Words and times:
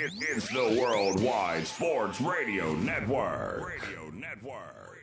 It, 0.00 0.12
it's 0.20 0.48
the 0.50 0.80
Worldwide 0.80 1.66
Sports 1.66 2.20
Radio 2.20 2.72
Network. 2.74 3.66
Radio 3.66 4.10
Network. 4.14 5.02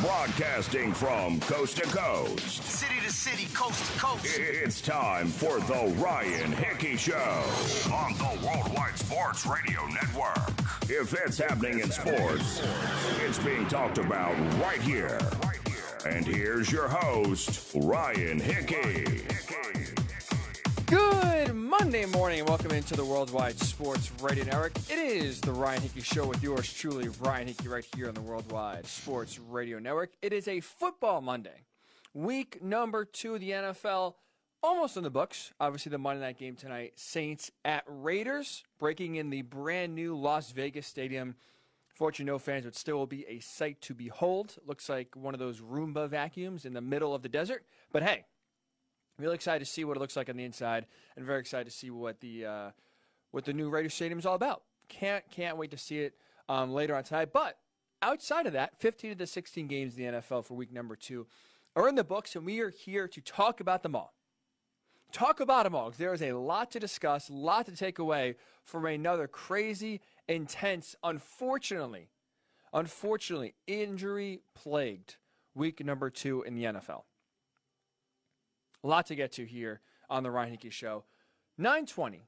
Broadcasting 0.00 0.94
from 0.94 1.40
coast 1.40 1.76
to 1.76 1.82
coast. 1.82 2.62
City 2.62 2.94
to 3.04 3.12
city, 3.12 3.48
coast 3.52 3.92
to 3.92 3.98
coast. 3.98 4.24
It's 4.38 4.80
time 4.80 5.26
for 5.26 5.60
the 5.60 5.94
Ryan 5.98 6.52
Hickey 6.52 6.96
Show 6.96 7.44
on 7.92 8.14
the 8.14 8.46
Worldwide 8.46 8.96
Sports 8.98 9.44
Radio 9.44 9.86
Network. 9.88 10.48
If 10.88 11.12
it's 11.12 11.36
happening 11.36 11.80
in 11.80 11.90
sports, 11.90 12.62
it's 13.26 13.38
being 13.40 13.66
talked 13.68 13.98
about 13.98 14.34
right 14.62 14.80
here. 14.80 15.20
And 16.06 16.26
here's 16.26 16.72
your 16.72 16.88
host, 16.88 17.72
Ryan 17.74 18.40
Hickey. 18.40 19.22
Good 20.86 21.54
Monday 21.54 22.06
morning 22.06 22.40
and 22.40 22.48
welcome 22.48 22.70
into 22.70 22.96
the 22.96 23.04
Worldwide 23.04 23.58
Sports 23.58 24.10
Radio 24.22 24.44
Network. 24.44 24.72
It 24.88 24.98
is 24.98 25.42
the 25.42 25.52
Ryan 25.52 25.82
Hickey 25.82 26.00
Show 26.00 26.26
with 26.26 26.42
yours 26.42 26.72
truly, 26.72 27.08
Ryan 27.20 27.48
Hickey, 27.48 27.68
right 27.68 27.86
here 27.94 28.08
on 28.08 28.14
the 28.14 28.22
Worldwide 28.22 28.86
Sports 28.86 29.38
Radio 29.38 29.78
Network. 29.78 30.12
It 30.22 30.32
is 30.32 30.48
a 30.48 30.60
football 30.60 31.20
Monday, 31.20 31.64
week 32.14 32.62
number 32.62 33.04
two 33.04 33.34
of 33.34 33.40
the 33.40 33.50
NFL, 33.50 34.14
almost 34.62 34.96
in 34.96 35.02
the 35.02 35.10
books. 35.10 35.52
Obviously, 35.60 35.90
the 35.90 35.98
Monday 35.98 36.22
night 36.22 36.38
game 36.38 36.56
tonight, 36.56 36.94
Saints 36.96 37.50
at 37.62 37.84
Raiders, 37.86 38.64
breaking 38.78 39.16
in 39.16 39.28
the 39.28 39.42
brand 39.42 39.94
new 39.94 40.16
Las 40.16 40.50
Vegas 40.52 40.86
Stadium. 40.86 41.34
Fortunately, 42.00 42.32
no 42.32 42.38
fans, 42.38 42.64
would 42.64 42.74
still 42.74 43.04
be 43.04 43.26
a 43.28 43.40
sight 43.40 43.80
to 43.82 43.94
behold. 43.94 44.56
Looks 44.66 44.88
like 44.88 45.14
one 45.14 45.34
of 45.34 45.38
those 45.38 45.60
Roomba 45.60 46.08
vacuums 46.08 46.64
in 46.64 46.72
the 46.72 46.80
middle 46.80 47.14
of 47.14 47.22
the 47.22 47.28
desert. 47.28 47.64
But 47.92 48.02
hey, 48.02 48.24
Really 49.20 49.34
excited 49.34 49.62
to 49.62 49.70
see 49.70 49.84
what 49.84 49.98
it 49.98 50.00
looks 50.00 50.16
like 50.16 50.30
on 50.30 50.36
the 50.38 50.44
inside, 50.44 50.86
and 51.14 51.26
very 51.26 51.40
excited 51.40 51.66
to 51.66 51.70
see 51.70 51.90
what 51.90 52.20
the 52.20 52.46
uh, 52.46 52.70
what 53.32 53.44
the 53.44 53.52
new 53.52 53.68
Raiders 53.68 53.92
Stadium 53.92 54.18
is 54.18 54.24
all 54.24 54.34
about. 54.34 54.62
Can't 54.88 55.22
can't 55.30 55.58
wait 55.58 55.70
to 55.72 55.76
see 55.76 55.98
it 55.98 56.14
um, 56.48 56.72
later 56.72 56.96
on 56.96 57.04
tonight. 57.04 57.28
But 57.30 57.58
outside 58.00 58.46
of 58.46 58.54
that, 58.54 58.80
15 58.80 59.12
of 59.12 59.18
the 59.18 59.26
16 59.26 59.66
games 59.66 59.98
in 59.98 60.06
the 60.06 60.18
NFL 60.18 60.46
for 60.46 60.54
week 60.54 60.72
number 60.72 60.96
two 60.96 61.26
are 61.76 61.86
in 61.86 61.96
the 61.96 62.04
books, 62.04 62.34
and 62.34 62.46
we 62.46 62.60
are 62.60 62.70
here 62.70 63.06
to 63.08 63.20
talk 63.20 63.60
about 63.60 63.82
them 63.82 63.94
all. 63.94 64.14
Talk 65.12 65.38
about 65.38 65.64
them 65.64 65.74
all 65.74 65.90
there 65.90 66.14
is 66.14 66.22
a 66.22 66.32
lot 66.32 66.70
to 66.70 66.80
discuss, 66.80 67.28
a 67.28 67.34
lot 67.34 67.66
to 67.66 67.76
take 67.76 67.98
away 67.98 68.36
from 68.64 68.86
another 68.86 69.28
crazy, 69.28 70.00
intense, 70.30 70.94
unfortunately, 71.02 72.08
unfortunately, 72.72 73.54
injury 73.66 74.40
plagued 74.54 75.16
week 75.54 75.84
number 75.84 76.08
two 76.08 76.42
in 76.42 76.54
the 76.54 76.64
NFL. 76.64 77.02
A 78.82 78.86
lot 78.86 79.06
to 79.06 79.14
get 79.14 79.32
to 79.32 79.44
here 79.44 79.80
on 80.08 80.22
the 80.22 80.30
Ryan 80.30 80.52
Hickey 80.52 80.70
Show. 80.70 81.04
920, 81.58 82.22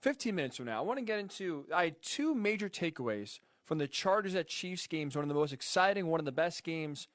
15 0.00 0.34
minutes 0.34 0.56
from 0.56 0.66
now, 0.66 0.78
I 0.78 0.80
want 0.80 0.98
to 0.98 1.04
get 1.04 1.20
into. 1.20 1.66
I 1.72 1.84
had 1.84 2.02
two 2.02 2.34
major 2.34 2.68
takeaways 2.68 3.38
from 3.64 3.78
the 3.78 3.86
Chargers 3.86 4.34
at 4.34 4.48
Chiefs 4.48 4.86
games, 4.88 5.14
one 5.14 5.22
of 5.22 5.28
the 5.28 5.34
most 5.34 5.52
exciting, 5.52 6.06
one 6.06 6.18
of 6.18 6.26
the 6.26 6.32
best 6.32 6.64
games 6.64 7.06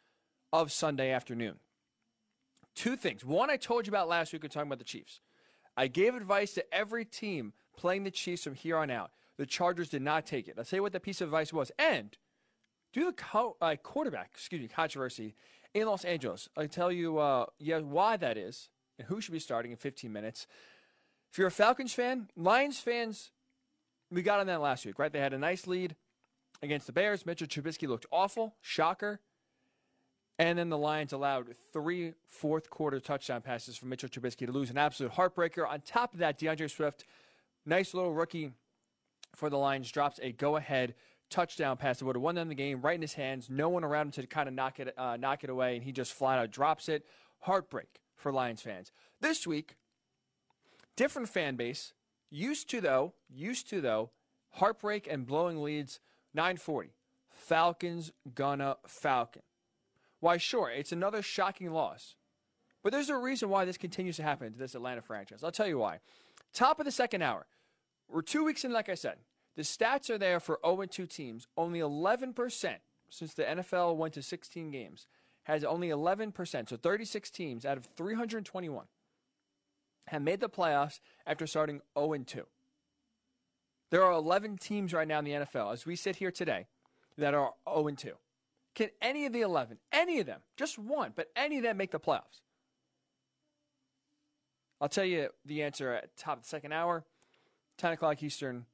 of 0.53 0.71
Sunday 0.71 1.11
afternoon. 1.11 1.55
Two 2.75 2.95
things. 2.95 3.25
One, 3.25 3.49
I 3.49 3.57
told 3.57 3.87
you 3.87 3.91
about 3.91 4.07
last 4.07 4.31
week 4.31 4.43
when 4.43 4.51
talking 4.51 4.67
about 4.67 4.79
the 4.79 4.85
Chiefs. 4.85 5.19
I 5.75 5.87
gave 5.87 6.15
advice 6.15 6.53
to 6.53 6.73
every 6.73 7.03
team 7.03 7.53
playing 7.75 8.03
the 8.03 8.11
Chiefs 8.11 8.43
from 8.43 8.55
here 8.55 8.77
on 8.77 8.89
out. 8.89 9.11
The 9.37 9.45
Chargers 9.45 9.89
did 9.89 10.01
not 10.01 10.25
take 10.25 10.47
it. 10.47 10.55
I'll 10.57 10.63
tell 10.63 10.77
you 10.77 10.83
what 10.83 10.93
that 10.93 11.03
piece 11.03 11.21
of 11.21 11.27
advice 11.27 11.51
was. 11.51 11.71
And 11.77 12.17
do 12.93 13.05
the 13.05 13.13
co- 13.13 13.57
uh, 13.61 13.75
quarterback, 13.81 14.31
excuse 14.33 14.61
me, 14.61 14.67
controversy 14.67 15.35
in 15.73 15.85
Los 15.87 16.05
Angeles. 16.05 16.47
I 16.55 16.67
tell 16.67 16.91
you, 16.91 17.17
uh, 17.17 17.47
yeah, 17.59 17.79
why 17.79 18.17
that 18.17 18.37
is 18.37 18.69
and 18.97 19.07
who 19.07 19.19
should 19.19 19.33
be 19.33 19.39
starting 19.39 19.71
in 19.71 19.77
15 19.77 20.11
minutes. 20.11 20.47
If 21.31 21.37
you're 21.37 21.47
a 21.47 21.51
Falcons 21.51 21.93
fan, 21.93 22.29
Lions 22.37 22.79
fans, 22.79 23.31
we 24.09 24.21
got 24.21 24.39
on 24.39 24.47
that 24.47 24.61
last 24.61 24.85
week, 24.85 24.97
right? 24.97 25.11
They 25.11 25.19
had 25.19 25.33
a 25.33 25.37
nice 25.37 25.67
lead 25.67 25.95
against 26.61 26.87
the 26.87 26.93
Bears. 26.93 27.25
Mitchell 27.25 27.47
Trubisky 27.47 27.87
looked 27.87 28.05
awful, 28.11 28.55
shocker. 28.61 29.19
And 30.37 30.57
then 30.57 30.69
the 30.69 30.77
Lions 30.77 31.13
allowed 31.13 31.47
three 31.73 32.13
fourth 32.27 32.69
quarter 32.69 32.99
touchdown 32.99 33.41
passes 33.41 33.75
for 33.77 33.85
Mitchell 33.85 34.09
Trubisky 34.09 34.45
to 34.45 34.51
lose 34.51 34.69
an 34.69 34.77
absolute 34.77 35.13
heartbreaker. 35.13 35.67
On 35.67 35.81
top 35.81 36.13
of 36.13 36.19
that, 36.19 36.39
DeAndre 36.39 36.69
Swift, 36.69 37.05
nice 37.65 37.93
little 37.93 38.13
rookie 38.13 38.51
for 39.35 39.49
the 39.49 39.57
Lions, 39.57 39.91
drops 39.91 40.19
a 40.21 40.31
go 40.31 40.55
ahead 40.55 40.95
touchdown 41.29 41.77
pass 41.77 41.99
that 41.99 42.05
would 42.05 42.15
have 42.15 42.23
won 42.23 42.35
them 42.35 42.49
the 42.49 42.55
game 42.55 42.81
right 42.81 42.95
in 42.95 43.01
his 43.01 43.13
hands. 43.13 43.49
No 43.49 43.69
one 43.69 43.83
around 43.83 44.07
him 44.07 44.11
to 44.23 44.27
kind 44.27 44.47
of 44.47 44.53
knock 44.53 44.79
it 44.79 44.93
uh, 44.97 45.17
knock 45.17 45.43
it 45.43 45.49
away, 45.49 45.75
and 45.75 45.83
he 45.83 45.91
just 45.91 46.13
flat 46.13 46.39
out 46.39 46.51
drops 46.51 46.89
it. 46.89 47.05
Heartbreak 47.39 47.99
for 48.15 48.31
Lions 48.31 48.61
fans. 48.61 48.91
This 49.21 49.45
week, 49.45 49.75
different 50.95 51.29
fan 51.29 51.55
base. 51.55 51.93
Used 52.29 52.69
to 52.71 52.81
though, 52.81 53.13
used 53.29 53.69
to 53.69 53.81
though, 53.81 54.11
heartbreak 54.51 55.07
and 55.09 55.25
blowing 55.25 55.61
leads. 55.61 55.99
940. 56.33 56.89
Falcons 57.31 58.11
gonna 58.33 58.75
Falcon. 58.85 59.43
Why, 60.19 60.37
sure, 60.37 60.69
it's 60.69 60.91
another 60.91 61.21
shocking 61.21 61.71
loss. 61.71 62.15
But 62.83 62.91
there's 62.91 63.09
a 63.09 63.17
reason 63.17 63.49
why 63.49 63.65
this 63.65 63.77
continues 63.77 64.17
to 64.17 64.23
happen 64.23 64.51
to 64.51 64.59
this 64.59 64.75
Atlanta 64.75 65.01
franchise. 65.01 65.43
I'll 65.43 65.51
tell 65.51 65.67
you 65.67 65.79
why. 65.79 65.99
Top 66.53 66.79
of 66.79 66.85
the 66.85 66.91
second 66.91 67.21
hour. 67.21 67.45
We're 68.09 68.21
two 68.21 68.43
weeks 68.43 68.63
in, 68.63 68.71
like 68.71 68.89
I 68.89 68.95
said. 68.95 69.17
The 69.55 69.63
stats 69.63 70.09
are 70.09 70.17
there 70.17 70.39
for 70.39 70.59
0 70.65 70.85
2 70.85 71.05
teams. 71.05 71.47
Only 71.57 71.79
11% 71.79 72.75
since 73.09 73.33
the 73.33 73.43
NFL 73.43 73.95
went 73.95 74.13
to 74.15 74.21
16 74.21 74.71
games 74.71 75.07
has 75.43 75.63
only 75.63 75.89
11%, 75.89 76.69
so 76.69 76.75
36 76.75 77.29
teams 77.29 77.65
out 77.65 77.77
of 77.77 77.87
321 77.95 78.85
have 80.07 80.21
made 80.21 80.39
the 80.39 80.49
playoffs 80.49 80.99
after 81.25 81.47
starting 81.47 81.81
0 81.97 82.17
2. 82.17 82.43
There 83.91 84.03
are 84.03 84.11
11 84.11 84.57
teams 84.57 84.93
right 84.93 85.07
now 85.07 85.19
in 85.19 85.25
the 85.25 85.31
NFL, 85.31 85.71
as 85.71 85.85
we 85.85 85.95
sit 85.95 86.17
here 86.17 86.31
today, 86.31 86.67
that 87.17 87.33
are 87.33 87.53
0 87.71 87.89
2. 87.91 88.13
Can 88.73 88.89
any 89.01 89.25
of 89.25 89.33
the 89.33 89.41
11, 89.41 89.77
any 89.91 90.19
of 90.19 90.25
them, 90.25 90.41
just 90.57 90.77
one, 90.77 91.13
but 91.15 91.29
any 91.35 91.57
of 91.57 91.63
them 91.63 91.77
make 91.77 91.91
the 91.91 91.99
playoffs? 91.99 92.41
I'll 94.81 94.89
tell 94.89 95.05
you 95.05 95.29
the 95.45 95.63
answer 95.63 95.93
at 95.93 96.17
top 96.17 96.37
of 96.37 96.43
the 96.43 96.49
second 96.49 96.73
hour, 96.73 97.05
10 97.77 97.93
o'clock 97.93 98.21
Eastern, 98.23 98.65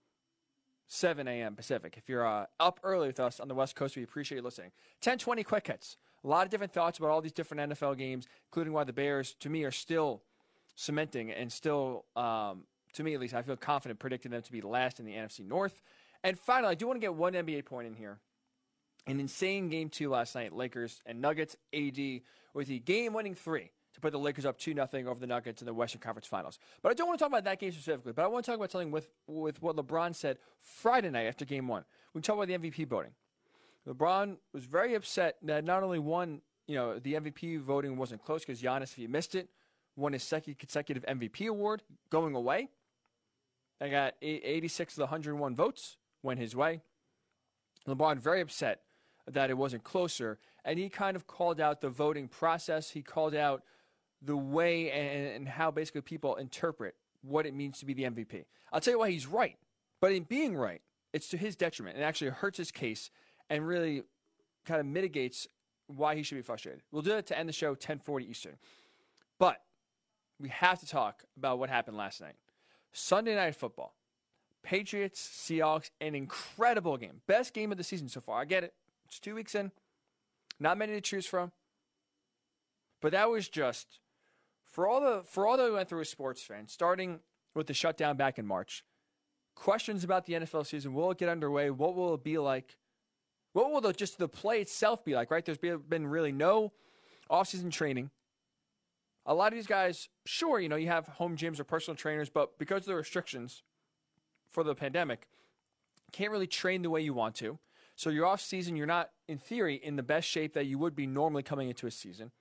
7 0.88 1.28
a.m. 1.28 1.56
Pacific. 1.56 1.96
If 1.98 2.10
you're 2.10 2.26
uh, 2.26 2.46
up 2.60 2.80
early 2.84 3.08
with 3.08 3.20
us 3.20 3.40
on 3.40 3.48
the 3.48 3.56
West 3.56 3.76
Coast, 3.76 3.96
we 3.96 4.04
appreciate 4.04 4.38
you 4.38 4.44
listening. 4.44 4.72
1020 5.00 5.44
quick 5.44 5.68
hits. 5.68 5.98
A 6.24 6.28
lot 6.28 6.46
of 6.46 6.52
different 6.52 6.74
thoughts 6.74 7.00
about 7.00 7.10
all 7.10 7.22
these 7.22 7.32
different 7.32 7.72
NFL 7.72 7.98
games, 7.98 8.28
including 8.50 8.74
why 8.74 8.84
the 8.84 8.94
Bears, 8.94 9.36
to 9.40 9.50
me, 9.50 9.64
are 9.64 9.72
still 9.72 10.22
cementing 10.76 11.32
and 11.32 11.52
still, 11.52 12.06
um, 12.16 12.64
to 12.94 13.04
me 13.04 13.14
at 13.14 13.20
least, 13.20 13.34
I 13.34 13.42
feel 13.42 13.56
confident 13.56 14.00
predicting 14.00 14.32
them 14.32 14.42
to 14.42 14.52
be 14.52 14.62
last 14.62 15.00
in 15.00 15.06
the 15.06 15.14
NFC 15.14 15.46
North. 15.46 15.82
And 16.24 16.38
finally, 16.38 16.72
I 16.72 16.76
do 16.76 16.88
want 16.88 16.98
to 16.98 17.02
get 17.02 17.16
one 17.16 17.34
NBA 17.34 17.66
point 17.66 17.88
in 17.88 17.96
here. 17.96 18.20
An 19.08 19.20
insane 19.20 19.70
game 19.70 19.90
two 19.90 20.10
last 20.10 20.36
night, 20.36 20.54
Lakers 20.54 21.02
and 21.06 21.22
Nuggets. 21.22 21.56
AD 21.74 22.22
with 22.54 22.68
the 22.68 22.80
game 22.80 23.14
winning 23.14 23.34
three 23.34 23.72
to 23.94 24.00
put 24.00 24.12
the 24.12 24.20
Lakers 24.20 24.46
up 24.46 24.58
2 24.58 24.74
0 24.74 24.88
over 25.08 25.20
the 25.20 25.28
Nuggets 25.28 25.62
in 25.62 25.66
the 25.66 25.74
Western 25.74 26.00
Conference 26.00 26.28
Finals. 26.28 26.60
But 26.82 26.92
I 26.92 26.94
don't 26.94 27.08
want 27.08 27.20
to 27.20 27.24
talk 27.24 27.32
about 27.32 27.44
that 27.44 27.60
game 27.60 27.72
specifically, 27.72 28.14
but 28.14 28.24
I 28.24 28.28
want 28.28 28.46
to 28.46 28.52
talk 28.52 28.58
about 28.58 28.72
something 28.72 28.92
with, 28.92 29.10
with 29.28 29.62
what 29.62 29.76
LeBron 29.76 30.16
said 30.16 30.38
Friday 30.60 31.10
night 31.10 31.26
after 31.26 31.46
game 31.46 31.68
one. 31.68 31.84
We 32.14 32.22
talk 32.22 32.38
about 32.38 32.48
the 32.48 32.58
MVP 32.58 32.88
voting. 32.88 33.12
LeBron 33.88 34.38
was 34.54 34.66
very 34.66 34.96
upset 34.96 35.38
that 35.44 35.64
not 35.64 35.84
only 35.84 36.00
one, 36.00 36.42
you 36.68 36.76
know, 36.76 37.00
the 37.00 37.14
MVP 37.14 37.60
voting 37.62 37.98
wasn't 37.98 38.24
close 38.24 38.42
because 38.42 38.62
Giannis, 38.62 38.84
if 38.84 38.96
he 38.96 39.08
missed 39.08 39.36
it, 39.36 39.50
won 39.96 40.14
his 40.14 40.24
second 40.24 40.58
consecutive 40.60 41.06
MVP 41.06 41.48
award 41.48 41.82
going 42.10 42.36
away. 42.36 42.70
I 43.82 43.90
got 43.90 44.14
86 44.22 44.94
of 44.94 44.98
the 44.98 45.04
101 45.06 45.56
votes 45.56 45.98
went 46.22 46.40
his 46.40 46.56
way. 46.56 46.82
LeBron 47.88 48.20
very 48.20 48.42
upset 48.42 48.82
that 49.28 49.50
it 49.50 49.58
wasn't 49.58 49.84
closer, 49.84 50.40
and 50.64 50.78
he 50.78 50.88
kind 50.90 51.16
of 51.16 51.26
called 51.26 51.60
out 51.60 51.82
the 51.82 51.90
voting 51.90 52.28
process. 52.28 52.92
He 52.92 53.02
called 53.02 53.34
out 53.34 53.64
the 54.22 54.38
way 54.38 54.92
and, 54.92 55.36
and 55.36 55.48
how 55.48 55.72
basically 55.72 56.02
people 56.02 56.36
interpret 56.36 56.96
what 57.22 57.46
it 57.46 57.54
means 57.54 57.80
to 57.80 57.86
be 57.86 57.94
the 57.94 58.04
MVP. 58.04 58.46
I'll 58.72 58.80
tell 58.80 58.94
you 58.94 59.00
why 59.00 59.12
he's 59.12 59.28
right, 59.28 59.58
but 60.00 60.12
in 60.12 60.24
being 60.24 60.56
right, 60.56 60.82
it's 61.14 61.28
to 61.30 61.38
his 61.38 61.56
detriment. 61.56 61.96
and 61.96 62.06
actually 62.06 62.32
hurts 62.32 62.58
his 62.58 62.72
case 62.72 63.10
and 63.50 63.68
really 63.68 64.04
kind 64.66 64.80
of 64.80 64.86
mitigates 64.86 65.48
why 65.88 66.16
he 66.16 66.24
should 66.24 66.36
be 66.36 66.42
frustrated. 66.42 66.82
We'll 66.92 67.02
do 67.02 67.18
it 67.18 67.28
to 67.28 67.38
end 67.38 67.50
the 67.50 67.54
show 67.54 67.76
10:40 67.76 68.30
Eastern. 68.30 68.58
But 69.38 69.62
we 70.40 70.50
have 70.50 70.80
to 70.80 70.88
talk 70.88 71.24
about 71.38 71.60
what 71.60 71.70
happened 71.70 71.98
last 71.98 72.22
night. 72.22 72.36
Sunday 72.94 73.36
night 73.36 73.56
football. 73.56 73.96
Patriots, 74.64 75.20
Seahawks, 75.20 75.90
an 76.00 76.14
incredible 76.14 76.96
game. 76.98 77.22
Best 77.26 77.54
game 77.54 77.72
of 77.72 77.78
the 77.78 77.84
season 77.84 78.08
so 78.08 78.22
far. 78.22 78.40
I 78.40 78.46
get 78.46 78.64
it. 78.64 78.74
It's 79.06 79.20
2 79.20 79.34
weeks 79.34 79.56
in. 79.56 79.72
Not 80.60 80.78
many 80.78 80.94
to 80.94 81.02
choose 81.02 81.26
from. 81.26 81.52
But 83.02 83.12
that 83.14 83.30
was 83.30 83.50
just 83.50 84.00
for 84.72 84.88
all 84.88 85.02
the 85.02 85.24
for 85.24 85.48
all 85.48 85.58
that 85.58 85.66
we 85.66 85.72
went 85.76 85.90
through 85.90 86.02
as 86.02 86.10
sports 86.10 86.42
fans, 86.42 86.72
starting 86.72 87.20
with 87.56 87.68
the 87.68 87.74
shutdown 87.76 88.18
back 88.18 88.40
in 88.40 88.48
March. 88.48 88.84
Questions 89.56 90.04
about 90.04 90.26
the 90.26 90.34
NFL 90.34 90.66
season. 90.66 90.94
Will 90.94 91.12
it 91.12 91.18
get 91.20 91.30
underway? 91.30 91.70
What 91.70 91.96
will 91.96 92.16
it 92.16 92.24
be 92.24 92.38
like? 92.38 92.78
What 93.54 93.72
will 93.72 93.82
the, 93.82 93.94
just 93.94 94.18
the 94.18 94.30
play 94.30 94.62
itself 94.62 95.04
be 95.06 95.14
like, 95.14 95.30
right? 95.32 95.46
There's 95.46 95.58
been 95.58 96.08
really 96.08 96.32
no 96.32 96.72
offseason 97.30 97.72
training 97.72 98.12
A 99.26 99.34
lot 99.34 99.52
of 99.52 99.58
these 99.58 99.68
guys, 99.68 100.10
sure, 100.26 100.60
you 100.60 100.70
know, 100.70 100.78
you 100.78 100.88
have 100.88 101.08
home 101.08 101.38
gyms 101.38 101.60
or 101.60 101.64
personal 101.66 101.96
trainers, 101.96 102.30
but 102.30 102.58
because 102.58 102.84
of 102.84 102.86
the 102.88 102.96
restrictions 102.96 103.64
for 104.50 104.64
the 104.64 104.76
pandemic, 104.76 105.28
can't 106.12 106.32
really 106.32 106.48
train 106.48 106.82
the 106.82 106.90
way 106.90 107.02
you 107.02 107.14
want 107.14 107.36
to. 107.36 107.60
So 107.96 108.10
your 108.10 108.26
off 108.26 108.42
season, 108.42 108.76
you're 108.76 108.88
not, 108.88 109.12
in 109.28 109.38
theory, 109.38 109.76
in 109.76 109.96
the 109.96 110.04
best 110.04 110.28
shape 110.28 110.54
that 110.54 110.66
you 110.66 110.80
would 110.80 110.96
be 110.96 111.08
normally 111.08 111.44
coming 111.44 111.70
into 111.70 111.88
a 111.88 111.92
season. 111.92 112.32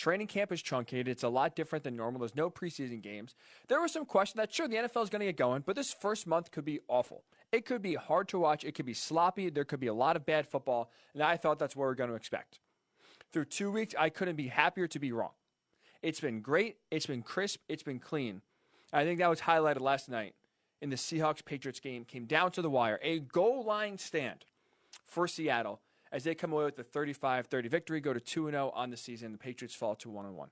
Training 0.00 0.28
camp 0.28 0.50
is 0.50 0.62
truncated. 0.62 1.08
It's 1.08 1.24
a 1.24 1.28
lot 1.28 1.54
different 1.54 1.84
than 1.84 1.94
normal. 1.94 2.20
There's 2.20 2.34
no 2.34 2.48
preseason 2.48 3.02
games. 3.02 3.34
There 3.68 3.82
was 3.82 3.92
some 3.92 4.06
question 4.06 4.38
that, 4.38 4.50
sure, 4.50 4.66
the 4.66 4.76
NFL 4.76 5.02
is 5.02 5.10
going 5.10 5.20
to 5.20 5.26
get 5.26 5.36
going, 5.36 5.62
but 5.66 5.76
this 5.76 5.92
first 5.92 6.26
month 6.26 6.50
could 6.50 6.64
be 6.64 6.80
awful. 6.88 7.22
It 7.52 7.66
could 7.66 7.82
be 7.82 7.96
hard 7.96 8.26
to 8.28 8.38
watch. 8.38 8.64
It 8.64 8.74
could 8.74 8.86
be 8.86 8.94
sloppy. 8.94 9.50
There 9.50 9.66
could 9.66 9.78
be 9.78 9.88
a 9.88 9.92
lot 9.92 10.16
of 10.16 10.24
bad 10.24 10.48
football. 10.48 10.90
And 11.12 11.22
I 11.22 11.36
thought 11.36 11.58
that's 11.58 11.76
what 11.76 11.82
we're 11.82 11.94
going 11.94 12.08
to 12.08 12.16
expect. 12.16 12.60
Through 13.30 13.44
two 13.44 13.70
weeks, 13.70 13.94
I 13.98 14.08
couldn't 14.08 14.36
be 14.36 14.46
happier 14.46 14.86
to 14.86 14.98
be 14.98 15.12
wrong. 15.12 15.32
It's 16.00 16.20
been 16.20 16.40
great. 16.40 16.76
It's 16.90 17.04
been 17.04 17.20
crisp. 17.20 17.60
It's 17.68 17.82
been 17.82 17.98
clean. 17.98 18.40
I 18.94 19.04
think 19.04 19.18
that 19.18 19.28
was 19.28 19.42
highlighted 19.42 19.82
last 19.82 20.08
night 20.08 20.34
in 20.80 20.88
the 20.88 20.96
Seahawks 20.96 21.44
Patriots 21.44 21.78
game. 21.78 22.06
Came 22.06 22.24
down 22.24 22.52
to 22.52 22.62
the 22.62 22.70
wire. 22.70 22.98
A 23.02 23.18
goal 23.18 23.64
line 23.64 23.98
stand 23.98 24.46
for 25.04 25.28
Seattle 25.28 25.82
as 26.12 26.24
they 26.24 26.34
come 26.34 26.52
away 26.52 26.64
with 26.64 26.76
the 26.76 26.82
35 26.82 27.46
30 27.46 27.68
victory, 27.68 28.00
go 28.00 28.12
to 28.12 28.20
2 28.20 28.50
0 28.50 28.72
on 28.74 28.90
the 28.90 28.96
season. 28.96 29.32
The 29.32 29.38
Patriots 29.38 29.74
fall 29.74 29.94
to 29.96 30.10
1 30.10 30.34
1. 30.34 30.48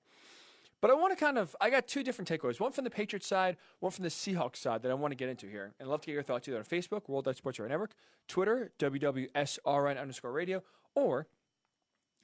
But 0.81 0.93
I 0.93 0.95
want 0.95 1.17
to 1.17 1.23
kind 1.23 1.39
of, 1.39 1.57
I 1.61 1.71
got 1.71 1.89
two 1.89 2.05
different 2.05 2.29
takeaways 2.29 2.61
one 2.61 2.71
from 2.73 2.85
the 2.85 2.91
Patriots 2.91 3.27
side, 3.27 3.57
one 3.81 3.91
from 3.91 4.05
the 4.05 4.11
Seahawks 4.11 4.57
side 4.57 4.83
that 4.83 4.91
I 4.91 4.95
want 4.95 5.11
to 5.11 5.17
get 5.17 5.29
into 5.29 5.49
here. 5.49 5.73
And 5.79 5.89
I'd 5.89 5.91
love 5.91 6.03
to 6.03 6.07
get 6.07 6.13
your 6.13 6.23
thoughts 6.23 6.47
either 6.47 6.59
on 6.59 6.65
Facebook, 6.65 7.09
World 7.09 7.29
Sports 7.37 7.59
Radio 7.59 7.73
Network, 7.73 7.95
Twitter, 8.29 8.71
WWSRN 8.79 10.01
underscore 10.01 10.33
radio, 10.33 10.63
or 10.95 11.27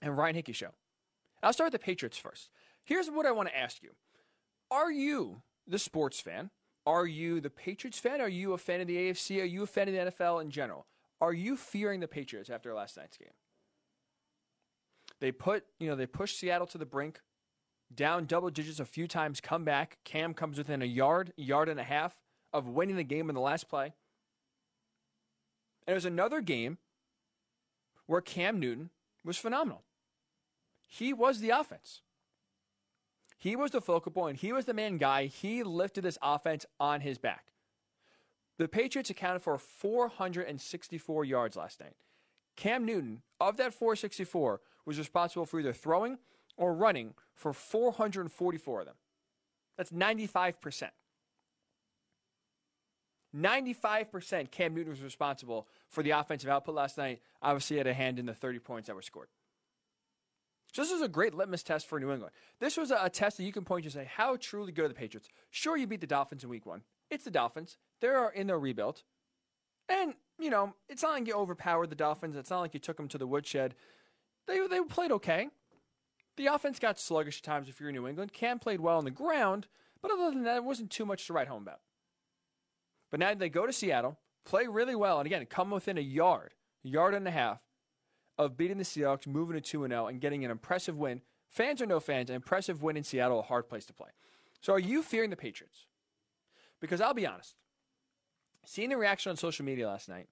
and 0.00 0.16
Ryan 0.16 0.36
Hickey 0.36 0.52
Show. 0.52 0.70
I'll 1.42 1.52
start 1.52 1.72
with 1.72 1.80
the 1.80 1.84
Patriots 1.84 2.16
first. 2.16 2.50
Here's 2.84 3.08
what 3.08 3.26
I 3.26 3.32
want 3.32 3.48
to 3.48 3.56
ask 3.56 3.82
you 3.82 3.90
Are 4.70 4.92
you 4.92 5.42
the 5.66 5.78
sports 5.78 6.20
fan? 6.20 6.50
Are 6.86 7.06
you 7.06 7.40
the 7.40 7.50
Patriots 7.50 7.98
fan? 7.98 8.20
Are 8.20 8.28
you 8.28 8.52
a 8.52 8.58
fan 8.58 8.80
of 8.80 8.86
the 8.86 8.96
AFC? 8.96 9.40
Are 9.40 9.44
you 9.44 9.62
a 9.62 9.66
fan 9.66 9.88
of 9.88 9.94
the 9.94 10.12
NFL 10.12 10.42
in 10.42 10.50
general? 10.50 10.86
Are 11.24 11.32
you 11.32 11.56
fearing 11.56 12.00
the 12.00 12.06
Patriots 12.06 12.50
after 12.50 12.74
last 12.74 12.98
night's 12.98 13.16
game? 13.16 13.32
They 15.20 15.32
put, 15.32 15.64
you 15.80 15.88
know, 15.88 15.96
they 15.96 16.04
pushed 16.04 16.38
Seattle 16.38 16.66
to 16.66 16.76
the 16.76 16.84
brink, 16.84 17.22
down 17.94 18.26
double 18.26 18.50
digits 18.50 18.78
a 18.78 18.84
few 18.84 19.08
times, 19.08 19.40
come 19.40 19.64
back. 19.64 19.96
Cam 20.04 20.34
comes 20.34 20.58
within 20.58 20.82
a 20.82 20.84
yard, 20.84 21.32
yard 21.38 21.70
and 21.70 21.80
a 21.80 21.84
half 21.84 22.20
of 22.52 22.68
winning 22.68 22.96
the 22.96 23.04
game 23.04 23.30
in 23.30 23.34
the 23.34 23.40
last 23.40 23.70
play. 23.70 23.94
And 25.86 25.92
it 25.92 25.94
was 25.94 26.04
another 26.04 26.42
game 26.42 26.76
where 28.04 28.20
Cam 28.20 28.60
Newton 28.60 28.90
was 29.24 29.38
phenomenal. 29.38 29.82
He 30.86 31.14
was 31.14 31.40
the 31.40 31.50
offense. 31.50 32.02
He 33.38 33.56
was 33.56 33.70
the 33.70 33.80
focal 33.80 34.12
point. 34.12 34.40
He 34.40 34.52
was 34.52 34.66
the 34.66 34.74
main 34.74 34.98
guy. 34.98 35.24
He 35.24 35.62
lifted 35.62 36.04
this 36.04 36.18
offense 36.20 36.66
on 36.78 37.00
his 37.00 37.16
back. 37.16 37.53
The 38.58 38.68
Patriots 38.68 39.10
accounted 39.10 39.42
for 39.42 39.58
464 39.58 41.24
yards 41.24 41.56
last 41.56 41.80
night. 41.80 41.94
Cam 42.56 42.84
Newton, 42.84 43.22
of 43.40 43.56
that 43.56 43.74
464, 43.74 44.60
was 44.86 44.98
responsible 44.98 45.46
for 45.46 45.58
either 45.58 45.72
throwing 45.72 46.18
or 46.56 46.72
running 46.72 47.14
for 47.34 47.52
444 47.52 48.80
of 48.80 48.86
them. 48.86 48.94
That's 49.76 49.90
95%. 49.90 50.90
95% 53.36 54.50
Cam 54.52 54.74
Newton 54.74 54.90
was 54.90 55.02
responsible 55.02 55.66
for 55.88 56.04
the 56.04 56.12
offensive 56.12 56.48
output 56.48 56.76
last 56.76 56.96
night. 56.96 57.20
Obviously, 57.42 57.78
had 57.78 57.88
a 57.88 57.94
hand 57.94 58.20
in 58.20 58.26
the 58.26 58.34
30 58.34 58.60
points 58.60 58.86
that 58.86 58.94
were 58.94 59.02
scored. 59.02 59.28
So 60.72 60.82
this 60.82 60.92
was 60.92 61.02
a 61.02 61.08
great 61.08 61.34
litmus 61.34 61.62
test 61.62 61.86
for 61.86 61.98
New 62.00 62.12
England. 62.12 62.32
This 62.60 62.76
was 62.76 62.90
a, 62.90 63.08
test 63.08 63.36
that 63.36 63.44
you 63.44 63.52
can 63.52 63.64
point 63.64 63.84
to 63.84 63.86
and 63.86 63.92
say, 63.92 64.10
how 64.12 64.36
truly 64.36 64.72
good 64.72 64.86
are 64.86 64.88
the 64.88 64.94
Patriots? 64.94 65.28
Sure, 65.50 65.76
you 65.76 65.86
beat 65.86 66.00
the 66.00 66.06
Dolphins 66.06 66.42
in 66.42 66.50
week 66.50 66.66
one. 66.66 66.82
It's 67.10 67.24
the 67.24 67.30
Dolphins. 67.30 67.76
They're 68.00 68.28
in 68.28 68.46
their 68.46 68.58
rebuild. 68.58 69.02
And, 69.88 70.14
you 70.38 70.50
know, 70.50 70.74
it's 70.88 71.02
not 71.02 71.12
like 71.12 71.26
you 71.26 71.34
overpowered 71.34 71.90
the 71.90 71.96
Dolphins. 71.96 72.36
It's 72.36 72.50
not 72.50 72.60
like 72.60 72.74
you 72.74 72.80
took 72.80 72.96
them 72.96 73.08
to 73.08 73.18
the 73.18 73.26
woodshed. 73.26 73.74
They, 74.46 74.66
they 74.66 74.80
played 74.82 75.12
okay. 75.12 75.48
The 76.36 76.46
offense 76.46 76.78
got 76.78 76.98
sluggish 76.98 77.38
at 77.38 77.44
times 77.44 77.68
if 77.68 77.80
you're 77.80 77.90
in 77.90 77.94
New 77.94 78.08
England. 78.08 78.32
Cam 78.32 78.58
played 78.58 78.80
well 78.80 78.98
on 78.98 79.04
the 79.04 79.10
ground, 79.10 79.68
but 80.02 80.10
other 80.10 80.30
than 80.30 80.42
that, 80.44 80.56
it 80.56 80.64
wasn't 80.64 80.90
too 80.90 81.06
much 81.06 81.26
to 81.26 81.32
write 81.32 81.48
home 81.48 81.62
about. 81.62 81.80
But 83.10 83.20
now 83.20 83.34
they 83.34 83.48
go 83.48 83.66
to 83.66 83.72
Seattle, 83.72 84.18
play 84.44 84.66
really 84.66 84.96
well, 84.96 85.18
and 85.18 85.26
again, 85.26 85.46
come 85.46 85.70
within 85.70 85.98
a 85.98 86.02
yard, 86.02 86.54
a 86.84 86.88
yard 86.88 87.14
and 87.14 87.28
a 87.28 87.30
half 87.30 87.60
of 88.36 88.56
beating 88.56 88.78
the 88.78 88.84
Seahawks, 88.84 89.26
moving 89.26 89.54
to 89.54 89.60
2 89.60 89.86
0, 89.86 90.06
and 90.08 90.20
getting 90.20 90.44
an 90.44 90.50
impressive 90.50 90.98
win. 90.98 91.20
Fans 91.48 91.80
or 91.80 91.86
no 91.86 92.00
fans, 92.00 92.30
an 92.30 92.36
impressive 92.36 92.82
win 92.82 92.96
in 92.96 93.04
Seattle, 93.04 93.38
a 93.38 93.42
hard 93.42 93.68
place 93.68 93.84
to 93.86 93.92
play. 93.92 94.10
So 94.60 94.72
are 94.72 94.80
you 94.80 95.02
fearing 95.02 95.30
the 95.30 95.36
Patriots? 95.36 95.86
Because 96.80 97.00
I'll 97.00 97.14
be 97.14 97.26
honest, 97.26 97.54
seeing 98.64 98.90
the 98.90 98.96
reaction 98.96 99.30
on 99.30 99.36
social 99.36 99.64
media 99.64 99.88
last 99.88 100.08
night, 100.08 100.28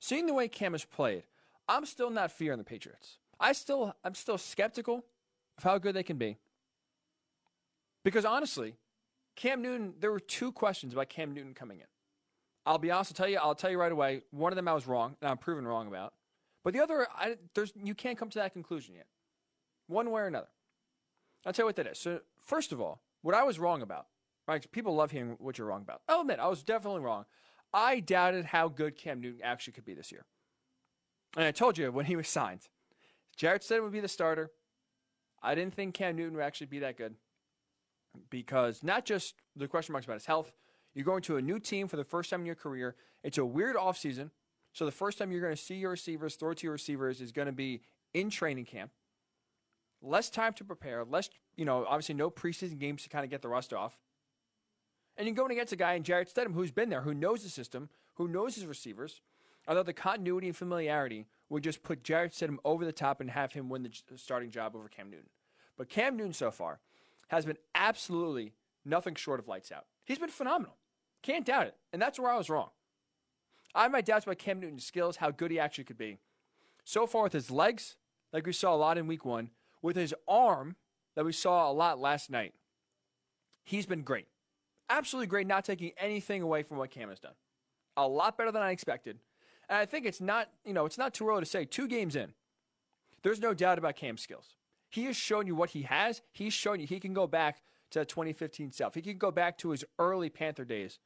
seeing 0.00 0.26
the 0.26 0.34
way 0.34 0.48
Cam 0.48 0.72
has 0.72 0.84
played, 0.84 1.24
I'm 1.68 1.86
still 1.86 2.10
not 2.10 2.32
fearing 2.32 2.58
the 2.58 2.64
Patriots. 2.64 3.18
I 3.38 3.52
still 3.52 3.94
I'm 4.04 4.14
still 4.14 4.38
skeptical 4.38 5.04
of 5.58 5.64
how 5.64 5.78
good 5.78 5.94
they 5.94 6.02
can 6.02 6.16
be. 6.16 6.38
Because 8.04 8.24
honestly, 8.24 8.74
Cam 9.36 9.62
Newton, 9.62 9.94
there 9.98 10.10
were 10.10 10.20
two 10.20 10.52
questions 10.52 10.92
about 10.92 11.08
Cam 11.08 11.32
Newton 11.32 11.54
coming 11.54 11.80
in. 11.80 11.86
I'll 12.64 12.78
be 12.78 12.90
honest, 12.90 13.12
I'll 13.12 13.14
tell 13.16 13.28
you, 13.28 13.38
I'll 13.38 13.54
tell 13.54 13.70
you 13.70 13.78
right 13.78 13.90
away. 13.90 14.22
One 14.30 14.52
of 14.52 14.56
them 14.56 14.68
I 14.68 14.72
was 14.72 14.86
wrong, 14.86 15.16
and 15.20 15.30
I'm 15.30 15.38
proven 15.38 15.66
wrong 15.66 15.88
about. 15.88 16.14
But 16.62 16.74
the 16.74 16.80
other, 16.80 17.06
I, 17.14 17.36
there's 17.54 17.72
you 17.82 17.94
can't 17.94 18.16
come 18.16 18.30
to 18.30 18.38
that 18.38 18.52
conclusion 18.52 18.94
yet, 18.94 19.06
one 19.88 20.10
way 20.10 20.22
or 20.22 20.26
another. 20.26 20.48
I'll 21.44 21.52
tell 21.52 21.64
you 21.64 21.68
what 21.68 21.76
that 21.76 21.86
is. 21.88 21.98
So 21.98 22.20
first 22.40 22.70
of 22.72 22.80
all, 22.80 23.00
what 23.22 23.34
I 23.34 23.42
was 23.42 23.58
wrong 23.58 23.82
about, 23.82 24.06
right? 24.46 24.64
People 24.70 24.94
love 24.94 25.10
hearing 25.10 25.36
what 25.40 25.58
you're 25.58 25.66
wrong 25.66 25.82
about. 25.82 26.02
I'll 26.08 26.20
admit 26.20 26.38
I 26.38 26.46
was 26.46 26.62
definitely 26.62 27.00
wrong. 27.00 27.24
I 27.72 28.00
doubted 28.00 28.46
how 28.46 28.68
good 28.68 28.96
Cam 28.96 29.20
Newton 29.20 29.40
actually 29.42 29.72
could 29.72 29.84
be 29.84 29.94
this 29.94 30.12
year, 30.12 30.24
and 31.36 31.44
I 31.44 31.50
told 31.50 31.78
you 31.78 31.90
when 31.90 32.06
he 32.06 32.16
was 32.16 32.28
signed, 32.28 32.68
Jarrett 33.36 33.62
Stidham 33.62 33.82
would 33.82 33.92
be 33.92 34.00
the 34.00 34.08
starter. 34.08 34.50
I 35.42 35.54
didn't 35.54 35.74
think 35.74 35.94
Cam 35.94 36.16
Newton 36.16 36.34
would 36.36 36.44
actually 36.44 36.68
be 36.68 36.80
that 36.80 36.96
good 36.96 37.14
because 38.30 38.82
not 38.82 39.04
just 39.04 39.34
the 39.56 39.68
question 39.68 39.92
marks 39.92 40.06
about 40.06 40.14
his 40.14 40.26
health. 40.26 40.52
You're 40.94 41.04
going 41.04 41.22
to 41.22 41.36
a 41.36 41.42
new 41.42 41.58
team 41.58 41.88
for 41.88 41.96
the 41.96 42.04
first 42.04 42.30
time 42.30 42.40
in 42.40 42.46
your 42.46 42.54
career. 42.54 42.96
It's 43.24 43.38
a 43.38 43.44
weird 43.44 43.76
offseason. 43.76 44.30
So 44.72 44.84
the 44.84 44.92
first 44.92 45.18
time 45.18 45.32
you're 45.32 45.40
going 45.40 45.54
to 45.54 45.60
see 45.60 45.76
your 45.76 45.90
receivers, 45.90 46.36
throw 46.36 46.54
to 46.54 46.64
your 46.64 46.72
receivers, 46.72 47.20
is 47.20 47.32
going 47.32 47.46
to 47.46 47.52
be 47.52 47.82
in 48.14 48.30
training 48.30 48.66
camp. 48.66 48.90
Less 50.00 50.30
time 50.30 50.52
to 50.54 50.64
prepare, 50.64 51.04
less, 51.04 51.30
you 51.56 51.64
know, 51.64 51.84
obviously 51.86 52.14
no 52.14 52.30
preseason 52.30 52.78
games 52.78 53.02
to 53.04 53.08
kind 53.08 53.24
of 53.24 53.30
get 53.30 53.42
the 53.42 53.48
rust 53.48 53.72
off. 53.72 53.98
And 55.16 55.26
you're 55.26 55.34
going 55.34 55.52
against 55.52 55.72
a 55.72 55.76
guy 55.76 55.94
in 55.94 56.02
Jarrett 56.02 56.32
Stidham 56.34 56.54
who's 56.54 56.70
been 56.70 56.88
there, 56.88 57.02
who 57.02 57.14
knows 57.14 57.42
the 57.42 57.50
system, 57.50 57.88
who 58.14 58.28
knows 58.28 58.54
his 58.54 58.66
receivers. 58.66 59.20
Although 59.68 59.82
the 59.82 59.92
continuity 59.92 60.48
and 60.48 60.56
familiarity 60.56 61.26
would 61.48 61.62
just 61.62 61.82
put 61.82 62.02
Jarrett 62.02 62.32
Stidham 62.32 62.58
over 62.64 62.84
the 62.84 62.92
top 62.92 63.20
and 63.20 63.30
have 63.30 63.52
him 63.52 63.68
win 63.68 63.82
the 63.82 64.18
starting 64.18 64.50
job 64.50 64.74
over 64.74 64.88
Cam 64.88 65.10
Newton. 65.10 65.28
But 65.76 65.88
Cam 65.88 66.16
Newton 66.16 66.32
so 66.32 66.50
far 66.50 66.80
has 67.28 67.44
been 67.44 67.58
absolutely 67.74 68.54
nothing 68.84 69.14
short 69.14 69.38
of 69.38 69.48
lights 69.48 69.70
out. 69.70 69.86
He's 70.04 70.18
been 70.18 70.30
phenomenal. 70.30 70.76
Can't 71.22 71.46
doubt 71.46 71.68
it. 71.68 71.76
And 71.92 72.02
that's 72.02 72.18
where 72.18 72.30
I 72.30 72.36
was 72.36 72.50
wrong. 72.50 72.70
I 73.74 73.82
have 73.82 73.92
my 73.92 74.00
doubts 74.00 74.24
about 74.26 74.38
Cam 74.38 74.60
Newton's 74.60 74.84
skills, 74.84 75.16
how 75.16 75.30
good 75.30 75.50
he 75.50 75.58
actually 75.58 75.84
could 75.84 75.98
be. 75.98 76.18
So 76.84 77.06
far 77.06 77.22
with 77.22 77.32
his 77.32 77.50
legs, 77.50 77.96
like 78.32 78.46
we 78.46 78.52
saw 78.52 78.74
a 78.74 78.76
lot 78.76 78.98
in 78.98 79.06
week 79.06 79.24
one, 79.24 79.50
with 79.80 79.96
his 79.96 80.14
arm 80.26 80.76
that 81.14 81.24
we 81.24 81.32
saw 81.32 81.70
a 81.70 81.72
lot 81.72 81.98
last 81.98 82.30
night, 82.30 82.54
he's 83.62 83.86
been 83.86 84.02
great. 84.02 84.26
Absolutely 84.90 85.26
great, 85.26 85.46
not 85.46 85.64
taking 85.64 85.92
anything 85.96 86.42
away 86.42 86.62
from 86.62 86.78
what 86.78 86.90
Cam 86.90 87.08
has 87.08 87.20
done. 87.20 87.34
A 87.96 88.06
lot 88.06 88.36
better 88.36 88.52
than 88.52 88.62
I 88.62 88.70
expected. 88.70 89.18
And 89.68 89.78
I 89.78 89.86
think 89.86 90.06
it's 90.06 90.20
not, 90.20 90.48
you 90.64 90.72
know, 90.72 90.86
it's 90.86 90.98
not 90.98 91.14
too 91.14 91.28
early 91.28 91.40
to 91.40 91.46
say, 91.46 91.64
two 91.64 91.88
games 91.88 92.16
in, 92.16 92.34
there's 93.22 93.40
no 93.40 93.54
doubt 93.54 93.78
about 93.78 93.96
Cam's 93.96 94.20
skills. 94.20 94.56
He 94.90 95.04
has 95.04 95.16
shown 95.16 95.46
you 95.46 95.54
what 95.54 95.70
he 95.70 95.82
has. 95.82 96.20
He's 96.32 96.52
shown 96.52 96.80
you 96.80 96.86
he 96.86 97.00
can 97.00 97.14
go 97.14 97.26
back 97.26 97.62
to 97.92 98.04
2015 98.04 98.72
self. 98.72 98.94
He 98.94 99.02
can 99.02 99.16
go 99.16 99.30
back 99.30 99.56
to 99.58 99.70
his 99.70 99.84
early 99.98 100.28
Panther 100.28 100.64
days 100.64 100.98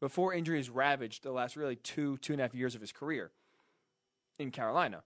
before 0.00 0.34
injuries 0.34 0.70
ravaged 0.70 1.22
the 1.22 1.32
last 1.32 1.56
really 1.56 1.76
two, 1.76 2.16
two 2.18 2.32
and 2.32 2.40
a 2.40 2.44
half 2.44 2.54
years 2.54 2.74
of 2.74 2.80
his 2.80 2.92
career 2.92 3.30
in 4.38 4.50
Carolina. 4.50 5.02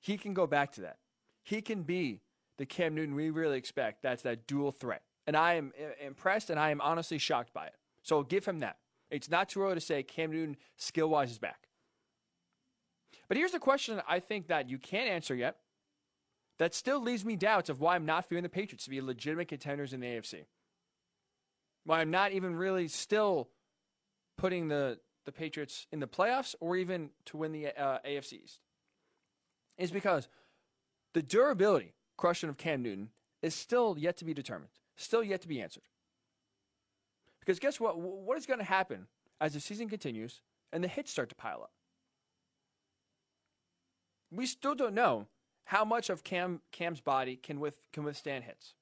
He 0.00 0.18
can 0.18 0.34
go 0.34 0.46
back 0.46 0.72
to 0.72 0.82
that. 0.82 0.98
He 1.42 1.62
can 1.62 1.82
be 1.82 2.20
the 2.58 2.66
Cam 2.66 2.94
Newton 2.94 3.14
we 3.14 3.30
really 3.30 3.58
expect. 3.58 4.02
That's 4.02 4.22
that 4.22 4.46
dual 4.46 4.72
threat. 4.72 5.02
And 5.26 5.36
I 5.36 5.54
am 5.54 5.72
impressed 6.04 6.50
and 6.50 6.58
I 6.60 6.70
am 6.70 6.80
honestly 6.80 7.18
shocked 7.18 7.52
by 7.52 7.66
it. 7.66 7.74
So 8.02 8.22
give 8.22 8.44
him 8.44 8.60
that. 8.60 8.76
It's 9.10 9.30
not 9.30 9.48
too 9.48 9.62
early 9.62 9.74
to 9.74 9.80
say 9.80 10.02
Cam 10.02 10.30
Newton 10.30 10.56
skill 10.76 11.08
wise 11.08 11.30
is 11.30 11.38
back. 11.38 11.68
But 13.28 13.36
here's 13.36 13.52
the 13.52 13.58
question 13.58 14.02
I 14.08 14.20
think 14.20 14.48
that 14.48 14.68
you 14.68 14.78
can't 14.78 15.08
answer 15.08 15.34
yet. 15.34 15.56
That 16.58 16.74
still 16.74 17.00
leaves 17.00 17.24
me 17.24 17.36
doubts 17.36 17.68
of 17.68 17.80
why 17.80 17.96
I'm 17.96 18.06
not 18.06 18.28
fearing 18.28 18.44
the 18.44 18.48
Patriots 18.48 18.84
to 18.84 18.90
be 18.90 19.00
legitimate 19.00 19.48
contenders 19.48 19.92
in 19.92 20.00
the 20.00 20.06
AFC 20.06 20.44
why 21.84 22.00
I'm 22.00 22.10
not 22.10 22.32
even 22.32 22.56
really 22.56 22.88
still 22.88 23.48
putting 24.36 24.68
the, 24.68 24.98
the 25.26 25.32
Patriots 25.32 25.86
in 25.92 26.00
the 26.00 26.06
playoffs 26.06 26.54
or 26.60 26.76
even 26.76 27.10
to 27.26 27.36
win 27.36 27.52
the 27.52 27.68
uh, 27.68 27.98
AFC 28.06 28.44
East 28.44 28.60
is 29.78 29.90
because 29.90 30.28
the 31.12 31.22
durability 31.22 31.94
question 32.16 32.48
of 32.48 32.56
Cam 32.56 32.82
Newton 32.82 33.10
is 33.42 33.54
still 33.54 33.96
yet 33.98 34.16
to 34.18 34.24
be 34.24 34.32
determined, 34.32 34.70
still 34.96 35.22
yet 35.22 35.40
to 35.42 35.48
be 35.48 35.60
answered. 35.60 35.84
Because 37.40 37.58
guess 37.58 37.78
what? 37.78 37.98
What 37.98 38.38
is 38.38 38.46
going 38.46 38.58
to 38.58 38.64
happen 38.64 39.06
as 39.40 39.54
the 39.54 39.60
season 39.60 39.88
continues 39.88 40.40
and 40.72 40.82
the 40.82 40.88
hits 40.88 41.10
start 41.10 41.28
to 41.28 41.34
pile 41.34 41.62
up? 41.62 41.72
We 44.30 44.46
still 44.46 44.74
don't 44.74 44.94
know 44.94 45.26
how 45.64 45.84
much 45.84 46.10
of 46.10 46.24
Cam 46.24 46.60
Cam's 46.72 47.00
body 47.00 47.36
can 47.36 47.60
with 47.60 47.78
can 47.92 48.04
withstand 48.04 48.44
hits. 48.44 48.74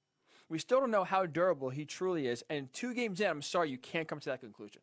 We 0.48 0.58
still 0.58 0.80
don't 0.80 0.90
know 0.90 1.04
how 1.04 1.24
durable 1.26 1.70
he 1.70 1.84
truly 1.84 2.26
is. 2.26 2.44
And 2.50 2.72
two 2.72 2.92
games 2.92 3.20
in, 3.20 3.26
I'm 3.26 3.42
sorry, 3.42 3.70
you 3.70 3.78
can't 3.78 4.06
come 4.06 4.20
to 4.20 4.28
that 4.28 4.40
conclusion. 4.40 4.82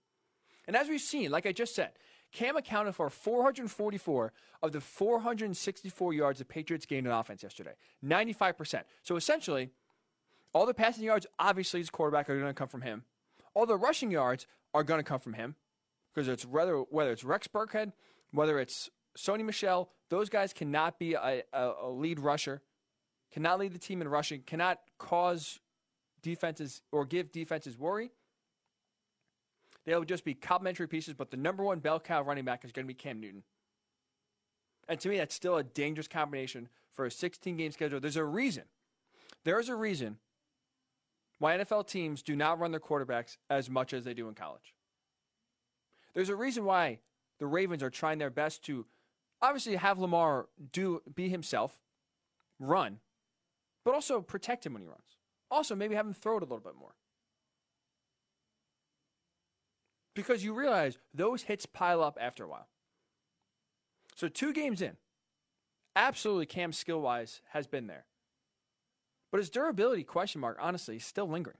And 0.66 0.76
as 0.76 0.88
we've 0.88 1.00
seen, 1.00 1.30
like 1.30 1.46
I 1.46 1.52
just 1.52 1.76
said, 1.76 1.92
Cam 2.32 2.58
accounted 2.58 2.96
for 2.96 3.10
444 3.10 4.34
of 4.62 4.72
the 4.72 4.82
464 4.82 6.14
yards 6.14 6.40
the 6.40 6.46
Patriots 6.46 6.86
gained 6.86 7.08
in 7.08 7.14
offense 7.14 7.44
yesterday. 7.44 7.74
95%. 8.06 8.84
So 9.04 9.16
essentially, 9.16 9.70
all 10.54 10.66
the 10.66 10.74
passing 10.74 11.04
yards, 11.04 11.28
obviously, 11.38 11.80
his 11.80 11.90
quarterback 11.90 12.30
are 12.30 12.36
going 12.36 12.48
to 12.48 12.54
come 12.54 12.68
from 12.68 12.82
him. 12.82 13.04
All 13.54 13.66
the 13.66 13.78
rushing 13.78 14.12
yards 14.12 14.48
are 14.74 14.84
going 14.84 15.00
to 15.00 15.04
come 15.04 15.20
from 15.20 15.34
him 15.34 15.56
because 16.14 16.28
it's 16.28 16.46
whether 16.46 16.78
whether 16.78 17.12
it's 17.12 17.24
Rex 17.24 17.48
Burkhead, 17.48 17.94
whether 18.32 18.60
it's 18.60 18.90
Sony 19.18 19.44
Michel, 19.44 19.90
those 20.10 20.30
guys 20.30 20.54
cannot 20.54 21.00
be 21.00 21.14
a, 21.14 21.44
a, 21.54 21.72
a 21.84 21.90
lead 21.90 22.20
rusher, 22.20 22.62
cannot 23.32 23.60
lead 23.60 23.74
the 23.74 23.80
team 23.80 24.02
in 24.02 24.08
rushing, 24.08 24.42
cannot 24.42 24.80
cause 24.98 25.60
defenses 26.22 26.82
or 26.92 27.06
give 27.06 27.32
defenses 27.32 27.78
worry. 27.78 28.12
They'll 29.86 30.04
just 30.04 30.26
be 30.26 30.34
complementary 30.34 30.88
pieces, 30.88 31.14
but 31.16 31.32
the 31.32 31.38
number 31.38 31.64
one 31.64 31.80
bell 31.80 32.00
cow 32.00 32.22
running 32.22 32.46
back 32.46 32.64
is 32.64 32.72
going 32.72 32.86
to 32.86 32.88
be 32.88 32.94
Cam 32.94 33.20
Newton. 33.20 33.44
And 34.88 35.00
to 35.00 35.10
me, 35.10 35.18
that's 35.18 35.36
still 35.36 35.58
a 35.58 35.64
dangerous 35.64 36.08
combination 36.08 36.68
for 36.92 37.06
a 37.06 37.12
16 37.12 37.58
game 37.58 37.72
schedule. 37.72 38.00
There's 38.00 38.16
a 38.16 38.24
reason. 38.24 38.64
There 39.46 39.60
is 39.60 39.70
a 39.70 39.76
reason 39.76 40.18
why 41.40 41.58
NFL 41.58 41.88
teams 41.88 42.22
do 42.22 42.36
not 42.36 42.60
run 42.60 42.72
their 42.72 42.80
quarterbacks 42.80 43.38
as 43.50 43.70
much 43.70 43.94
as 43.94 44.04
they 44.04 44.14
do 44.14 44.28
in 44.28 44.36
college. 44.36 44.76
There's 46.14 46.30
a 46.30 46.36
reason 46.36 46.66
why 46.66 47.00
the 47.40 47.48
Ravens 47.48 47.82
are 47.82 47.90
trying 47.90 48.18
their 48.18 48.30
best 48.30 48.64
to 48.66 48.86
obviously 49.42 49.78
have 49.78 49.98
Lamar 49.98 50.48
do 50.72 51.02
be 51.14 51.30
himself, 51.30 51.80
run, 52.60 53.00
but 53.86 53.94
also 53.94 54.22
protect 54.22 54.66
him 54.66 54.74
when 54.74 54.82
he 54.82 54.88
runs. 54.88 55.18
Also, 55.50 55.76
maybe 55.76 55.96
have 55.96 56.06
him 56.06 56.14
throw 56.14 56.38
it 56.38 56.44
a 56.44 56.46
little 56.46 56.60
bit 56.60 56.76
more. 56.78 56.94
Because 60.14 60.44
you 60.44 60.54
realize 60.54 60.98
those 61.14 61.44
hits 61.44 61.66
pile 61.66 62.04
up 62.04 62.18
after 62.20 62.44
a 62.44 62.48
while. 62.48 62.68
So, 64.16 64.28
two 64.28 64.52
games 64.52 64.82
in, 64.82 64.98
absolutely 65.96 66.46
Cam 66.46 66.74
skill 66.74 67.02
wise 67.02 67.42
has 67.52 67.66
been 67.66 67.88
there. 67.88 68.06
But 69.32 69.40
his 69.40 69.50
durability 69.50 70.04
question 70.04 70.42
mark, 70.42 70.58
honestly, 70.60 70.98
is 70.98 71.06
still 71.06 71.28
lingering. 71.28 71.58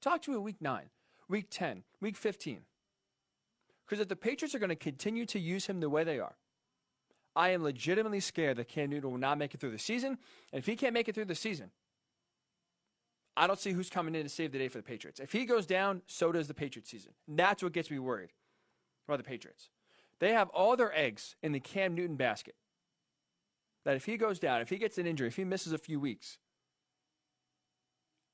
Talk 0.00 0.22
to 0.22 0.30
me 0.30 0.38
week 0.38 0.60
9, 0.60 0.90
week 1.28 1.46
10, 1.50 1.82
week 2.00 2.16
15. 2.16 2.60
Because 3.84 4.00
if 4.00 4.08
the 4.08 4.16
Patriots 4.16 4.54
are 4.54 4.58
going 4.58 4.68
to 4.68 4.76
continue 4.76 5.26
to 5.26 5.38
use 5.38 5.66
him 5.66 5.80
the 5.80 5.90
way 5.90 6.04
they 6.04 6.18
are, 6.18 6.36
I 7.34 7.50
am 7.50 7.62
legitimately 7.62 8.20
scared 8.20 8.56
that 8.56 8.68
Cam 8.68 8.90
Newton 8.90 9.10
will 9.10 9.18
not 9.18 9.38
make 9.38 9.54
it 9.54 9.60
through 9.60 9.70
the 9.70 9.78
season. 9.78 10.18
And 10.52 10.58
if 10.58 10.66
he 10.66 10.76
can't 10.76 10.94
make 10.94 11.08
it 11.08 11.14
through 11.14 11.26
the 11.26 11.34
season, 11.34 11.70
I 13.36 13.46
don't 13.46 13.58
see 13.58 13.72
who's 13.72 13.88
coming 13.88 14.14
in 14.14 14.24
to 14.24 14.28
save 14.28 14.52
the 14.52 14.58
day 14.58 14.68
for 14.68 14.78
the 14.78 14.84
Patriots. 14.84 15.20
If 15.20 15.32
he 15.32 15.44
goes 15.44 15.64
down, 15.64 16.02
so 16.06 16.32
does 16.32 16.48
the 16.48 16.54
Patriots 16.54 16.90
season. 16.90 17.12
And 17.28 17.38
that's 17.38 17.62
what 17.62 17.72
gets 17.72 17.90
me 17.90 17.98
worried 17.98 18.30
about 19.06 19.18
the 19.18 19.24
Patriots. 19.24 19.70
They 20.18 20.32
have 20.32 20.48
all 20.48 20.76
their 20.76 20.96
eggs 20.96 21.36
in 21.42 21.52
the 21.52 21.60
Cam 21.60 21.94
Newton 21.94 22.16
basket. 22.16 22.56
That 23.88 23.96
if 23.96 24.04
he 24.04 24.18
goes 24.18 24.38
down, 24.38 24.60
if 24.60 24.68
he 24.68 24.76
gets 24.76 24.98
an 24.98 25.06
injury, 25.06 25.28
if 25.28 25.36
he 25.36 25.44
misses 25.44 25.72
a 25.72 25.78
few 25.78 25.98
weeks, 25.98 26.36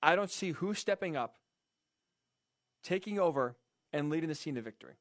I 0.03 0.17
don't 0.17 0.29
see 0.29 0.51
who's 0.51 0.81
stepping 0.81 1.17
up, 1.17 1.37
taking 2.83 3.21
over, 3.21 3.55
and 3.93 4.11
leading 4.11 4.29
the 4.29 4.35
team 4.35 4.57
to 4.57 4.63
victory. 4.63 4.95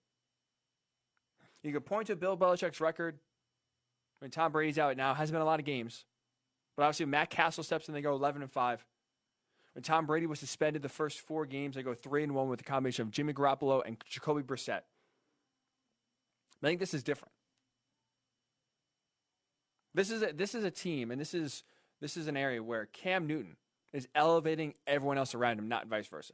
You 1.63 1.73
could 1.73 1.87
point 1.87 2.05
to 2.05 2.15
Bill 2.15 2.37
Belichick's 2.37 2.79
record 2.79 3.17
when 4.19 4.29
Tom 4.29 4.51
Brady's 4.51 4.77
out 4.77 4.95
now. 4.95 5.15
Hasn't 5.15 5.33
been 5.33 5.41
a 5.41 5.45
lot 5.45 5.59
of 5.59 5.65
games, 5.65 6.05
but 6.77 6.83
obviously 6.83 7.07
Matt 7.07 7.31
Cassel 7.31 7.63
steps 7.63 7.87
in. 7.87 7.95
They 7.95 8.01
go 8.01 8.13
11 8.13 8.43
and 8.43 8.51
five. 8.51 8.85
When 9.73 9.81
Tom 9.81 10.05
Brady 10.05 10.27
was 10.27 10.39
suspended 10.39 10.83
the 10.83 10.87
first 10.87 11.21
four 11.21 11.47
games, 11.47 11.73
they 11.73 11.81
go 11.81 11.95
three 11.95 12.21
and 12.21 12.35
one 12.35 12.47
with 12.47 12.61
a 12.61 12.63
combination 12.63 13.01
of 13.01 13.09
Jimmy 13.09 13.33
Garoppolo 13.33 13.81
and 13.83 13.97
Jacoby 14.07 14.43
Brissett. 14.43 14.81
I 16.61 16.67
think 16.67 16.79
this 16.79 16.93
is 16.93 17.01
different. 17.01 17.32
This 19.93 20.09
is 20.09 20.23
a, 20.23 20.33
this 20.33 20.55
is 20.55 20.63
a 20.63 20.71
team, 20.71 21.11
and 21.11 21.19
this 21.19 21.33
is 21.33 21.63
this 22.01 22.17
is 22.17 22.27
an 22.27 22.35
area 22.35 22.61
where 22.61 22.87
Cam 22.87 23.27
Newton 23.27 23.55
is 23.93 24.07
elevating 24.15 24.73
everyone 24.87 25.17
else 25.17 25.35
around 25.35 25.59
him, 25.59 25.67
not 25.67 25.87
vice 25.87 26.07
versa. 26.07 26.33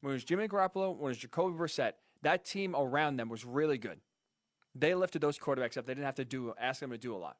When 0.00 0.12
it 0.12 0.14
was 0.14 0.24
Jimmy 0.24 0.46
Garoppolo, 0.46 0.94
when 0.94 1.06
it 1.06 1.08
was 1.08 1.18
Jacoby 1.18 1.58
Brissett, 1.58 1.92
that 2.22 2.44
team 2.44 2.76
around 2.76 3.16
them 3.16 3.28
was 3.28 3.44
really 3.44 3.78
good. 3.78 4.00
They 4.74 4.94
lifted 4.94 5.20
those 5.20 5.38
quarterbacks 5.38 5.76
up. 5.76 5.86
They 5.86 5.94
didn't 5.94 6.04
have 6.04 6.14
to 6.16 6.24
do 6.24 6.54
ask 6.60 6.80
them 6.80 6.90
to 6.90 6.98
do 6.98 7.14
a 7.14 7.18
lot. 7.18 7.36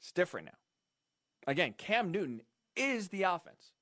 It's 0.00 0.12
different 0.12 0.46
now. 0.46 1.50
Again, 1.50 1.74
Cam 1.78 2.10
Newton 2.10 2.42
is 2.76 3.08
the 3.08 3.22
offense. 3.22 3.72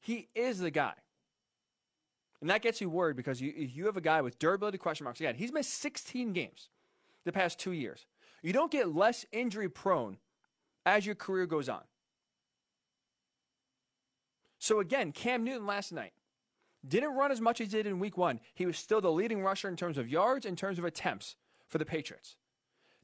He 0.00 0.28
is 0.34 0.58
the 0.60 0.70
guy. 0.70 0.94
And 2.40 2.50
that 2.50 2.62
gets 2.62 2.80
you 2.80 2.88
worried 2.88 3.16
because 3.16 3.40
you, 3.40 3.52
you 3.52 3.86
have 3.86 3.96
a 3.96 4.00
guy 4.00 4.20
with 4.20 4.38
durability 4.38 4.78
question 4.78 5.04
marks. 5.04 5.18
Again, 5.18 5.34
he's 5.34 5.52
missed 5.52 5.74
16 5.74 6.32
games 6.32 6.68
the 7.28 7.32
past 7.32 7.58
two 7.58 7.72
years. 7.72 8.06
You 8.42 8.52
don't 8.52 8.70
get 8.70 8.94
less 8.94 9.24
injury 9.32 9.68
prone 9.68 10.18
as 10.86 11.06
your 11.06 11.14
career 11.14 11.46
goes 11.46 11.68
on. 11.68 11.82
So 14.58 14.80
again, 14.80 15.12
Cam 15.12 15.44
Newton 15.44 15.66
last 15.66 15.92
night, 15.92 16.12
didn't 16.86 17.14
run 17.14 17.32
as 17.32 17.40
much 17.40 17.60
as 17.60 17.70
he 17.70 17.76
did 17.76 17.86
in 17.86 17.98
week 17.98 18.16
one. 18.16 18.40
He 18.54 18.66
was 18.66 18.78
still 18.78 19.00
the 19.00 19.10
leading 19.10 19.42
rusher 19.42 19.68
in 19.68 19.76
terms 19.76 19.98
of 19.98 20.08
yards, 20.08 20.46
in 20.46 20.56
terms 20.56 20.78
of 20.78 20.84
attempts 20.84 21.36
for 21.68 21.78
the 21.78 21.84
Patriots. 21.84 22.36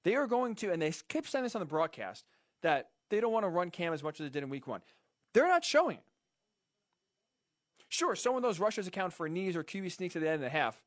They 0.05 0.15
are 0.15 0.27
going 0.27 0.55
to, 0.57 0.71
and 0.73 0.81
they 0.81 0.93
keep 1.09 1.27
saying 1.27 1.45
this 1.45 1.55
on 1.55 1.61
the 1.61 1.67
broadcast, 1.67 2.25
that 2.63 2.91
they 3.11 3.21
don't 3.21 3.33
want 3.33 3.45
to 3.45 3.49
run 3.49 3.71
Cam 3.71 3.93
as 3.93 4.03
much 4.03 4.21
as 4.21 4.27
they 4.27 4.31
did 4.31 4.43
in 4.43 4.51
week 4.51 4.67
one. 4.67 4.81
They're 5.33 5.49
not 5.49 5.65
showing 5.65 5.97
it. 5.97 6.05
Sure, 7.89 8.15
some 8.17 8.37
of 8.37 8.43
those 8.43 8.59
rushes 8.59 8.87
account 8.87 9.13
for 9.13 9.29
knees 9.29 9.57
or 9.57 9.63
QB 9.65 9.93
sneaks 9.93 10.17
at 10.17 10.23
the 10.23 10.29
end 10.29 10.37
of 10.37 10.41
the 10.41 10.49
half. 10.49 10.81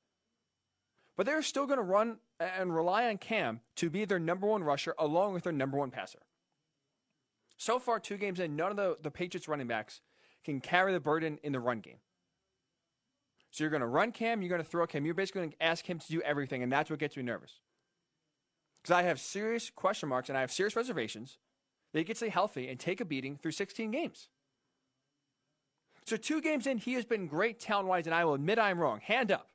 But 1.16 1.26
they're 1.26 1.42
still 1.42 1.66
going 1.66 1.78
to 1.78 1.84
run 1.84 2.18
and 2.40 2.76
rely 2.76 3.08
on 3.08 3.18
Cam 3.18 3.62
to 3.78 3.90
be 3.90 4.06
their 4.06 4.20
number 4.20 4.48
one 4.48 4.64
rusher 4.64 4.94
along 5.00 5.34
with 5.34 5.44
their 5.44 5.54
number 5.54 5.78
one 5.78 5.92
passer. 5.92 6.20
So 7.58 7.80
far, 7.80 8.00
two 8.00 8.18
games 8.18 8.40
in, 8.40 8.56
none 8.56 8.72
of 8.72 8.78
the, 8.78 8.98
the 9.02 9.12
Patriots 9.12 9.48
running 9.48 9.68
backs 9.68 10.02
can 10.46 10.62
carry 10.62 10.94
the 10.94 11.00
burden 11.00 11.40
in 11.44 11.52
the 11.52 11.60
run 11.60 11.80
game. 11.80 11.98
So 13.52 13.64
you're 13.64 13.72
going 13.72 13.82
to 13.82 13.88
run 13.88 14.12
Cam, 14.12 14.42
you're 14.42 14.50
going 14.50 14.64
to 14.64 14.70
throw 14.70 14.86
Cam. 14.86 15.06
You're 15.06 15.16
basically 15.16 15.42
going 15.42 15.52
to 15.52 15.64
ask 15.64 15.86
him 15.86 15.98
to 16.00 16.08
do 16.08 16.22
everything, 16.22 16.62
and 16.62 16.72
that's 16.72 16.90
what 16.90 17.00
gets 17.00 17.18
me 17.18 17.24
nervous. 17.24 17.54
Because 18.84 18.96
I 18.96 19.04
have 19.04 19.20
serious 19.20 19.72
question 19.72 20.10
marks 20.10 20.30
and 20.30 20.38
I 20.38 20.42
have 20.42 20.52
serious 20.52 20.76
reservations 20.76 21.38
that 21.92 22.00
he 22.00 22.06
gets 22.06 22.20
stay 22.20 22.30
healthy 22.30 22.68
and 22.68 22.80
take 22.80 23.02
a 23.02 23.06
beating 23.06 23.38
through 23.38 23.52
16 23.52 23.90
games. 23.90 24.30
So 26.06 26.16
two 26.16 26.40
games 26.40 26.68
in, 26.68 26.78
he 26.78 26.94
has 26.94 27.04
been 27.04 27.28
great 27.28 27.60
talent-wise, 27.60 28.06
and 28.06 28.16
I 28.16 28.24
will 28.24 28.34
admit 28.34 28.60
I 28.60 28.70
am 28.70 28.80
wrong. 28.80 29.02
Hand 29.02 29.32
up. 29.32 29.50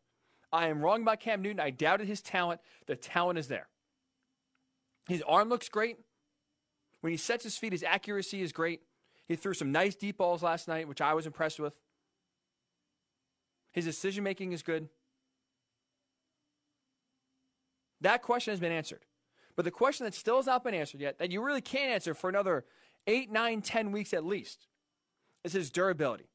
I 0.53 0.69
am 0.69 0.83
wrong 0.83 1.03
about 1.03 1.21
Cam 1.21 1.41
Newton. 1.41 1.61
I 1.61 1.71
doubted 1.71 2.07
his 2.07 2.21
talent. 2.21 2.61
The 2.87 2.97
talent 2.97 3.39
is 3.39 3.49
there. 3.49 3.69
His 5.09 5.23
arm 5.27 5.49
looks 5.49 5.69
great. 5.69 5.99
When 7.01 7.11
he 7.11 7.17
sets 7.17 7.43
his 7.43 7.57
feet, 7.57 7.73
his 7.73 7.83
accuracy 7.83 8.43
is 8.43 8.53
great. 8.53 8.83
He 9.27 9.37
threw 9.37 9.55
some 9.55 9.73
nice 9.73 9.95
deep 9.95 10.19
balls 10.19 10.43
last 10.43 10.69
night, 10.69 10.89
which 10.89 11.01
I 11.01 11.15
was 11.15 11.27
impressed 11.27 11.59
with. 11.59 11.75
His 13.73 13.87
decision 13.87 14.23
making 14.23 14.53
is 14.53 14.63
good. 14.63 14.89
That 18.03 18.23
question 18.23 18.53
has 18.53 18.61
been 18.61 18.73
answered. 18.73 19.07
But 19.57 19.65
the 19.65 19.71
question 19.71 20.05
that 20.05 20.15
still 20.15 20.37
has 20.37 20.47
not 20.47 20.65
been 20.65 20.75
answered 20.75 21.01
yet, 21.01 21.19
that 21.19 21.31
you 21.31 21.43
really 21.43 21.61
can't 21.61 21.91
answer 21.91 22.15
for 22.15 22.29
another 22.29 22.65
eight, 23.07 23.31
nine, 23.31 23.63
ten 23.63 23.93
weeks 23.93 24.13
at 24.13 24.25
least, 24.25 24.67
is 25.45 25.53
his 25.53 25.71
durability. 25.71 26.29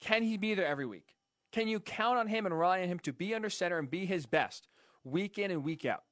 Can 0.00 0.22
he 0.22 0.36
be 0.36 0.54
there 0.54 0.66
every 0.66 0.86
week? 0.86 1.14
Can 1.52 1.68
you 1.68 1.80
count 1.80 2.18
on 2.18 2.26
him 2.26 2.46
and 2.46 2.58
rely 2.58 2.82
on 2.82 2.88
him 2.88 2.98
to 3.00 3.12
be 3.12 3.34
under 3.34 3.50
center 3.50 3.78
and 3.78 3.90
be 3.90 4.06
his 4.06 4.26
best 4.26 4.68
week 5.04 5.38
in 5.38 5.50
and 5.50 5.62
week 5.62 5.84
out? 5.84 6.02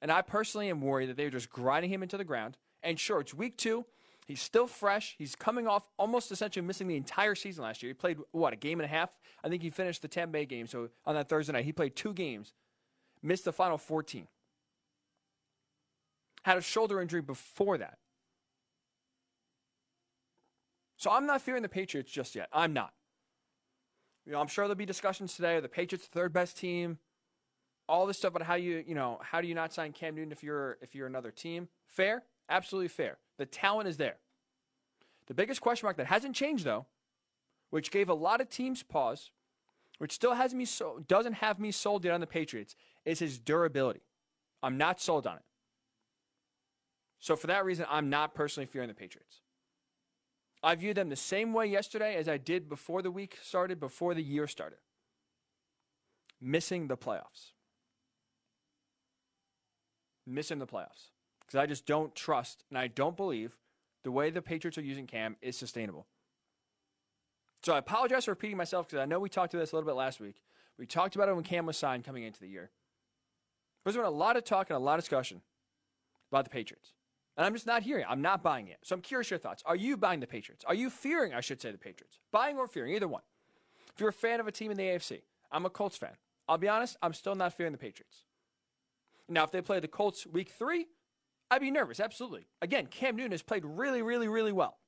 And 0.00 0.12
I 0.12 0.22
personally 0.22 0.70
am 0.70 0.80
worried 0.80 1.08
that 1.08 1.16
they're 1.16 1.30
just 1.30 1.50
grinding 1.50 1.90
him 1.90 2.04
into 2.04 2.16
the 2.16 2.24
ground. 2.24 2.56
And 2.82 2.98
sure, 2.98 3.20
it's 3.20 3.34
week 3.34 3.58
two. 3.58 3.84
He's 4.26 4.40
still 4.40 4.66
fresh. 4.66 5.16
He's 5.18 5.34
coming 5.34 5.66
off 5.66 5.88
almost 5.98 6.30
essentially 6.30 6.64
missing 6.64 6.86
the 6.86 6.96
entire 6.96 7.34
season 7.34 7.64
last 7.64 7.82
year. 7.82 7.90
He 7.90 7.94
played, 7.94 8.18
what, 8.30 8.52
a 8.52 8.56
game 8.56 8.78
and 8.78 8.84
a 8.84 8.88
half? 8.88 9.18
I 9.42 9.48
think 9.48 9.62
he 9.62 9.70
finished 9.70 10.02
the 10.02 10.08
Tampa 10.08 10.32
Bay 10.32 10.44
game. 10.44 10.66
So 10.66 10.90
on 11.04 11.14
that 11.14 11.28
Thursday 11.28 11.52
night, 11.52 11.64
he 11.64 11.72
played 11.72 11.96
two 11.96 12.12
games, 12.12 12.52
missed 13.22 13.46
the 13.46 13.52
final 13.52 13.78
14. 13.78 14.28
Had 16.44 16.58
a 16.58 16.60
shoulder 16.60 17.00
injury 17.00 17.22
before 17.22 17.78
that. 17.78 17.98
So 20.98 21.10
I'm 21.10 21.26
not 21.26 21.40
fearing 21.40 21.62
the 21.62 21.68
Patriots 21.68 22.12
just 22.12 22.34
yet. 22.34 22.48
I'm 22.52 22.72
not. 22.72 22.92
You 24.28 24.34
know, 24.34 24.40
I'm 24.40 24.46
sure 24.46 24.66
there'll 24.66 24.76
be 24.76 24.86
discussions 24.86 25.34
today. 25.34 25.56
Are 25.56 25.60
the 25.60 25.68
Patriots 25.68 26.06
the 26.06 26.12
third 26.12 26.32
best 26.32 26.56
team? 26.56 26.98
All 27.88 28.06
this 28.06 28.18
stuff 28.18 28.36
about 28.36 28.46
how 28.46 28.54
you, 28.54 28.84
you 28.86 28.94
know, 28.94 29.18
how 29.22 29.40
do 29.40 29.48
you 29.48 29.54
not 29.54 29.72
sign 29.72 29.92
Cam 29.92 30.14
Newton 30.14 30.30
if 30.30 30.44
you're 30.44 30.78
if 30.80 30.94
you're 30.94 31.06
another 31.06 31.30
team? 31.32 31.68
Fair, 31.86 32.22
Absolutely 32.48 32.88
fair. 32.88 33.18
The 33.36 33.46
talent 33.46 33.88
is 33.88 33.96
there. 33.98 34.16
The 35.26 35.34
biggest 35.34 35.60
question 35.60 35.86
mark 35.86 35.96
that 35.98 36.06
hasn't 36.06 36.34
changed, 36.34 36.64
though, 36.64 36.86
which 37.70 37.90
gave 37.90 38.08
a 38.08 38.14
lot 38.14 38.40
of 38.40 38.48
teams 38.48 38.82
pause, 38.82 39.30
which 39.98 40.12
still 40.12 40.34
has 40.34 40.54
me 40.54 40.64
so, 40.64 41.04
doesn't 41.06 41.34
have 41.34 41.58
me 41.58 41.70
sold 41.70 42.04
yet 42.04 42.14
on 42.14 42.20
the 42.20 42.26
Patriots, 42.26 42.74
is 43.04 43.18
his 43.18 43.38
durability. 43.38 44.00
I'm 44.62 44.78
not 44.78 45.00
sold 45.00 45.26
on 45.26 45.36
it. 45.36 45.42
So 47.18 47.36
for 47.36 47.48
that 47.48 47.64
reason, 47.64 47.84
I'm 47.90 48.08
not 48.08 48.34
personally 48.34 48.66
fearing 48.66 48.88
the 48.88 48.94
Patriots. 48.94 49.40
I 50.62 50.74
view 50.74 50.92
them 50.92 51.08
the 51.08 51.16
same 51.16 51.52
way 51.52 51.66
yesterday 51.66 52.16
as 52.16 52.28
I 52.28 52.36
did 52.36 52.68
before 52.68 53.02
the 53.02 53.10
week 53.10 53.38
started, 53.42 53.78
before 53.78 54.14
the 54.14 54.22
year 54.22 54.46
started. 54.46 54.78
Missing 56.40 56.88
the 56.88 56.96
playoffs. 56.96 57.52
Missing 60.26 60.58
the 60.58 60.66
playoffs. 60.66 61.10
Because 61.40 61.58
I 61.58 61.66
just 61.66 61.86
don't 61.86 62.14
trust 62.14 62.64
and 62.70 62.78
I 62.78 62.88
don't 62.88 63.16
believe 63.16 63.56
the 64.04 64.10
way 64.10 64.30
the 64.30 64.42
Patriots 64.42 64.78
are 64.78 64.82
using 64.82 65.06
Cam 65.06 65.36
is 65.40 65.56
sustainable. 65.56 66.06
So 67.62 67.74
I 67.74 67.78
apologize 67.78 68.24
for 68.24 68.32
repeating 68.32 68.56
myself 68.56 68.88
because 68.88 69.00
I 69.00 69.06
know 69.06 69.18
we 69.18 69.28
talked 69.28 69.54
about 69.54 69.62
this 69.62 69.72
a 69.72 69.76
little 69.76 69.88
bit 69.88 69.96
last 69.96 70.20
week. 70.20 70.42
We 70.78 70.86
talked 70.86 71.16
about 71.16 71.28
it 71.28 71.34
when 71.34 71.44
Cam 71.44 71.66
was 71.66 71.76
signed 71.76 72.04
coming 72.04 72.22
into 72.22 72.40
the 72.40 72.48
year. 72.48 72.70
There's 73.84 73.96
been 73.96 74.04
a 74.04 74.10
lot 74.10 74.36
of 74.36 74.44
talk 74.44 74.70
and 74.70 74.76
a 74.76 74.80
lot 74.80 74.98
of 74.98 75.00
discussion 75.00 75.40
about 76.30 76.44
the 76.44 76.50
Patriots. 76.50 76.92
And 77.38 77.46
I'm 77.46 77.54
just 77.54 77.68
not 77.68 77.84
hearing 77.84 78.02
it. 78.02 78.10
I'm 78.10 78.20
not 78.20 78.42
buying 78.42 78.66
it. 78.66 78.78
So 78.82 78.96
I'm 78.96 79.00
curious 79.00 79.30
your 79.30 79.38
thoughts. 79.38 79.62
Are 79.64 79.76
you 79.76 79.96
buying 79.96 80.18
the 80.18 80.26
Patriots? 80.26 80.64
Are 80.66 80.74
you 80.74 80.90
fearing, 80.90 81.32
I 81.32 81.40
should 81.40 81.62
say, 81.62 81.70
the 81.70 81.78
Patriots? 81.78 82.18
Buying 82.32 82.58
or 82.58 82.66
fearing, 82.66 82.94
either 82.94 83.06
one. 83.06 83.22
If 83.94 84.00
you're 84.00 84.08
a 84.08 84.12
fan 84.12 84.40
of 84.40 84.48
a 84.48 84.52
team 84.52 84.72
in 84.72 84.76
the 84.76 84.82
AFC, 84.82 85.22
I'm 85.52 85.64
a 85.64 85.70
Colts 85.70 85.96
fan. 85.96 86.16
I'll 86.48 86.58
be 86.58 86.68
honest, 86.68 86.96
I'm 87.00 87.14
still 87.14 87.36
not 87.36 87.52
fearing 87.52 87.70
the 87.70 87.78
Patriots. 87.78 88.24
Now, 89.28 89.44
if 89.44 89.52
they 89.52 89.62
play 89.62 89.78
the 89.78 89.86
Colts 89.86 90.26
week 90.26 90.50
three, 90.50 90.86
I'd 91.48 91.60
be 91.60 91.70
nervous, 91.70 92.00
absolutely. 92.00 92.48
Again, 92.60 92.86
Cam 92.86 93.14
Newton 93.14 93.30
has 93.30 93.42
played 93.42 93.64
really, 93.64 94.02
really, 94.02 94.26
really 94.26 94.52
well. 94.52 94.78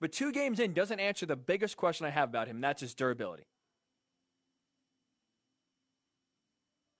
But 0.00 0.10
two 0.10 0.32
games 0.32 0.58
in 0.58 0.72
doesn't 0.72 0.98
answer 0.98 1.26
the 1.26 1.36
biggest 1.36 1.76
question 1.76 2.06
I 2.06 2.10
have 2.10 2.28
about 2.28 2.48
him, 2.48 2.56
and 2.56 2.64
that's 2.64 2.80
his 2.80 2.94
durability. 2.94 3.46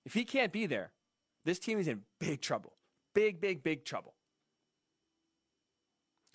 If 0.05 0.13
he 0.13 0.23
can't 0.23 0.53
be 0.53 0.67
there, 0.67 0.93
this 1.43 1.59
team 1.59 1.79
is 1.79 1.87
in 1.89 2.01
big 2.19 2.39
trouble. 2.39 2.73
Big, 3.13 3.41
big, 3.41 3.63
big 3.63 3.85
trouble. 3.85 4.13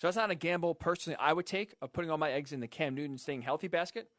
So 0.01 0.07
that's 0.07 0.17
not 0.17 0.31
a 0.31 0.35
gamble 0.35 0.75
personally 0.75 1.17
I 1.19 1.33
would 1.33 1.45
take 1.45 1.73
of 1.81 1.93
putting 1.93 2.11
all 2.11 2.17
my 2.17 2.31
eggs 2.31 2.51
in 2.51 2.59
the 2.59 2.67
Cam 2.67 2.95
Newton 2.95 3.17
staying 3.17 3.41
healthy 3.43 3.67
basket. 3.67 4.09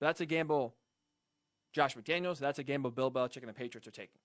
But 0.00 0.06
that's 0.06 0.20
a 0.20 0.26
gamble 0.26 0.74
Josh 1.72 1.96
McDaniels, 1.96 2.38
that's 2.38 2.58
a 2.58 2.64
gamble 2.64 2.90
Bill 2.90 3.10
Belichick 3.10 3.38
and 3.38 3.48
the 3.48 3.52
Patriots 3.52 3.86
are 3.88 3.92
taking. 3.92 4.20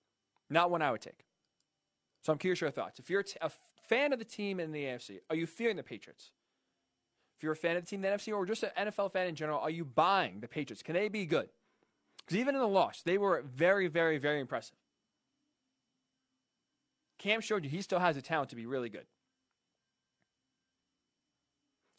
Not 0.50 0.70
one 0.70 0.82
I 0.82 0.92
would 0.92 1.02
take. 1.02 1.26
So 2.22 2.32
I'm 2.32 2.38
curious 2.38 2.62
your 2.62 2.70
thoughts. 2.70 3.00
If 3.00 3.10
you're 3.10 3.24
a 3.42 3.52
fan 3.88 4.14
of 4.14 4.20
the 4.20 4.26
team 4.26 4.60
in 4.60 4.72
the 4.72 4.84
AFC, 4.84 5.20
are 5.30 5.36
you 5.36 5.48
fearing 5.48 5.78
the 5.78 5.84
Patriots? 5.84 6.32
If 7.38 7.44
you're 7.44 7.54
a 7.54 7.56
fan 7.56 7.78
of 7.78 7.84
the 7.84 7.90
team 7.90 8.04
in 8.04 8.12
the 8.12 8.18
NFC 8.18 8.36
or 8.36 8.46
just 8.46 8.64
an 8.64 8.72
NFL 8.78 9.14
fan 9.14 9.28
in 9.28 9.36
general, 9.36 9.60
are 9.60 9.70
you 9.70 9.86
buying 9.86 10.42
the 10.42 10.48
Patriots? 10.48 10.84
Can 10.84 10.96
they 10.96 11.08
be 11.08 11.26
good? 11.26 11.50
Because 12.18 12.38
even 12.38 12.54
in 12.54 12.62
the 12.62 12.68
loss, 12.68 13.02
they 13.02 13.18
were 13.18 13.44
very, 13.46 13.88
very, 13.88 14.18
very 14.18 14.42
impressive. 14.42 14.76
Cam 17.20 17.42
showed 17.42 17.64
you 17.64 17.70
he 17.70 17.82
still 17.82 18.00
has 18.00 18.16
the 18.16 18.22
talent 18.22 18.50
to 18.50 18.56
be 18.56 18.66
really 18.66 18.90
good. 18.90 19.06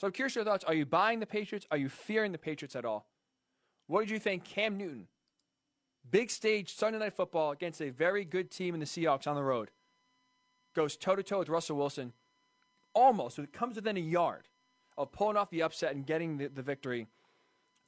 So 0.00 0.06
I'm 0.06 0.12
curious 0.12 0.34
your 0.34 0.44
thoughts. 0.44 0.64
Are 0.64 0.74
you 0.74 0.86
buying 0.86 1.20
the 1.20 1.26
Patriots? 1.26 1.66
Are 1.70 1.76
you 1.76 1.88
fearing 1.88 2.32
the 2.32 2.38
Patriots 2.38 2.74
at 2.74 2.84
all? 2.84 3.06
What 3.86 4.00
did 4.00 4.10
you 4.10 4.18
think 4.18 4.44
Cam 4.44 4.76
Newton? 4.76 5.06
Big 6.10 6.30
stage 6.30 6.74
Sunday 6.74 6.98
night 6.98 7.12
football 7.12 7.52
against 7.52 7.80
a 7.82 7.90
very 7.90 8.24
good 8.24 8.50
team 8.50 8.74
in 8.74 8.80
the 8.80 8.86
Seahawks 8.86 9.26
on 9.26 9.36
the 9.36 9.42
road 9.42 9.70
goes 10.74 10.96
toe 10.96 11.16
to 11.16 11.22
toe 11.22 11.40
with 11.40 11.48
Russell 11.48 11.76
Wilson, 11.76 12.12
almost, 12.94 13.38
it 13.38 13.52
comes 13.52 13.76
within 13.76 13.96
a 13.96 14.00
yard 14.00 14.48
of 14.96 15.12
pulling 15.12 15.36
off 15.36 15.50
the 15.50 15.62
upset 15.62 15.94
and 15.94 16.06
getting 16.06 16.38
the, 16.38 16.48
the 16.48 16.62
victory 16.62 17.06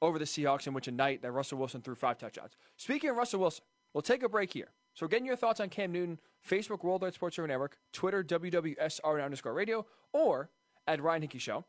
over 0.00 0.18
the 0.18 0.24
Seahawks, 0.24 0.66
in 0.66 0.74
which 0.74 0.88
a 0.88 0.92
night 0.92 1.22
that 1.22 1.30
Russell 1.30 1.58
Wilson 1.58 1.80
threw 1.80 1.94
five 1.94 2.18
touchdowns. 2.18 2.52
Speaking 2.76 3.10
of 3.10 3.16
Russell 3.16 3.40
Wilson, 3.40 3.64
we'll 3.94 4.02
take 4.02 4.22
a 4.22 4.28
break 4.28 4.52
here. 4.52 4.70
So, 4.94 5.06
getting 5.06 5.26
your 5.26 5.36
thoughts 5.36 5.60
on 5.60 5.68
Cam 5.68 5.92
Newton, 5.92 6.18
Facebook 6.46 6.68
World 6.68 6.84
Worldwide 6.84 7.14
Sports 7.14 7.38
Radio 7.38 7.54
Network, 7.54 7.78
Twitter 7.92 8.22
WWSR 8.22 9.24
underscore 9.24 9.54
radio, 9.54 9.86
or 10.12 10.50
at 10.86 11.00
Ryan 11.00 11.22
Hickey 11.22 11.38
Show. 11.38 11.64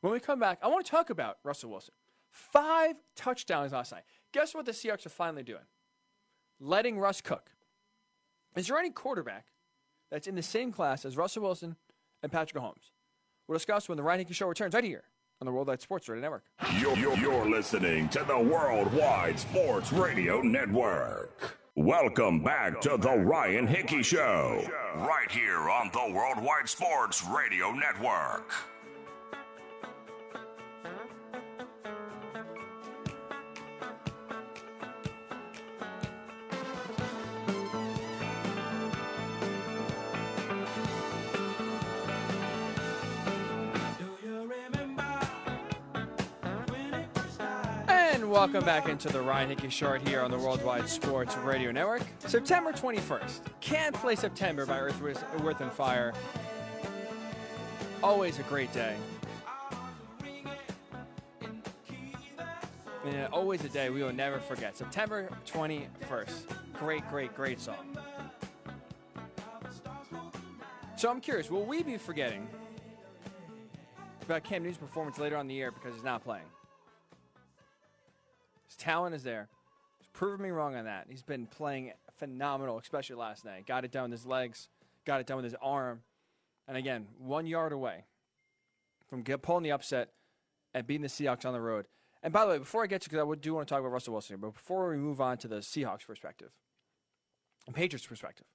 When 0.00 0.12
we 0.12 0.20
come 0.20 0.40
back, 0.40 0.58
I 0.62 0.68
want 0.68 0.84
to 0.84 0.90
talk 0.90 1.10
about 1.10 1.38
Russell 1.44 1.70
Wilson. 1.70 1.94
Five 2.30 2.96
touchdowns 3.14 3.72
last 3.72 3.92
night. 3.92 4.02
Guess 4.32 4.54
what 4.54 4.66
the 4.66 4.72
Seahawks 4.72 5.06
are 5.06 5.10
finally 5.10 5.42
doing? 5.42 5.62
Letting 6.60 6.98
Russ 6.98 7.20
cook. 7.20 7.50
Is 8.56 8.66
there 8.66 8.78
any 8.78 8.90
quarterback 8.90 9.46
that's 10.10 10.26
in 10.26 10.34
the 10.34 10.42
same 10.42 10.72
class 10.72 11.04
as 11.04 11.16
Russell 11.16 11.42
Wilson 11.42 11.76
and 12.22 12.32
Patrick 12.32 12.62
Mahomes. 12.62 12.90
We'll 13.46 13.56
discuss 13.56 13.88
when 13.88 13.96
the 13.96 14.02
Ryan 14.02 14.20
Hickey 14.20 14.34
Show 14.34 14.48
returns 14.48 14.74
right 14.74 14.84
here 14.84 15.04
on 15.40 15.46
the 15.46 15.52
Worldwide 15.52 15.80
Sports 15.80 16.08
Radio 16.08 16.22
Network. 16.22 16.44
You're, 16.80 16.96
you're, 16.96 17.16
you're 17.18 17.48
listening 17.48 18.08
to 18.10 18.24
the 18.26 18.38
Worldwide 18.38 19.38
Sports 19.38 19.92
Radio 19.92 20.40
Network. 20.40 21.58
Welcome 21.78 22.40
back 22.40 22.80
to 22.80 22.96
the 22.98 23.18
Ryan 23.18 23.66
Hickey 23.66 24.02
Show, 24.02 24.66
right 24.94 25.30
here 25.30 25.68
on 25.68 25.90
the 25.92 26.10
Worldwide 26.10 26.70
Sports 26.70 27.22
Radio 27.22 27.70
Network. 27.70 28.50
Welcome 48.46 48.64
back 48.64 48.88
into 48.88 49.08
the 49.08 49.20
Ryan 49.20 49.48
Hickey 49.48 49.68
Short 49.68 50.06
here 50.06 50.20
on 50.20 50.30
the 50.30 50.38
Worldwide 50.38 50.88
Sports 50.88 51.36
Radio 51.38 51.72
Network. 51.72 52.02
September 52.20 52.72
21st. 52.72 53.40
Can't 53.60 53.92
play 53.96 54.14
September 54.14 54.64
by 54.64 54.78
Earth, 54.78 55.02
Earth 55.02 55.60
and 55.60 55.72
Fire. 55.72 56.14
Always 58.04 58.38
a 58.38 58.44
great 58.44 58.72
day. 58.72 58.94
And 63.04 63.26
always 63.32 63.64
a 63.64 63.68
day 63.68 63.90
we 63.90 64.04
will 64.04 64.12
never 64.12 64.38
forget. 64.38 64.76
September 64.76 65.28
21st. 65.44 66.44
Great, 66.74 67.08
great, 67.08 67.34
great 67.34 67.60
song. 67.60 67.98
So 70.96 71.10
I'm 71.10 71.20
curious, 71.20 71.50
will 71.50 71.66
we 71.66 71.82
be 71.82 71.96
forgetting 71.96 72.46
about 74.22 74.44
Cam 74.44 74.62
Newton's 74.62 74.78
performance 74.78 75.18
later 75.18 75.36
on 75.36 75.48
the 75.48 75.54
year 75.54 75.72
because 75.72 75.94
he's 75.94 76.04
not 76.04 76.22
playing? 76.22 76.46
Talent 78.86 79.16
is 79.16 79.24
there. 79.24 79.48
He's 79.98 80.06
proven 80.12 80.44
me 80.44 80.50
wrong 80.50 80.76
on 80.76 80.84
that. 80.84 81.06
He's 81.10 81.24
been 81.24 81.48
playing 81.48 81.92
phenomenal, 82.18 82.78
especially 82.78 83.16
last 83.16 83.44
night. 83.44 83.66
Got 83.66 83.84
it 83.84 83.90
done 83.90 84.04
with 84.04 84.12
his 84.12 84.24
legs, 84.24 84.68
got 85.04 85.18
it 85.20 85.26
done 85.26 85.38
with 85.38 85.44
his 85.44 85.56
arm. 85.60 86.02
And 86.68 86.76
again, 86.76 87.08
one 87.18 87.48
yard 87.48 87.72
away 87.72 88.04
from 89.08 89.22
get, 89.22 89.42
pulling 89.42 89.64
the 89.64 89.72
upset 89.72 90.10
and 90.72 90.86
beating 90.86 91.02
the 91.02 91.08
Seahawks 91.08 91.44
on 91.44 91.52
the 91.52 91.60
road. 91.60 91.86
And 92.22 92.32
by 92.32 92.44
the 92.44 92.52
way, 92.52 92.58
before 92.58 92.84
I 92.84 92.86
get 92.86 93.02
to, 93.02 93.10
because 93.10 93.26
I 93.28 93.34
do 93.34 93.54
want 93.54 93.66
to 93.66 93.74
talk 93.74 93.80
about 93.80 93.90
Russell 93.90 94.12
Wilson 94.12 94.36
but 94.36 94.54
before 94.54 94.88
we 94.88 94.96
move 94.96 95.20
on 95.20 95.36
to 95.38 95.48
the 95.48 95.56
Seahawks 95.56 96.06
perspective 96.06 96.52
and 97.66 97.74
Patriots 97.74 98.06
perspective, 98.06 98.46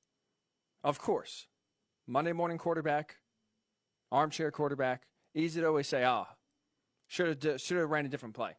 of 0.82 0.98
course, 0.98 1.48
Monday 2.08 2.32
morning 2.32 2.58
quarterback, 2.58 3.17
armchair 4.13 4.50
quarterback, 4.50 5.08
easy 5.36 5.60
to 5.60 5.67
always 5.67 5.88
say, 5.88 6.06
ah, 6.06 6.28
should 7.10 7.44
have 7.44 7.60
should 7.60 7.76
have 7.76 7.89
ran 7.89 8.06
a 8.06 8.10
different 8.10 8.34
play 8.34 8.56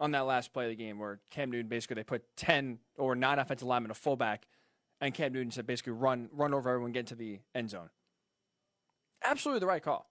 on 0.00 0.12
that 0.12 0.20
last 0.20 0.52
play 0.52 0.64
of 0.64 0.70
the 0.70 0.76
game 0.76 0.98
where 0.98 1.20
Cam 1.30 1.50
Newton 1.50 1.68
basically 1.68 1.94
they 1.94 2.04
put 2.04 2.24
10 2.36 2.78
or 2.96 3.14
nine 3.14 3.38
offensive 3.38 3.68
linemen, 3.68 3.90
a 3.90 3.94
fullback, 3.94 4.46
and 5.00 5.14
Cam 5.14 5.32
Newton 5.32 5.50
said 5.50 5.66
basically 5.66 5.92
run 5.92 6.28
run 6.32 6.54
over 6.54 6.70
everyone, 6.70 6.92
get 6.92 7.00
into 7.00 7.14
the 7.14 7.40
end 7.54 7.70
zone. 7.70 7.90
Absolutely 9.22 9.60
the 9.60 9.66
right 9.66 9.82
call. 9.82 10.10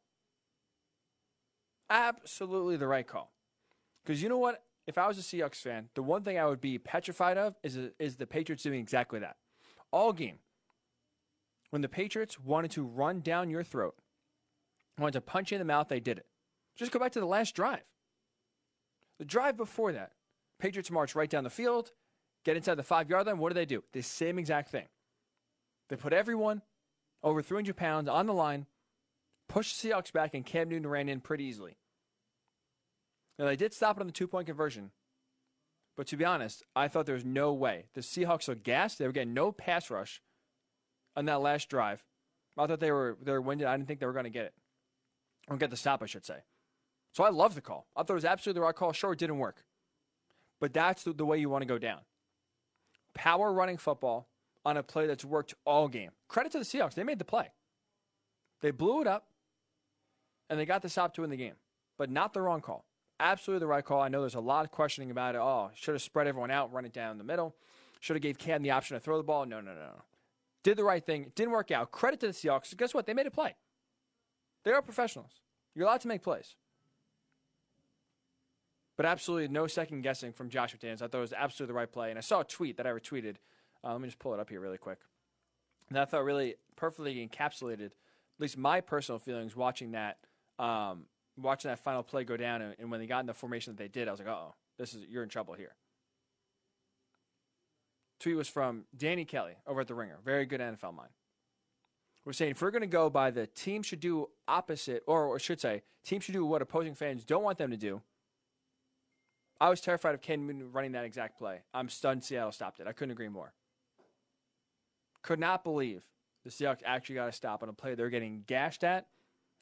Absolutely 1.89 2.77
the 2.77 2.87
right 2.87 3.07
call. 3.07 3.31
Because 4.03 4.21
you 4.21 4.29
know 4.29 4.37
what? 4.37 4.63
If 4.85 4.97
I 4.97 5.07
was 5.07 5.17
a 5.17 5.21
Seahawks 5.21 5.61
fan, 5.61 5.89
the 5.95 6.03
one 6.03 6.23
thing 6.23 6.37
I 6.37 6.45
would 6.45 6.61
be 6.61 6.77
petrified 6.77 7.37
of 7.37 7.55
is, 7.63 7.77
is 7.99 8.15
the 8.17 8.25
Patriots 8.25 8.63
doing 8.63 8.79
exactly 8.79 9.19
that. 9.19 9.37
All 9.91 10.13
game. 10.13 10.39
When 11.69 11.81
the 11.81 11.89
Patriots 11.89 12.39
wanted 12.39 12.71
to 12.71 12.83
run 12.83 13.21
down 13.21 13.49
your 13.51 13.63
throat, 13.63 13.95
wanted 14.97 15.13
to 15.13 15.21
punch 15.21 15.51
you 15.51 15.55
in 15.55 15.59
the 15.59 15.65
mouth, 15.65 15.89
they 15.89 15.99
did 15.99 16.17
it. 16.17 16.25
Just 16.75 16.91
go 16.91 16.99
back 16.99 17.11
to 17.11 17.19
the 17.19 17.27
last 17.27 17.55
drive. 17.55 17.83
The 19.19 19.25
drive 19.25 19.57
before 19.57 19.91
that, 19.91 20.13
Patriots 20.59 20.89
march 20.89 21.13
right 21.13 21.29
down 21.29 21.43
the 21.43 21.49
field, 21.49 21.91
get 22.45 22.57
inside 22.57 22.75
the 22.75 22.83
five 22.83 23.09
yard 23.09 23.27
line. 23.27 23.37
What 23.37 23.49
do 23.49 23.55
they 23.55 23.65
do? 23.65 23.83
The 23.93 24.01
same 24.01 24.39
exact 24.39 24.69
thing. 24.69 24.87
They 25.89 25.95
put 25.95 26.13
everyone 26.13 26.61
over 27.21 27.41
300 27.41 27.75
pounds 27.75 28.07
on 28.07 28.25
the 28.25 28.33
line, 28.33 28.65
push 29.47 29.73
the 29.73 29.89
Seahawks 29.89 30.13
back, 30.13 30.33
and 30.33 30.45
Cam 30.45 30.69
Newton 30.69 30.87
ran 30.87 31.09
in 31.09 31.19
pretty 31.19 31.43
easily. 31.43 31.77
Now, 33.37 33.45
they 33.45 33.55
did 33.55 33.73
stop 33.73 33.97
it 33.97 34.01
on 34.01 34.07
the 34.07 34.13
two 34.13 34.27
point 34.27 34.47
conversion. 34.47 34.91
But 35.97 36.07
to 36.07 36.17
be 36.17 36.23
honest, 36.23 36.63
I 36.75 36.87
thought 36.87 37.05
there 37.05 37.15
was 37.15 37.25
no 37.25 37.51
way. 37.51 37.85
The 37.93 38.01
Seahawks 38.01 38.47
were 38.47 38.55
gassed. 38.55 38.99
They 38.99 39.05
were 39.05 39.11
getting 39.11 39.33
no 39.33 39.51
pass 39.51 39.89
rush 39.89 40.21
on 41.15 41.25
that 41.25 41.41
last 41.41 41.67
drive. 41.69 42.05
I 42.57 42.67
thought 42.67 42.79
they 42.79 42.91
were 42.91 43.17
they 43.21 43.31
were 43.31 43.41
winded. 43.41 43.67
I 43.67 43.75
didn't 43.75 43.87
think 43.87 43.99
they 43.99 44.05
were 44.05 44.13
going 44.13 44.25
to 44.25 44.29
get 44.29 44.45
it 44.45 44.53
or 45.49 45.57
get 45.57 45.69
the 45.69 45.77
stop, 45.77 46.01
I 46.01 46.05
should 46.05 46.25
say. 46.25 46.39
So 47.13 47.23
I 47.23 47.29
love 47.29 47.55
the 47.55 47.61
call. 47.61 47.87
I 47.95 48.01
thought 48.01 48.11
it 48.11 48.13
was 48.13 48.25
absolutely 48.25 48.59
the 48.59 48.65
right 48.65 48.75
call. 48.75 48.91
Sure, 48.91 49.13
it 49.13 49.19
didn't 49.19 49.39
work, 49.39 49.63
but 50.59 50.73
that's 50.73 51.03
the, 51.03 51.13
the 51.13 51.25
way 51.25 51.37
you 51.37 51.49
want 51.49 51.63
to 51.63 51.67
go 51.67 51.77
down. 51.77 51.99
Power 53.13 53.51
running 53.51 53.77
football 53.77 54.27
on 54.65 54.77
a 54.77 54.83
play 54.83 55.07
that's 55.07 55.25
worked 55.25 55.53
all 55.65 55.87
game. 55.87 56.11
Credit 56.27 56.51
to 56.53 56.59
the 56.59 56.65
Seahawks; 56.65 56.93
they 56.93 57.03
made 57.03 57.19
the 57.19 57.25
play. 57.25 57.49
They 58.61 58.71
blew 58.71 59.01
it 59.01 59.07
up, 59.07 59.27
and 60.49 60.59
they 60.59 60.65
got 60.65 60.81
the 60.81 60.89
stop 60.89 61.13
to 61.15 61.21
win 61.21 61.29
the 61.29 61.37
game, 61.37 61.55
but 61.97 62.09
not 62.09 62.33
the 62.33 62.41
wrong 62.41 62.61
call. 62.61 62.85
Absolutely 63.19 63.59
the 63.59 63.67
right 63.67 63.83
call. 63.83 64.01
I 64.01 64.07
know 64.07 64.21
there's 64.21 64.35
a 64.35 64.39
lot 64.39 64.63
of 64.63 64.71
questioning 64.71 65.11
about 65.11 65.35
it. 65.35 65.39
Oh, 65.39 65.71
should 65.75 65.93
have 65.93 66.01
spread 66.01 66.27
everyone 66.27 66.51
out, 66.51 66.71
run 66.71 66.85
it 66.85 66.93
down 66.93 67.17
the 67.17 67.23
middle. 67.23 67.55
Should 67.99 68.15
have 68.15 68.23
gave 68.23 68.37
Cam 68.37 68.63
the 68.63 68.71
option 68.71 68.95
to 68.95 68.99
throw 69.01 69.17
the 69.17 69.23
ball. 69.23 69.45
No, 69.45 69.59
no, 69.59 69.73
no, 69.73 69.79
no. 69.79 70.03
Did 70.63 70.77
the 70.77 70.83
right 70.83 71.05
thing. 71.05 71.23
It 71.23 71.35
didn't 71.35 71.51
work 71.51 71.71
out. 71.71 71.91
Credit 71.91 72.19
to 72.21 72.27
the 72.27 72.33
Seahawks. 72.33 72.75
Guess 72.75 72.93
what? 72.93 73.05
They 73.05 73.13
made 73.13 73.27
a 73.27 73.31
play. 73.31 73.55
They 74.63 74.71
are 74.71 74.81
professionals. 74.81 75.31
You're 75.75 75.85
allowed 75.85 76.01
to 76.01 76.07
make 76.07 76.21
plays. 76.21 76.55
But 78.99 79.05
absolutely 79.05 79.47
no 79.47 79.65
second 79.65 80.01
guessing 80.01 80.33
from 80.33 80.49
Josh 80.49 80.75
McDaniels. 80.75 81.01
I 81.01 81.07
thought 81.07 81.19
it 81.19 81.21
was 81.21 81.31
absolutely 81.31 81.71
the 81.71 81.77
right 81.77 81.89
play. 81.89 82.09
And 82.09 82.17
I 82.17 82.21
saw 82.21 82.41
a 82.41 82.43
tweet 82.43 82.75
that 82.75 82.85
I 82.85 82.89
retweeted. 82.89 83.37
Uh, 83.81 83.93
let 83.93 84.01
me 84.01 84.09
just 84.09 84.19
pull 84.19 84.33
it 84.33 84.41
up 84.41 84.49
here 84.49 84.59
really 84.59 84.77
quick. 84.77 84.97
And 85.87 85.97
I 85.97 86.03
thought 86.03 86.25
really 86.25 86.55
perfectly 86.75 87.25
encapsulated 87.25 87.85
at 87.85 87.91
least 88.39 88.57
my 88.57 88.81
personal 88.81 89.17
feelings 89.17 89.55
watching 89.55 89.91
that 89.91 90.17
um, 90.59 91.05
watching 91.37 91.69
that 91.69 91.79
final 91.79 92.03
play 92.03 92.25
go 92.25 92.35
down. 92.35 92.61
And, 92.61 92.75
and 92.77 92.91
when 92.91 92.99
they 92.99 93.07
got 93.07 93.21
in 93.21 93.27
the 93.27 93.33
formation 93.33 93.73
that 93.73 93.81
they 93.81 93.87
did, 93.87 94.09
I 94.09 94.11
was 94.11 94.19
like, 94.19 94.27
oh, 94.27 94.53
this 94.77 94.93
is 94.93 95.05
you're 95.07 95.23
in 95.23 95.29
trouble 95.29 95.53
here. 95.53 95.75
Tweet 98.19 98.35
was 98.35 98.49
from 98.49 98.83
Danny 98.97 99.23
Kelly 99.23 99.53
over 99.65 99.79
at 99.79 99.87
the 99.87 99.95
Ringer. 99.95 100.17
Very 100.25 100.45
good 100.45 100.59
NFL 100.59 100.93
mind. 100.93 101.11
We're 102.25 102.33
saying 102.33 102.51
if 102.51 102.61
we're 102.61 102.71
going 102.71 102.81
to 102.81 102.87
go 102.87 103.09
by 103.09 103.31
the 103.31 103.47
team 103.47 103.81
should 103.81 104.01
do 104.01 104.27
opposite, 104.45 105.03
or, 105.07 105.25
or 105.25 105.39
should 105.39 105.61
say, 105.61 105.83
team 106.03 106.19
should 106.19 106.33
do 106.33 106.45
what 106.45 106.61
opposing 106.61 106.95
fans 106.95 107.23
don't 107.23 107.43
want 107.43 107.59
them 107.59 107.71
to 107.71 107.77
do. 107.77 108.01
I 109.61 109.69
was 109.69 109.81
terrified 109.81 110.15
of 110.15 110.21
Cam 110.21 110.47
Newton 110.47 110.71
running 110.71 110.93
that 110.93 111.03
exact 111.03 111.37
play. 111.37 111.61
I'm 111.73 111.89
stunned 111.89 112.23
Seattle 112.23 112.51
stopped 112.51 112.79
it. 112.79 112.87
I 112.87 112.93
couldn't 112.93 113.11
agree 113.11 113.27
more. 113.27 113.53
Could 115.21 115.39
not 115.39 115.63
believe 115.63 116.03
the 116.45 116.49
Seahawks 116.49 116.81
actually 116.85 117.15
got 117.15 117.27
a 117.27 117.33
stop 117.33 117.61
on 117.61 117.69
a 117.69 117.73
play 117.73 117.95
they're 117.95 118.09
getting 118.09 118.43
gashed 118.47 118.83
at 118.83 119.07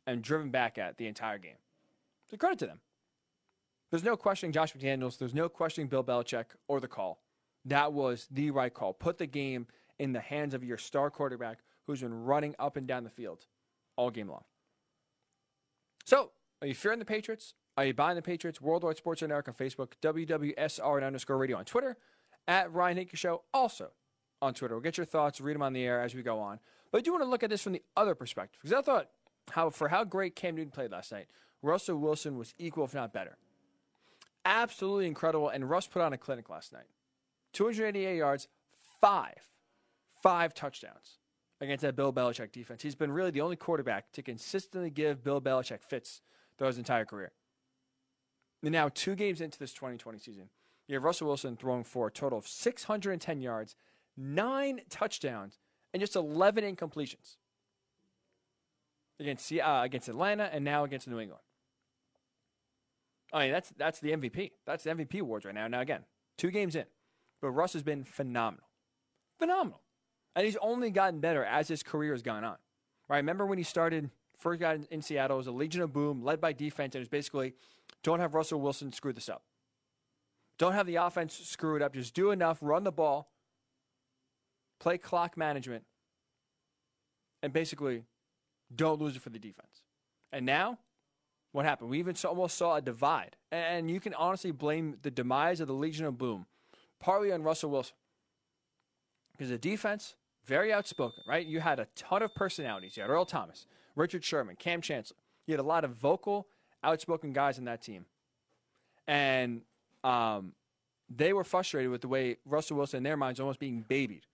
and 0.06 0.22
driven 0.22 0.52
back 0.52 0.78
at 0.78 0.98
the 0.98 1.08
entire 1.08 1.40
game. 1.40 1.58
So 2.30 2.38
credit 2.38 2.60
to 2.60 2.68
them. 2.68 2.80
There's 3.90 4.04
no 4.04 4.18
questioning 4.18 4.52
Josh 4.52 4.74
McDaniels. 4.74 5.18
There's 5.18 5.34
no 5.34 5.50
questioning 5.50 5.88
Bill 5.88 6.04
Belichick 6.04 6.46
or 6.68 6.80
the 6.80 6.88
call. 6.88 7.22
That 7.66 7.94
was 7.94 8.28
the 8.30 8.52
right 8.52 8.74
call. 8.74 8.94
Put 8.94 9.18
the 9.18 9.26
game 9.26 9.68
in 9.98 10.14
the 10.14 10.20
hands 10.20 10.54
of 10.54 10.64
your 10.64 10.78
star 10.78 11.10
quarterback 11.10 11.60
who's 11.86 12.02
been 12.02 12.24
running 12.24 12.54
up 12.60 12.78
and 12.78 12.86
down 12.86 13.04
the 13.04 13.10
field 13.10 13.46
all 13.96 14.12
game 14.12 14.30
long. 14.30 14.44
So, 16.06 16.32
are 16.62 16.68
you 16.68 16.76
fearing 16.76 17.00
the 17.00 17.06
Patriots? 17.06 17.54
Are 17.78 17.86
you 17.86 17.94
buying 17.94 18.16
the 18.16 18.24
Patriots? 18.24 18.60
Worldwide 18.60 18.98
Sports 18.98 19.22
Network 19.22 19.48
on 19.48 19.54
Facebook, 19.54 19.92
WWSRN 20.02 21.06
underscore 21.06 21.38
radio 21.38 21.58
on 21.58 21.66
Twitter, 21.66 21.96
at 22.48 22.74
Ryan 22.74 22.98
Hickey 22.98 23.18
Show, 23.18 23.44
also 23.54 23.92
on 24.42 24.56
Twitter. 24.56 24.74
We'll 24.74 24.82
get 24.82 24.98
your 24.98 25.06
thoughts, 25.06 25.40
read 25.40 25.54
them 25.54 25.62
on 25.62 25.74
the 25.74 25.84
air 25.84 26.02
as 26.02 26.16
we 26.16 26.24
go 26.24 26.40
on. 26.40 26.60
But 26.92 27.00
I 27.00 27.02
do 27.02 27.12
want 27.12 27.24
to 27.24 27.30
look 27.30 27.44
at 27.44 27.52
this 27.52 27.62
from 27.62 27.74
the 27.74 27.84
other 27.96 28.16
perspective 28.16 28.60
because 28.64 28.76
I 28.76 28.82
thought 28.82 29.10
how 29.52 29.70
for 29.70 29.90
how 29.90 30.04
great 30.04 30.36
Cam 30.36 30.56
Newton 30.56 30.72
played 30.72 30.92
last 30.92 31.12
night, 31.12 31.28
Russell 31.62 31.98
Wilson 31.98 32.36
was 32.36 32.56
equal, 32.58 32.86
if 32.86 32.96
not 32.96 33.14
better. 33.14 33.38
Absolutely 34.44 35.06
incredible, 35.06 35.50
and 35.50 35.70
Russ 35.70 35.86
put 35.86 36.02
on 36.02 36.14
a 36.14 36.18
clinic 36.18 36.50
last 36.50 36.74
night. 36.74 36.88
288 37.54 38.18
yards, 38.18 38.48
five, 39.00 39.52
five 40.24 40.54
touchdowns 40.56 41.20
against 41.62 41.84
that 41.84 41.96
Bill 41.96 42.14
Belichick 42.14 42.52
defense. 42.52 42.82
He's 42.82 42.96
been 42.96 43.12
really 43.12 43.32
the 43.32 43.42
only 43.42 43.56
quarterback 43.56 44.12
to 44.14 44.24
consistently 44.24 44.90
give 44.90 45.24
Bill 45.24 45.42
Belichick 45.42 45.84
fits 45.84 46.22
throughout 46.58 46.70
his 46.70 46.78
entire 46.80 47.06
career. 47.06 47.34
Now, 48.72 48.90
two 48.90 49.16
games 49.16 49.42
into 49.42 49.60
this 49.60 49.74
2020 49.74 50.20
season, 50.20 50.50
you 50.88 50.96
have 50.96 51.04
Russell 51.04 51.28
Wilson 51.28 51.58
throwing 51.58 51.84
for 51.84 52.08
a 52.08 52.12
total 52.12 52.40
of 52.40 52.48
610 52.48 53.42
yards, 53.42 53.76
nine 54.16 54.82
touchdowns, 54.90 55.60
and 55.94 56.02
just 56.02 56.16
11 56.16 56.64
incompletions 56.64 57.38
against 59.20 59.52
uh, 59.52 59.82
against 59.84 60.10
Atlanta 60.10 60.50
and 60.52 60.64
now 60.64 60.84
against 60.84 61.08
New 61.08 61.20
England. 61.20 61.42
I 63.34 63.44
mean, 63.44 63.52
that's 63.52 63.74
that's 63.78 64.00
the 64.00 64.12
MVP. 64.12 64.52
That's 64.66 64.84
the 64.84 64.92
MVP 64.92 65.20
awards 65.20 65.46
right 65.46 65.56
now. 65.56 65.68
Now 65.68 65.82
again, 65.82 66.02
two 66.38 66.52
games 66.52 66.76
in, 66.76 66.86
but 67.42 67.52
Russ 67.52 67.74
has 67.74 67.84
been 67.84 68.04
phenomenal, 68.04 68.68
phenomenal, 69.40 69.82
and 70.36 70.46
he's 70.46 70.58
only 70.62 70.90
gotten 70.92 71.20
better 71.20 71.44
as 71.44 71.68
his 71.68 71.84
career 71.84 72.14
has 72.14 72.22
gone 72.22 72.44
on. 72.44 72.58
Right? 73.10 73.18
Remember 73.18 73.46
when 73.46 73.58
he 73.58 73.64
started 73.64 74.10
first 74.38 74.60
got 74.60 74.78
in 74.92 75.02
Seattle 75.02 75.38
was 75.38 75.48
a 75.48 75.52
Legion 75.52 75.82
of 75.82 75.92
Boom, 75.92 76.24
led 76.24 76.40
by 76.40 76.54
defense, 76.54 76.96
and 76.96 77.02
was 77.02 77.10
basically 77.10 77.54
don't 78.04 78.20
have 78.20 78.34
Russell 78.34 78.62
Wilson 78.62 78.92
screw 78.92 79.14
this 79.14 79.30
up. 79.30 79.44
Don't 80.58 80.74
have 80.74 80.88
the 80.88 80.96
offense 80.96 81.40
screw 81.44 81.76
it 81.76 81.82
up. 81.82 81.94
Just 81.94 82.14
do 82.14 82.32
enough, 82.32 82.58
run 82.62 82.84
the 82.84 82.92
ball, 82.92 83.30
play 84.80 84.98
clock 84.98 85.38
management, 85.38 85.84
and 87.44 87.54
basically 87.54 88.04
don't 88.76 89.00
lose 89.00 89.16
it 89.16 89.22
for 89.22 89.30
the 89.30 89.40
defense. 89.40 89.82
And 90.32 90.46
now, 90.46 90.80
what 91.52 91.66
happened? 91.66 91.90
We 91.90 92.00
even 92.00 92.16
saw, 92.16 92.30
almost 92.30 92.58
saw 92.58 92.76
a 92.76 92.82
divide. 92.82 93.36
And 93.52 93.90
you 93.90 94.00
can 94.00 94.14
honestly 94.16 94.52
blame 94.52 94.98
the 95.02 95.12
demise 95.12 95.60
of 95.60 95.68
the 95.68 95.74
Legion 95.74 96.06
of 96.06 96.18
Boom 96.18 96.46
partly 97.00 97.32
on 97.32 97.44
Russell 97.44 97.70
Wilson. 97.70 97.96
Because 99.32 99.50
the 99.50 99.58
defense, 99.58 100.16
very 100.46 100.74
outspoken, 100.74 101.24
right? 101.28 101.46
You 101.46 101.60
had 101.60 101.80
a 101.80 101.88
ton 101.96 102.24
of 102.24 102.34
personalities. 102.34 102.98
You 102.98 103.04
had 103.04 103.10
Earl 103.10 103.26
Thomas, 103.26 103.68
Richard 103.96 104.24
Sherman, 104.24 104.56
Kam 104.58 104.82
Chancellor. 104.82 105.18
You 105.46 105.54
had 105.54 105.60
a 105.60 105.68
lot 105.68 105.84
of 105.84 105.92
vocal, 105.92 106.48
outspoken 106.84 107.34
guys 107.34 107.58
in 107.58 107.66
that 107.66 107.82
team. 107.82 108.06
And 109.08 109.62
um, 110.04 110.54
they 111.10 111.34
were 111.34 111.44
frustrated 111.44 111.92
with 111.92 112.02
the 112.02 112.08
way 112.08 112.38
Russell 112.46 112.78
Wilson, 112.78 112.98
in 112.98 113.04
their 113.04 113.18
minds, 113.18 113.40
almost 113.40 113.60
being 113.60 113.86
babied. 113.88 114.26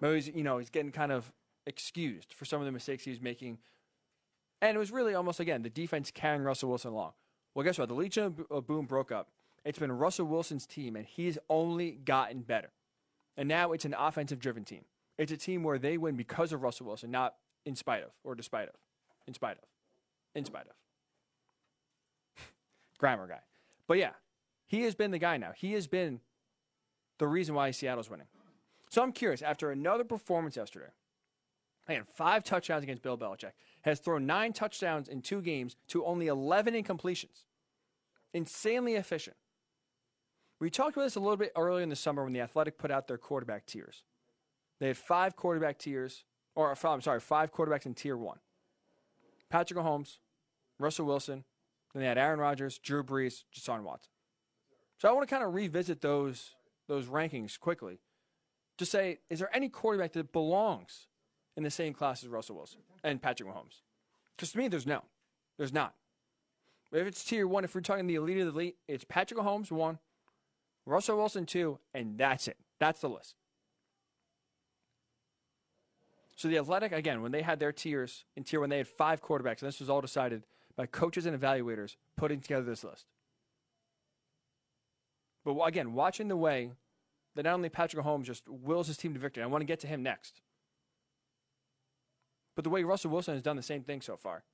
Maybe 0.00 0.14
he's, 0.16 0.28
you 0.28 0.42
know, 0.42 0.58
he's 0.58 0.70
getting 0.70 0.92
kind 0.92 1.12
of 1.12 1.32
excused 1.66 2.32
for 2.32 2.44
some 2.44 2.60
of 2.60 2.66
the 2.66 2.72
mistakes 2.72 3.04
he 3.04 3.10
was 3.10 3.20
making. 3.20 3.58
And 4.60 4.76
it 4.76 4.78
was 4.78 4.90
really 4.90 5.14
almost, 5.14 5.40
again, 5.40 5.62
the 5.62 5.70
defense 5.70 6.10
carrying 6.10 6.42
Russell 6.42 6.68
Wilson 6.68 6.92
along. 6.92 7.12
Well, 7.54 7.64
guess 7.64 7.78
what? 7.78 7.88
The 7.88 7.94
Legion 7.94 8.34
of 8.50 8.66
Boom 8.66 8.86
broke 8.86 9.12
up. 9.12 9.28
It's 9.64 9.78
been 9.78 9.92
Russell 9.92 10.26
Wilson's 10.26 10.66
team, 10.66 10.96
and 10.96 11.06
he's 11.06 11.38
only 11.48 11.92
gotten 11.92 12.40
better. 12.40 12.70
And 13.36 13.48
now 13.48 13.72
it's 13.72 13.84
an 13.84 13.94
offensive 13.98 14.38
driven 14.38 14.64
team. 14.64 14.84
It's 15.18 15.32
a 15.32 15.36
team 15.36 15.62
where 15.62 15.78
they 15.78 15.96
win 15.98 16.16
because 16.16 16.52
of 16.52 16.62
Russell 16.62 16.86
Wilson, 16.86 17.10
not 17.10 17.34
in 17.64 17.76
spite 17.76 18.02
of 18.02 18.10
or 18.24 18.34
despite 18.34 18.68
of. 18.68 18.74
In 19.26 19.34
spite 19.34 19.58
of. 19.58 19.64
In 20.34 20.44
spite 20.44 20.66
of. 20.66 20.81
Grammar 23.02 23.26
guy. 23.26 23.40
But 23.88 23.98
yeah, 23.98 24.12
he 24.68 24.84
has 24.84 24.94
been 24.94 25.10
the 25.10 25.18
guy 25.18 25.36
now. 25.36 25.52
He 25.56 25.72
has 25.72 25.88
been 25.88 26.20
the 27.18 27.26
reason 27.26 27.54
why 27.54 27.72
Seattle's 27.72 28.08
winning. 28.08 28.28
So 28.90 29.02
I'm 29.02 29.12
curious, 29.12 29.42
after 29.42 29.72
another 29.72 30.04
performance 30.04 30.56
yesterday, 30.56 30.92
Man, 31.88 32.04
five 32.14 32.44
touchdowns 32.44 32.84
against 32.84 33.02
Bill 33.02 33.18
Belichick. 33.18 33.52
Has 33.82 33.98
thrown 33.98 34.26
nine 34.26 34.52
touchdowns 34.52 35.08
in 35.08 35.20
two 35.20 35.42
games 35.42 35.76
to 35.88 36.04
only 36.04 36.28
11 36.28 36.74
incompletions. 36.74 37.44
Insanely 38.32 38.94
efficient. 38.94 39.36
We 40.60 40.70
talked 40.70 40.96
about 40.96 41.04
this 41.04 41.16
a 41.16 41.20
little 41.20 41.36
bit 41.36 41.52
earlier 41.56 41.82
in 41.82 41.88
the 41.88 41.96
summer 41.96 42.22
when 42.22 42.32
the 42.32 42.40
Athletic 42.40 42.78
put 42.78 42.92
out 42.92 43.08
their 43.08 43.18
quarterback 43.18 43.66
tiers. 43.66 44.04
They 44.78 44.86
had 44.86 44.96
five 44.96 45.34
quarterback 45.34 45.78
tiers, 45.78 46.24
or 46.54 46.74
I'm 46.84 47.00
sorry, 47.00 47.18
five 47.18 47.52
quarterbacks 47.52 47.86
in 47.86 47.94
tier 47.94 48.16
one. 48.16 48.38
Patrick 49.50 49.78
Mahomes, 49.78 50.18
Russell 50.78 51.06
Wilson, 51.06 51.44
then 51.92 52.02
they 52.02 52.08
had 52.08 52.18
Aaron 52.18 52.40
Rodgers, 52.40 52.78
Drew 52.78 53.02
Brees, 53.02 53.44
Deshaun 53.54 53.82
Watson. 53.82 54.10
So 54.98 55.08
I 55.08 55.12
want 55.12 55.28
to 55.28 55.34
kind 55.34 55.44
of 55.44 55.54
revisit 55.54 56.00
those 56.00 56.54
those 56.88 57.06
rankings 57.06 57.58
quickly. 57.58 57.98
To 58.78 58.86
say, 58.86 59.18
is 59.30 59.38
there 59.38 59.54
any 59.54 59.68
quarterback 59.68 60.12
that 60.12 60.32
belongs 60.32 61.06
in 61.56 61.62
the 61.62 61.70
same 61.70 61.92
class 61.92 62.22
as 62.22 62.28
Russell 62.28 62.56
Wilson 62.56 62.80
and 63.04 63.20
Patrick 63.20 63.48
Mahomes? 63.48 63.82
Because 64.36 64.52
to 64.52 64.58
me, 64.58 64.68
there's 64.68 64.86
no. 64.86 65.02
There's 65.58 65.72
not. 65.72 65.94
If 66.92 67.06
it's 67.06 67.24
tier 67.24 67.46
one, 67.46 67.64
if 67.64 67.74
we're 67.74 67.80
talking 67.80 68.06
the 68.06 68.16
elite 68.16 68.38
of 68.38 68.46
the 68.46 68.52
elite, 68.52 68.76
it's 68.86 69.04
Patrick 69.04 69.40
Mahomes, 69.40 69.70
one, 69.70 69.98
Russell 70.84 71.16
Wilson, 71.16 71.46
two, 71.46 71.78
and 71.94 72.18
that's 72.18 72.48
it. 72.48 72.56
That's 72.78 73.00
the 73.00 73.08
list. 73.08 73.36
So 76.36 76.48
the 76.48 76.58
Athletic, 76.58 76.92
again, 76.92 77.22
when 77.22 77.32
they 77.32 77.42
had 77.42 77.60
their 77.60 77.72
tiers 77.72 78.24
in 78.36 78.44
tier 78.44 78.60
one, 78.60 78.68
they 78.68 78.78
had 78.78 78.88
five 78.88 79.22
quarterbacks, 79.22 79.60
and 79.60 79.68
this 79.68 79.80
was 79.80 79.88
all 79.88 80.00
decided 80.00 80.42
by 80.76 80.86
coaches 80.86 81.26
and 81.26 81.38
evaluators 81.38 81.96
putting 82.16 82.40
together 82.40 82.64
this 82.64 82.84
list. 82.84 83.06
But 85.44 85.58
again, 85.60 85.92
watching 85.92 86.28
the 86.28 86.36
way 86.36 86.72
that 87.34 87.44
not 87.44 87.54
only 87.54 87.68
Patrick 87.68 88.04
Mahomes 88.04 88.24
just 88.24 88.48
wills 88.48 88.86
his 88.86 88.96
team 88.96 89.14
to 89.14 89.20
victory, 89.20 89.42
I 89.42 89.46
want 89.46 89.62
to 89.62 89.66
get 89.66 89.80
to 89.80 89.86
him 89.86 90.02
next. 90.02 90.40
But 92.54 92.64
the 92.64 92.70
way 92.70 92.84
Russell 92.84 93.10
Wilson 93.10 93.34
has 93.34 93.42
done 93.42 93.56
the 93.56 93.62
same 93.62 93.82
thing 93.82 94.02
so 94.02 94.16
far. 94.16 94.44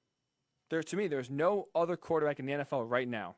There, 0.71 0.83
to 0.83 0.97
me, 0.97 1.09
there's 1.09 1.31
no 1.31 1.69
other 1.75 1.97
quarterback 1.97 2.39
in 2.39 2.47
the 2.47 2.53
NFL 2.53 2.89
right 2.89 3.09
now 3.09 3.37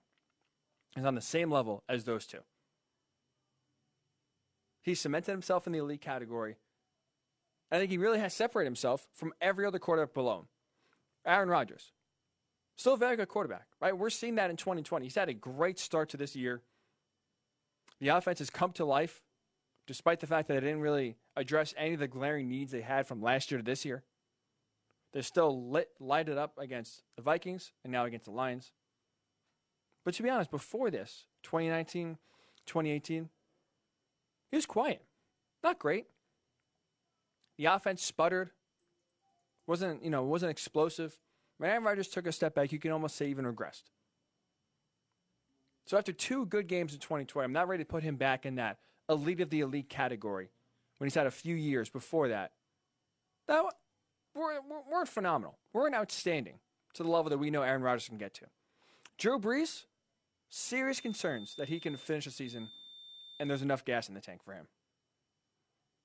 is 0.96 1.04
on 1.04 1.14
the 1.14 1.20
same 1.20 1.50
level 1.50 1.84
as 1.88 2.04
those 2.04 2.26
two. 2.26 2.40
He's 4.82 5.00
cemented 5.00 5.30
himself 5.30 5.66
in 5.66 5.72
the 5.72 5.78
elite 5.78 6.00
category. 6.00 6.56
I 7.70 7.78
think 7.78 7.90
he 7.90 7.98
really 7.98 8.18
has 8.18 8.34
separated 8.34 8.66
himself 8.66 9.06
from 9.14 9.32
every 9.40 9.64
other 9.64 9.78
quarterback 9.78 10.14
below 10.14 10.40
him. 10.40 10.48
Aaron 11.24 11.48
Rodgers, 11.48 11.92
still 12.80 12.94
a 12.94 12.98
very 12.98 13.16
good 13.16 13.28
quarterback, 13.28 13.66
right? 13.80 13.96
We're 13.96 14.10
seeing 14.10 14.36
that 14.36 14.50
in 14.50 14.56
2020. 14.56 15.04
He's 15.04 15.14
had 15.14 15.28
a 15.28 15.34
great 15.34 15.78
start 15.78 16.08
to 16.10 16.16
this 16.16 16.34
year. 16.34 16.62
The 18.00 18.08
offense 18.08 18.38
has 18.38 18.48
come 18.48 18.72
to 18.72 18.84
life, 18.84 19.22
despite 19.86 20.20
the 20.20 20.26
fact 20.26 20.48
that 20.48 20.54
they 20.54 20.60
didn't 20.60 20.80
really 20.80 21.16
address 21.36 21.74
any 21.76 21.94
of 21.94 22.00
the 22.00 22.08
glaring 22.08 22.48
needs 22.48 22.72
they 22.72 22.80
had 22.80 23.06
from 23.06 23.20
last 23.20 23.50
year 23.50 23.58
to 23.58 23.64
this 23.64 23.84
year. 23.84 24.02
They're 25.12 25.22
still 25.22 25.70
lit, 25.70 25.90
lighted 25.98 26.38
up 26.38 26.56
against 26.56 27.02
the 27.16 27.22
Vikings 27.22 27.72
and 27.84 27.92
now 27.92 28.06
against 28.06 28.24
the 28.24 28.30
Lions. 28.30 28.72
But 30.04 30.14
to 30.14 30.22
be 30.22 30.30
honest, 30.30 30.50
before 30.50 30.90
this, 30.90 31.26
2019, 31.42 32.16
2018, 32.64 33.28
he 34.50 34.56
was 34.56 34.66
quiet. 34.66 35.02
Not 35.62 35.78
great. 35.78 36.06
The 37.58 37.66
offense 37.66 38.02
sputtered. 38.02 38.50
Wasn't, 39.66 40.02
you 40.02 40.10
know, 40.10 40.22
wasn't 40.22 40.50
explosive. 40.50 41.18
When 41.60 41.68
Aaron 41.68 41.84
Rodgers 41.84 42.08
took 42.08 42.26
a 42.26 42.32
step 42.32 42.54
back, 42.54 42.72
you 42.72 42.78
can 42.78 42.90
almost 42.90 43.16
say 43.16 43.28
even 43.28 43.44
regressed. 43.44 43.82
So 45.84 45.98
after 45.98 46.10
two 46.10 46.46
good 46.46 46.68
games 46.68 46.94
in 46.94 47.00
2020, 47.00 47.44
I'm 47.44 47.52
not 47.52 47.68
ready 47.68 47.84
to 47.84 47.86
put 47.86 48.02
him 48.02 48.16
back 48.16 48.46
in 48.46 48.54
that 48.54 48.78
elite 49.10 49.42
of 49.42 49.50
the 49.50 49.60
elite 49.60 49.90
category 49.90 50.48
when 50.96 51.06
he's 51.06 51.14
had 51.14 51.26
a 51.26 51.30
few 51.30 51.54
years 51.54 51.90
before 51.90 52.28
that. 52.28 52.52
That 53.46 53.62
we're, 54.34 54.58
we're, 54.90 55.04
phenomenal. 55.04 55.58
We're 55.74 55.86
an 55.86 55.92
outstanding 55.92 56.60
to 56.94 57.02
the 57.02 57.10
level 57.10 57.28
that 57.28 57.36
we 57.36 57.50
know 57.50 57.60
Aaron 57.60 57.82
Rodgers 57.82 58.08
can 58.08 58.16
get 58.16 58.32
to. 58.36 58.46
Drew 59.18 59.38
Brees, 59.38 59.84
serious 60.48 60.98
concerns 60.98 61.56
that 61.56 61.68
he 61.68 61.78
can 61.78 61.94
finish 61.98 62.24
the 62.24 62.30
season 62.30 62.70
and 63.38 63.50
there's 63.50 63.60
enough 63.60 63.84
gas 63.84 64.08
in 64.08 64.14
the 64.14 64.22
tank 64.22 64.42
for 64.42 64.54
him. 64.54 64.66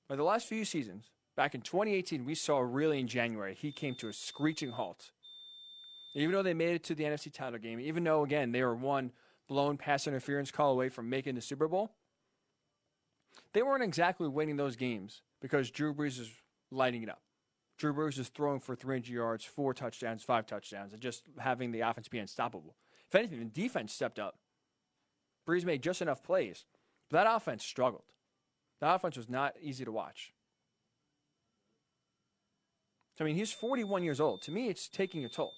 But 0.10 0.18
the 0.18 0.24
last 0.24 0.50
few 0.50 0.65
seasons, 0.65 1.12
back 1.38 1.56
in 1.56 1.62
2018, 1.62 2.26
we 2.26 2.36
saw 2.36 2.60
really 2.60 3.00
in 3.00 3.08
January, 3.08 3.56
he 3.58 3.72
came 3.72 3.96
to 3.96 4.10
a 4.10 4.13
screeching 4.13 4.72
halt. 4.72 5.12
Even 6.15 6.32
though 6.32 6.43
they 6.43 6.54
made 6.54 6.75
it 6.75 6.84
to 6.86 6.95
the 6.95 7.04
NFC 7.04 7.32
title 7.32 7.60
game, 7.60 7.80
even 7.80 8.04
though, 8.04 8.23
again, 8.23 8.51
they 8.51 8.63
were 8.63 8.75
one 8.75 9.12
blown 9.47 9.78
pass 9.78 10.08
interference 10.08 10.49
call 10.49 10.71
away 10.71 10.89
from 10.89 11.10
making 11.10 11.36
the 11.36 11.41
Super 11.41 11.67
Bowl, 11.67 11.91
they 13.54 13.62
weren't 13.62 13.84
exactly 13.84 14.28
winning 14.28 14.56
those 14.56 14.78
games 14.78 15.21
because 15.41 15.69
Drew 15.69 15.93
Brees 15.93 16.17
was 16.17 16.32
lighting 16.71 17.04
it 17.04 17.10
up. 17.10 17.21
Drew 17.78 17.93
Brees 17.93 18.17
is 18.17 18.30
throwing 18.30 18.62
for 18.62 18.75
300 18.75 19.10
yards, 19.10 19.43
four 19.43 19.73
touchdowns, 19.73 20.23
five 20.23 20.45
touchdowns, 20.45 20.93
and 20.93 21.01
just 21.01 21.25
having 21.38 21.71
the 21.71 21.82
offense 21.82 22.08
be 22.08 22.19
unstoppable. 22.19 22.75
If 23.08 23.15
anything, 23.15 23.39
the 23.39 23.45
defense 23.45 23.93
stepped 23.93 24.17
up. 24.17 24.39
Brees 25.45 25.65
made 25.65 25.84
just 25.84 26.01
enough 26.01 26.23
plays, 26.23 26.63
but 27.10 27.23
that 27.23 27.36
offense 27.36 27.63
struggled. 27.65 28.06
That 28.80 28.95
offense 28.95 29.17
was 29.17 29.30
not 29.30 29.56
easy 29.62 29.84
to 29.84 29.91
watch. 29.91 30.32
I 33.19 33.23
mean, 33.23 33.36
he's 33.36 33.51
41 33.51 34.04
years 34.04 34.19
old. 34.19 34.41
To 34.43 34.51
me, 34.51 34.69
it's 34.69 34.89
taking 34.89 35.23
a 35.23 35.30
toll. 35.30 35.54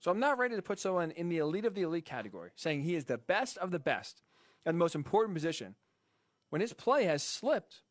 So 0.00 0.10
I'm 0.10 0.18
not 0.18 0.38
ready 0.38 0.56
to 0.56 0.62
put 0.62 0.80
someone 0.80 1.10
in 1.10 1.28
the 1.28 1.38
elite 1.38 1.66
of 1.66 1.74
the 1.74 1.82
elite 1.82 2.06
category, 2.06 2.50
saying 2.56 2.82
he 2.82 2.96
is 2.96 3.04
the 3.04 3.18
best 3.18 3.58
of 3.58 3.70
the 3.70 3.78
best 3.78 4.22
and 4.64 4.74
the 4.74 4.78
most 4.78 4.94
important 4.94 5.34
position 5.34 5.74
when 6.48 6.60
his 6.60 6.72
play 6.72 7.04
has 7.04 7.22
slipped 7.22 7.82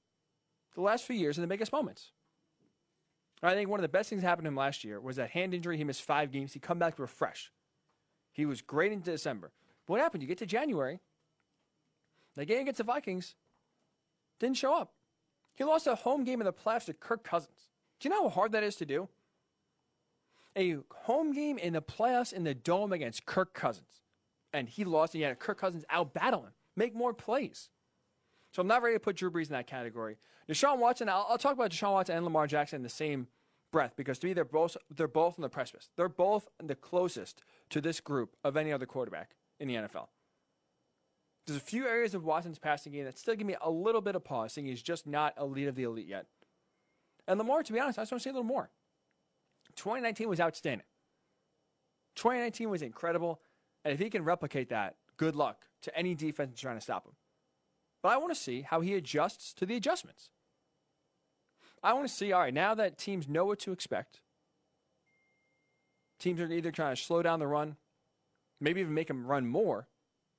the 0.76 0.82
last 0.82 1.06
few 1.06 1.16
years 1.16 1.38
in 1.38 1.42
the 1.42 1.48
biggest 1.48 1.72
moments. 1.72 2.12
I 3.42 3.54
think 3.54 3.70
one 3.70 3.80
of 3.80 3.84
the 3.84 3.90
best 3.90 4.10
things 4.10 4.22
that 4.22 4.28
happened 4.28 4.46
to 4.46 4.50
him 4.50 4.56
last 4.56 4.84
year 4.84 5.00
was 5.00 5.16
that 5.16 5.30
hand 5.30 5.54
injury. 5.54 5.78
He 5.78 5.84
missed 5.84 6.02
five 6.02 6.32
games. 6.32 6.54
He 6.54 6.60
come 6.60 6.80
back 6.80 7.00
refreshed. 7.00 7.52
He 8.32 8.46
was 8.46 8.62
great 8.62 8.92
into 8.92 9.12
December. 9.12 9.52
But 9.86 9.94
what 9.94 10.02
happened? 10.02 10.24
You 10.24 10.28
get 10.28 10.40
to 10.40 10.46
January, 10.46 11.00
the 12.36 12.46
game 12.46 12.62
against 12.62 12.80
the 12.80 12.84
Vikings 12.84 13.36
didn't 14.40 14.58
show 14.58 14.74
up. 14.74 14.94
He 15.56 15.64
lost 15.64 15.88
a 15.88 15.96
home 15.96 16.24
game 16.24 16.42
in 16.42 16.46
the 16.46 16.54
playoffs 16.54 16.86
to 16.86 16.94
Kirk 16.94 17.24
Cousins. 17.24 17.70
Do 18.00 18.08
you 18.08 18.16
know 18.16 18.24
how 18.24 18.30
hard 18.30 18.52
that 18.54 18.64
is 18.64 18.76
to 18.78 18.86
do? 18.86 19.10
A 20.60 20.78
home 20.94 21.32
game 21.32 21.58
in 21.58 21.74
the 21.74 21.82
playoffs 21.82 22.34
in 22.34 22.44
the 22.44 22.54
dome 22.54 22.92
against 22.92 23.26
Kirk 23.26 23.54
Cousins. 23.54 24.02
And 24.52 24.68
he 24.68 24.84
lost, 24.84 25.14
and 25.14 25.20
he 25.20 25.26
had 25.26 25.40
Kirk 25.40 25.60
Cousins 25.60 25.86
out 25.90 26.14
battle 26.14 26.44
him, 26.44 26.54
make 26.76 26.96
more 26.96 27.14
plays. 27.14 27.70
So 28.52 28.62
I'm 28.62 28.68
not 28.68 28.82
ready 28.82 28.96
to 28.96 29.00
put 29.00 29.16
Drew 29.16 29.32
Brees 29.32 29.48
in 29.48 29.54
that 29.54 29.68
category. 29.68 30.18
Deshaun 30.50 30.80
Watson, 30.80 31.08
I'll, 31.08 31.26
I'll 31.30 31.38
talk 31.38 31.54
about 31.54 31.72
Deshaun 31.72 31.94
Watson 31.94 32.16
and 32.16 32.26
Lamar 32.26 32.48
Jackson 32.48 32.78
in 32.78 32.84
the 32.84 32.90
same 32.90 33.28
breath 33.72 33.94
because 33.96 34.18
to 34.18 34.26
me 34.26 34.34
they're 34.34 34.44
both 34.44 34.76
they're 34.90 35.08
both 35.08 35.38
on 35.38 35.44
the 35.44 35.50
precipice. 35.50 35.90
They're 35.96 36.10
both 36.10 36.48
the 36.62 36.74
closest 36.74 37.44
to 37.70 37.80
this 37.80 38.00
group 38.00 38.36
of 38.44 38.58
any 38.58 38.74
other 38.74 38.88
quarterback 38.88 39.36
in 39.60 39.68
the 39.68 39.76
NFL. 39.76 40.08
There's 41.46 41.58
a 41.58 41.64
few 41.64 41.88
areas 41.88 42.16
of 42.16 42.24
Watson's 42.24 42.60
passing 42.60 42.94
game 42.94 43.06
that 43.06 43.18
still 43.18 43.36
give 43.36 43.48
me 43.48 43.56
a 43.62 43.70
little 43.70 44.02
bit 44.02 44.16
of 44.16 44.24
pause, 44.24 44.54
saying 44.54 44.68
he's 44.68 44.82
just 44.82 45.08
not 45.08 45.34
elite 45.40 45.68
of 45.68 45.76
the 45.76 45.84
elite 45.84 46.08
yet. 46.08 46.26
And 47.28 47.38
Lamar, 47.38 47.64
to 47.64 47.74
be 47.74 47.80
honest, 47.80 48.00
I 48.00 48.04
just 48.04 48.12
want 48.12 48.22
to 48.22 48.24
say 48.24 48.30
a 48.32 48.34
little 48.34 48.44
more. 48.44 48.70
2019 49.80 50.28
was 50.28 50.42
outstanding. 50.42 50.86
2019 52.16 52.70
was 52.70 52.82
incredible. 52.82 53.40
And 53.86 53.94
if 53.94 54.00
he 54.00 54.10
can 54.10 54.26
replicate 54.26 54.70
that, 54.70 54.98
good 55.16 55.36
luck 55.36 55.66
to 55.84 55.98
any 55.98 56.16
defense 56.16 56.60
trying 56.60 56.76
to 56.76 56.82
stop 56.82 57.06
him. 57.06 57.14
But 58.04 58.10
I 58.10 58.18
want 58.18 58.34
to 58.34 58.40
see 58.40 58.62
how 58.62 58.82
he 58.82 58.94
adjusts 58.96 59.54
to 59.54 59.66
the 59.66 59.78
adjustments. 59.78 60.32
I 61.82 61.94
want 61.94 62.10
to 62.10 62.14
see, 62.14 62.34
all 62.34 62.42
right, 62.42 62.54
now 62.54 62.76
that 62.76 62.98
teams 62.98 63.30
know 63.30 63.46
what 63.46 63.60
to 63.60 63.72
expect, 63.72 64.20
teams 66.20 66.42
are 66.42 66.52
either 66.52 66.72
trying 66.72 66.96
to 66.96 67.02
slow 67.02 67.22
down 67.22 67.40
the 67.40 67.48
run, 67.48 67.78
maybe 68.60 68.82
even 68.82 68.94
make 68.94 69.08
them 69.08 69.26
run 69.26 69.48
more, 69.48 69.88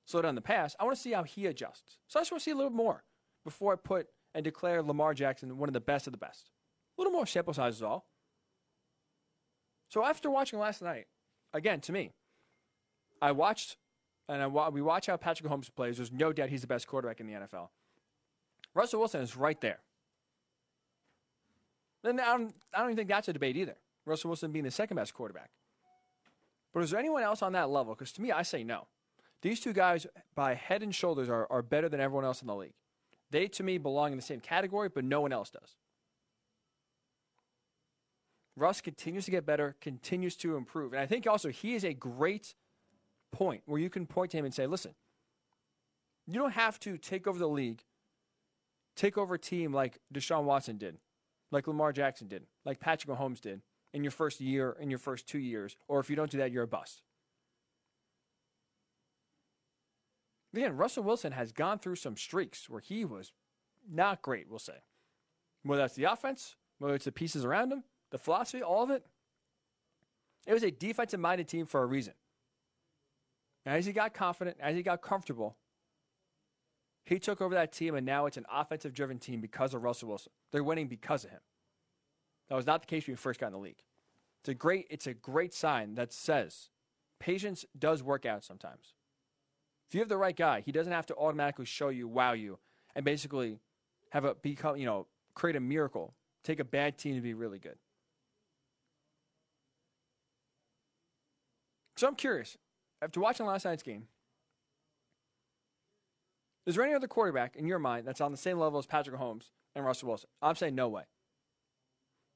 slow 0.05 0.21
down 0.21 0.35
the 0.35 0.43
pass. 0.43 0.77
I 0.79 0.85
want 0.85 0.97
to 0.97 1.03
see 1.03 1.13
how 1.13 1.23
he 1.23 1.47
adjusts. 1.47 1.97
So 2.09 2.19
I 2.19 2.23
just 2.23 2.31
want 2.31 2.41
to 2.41 2.45
see 2.45 2.51
a 2.51 2.57
little 2.57 2.71
more 2.71 3.05
before 3.43 3.73
I 3.73 3.77
put 3.77 4.09
and 4.35 4.45
declare 4.45 4.83
Lamar 4.83 5.15
Jackson 5.15 5.57
one 5.57 5.71
of 5.71 5.73
the 5.73 5.81
best 5.81 6.07
of 6.07 6.13
the 6.13 6.19
best. 6.19 6.51
A 6.99 7.01
little 7.01 7.13
more 7.13 7.27
sample 7.27 7.55
size 7.55 7.77
is 7.77 7.83
all. 7.83 8.10
So 9.91 10.05
after 10.05 10.31
watching 10.31 10.59
last 10.59 10.81
night, 10.81 11.07
again, 11.53 11.81
to 11.83 11.93
me, 11.93 12.13
I 13.21 13.33
watched 13.33 13.77
and 14.31 14.43
I, 14.43 14.47
we 14.69 14.81
watch 14.81 15.07
how 15.07 15.17
Patrick 15.17 15.51
Mahomes 15.51 15.75
plays. 15.75 15.97
There's 15.97 16.13
no 16.13 16.33
doubt 16.33 16.51
he's 16.51 16.61
the 16.61 16.69
best 16.69 16.87
quarterback 16.87 17.19
in 17.19 17.27
the 17.27 17.33
NFL. 17.33 17.69
Russell 18.75 19.01
Wilson 19.01 19.23
is 19.23 19.37
right 19.37 19.61
there. 19.61 19.81
Then 22.05 22.21
I 22.21 22.37
don't, 22.37 22.55
I 22.73 22.79
don't 22.79 22.89
even 22.89 22.97
think 22.97 23.09
that's 23.09 23.27
a 23.27 23.33
debate 23.33 23.57
either. 23.57 23.75
Russell 24.07 24.31
Wilson 24.31 24.53
being 24.53 24.65
the 24.65 24.71
second 24.71 24.97
best 24.97 25.13
quarterback. 25.15 25.51
But 26.73 26.85
is 26.85 26.93
there 26.93 27.01
anyone 27.01 27.25
else 27.25 27.43
on 27.43 27.53
that 27.55 27.71
level? 27.71 27.95
Because 27.95 28.13
to 28.13 28.23
me, 28.23 28.31
I 28.31 28.43
say 28.43 28.63
no. 28.63 28.87
These 29.43 29.59
two 29.59 29.73
guys, 29.73 30.07
by 30.37 30.55
head 30.55 30.85
and 30.85 30.95
shoulders, 30.95 31.29
are, 31.29 31.49
are 31.51 31.63
better 31.63 31.89
than 31.89 32.01
everyone 32.01 32.25
else 32.25 32.41
in 32.41 32.47
the 32.47 32.55
league. 32.55 32.75
They, 33.33 33.49
to 33.49 33.65
me, 33.65 33.79
belong 33.79 34.13
in 34.13 34.17
the 34.17 34.23
same 34.23 34.41
category, 34.41 34.89
but 34.89 35.05
no 35.05 35.21
one 35.21 35.33
else 35.33 35.51
does. 35.51 35.77
Russ 38.61 38.81
continues 38.81 39.25
to 39.25 39.31
get 39.31 39.47
better, 39.47 39.75
continues 39.81 40.37
to 40.37 40.57
improve. 40.57 40.93
And 40.93 41.01
I 41.01 41.07
think 41.07 41.27
also 41.27 41.49
he 41.49 41.75
is 41.75 41.83
a 41.83 41.95
great 41.95 42.55
point 43.33 43.63
where 43.65 43.81
you 43.81 43.89
can 43.89 44.07
point 44.07 44.33
to 44.33 44.37
him 44.37 44.45
and 44.45 44.53
say, 44.53 44.67
listen, 44.67 44.95
you 46.27 46.35
don't 46.35 46.53
have 46.53 46.79
to 46.81 46.99
take 46.99 47.27
over 47.27 47.39
the 47.39 47.49
league, 47.49 47.83
take 48.97 49.17
over 49.17 49.35
a 49.35 49.39
team 49.39 49.73
like 49.73 49.99
Deshaun 50.13 50.45
Watson 50.45 50.77
did, 50.77 50.99
like 51.51 51.67
Lamar 51.67 51.93
Jackson 51.93 52.29
did, 52.29 52.45
like 52.65 52.81
Patrick 52.81 53.17
Mahomes 53.17 53.41
did 53.41 53.63
in 53.95 54.05
your 54.05 54.11
first 54.11 54.41
year, 54.41 54.77
in 54.79 54.91
your 54.91 54.99
first 54.99 55.27
two 55.27 55.39
years, 55.39 55.77
or 55.89 55.99
if 55.99 56.11
you 56.11 56.17
don't 56.17 56.31
do 56.31 56.39
that, 56.39 56.53
you're 56.53 56.65
a 56.65 56.69
bust. 56.69 57.03
Again, 60.55 60.77
Russell 60.77 61.05
Wilson 61.05 61.33
has 61.33 61.53
gone 61.53 61.79
through 61.79 61.97
some 61.97 62.17
streaks 62.17 62.69
where 62.69 62.81
he 62.81 63.05
was 63.05 63.33
not 63.91 64.21
great, 64.21 64.51
we'll 64.51 64.59
say. 64.59 64.83
Whether 65.63 65.83
that's 65.83 65.95
the 65.95 66.05
offense, 66.05 66.57
whether 66.79 66.95
it's 66.95 67.05
the 67.05 67.13
pieces 67.13 67.45
around 67.45 67.73
him, 67.73 67.85
the 68.11 68.19
philosophy, 68.19 68.63
all 68.63 68.83
of 68.83 68.91
it, 68.91 69.05
it 70.47 70.53
was 70.53 70.63
a 70.63 70.71
defensive 70.71 71.21
minded 71.21 71.49
team 71.49 71.67
for 71.67 71.83
a 71.83 71.87
reason. 71.87 72.15
As 73.67 73.87
he 73.87 73.93
got 73.93 74.15
confident, 74.15 74.57
as 74.61 74.75
he 74.75 74.83
got 74.83 75.03
comfortable, 75.03 75.57
he 77.05 77.19
took 77.19 77.41
over 77.41 77.55
that 77.55 77.73
team, 77.73 77.95
and 77.95 78.07
now 78.07 78.27
it's 78.27 78.37
an 78.37 78.47
offensive 78.53 78.95
driven 78.95 79.19
team 79.19 79.41
because 79.41 79.75
of 79.75 79.83
Russell 79.83 80.09
Wilson. 80.09 80.33
They're 80.51 80.65
winning 80.65 80.89
because 80.89 81.25
of 81.25 81.31
him. 81.31 81.41
That 82.49 82.57
was 82.57 82.67
not 82.67 82.83
the 82.83 82.87
case 82.87 83.07
when 83.07 83.15
he 83.15 83.17
first 83.17 83.39
got 83.39 83.49
in 83.49 83.53
the 83.53 83.59
league. 83.59 83.83
It's 84.41 84.49
a 84.49 84.55
great, 84.55 84.87
it's 84.91 85.07
a 85.07 85.15
great 85.15 85.53
sign 85.53 85.95
that 85.95 86.13
says 86.13 86.71
patience 87.19 87.65
does 87.79 88.03
work 88.03 88.25
out 88.25 88.45
sometimes. 88.45 88.95
If 89.89 89.95
you 89.95 90.01
have 90.01 90.09
the 90.09 90.17
right 90.17 90.37
guy, 90.37 90.61
he 90.61 90.73
doesn't 90.73 90.93
have 90.93 91.07
to 91.07 91.17
automatically 91.17 91.65
show 91.67 91.89
you, 91.89 92.09
wow 92.09 92.33
you, 92.33 92.59
and 92.95 93.05
basically 93.05 93.59
have 94.11 94.25
a 94.25 94.35
become, 94.35 94.77
you 94.77 94.87
know, 94.87 95.07
create 95.35 95.57
a 95.57 95.61
miracle, 95.61 96.15
take 96.43 96.61
a 96.61 96.65
bad 96.65 96.97
team 96.97 97.17
to 97.17 97.21
be 97.21 97.35
really 97.35 97.59
good. 97.59 97.77
So 102.01 102.07
I'm 102.07 102.15
curious. 102.15 102.57
After 103.03 103.21
watching 103.21 103.45
last 103.45 103.67
night's 103.67 103.83
game, 103.83 104.05
is 106.65 106.75
there 106.75 106.83
any 106.83 106.95
other 106.95 107.07
quarterback 107.07 107.57
in 107.57 107.67
your 107.67 107.79
mind 107.79 108.07
that's 108.07 108.23
on 108.23 108.31
the 108.31 108.39
same 108.39 108.59
level 108.59 108.79
as 108.79 108.87
Patrick 108.87 109.21
Mahomes 109.21 109.51
and 109.77 109.85
Russell 109.85 110.09
Wilson? 110.09 110.31
I'm 110.41 110.55
saying 110.55 110.75
no 110.75 110.89
way. 110.89 111.03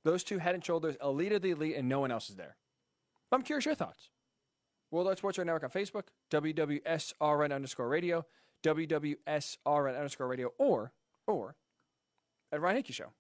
Those 0.05 0.23
two 0.23 0.37
head 0.37 0.55
and 0.55 0.63
shoulders, 0.63 0.97
elite 1.03 1.33
of 1.33 1.41
the 1.41 1.53
elite, 1.53 1.77
and 1.77 1.89
no 1.89 1.99
one 2.01 2.11
else 2.11 2.29
is 2.29 2.37
there. 2.37 2.57
I'm 3.33 3.41
curious 3.41 3.65
your 3.65 3.75
thoughts. 3.75 4.11
Worldwide 4.91 5.17
Sports 5.17 5.39
Radio 5.39 5.55
Network 5.55 5.75
on 5.75 5.83
Facebook, 5.83 6.09
WWSRN 6.31 7.51
underscore 7.51 7.89
radio, 7.89 8.27
WWSRN 8.65 9.97
underscore 9.97 10.29
radio, 10.29 10.53
or, 10.59 10.93
or 11.27 11.57
at 12.53 12.61
Ryan 12.61 12.77
Hickey 12.77 12.93
Show. 12.93 13.15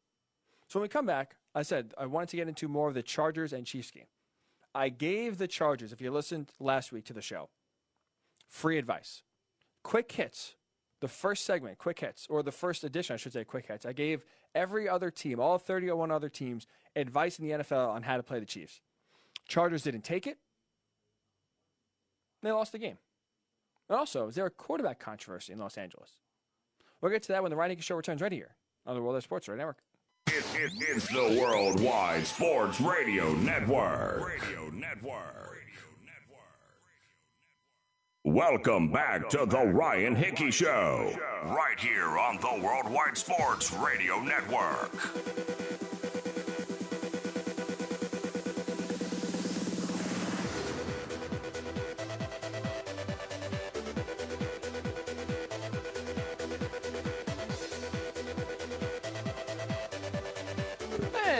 So 0.68 0.78
when 0.78 0.82
we 0.82 0.88
come 0.90 1.06
back, 1.06 1.36
I 1.54 1.62
said 1.62 1.94
I 1.96 2.04
wanted 2.04 2.28
to 2.28 2.36
get 2.36 2.48
into 2.48 2.68
more 2.68 2.88
of 2.88 2.94
the 2.94 3.02
Chargers 3.02 3.54
and 3.54 3.64
Chiefs 3.64 3.90
game. 3.90 4.08
I 4.74 4.88
gave 4.88 5.38
the 5.38 5.46
Chargers, 5.46 5.92
if 5.92 6.00
you 6.00 6.10
listened 6.10 6.52
last 6.58 6.92
week 6.92 7.04
to 7.06 7.12
the 7.12 7.22
show, 7.22 7.48
free 8.48 8.78
advice. 8.78 9.22
Quick 9.82 10.10
hits. 10.10 10.54
The 11.00 11.08
first 11.08 11.44
segment, 11.44 11.78
quick 11.78 12.00
hits, 12.00 12.26
or 12.30 12.42
the 12.42 12.52
first 12.52 12.82
edition, 12.82 13.14
I 13.14 13.16
should 13.18 13.32
say, 13.32 13.44
quick 13.44 13.66
hits. 13.66 13.84
I 13.84 13.92
gave 13.92 14.24
every 14.54 14.88
other 14.88 15.10
team, 15.10 15.38
all 15.38 15.58
31 15.58 16.10
other 16.10 16.28
teams, 16.28 16.66
advice 16.96 17.38
in 17.38 17.46
the 17.46 17.58
NFL 17.58 17.90
on 17.90 18.02
how 18.02 18.16
to 18.16 18.22
play 18.22 18.40
the 18.40 18.46
Chiefs. 18.46 18.80
Chargers 19.46 19.82
didn't 19.82 20.02
take 20.02 20.26
it. 20.26 20.38
They 22.42 22.52
lost 22.52 22.72
the 22.72 22.78
game. 22.78 22.98
And 23.88 23.98
also, 23.98 24.28
is 24.28 24.34
there 24.34 24.46
a 24.46 24.50
quarterback 24.50 24.98
controversy 24.98 25.52
in 25.52 25.58
Los 25.58 25.76
Angeles? 25.76 26.10
We'll 27.00 27.12
get 27.12 27.22
to 27.24 27.32
that 27.32 27.42
when 27.42 27.50
the 27.50 27.56
Ryan 27.56 27.78
Show 27.80 27.96
returns 27.96 28.22
right 28.22 28.32
here 28.32 28.56
on 28.86 28.94
the 28.94 29.02
World 29.02 29.16
of 29.16 29.22
Sports 29.22 29.46
Radio 29.48 29.58
Network. 29.58 29.78
It, 30.26 30.44
it, 30.54 30.72
it's 30.80 31.08
the 31.08 31.38
Worldwide 31.40 32.26
Sports 32.26 32.80
Radio 32.80 33.32
Network. 33.34 34.26
Radio 34.26 34.70
Network. 34.70 35.60
Welcome 38.24 38.90
back 38.90 39.28
to 39.30 39.44
the 39.44 39.66
Ryan 39.66 40.14
Hickey 40.16 40.50
Show, 40.50 41.14
right 41.44 41.78
here 41.78 42.18
on 42.18 42.38
the 42.40 42.58
Worldwide 42.64 43.18
Sports 43.18 43.70
Radio 43.74 44.18
Network. 44.20 45.73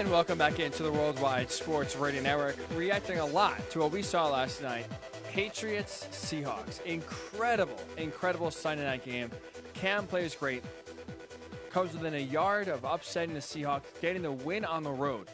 And 0.04 0.12
welcome 0.12 0.36
back 0.36 0.60
into 0.60 0.82
the 0.82 0.92
Worldwide 0.92 1.50
Sports 1.50 1.96
Radio 1.96 2.20
Network. 2.20 2.56
Reacting 2.74 3.20
a 3.20 3.24
lot 3.24 3.58
to 3.70 3.78
what 3.78 3.90
we 3.90 4.02
saw 4.02 4.28
last 4.28 4.62
night 4.62 4.84
Patriots 5.30 6.06
Seahawks. 6.12 6.84
Incredible, 6.84 7.80
incredible 7.96 8.50
Sunday 8.50 8.84
night 8.84 9.02
game. 9.02 9.30
Cam 9.72 10.06
plays 10.06 10.34
great. 10.34 10.62
Comes 11.70 11.94
within 11.94 12.12
a 12.16 12.18
yard 12.18 12.68
of 12.68 12.84
upsetting 12.84 13.32
the 13.32 13.40
Seahawks, 13.40 13.84
getting 14.02 14.20
the 14.20 14.30
win 14.30 14.66
on 14.66 14.82
the 14.82 14.90
road, 14.90 15.28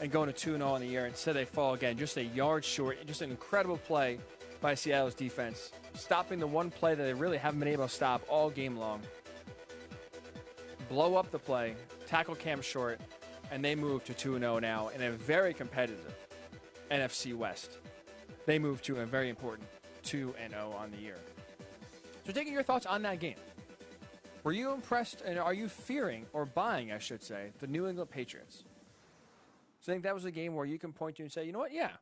and 0.00 0.10
going 0.10 0.28
to 0.28 0.32
2 0.32 0.56
0 0.56 0.76
in 0.76 0.80
the 0.80 0.88
year. 0.88 1.04
Instead, 1.04 1.36
they 1.36 1.44
fall 1.44 1.74
again, 1.74 1.98
just 1.98 2.16
a 2.16 2.24
yard 2.24 2.64
short. 2.64 2.96
Just 3.06 3.20
an 3.20 3.30
incredible 3.30 3.76
play 3.76 4.20
by 4.62 4.74
Seattle's 4.74 5.12
defense, 5.12 5.70
stopping 5.92 6.38
the 6.38 6.46
one 6.46 6.70
play 6.70 6.94
that 6.94 7.02
they 7.02 7.12
really 7.12 7.36
haven't 7.36 7.60
been 7.60 7.68
able 7.68 7.86
to 7.86 7.92
stop 7.92 8.22
all 8.26 8.48
game 8.48 8.78
long. 8.78 9.02
Blow 10.88 11.16
up 11.16 11.30
the 11.30 11.38
play, 11.38 11.74
tackle 12.06 12.34
Cam 12.34 12.62
short, 12.62 13.00
and 13.54 13.64
they 13.64 13.76
move 13.76 14.04
to 14.04 14.12
2 14.12 14.38
0 14.38 14.58
now 14.58 14.88
in 14.88 15.02
a 15.02 15.12
very 15.12 15.54
competitive 15.54 16.14
NFC 16.90 17.34
West 17.34 17.78
they 18.46 18.58
move 18.58 18.82
to 18.82 19.00
a 19.00 19.06
very 19.06 19.28
important 19.28 19.68
2 20.02 20.34
0 20.50 20.74
on 20.76 20.90
the 20.90 20.98
year. 20.98 21.16
So, 22.26 22.32
taking 22.32 22.52
your 22.52 22.62
thoughts 22.62 22.84
on 22.84 23.02
that 23.02 23.20
game. 23.20 23.36
Were 24.42 24.52
you 24.52 24.72
impressed 24.72 25.22
and 25.22 25.38
are 25.38 25.54
you 25.54 25.68
fearing 25.68 26.26
or 26.34 26.44
buying, 26.44 26.92
I 26.92 26.98
should 26.98 27.22
say, 27.22 27.52
the 27.60 27.66
New 27.66 27.86
England 27.86 28.10
Patriots? 28.10 28.64
So 29.80 29.92
I 29.92 29.94
think 29.94 30.04
that 30.04 30.14
was 30.14 30.26
a 30.26 30.30
game 30.30 30.54
where 30.54 30.66
you 30.66 30.78
can 30.78 30.92
point 30.92 31.16
to 31.16 31.22
and 31.22 31.32
say, 31.32 31.44
you 31.44 31.52
know 31.52 31.60
what, 31.60 31.72
yeah. 31.72 31.92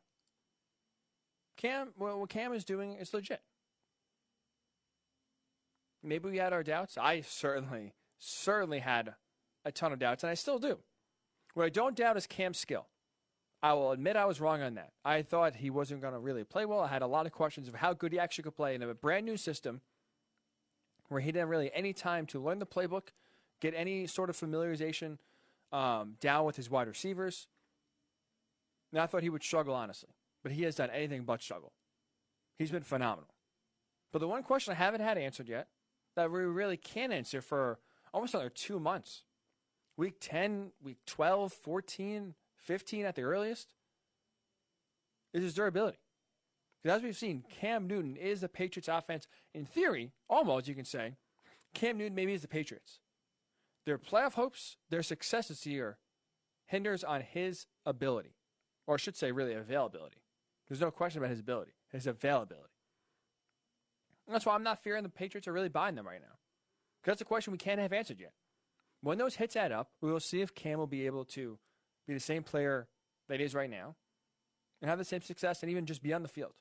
Cam, 1.55 1.93
well, 1.97 2.19
what 2.19 2.29
Cam 2.29 2.51
is 2.53 2.65
doing 2.65 2.93
is 2.93 3.13
legit. 3.13 3.41
Maybe 6.01 6.29
we 6.29 6.37
had 6.37 6.51
our 6.51 6.63
doubts. 6.63 6.97
I 6.97 7.21
certainly, 7.21 7.93
certainly 8.19 8.79
had 8.79 9.15
a 9.63 9.71
ton 9.71 9.93
of 9.93 9.99
doubts, 9.99 10.23
and 10.23 10.31
I 10.31 10.33
still 10.33 10.59
do. 10.59 10.79
What 11.53 11.65
I 11.65 11.69
don't 11.69 11.95
doubt 11.95 12.17
is 12.17 12.27
Cam's 12.27 12.57
skill. 12.57 12.87
I 13.61 13.73
will 13.73 13.91
admit 13.91 14.17
I 14.17 14.25
was 14.25 14.41
wrong 14.41 14.61
on 14.61 14.75
that. 14.75 14.91
I 15.05 15.21
thought 15.21 15.55
he 15.55 15.69
wasn't 15.69 16.01
going 16.01 16.13
to 16.13 16.19
really 16.19 16.43
play 16.43 16.65
well. 16.65 16.81
I 16.81 16.87
had 16.87 17.01
a 17.01 17.07
lot 17.07 17.25
of 17.25 17.31
questions 17.31 17.67
of 17.67 17.75
how 17.75 17.93
good 17.93 18.11
he 18.11 18.19
actually 18.19 18.43
could 18.43 18.55
play 18.55 18.75
in 18.75 18.81
a 18.81 18.93
brand 18.93 19.25
new 19.25 19.37
system 19.37 19.81
where 21.07 21.21
he 21.21 21.31
didn't 21.31 21.47
really 21.47 21.71
any 21.73 21.93
time 21.93 22.25
to 22.27 22.41
learn 22.41 22.59
the 22.59 22.65
playbook, 22.65 23.09
get 23.61 23.73
any 23.75 24.05
sort 24.05 24.29
of 24.29 24.37
familiarization 24.37 25.17
um, 25.71 26.15
down 26.19 26.45
with 26.45 26.57
his 26.57 26.69
wide 26.69 26.87
receivers. 26.87 27.47
And 28.91 29.01
I 29.01 29.05
thought 29.05 29.23
he 29.23 29.29
would 29.29 29.43
struggle, 29.43 29.73
honestly. 29.73 30.09
But 30.43 30.51
he 30.51 30.63
has 30.63 30.75
done 30.75 30.89
anything 30.89 31.23
but 31.23 31.41
struggle. 31.41 31.71
He's 32.57 32.71
been 32.71 32.83
phenomenal. 32.83 33.33
But 34.11 34.19
the 34.19 34.27
one 34.27 34.43
question 34.43 34.73
I 34.73 34.75
haven't 34.75 35.01
had 35.01 35.17
answered 35.17 35.47
yet 35.47 35.67
that 36.15 36.31
we 36.31 36.41
really 36.41 36.77
can 36.77 37.11
answer 37.11 37.41
for 37.41 37.79
almost 38.13 38.33
another 38.33 38.49
two 38.49 38.79
months 38.79 39.23
week 39.97 40.15
10, 40.19 40.71
week 40.81 40.97
12, 41.05 41.53
14, 41.53 42.33
15 42.55 43.05
at 43.05 43.15
the 43.15 43.21
earliest, 43.21 43.73
is 45.33 45.43
his 45.43 45.53
durability. 45.53 45.99
Because 46.81 46.97
as 46.97 47.03
we've 47.03 47.15
seen, 47.15 47.43
Cam 47.49 47.87
Newton 47.87 48.15
is 48.15 48.41
the 48.41 48.49
Patriots 48.49 48.89
offense, 48.89 49.27
in 49.53 49.65
theory, 49.65 50.11
almost 50.29 50.67
you 50.67 50.75
can 50.75 50.85
say, 50.85 51.15
Cam 51.73 51.97
Newton 51.97 52.15
maybe 52.15 52.33
is 52.33 52.41
the 52.41 52.47
Patriots. 52.47 52.99
Their 53.85 53.97
playoff 53.97 54.33
hopes, 54.33 54.77
their 54.89 55.03
success 55.03 55.47
this 55.47 55.65
year 55.65 55.97
hinders 56.67 57.03
on 57.03 57.21
his 57.21 57.65
ability, 57.85 58.35
or 58.87 58.95
I 58.95 58.97
should 58.97 59.15
say, 59.15 59.31
really 59.31 59.53
availability. 59.53 60.23
There's 60.67 60.81
no 60.81 60.91
question 60.91 61.19
about 61.19 61.29
his 61.29 61.39
ability, 61.39 61.73
his 61.91 62.07
availability. 62.07 62.73
And 64.25 64.33
that's 64.33 64.45
why 64.45 64.55
I'm 64.55 64.63
not 64.63 64.81
fearing 64.81 65.03
the 65.03 65.09
Patriots 65.09 65.47
are 65.47 65.53
really 65.53 65.69
buying 65.69 65.95
them 65.95 66.07
right 66.07 66.21
now. 66.21 66.37
Because 67.01 67.11
that's 67.11 67.21
a 67.21 67.25
question 67.25 67.51
we 67.51 67.57
can't 67.57 67.79
have 67.79 67.91
answered 67.91 68.19
yet. 68.19 68.31
When 69.03 69.17
those 69.17 69.35
hits 69.35 69.57
add 69.57 69.73
up, 69.73 69.91
we 70.01 70.09
will 70.09 70.21
see 70.21 70.39
if 70.41 70.55
Cam 70.55 70.79
will 70.79 70.87
be 70.87 71.05
able 71.05 71.25
to 71.25 71.59
be 72.07 72.13
the 72.13 72.21
same 72.21 72.41
player 72.41 72.87
that 73.27 73.39
he 73.39 73.45
is 73.45 73.53
right 73.53 73.69
now, 73.69 73.95
and 74.81 74.89
have 74.89 74.97
the 74.97 75.05
same 75.05 75.21
success 75.21 75.61
and 75.61 75.69
even 75.69 75.85
just 75.85 76.01
be 76.01 76.13
on 76.13 76.23
the 76.23 76.29
field. 76.29 76.53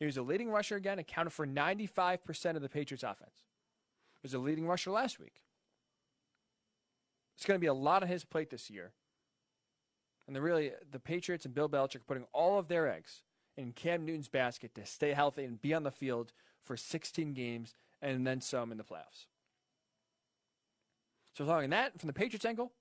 He 0.00 0.06
was 0.06 0.16
a 0.16 0.22
leading 0.22 0.50
rusher 0.50 0.74
again, 0.74 0.98
accounted 0.98 1.32
for 1.32 1.46
95% 1.46 2.56
of 2.56 2.62
the 2.62 2.68
Patriots' 2.68 3.04
offense. 3.04 3.44
He 4.20 4.26
was 4.26 4.34
a 4.34 4.38
leading 4.40 4.66
rusher 4.66 4.90
last 4.90 5.20
week. 5.20 5.42
It's 7.36 7.46
going 7.46 7.58
to 7.58 7.60
be 7.60 7.68
a 7.68 7.74
lot 7.74 8.02
on 8.02 8.08
his 8.08 8.24
plate 8.24 8.50
this 8.50 8.68
year. 8.68 8.92
And 10.26 10.36
really 10.36 10.72
the 10.90 10.98
Patriots 10.98 11.44
and 11.44 11.54
Bill 11.54 11.68
Belichick 11.68 11.96
are 11.96 12.06
putting 12.06 12.26
all 12.32 12.58
of 12.58 12.66
their 12.66 12.88
eggs 12.92 13.22
in 13.56 13.72
Cam 13.72 14.04
Newton's 14.04 14.28
basket 14.28 14.74
to 14.74 14.84
stay 14.84 15.12
healthy 15.12 15.44
and 15.44 15.60
be 15.60 15.74
on 15.74 15.84
the 15.84 15.90
field 15.92 16.32
for 16.64 16.76
16 16.76 17.34
games 17.34 17.74
and 18.02 18.26
then 18.26 18.40
some 18.40 18.72
in 18.72 18.78
the 18.78 18.84
playoffs. 18.84 19.26
So 21.38 21.44
talking 21.44 21.70
that 21.70 22.00
from 22.00 22.08
the 22.08 22.12
Patriots 22.12 22.44
angle, 22.44 22.72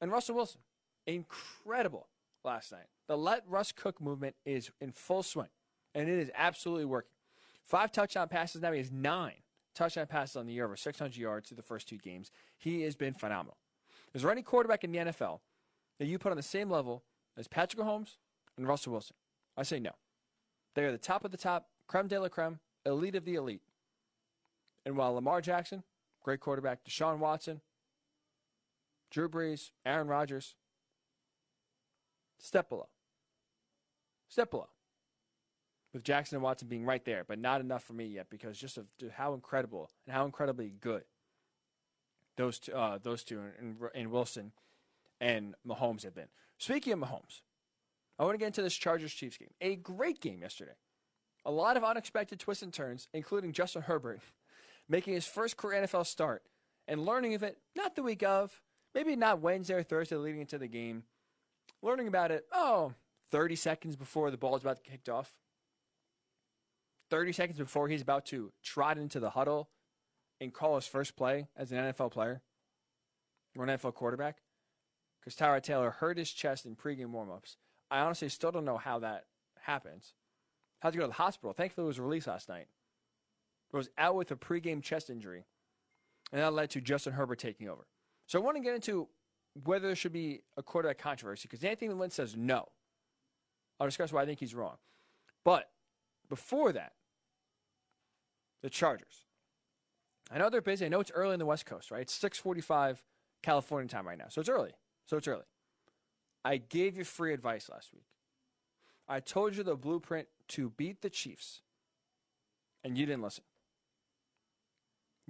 and 0.00 0.10
Russell 0.10 0.34
Wilson, 0.34 0.60
incredible 1.06 2.08
last 2.44 2.72
night. 2.72 2.86
The 3.06 3.16
let 3.16 3.44
Russ 3.46 3.70
cook 3.70 4.00
movement 4.00 4.34
is 4.44 4.72
in 4.80 4.90
full 4.90 5.22
swing, 5.22 5.50
and 5.94 6.08
it 6.08 6.18
is 6.18 6.32
absolutely 6.34 6.86
working. 6.86 7.12
Five 7.62 7.92
touchdown 7.92 8.26
passes 8.26 8.60
now. 8.60 8.72
He 8.72 8.78
has 8.78 8.90
nine 8.90 9.36
touchdown 9.72 10.08
passes 10.08 10.34
on 10.34 10.46
the 10.46 10.52
year, 10.52 10.64
over 10.64 10.76
600 10.76 11.16
yards 11.16 11.48
through 11.48 11.58
the 11.58 11.62
first 11.62 11.88
two 11.88 11.98
games. 11.98 12.32
He 12.58 12.82
has 12.82 12.96
been 12.96 13.14
phenomenal. 13.14 13.56
Is 14.14 14.22
there 14.22 14.32
any 14.32 14.42
quarterback 14.42 14.82
in 14.82 14.90
the 14.90 14.98
NFL 14.98 15.38
that 16.00 16.06
you 16.06 16.18
put 16.18 16.32
on 16.32 16.36
the 16.36 16.42
same 16.42 16.70
level 16.70 17.04
as 17.36 17.46
Patrick 17.46 17.80
Mahomes 17.80 18.16
and 18.58 18.66
Russell 18.66 18.94
Wilson? 18.94 19.14
I 19.56 19.62
say 19.62 19.78
no. 19.78 19.92
They 20.74 20.82
are 20.82 20.90
the 20.90 20.98
top 20.98 21.24
of 21.24 21.30
the 21.30 21.36
top, 21.36 21.68
creme 21.86 22.08
de 22.08 22.20
la 22.20 22.30
creme, 22.30 22.58
elite 22.84 23.14
of 23.14 23.24
the 23.24 23.36
elite. 23.36 23.62
And 24.84 24.96
while 24.96 25.14
Lamar 25.14 25.40
Jackson, 25.40 25.84
great 26.22 26.40
quarterback, 26.40 26.84
Deshaun 26.84 27.18
Watson, 27.18 27.60
Drew 29.10 29.28
Brees, 29.28 29.70
Aaron 29.84 30.06
Rodgers. 30.08 30.54
Step 32.38 32.68
below. 32.68 32.88
Step 34.28 34.50
below. 34.50 34.68
With 35.92 36.04
Jackson 36.04 36.36
and 36.36 36.42
Watson 36.44 36.68
being 36.68 36.84
right 36.84 37.04
there, 37.04 37.24
but 37.26 37.38
not 37.38 37.60
enough 37.60 37.82
for 37.82 37.94
me 37.94 38.06
yet 38.06 38.30
because 38.30 38.56
just 38.56 38.78
of 38.78 38.86
how 39.12 39.34
incredible 39.34 39.90
and 40.06 40.14
how 40.14 40.24
incredibly 40.24 40.72
good 40.80 41.02
those 42.36 42.60
two, 42.60 42.72
uh, 42.72 42.98
those 43.02 43.24
two 43.24 43.40
and, 43.58 43.76
and 43.94 44.10
Wilson 44.10 44.52
and 45.20 45.54
Mahomes 45.66 46.04
have 46.04 46.14
been. 46.14 46.28
Speaking 46.58 46.92
of 46.92 47.00
Mahomes, 47.00 47.42
I 48.18 48.24
want 48.24 48.34
to 48.34 48.38
get 48.38 48.46
into 48.46 48.62
this 48.62 48.74
Chargers 48.74 49.12
Chiefs 49.12 49.36
game. 49.36 49.50
A 49.60 49.76
great 49.76 50.20
game 50.20 50.42
yesterday. 50.42 50.76
A 51.44 51.50
lot 51.50 51.76
of 51.76 51.84
unexpected 51.84 52.38
twists 52.38 52.62
and 52.62 52.72
turns, 52.72 53.08
including 53.12 53.52
Justin 53.52 53.82
Herbert 53.82 54.20
making 54.90 55.14
his 55.14 55.24
first 55.24 55.56
career 55.56 55.82
NFL 55.82 56.04
start 56.04 56.42
and 56.88 57.06
learning 57.06 57.34
of 57.34 57.42
it 57.42 57.58
not 57.76 57.94
the 57.94 58.02
week 58.02 58.22
of, 58.22 58.60
maybe 58.94 59.14
not 59.16 59.40
Wednesday 59.40 59.74
or 59.74 59.82
Thursday 59.82 60.16
leading 60.16 60.40
into 60.40 60.58
the 60.58 60.66
game, 60.66 61.04
learning 61.80 62.08
about 62.08 62.32
it, 62.32 62.44
oh, 62.52 62.92
30 63.30 63.54
seconds 63.54 63.96
before 63.96 64.30
the 64.30 64.36
ball 64.36 64.56
is 64.56 64.62
about 64.62 64.84
to 64.84 64.90
kicked 64.90 65.08
off. 65.08 65.32
30 67.10 67.32
seconds 67.32 67.58
before 67.58 67.88
he's 67.88 68.02
about 68.02 68.26
to 68.26 68.52
trot 68.62 68.98
into 68.98 69.20
the 69.20 69.30
huddle 69.30 69.70
and 70.40 70.52
call 70.52 70.74
his 70.74 70.86
first 70.86 71.16
play 71.16 71.46
as 71.56 71.70
an 71.70 71.78
NFL 71.78 72.10
player 72.10 72.42
or 73.56 73.64
an 73.64 73.78
NFL 73.78 73.94
quarterback. 73.94 74.38
Because 75.20 75.36
Tyrod 75.36 75.62
Taylor 75.62 75.90
hurt 75.90 76.18
his 76.18 76.30
chest 76.30 76.66
in 76.66 76.76
pregame 76.76 77.12
warmups. 77.12 77.56
I 77.90 78.00
honestly 78.00 78.28
still 78.28 78.52
don't 78.52 78.64
know 78.64 78.78
how 78.78 79.00
that 79.00 79.24
happens. 79.62 80.14
Had 80.80 80.92
to 80.92 80.98
go 80.98 81.04
to 81.04 81.08
the 81.08 81.14
hospital. 81.14 81.52
Thankfully, 81.52 81.84
it 81.84 81.88
was 81.88 82.00
released 82.00 82.26
last 82.26 82.48
night. 82.48 82.68
Was 83.72 83.88
out 83.96 84.16
with 84.16 84.30
a 84.32 84.36
pregame 84.36 84.82
chest 84.82 85.10
injury. 85.10 85.44
And 86.32 86.40
that 86.40 86.52
led 86.52 86.70
to 86.70 86.80
Justin 86.80 87.12
Herbert 87.12 87.38
taking 87.38 87.68
over. 87.68 87.86
So 88.26 88.38
I 88.38 88.42
want 88.42 88.56
to 88.56 88.62
get 88.62 88.74
into 88.74 89.08
whether 89.64 89.86
there 89.86 89.96
should 89.96 90.12
be 90.12 90.42
a 90.56 90.62
quarterback 90.62 90.98
controversy 90.98 91.48
because 91.48 91.64
Anthony 91.64 91.92
Lynn 91.92 92.10
says 92.10 92.36
no. 92.36 92.68
I'll 93.78 93.86
discuss 93.86 94.12
why 94.12 94.22
I 94.22 94.26
think 94.26 94.38
he's 94.38 94.54
wrong. 94.54 94.76
But 95.44 95.70
before 96.28 96.72
that, 96.72 96.92
the 98.62 98.70
Chargers. 98.70 99.24
I 100.30 100.38
know 100.38 100.50
they're 100.50 100.60
busy. 100.60 100.86
I 100.86 100.88
know 100.88 101.00
it's 101.00 101.10
early 101.12 101.32
in 101.32 101.38
the 101.38 101.46
West 101.46 101.66
Coast, 101.66 101.90
right? 101.90 102.02
It's 102.02 102.16
6:45 102.16 103.02
California 103.42 103.88
time 103.88 104.06
right 104.06 104.18
now. 104.18 104.28
So 104.28 104.40
it's 104.40 104.50
early. 104.50 104.72
So 105.06 105.16
it's 105.16 105.26
early. 105.26 105.46
I 106.44 106.58
gave 106.58 106.96
you 106.96 107.04
free 107.04 107.32
advice 107.32 107.68
last 107.68 107.92
week. 107.92 108.06
I 109.08 109.18
told 109.18 109.56
you 109.56 109.64
the 109.64 109.76
blueprint 109.76 110.28
to 110.48 110.70
beat 110.70 111.02
the 111.02 111.10
Chiefs, 111.10 111.62
and 112.84 112.96
you 112.96 113.06
didn't 113.06 113.22
listen. 113.22 113.44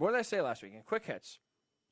What 0.00 0.12
did 0.12 0.18
I 0.18 0.22
say 0.22 0.40
last 0.40 0.62
week? 0.62 0.72
In 0.74 0.80
quick 0.80 1.04
hits, 1.04 1.38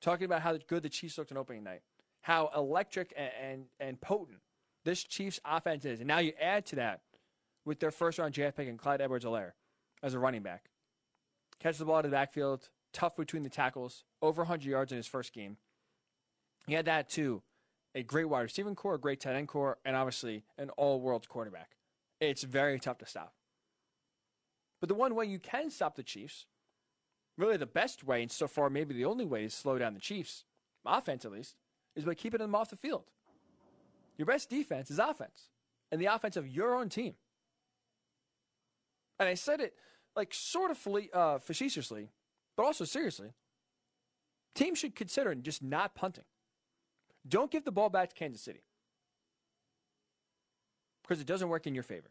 talking 0.00 0.24
about 0.24 0.40
how 0.40 0.56
good 0.66 0.82
the 0.82 0.88
Chiefs 0.88 1.18
looked 1.18 1.30
on 1.30 1.36
opening 1.36 1.62
night, 1.62 1.82
how 2.22 2.50
electric 2.56 3.12
and, 3.14 3.30
and, 3.38 3.64
and 3.78 4.00
potent 4.00 4.38
this 4.82 5.04
Chiefs 5.04 5.38
offense 5.44 5.84
is. 5.84 6.00
And 6.00 6.09
now 6.09 6.18
you 6.18 6.32
add 6.40 6.64
to 6.66 6.76
that 6.76 7.02
with 7.66 7.80
their 7.80 7.90
first 7.90 8.18
round 8.18 8.32
draft 8.32 8.56
pick 8.56 8.66
and 8.66 8.78
Clyde 8.78 9.02
Edwards 9.02 9.26
Helaire 9.26 9.52
as 10.02 10.14
a 10.14 10.18
running 10.18 10.40
back. 10.40 10.70
Catch 11.61 11.76
the 11.76 11.84
ball 11.84 11.98
of 11.98 12.04
the 12.04 12.09
backfield, 12.09 12.70
tough 12.94 13.14
between 13.14 13.42
the 13.42 13.50
tackles, 13.50 14.04
over 14.22 14.40
100 14.40 14.66
yards 14.66 14.90
in 14.90 14.96
his 14.96 15.06
first 15.06 15.34
game. 15.34 15.59
He 16.66 16.72
had 16.72 16.86
that 16.86 17.11
too. 17.11 17.42
A 17.94 18.02
great 18.02 18.24
wide 18.24 18.40
receiving 18.40 18.74
corps, 18.74 18.94
a 18.94 18.98
great 18.98 19.20
tight 19.20 19.34
end 19.34 19.48
corps, 19.48 19.76
and 19.84 19.94
obviously 19.94 20.44
an 20.56 20.70
all 20.78 20.98
world 21.02 21.28
quarterback. 21.28 21.76
It's 22.22 22.42
very 22.42 22.80
tough 22.80 22.96
to 22.98 23.06
stop. 23.06 23.34
But 24.80 24.88
the 24.88 24.94
one 24.94 25.14
way 25.14 25.26
you 25.26 25.38
can 25.38 25.68
stop 25.68 25.94
the 25.94 26.02
Chiefs, 26.02 26.46
really 27.39 27.57
the 27.57 27.66
best 27.66 28.05
way, 28.05 28.22
and 28.22 28.30
so 28.30 28.47
far 28.47 28.68
maybe 28.68 28.95
the 28.95 29.05
only 29.05 29.24
way 29.24 29.43
to 29.43 29.51
slow 29.51 29.78
down 29.78 29.95
the 29.95 30.01
Chiefs, 30.01 30.45
offense 30.84 31.24
at 31.24 31.32
least, 31.32 31.57
is 31.97 32.05
by 32.05 32.14
keeping 32.14 32.41
them 32.41 32.55
off 32.55 32.70
the 32.70 32.76
field. 32.76 33.05
Your 34.16 34.26
best 34.26 34.51
defense 34.51 34.91
is 34.91 34.99
offense, 34.99 35.49
and 35.91 36.01
the 36.01 36.07
offense 36.07 36.36
of 36.36 36.49
your 36.49 36.74
own 36.74 36.89
team. 36.89 37.14
And 39.18 39.28
I 39.28 39.34
said 39.34 39.61
it 39.61 39.74
like 40.16 40.34
sort 40.34 40.70
of 40.70 40.78
uh, 41.14 41.39
facetiously, 41.39 42.09
but 42.57 42.64
also 42.64 42.84
seriously. 42.84 43.30
Teams 44.55 44.78
should 44.78 44.97
consider 44.97 45.32
just 45.36 45.62
not 45.62 45.95
punting. 45.95 46.24
Don't 47.26 47.51
give 47.51 47.64
the 47.64 47.70
ball 47.70 47.91
back 47.91 48.09
to 48.09 48.14
Kansas 48.14 48.43
City 48.43 48.62
because 51.03 51.20
it 51.20 51.26
doesn't 51.26 51.49
work 51.49 51.66
in 51.66 51.74
your 51.74 51.84
favor. 51.84 52.11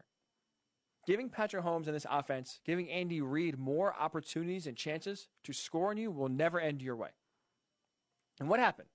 Giving 1.08 1.30
Patrick 1.30 1.64
Mahomes 1.64 1.86
and 1.86 1.94
this 1.94 2.04
offense, 2.10 2.60
giving 2.66 2.90
Andy 2.90 3.22
Reid 3.22 3.58
more 3.58 3.94
opportunities 3.98 4.66
and 4.66 4.76
chances 4.76 5.26
to 5.44 5.54
score 5.54 5.88
on 5.88 5.96
you 5.96 6.10
will 6.10 6.28
never 6.28 6.60
end 6.60 6.82
your 6.82 6.96
way. 6.96 7.08
And 8.38 8.46
what 8.46 8.60
happened? 8.60 8.90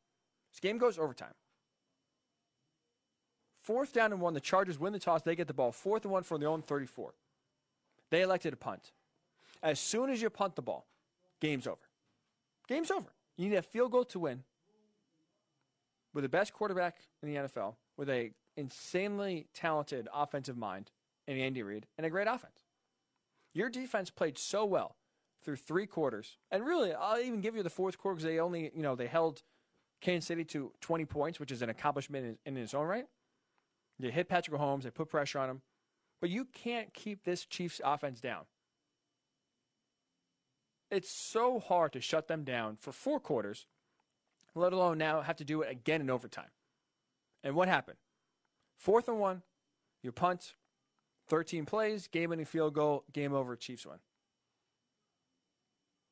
This 0.51 0.59
game 0.59 0.77
goes 0.77 0.99
overtime. 0.99 1.33
Fourth 3.63 3.93
down 3.93 4.11
and 4.11 4.21
one, 4.21 4.35
the 4.35 4.39
Chargers 4.39 4.79
win 4.79 4.93
the 4.93 4.99
toss. 4.99 5.23
They 5.23 5.35
get 5.35 5.47
the 5.47 5.55
ball. 5.55 5.71
Fourth 5.71 6.03
and 6.03 6.11
one 6.11 6.21
from 6.21 6.39
their 6.39 6.49
own 6.49 6.61
34. 6.61 7.15
They 8.11 8.21
elected 8.21 8.53
a 8.53 8.57
punt. 8.57 8.91
As 9.63 9.79
soon 9.79 10.11
as 10.11 10.21
you 10.21 10.29
punt 10.29 10.55
the 10.55 10.61
ball, 10.61 10.85
game's 11.41 11.65
over. 11.65 11.81
Game's 12.67 12.91
over. 12.91 13.09
You 13.37 13.49
need 13.49 13.55
a 13.55 13.63
field 13.63 13.91
goal 13.91 14.05
to 14.05 14.19
win 14.19 14.43
with 16.13 16.21
the 16.21 16.29
best 16.29 16.53
quarterback 16.53 16.99
in 17.23 17.33
the 17.33 17.39
NFL, 17.39 17.73
with 17.97 18.07
a 18.07 18.33
insanely 18.55 19.47
talented 19.55 20.07
offensive 20.13 20.57
mind 20.57 20.91
in 21.27 21.37
Andy 21.37 21.63
Reid, 21.63 21.87
and 21.97 22.05
a 22.05 22.09
great 22.09 22.27
offense. 22.27 22.65
Your 23.53 23.69
defense 23.69 24.09
played 24.09 24.37
so 24.37 24.65
well 24.65 24.95
through 25.43 25.57
three 25.57 25.85
quarters, 25.85 26.37
and 26.51 26.65
really, 26.65 26.93
I'll 26.93 27.19
even 27.19 27.41
give 27.41 27.55
you 27.55 27.63
the 27.63 27.69
fourth 27.69 27.97
quarter 27.97 28.15
because 28.15 28.25
they 28.25 28.39
only, 28.39 28.71
you 28.75 28.81
know, 28.81 28.95
they 28.95 29.07
held 29.07 29.43
Kansas 30.01 30.27
City 30.27 30.43
to 30.45 30.71
20 30.81 31.05
points, 31.05 31.39
which 31.39 31.51
is 31.51 31.61
an 31.61 31.69
accomplishment 31.69 32.37
in, 32.45 32.55
in 32.55 32.61
its 32.61 32.73
own 32.73 32.87
right. 32.87 33.05
They 33.99 34.11
hit 34.11 34.29
Patrick 34.29 34.59
Mahomes, 34.59 34.83
they 34.83 34.89
put 34.89 35.09
pressure 35.09 35.39
on 35.39 35.49
him, 35.49 35.61
but 36.19 36.29
you 36.29 36.45
can't 36.45 36.93
keep 36.93 37.23
this 37.23 37.45
Chiefs 37.45 37.79
offense 37.83 38.19
down. 38.19 38.45
It's 40.89 41.11
so 41.11 41.59
hard 41.59 41.93
to 41.93 42.01
shut 42.01 42.27
them 42.27 42.43
down 42.43 42.77
for 42.79 42.91
four 42.91 43.19
quarters 43.19 43.65
let 44.55 44.73
alone 44.73 44.97
now 44.97 45.21
have 45.21 45.37
to 45.37 45.43
do 45.43 45.61
it 45.61 45.71
again 45.71 46.01
in 46.01 46.09
overtime. 46.09 46.51
And 47.43 47.55
what 47.55 47.67
happened? 47.67 47.97
Fourth 48.77 49.07
and 49.07 49.19
one, 49.19 49.41
you 50.01 50.11
punt, 50.11 50.53
13 51.33 51.65
plays, 51.65 52.05
game 52.05 52.29
winning 52.29 52.45
field 52.45 52.75
goal, 52.75 53.05
game 53.11 53.33
over, 53.33 53.55
Chiefs 53.55 53.87
win. 53.87 53.97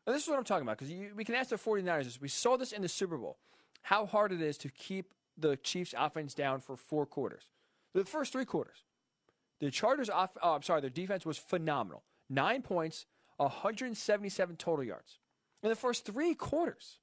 And 0.07 0.15
this 0.15 0.23
is 0.23 0.27
what 0.27 0.39
I'm 0.39 0.43
talking 0.43 0.63
about 0.63 0.79
because 0.79 0.91
we 1.15 1.23
can 1.23 1.35
ask 1.35 1.51
the 1.51 1.57
49ers 1.57 2.05
this. 2.05 2.19
We 2.19 2.27
saw 2.27 2.57
this 2.57 2.71
in 2.71 2.81
the 2.81 2.89
Super 2.89 3.17
Bowl, 3.17 3.37
how 3.83 4.07
hard 4.07 4.31
it 4.31 4.41
is 4.41 4.57
to 4.57 4.69
keep 4.69 5.13
the 5.37 5.57
Chiefs 5.57 5.93
offense 5.95 6.33
down 6.33 6.59
for 6.59 6.75
four 6.75 7.05
quarters. 7.05 7.43
The 7.93 8.03
first 8.03 8.31
three 8.31 8.45
quarters. 8.45 8.77
The 9.59 9.69
Chargers 9.69 10.09
off 10.09 10.31
oh, 10.41 10.53
I'm 10.55 10.63
sorry, 10.63 10.81
their 10.81 10.89
defense 10.89 11.23
was 11.23 11.37
phenomenal. 11.37 12.01
9 12.31 12.63
points, 12.63 13.05
177 13.37 14.55
total 14.55 14.83
yards. 14.83 15.19
In 15.61 15.69
the 15.69 15.75
first 15.75 16.03
3 16.03 16.33
quarters. 16.33 16.97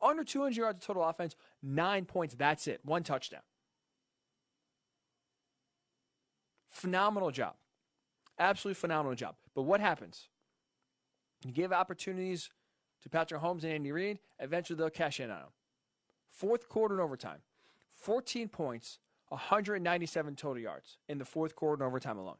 Under 0.00 0.24
200 0.24 0.56
yards 0.56 0.78
of 0.78 0.86
total 0.86 1.04
offense, 1.04 1.36
nine 1.62 2.06
points. 2.06 2.34
That's 2.34 2.66
it. 2.66 2.80
One 2.82 3.02
touchdown. 3.02 3.42
Phenomenal 6.76 7.30
job. 7.30 7.54
Absolutely 8.38 8.74
phenomenal 8.74 9.16
job. 9.16 9.34
But 9.54 9.62
what 9.62 9.80
happens? 9.80 10.28
You 11.42 11.50
give 11.50 11.72
opportunities 11.72 12.50
to 13.02 13.08
Patrick 13.08 13.40
Mahomes 13.40 13.62
and 13.62 13.72
Andy 13.72 13.92
Reid, 13.92 14.18
eventually 14.38 14.76
they'll 14.76 14.90
cash 14.90 15.18
in 15.18 15.30
on 15.30 15.38
them. 15.38 15.48
Fourth 16.30 16.68
quarter 16.68 16.94
and 16.94 17.02
overtime, 17.02 17.38
14 18.02 18.48
points, 18.48 18.98
197 19.28 20.36
total 20.36 20.62
yards 20.62 20.98
in 21.08 21.16
the 21.16 21.24
fourth 21.24 21.56
quarter 21.56 21.82
and 21.82 21.88
overtime 21.88 22.18
alone. 22.18 22.36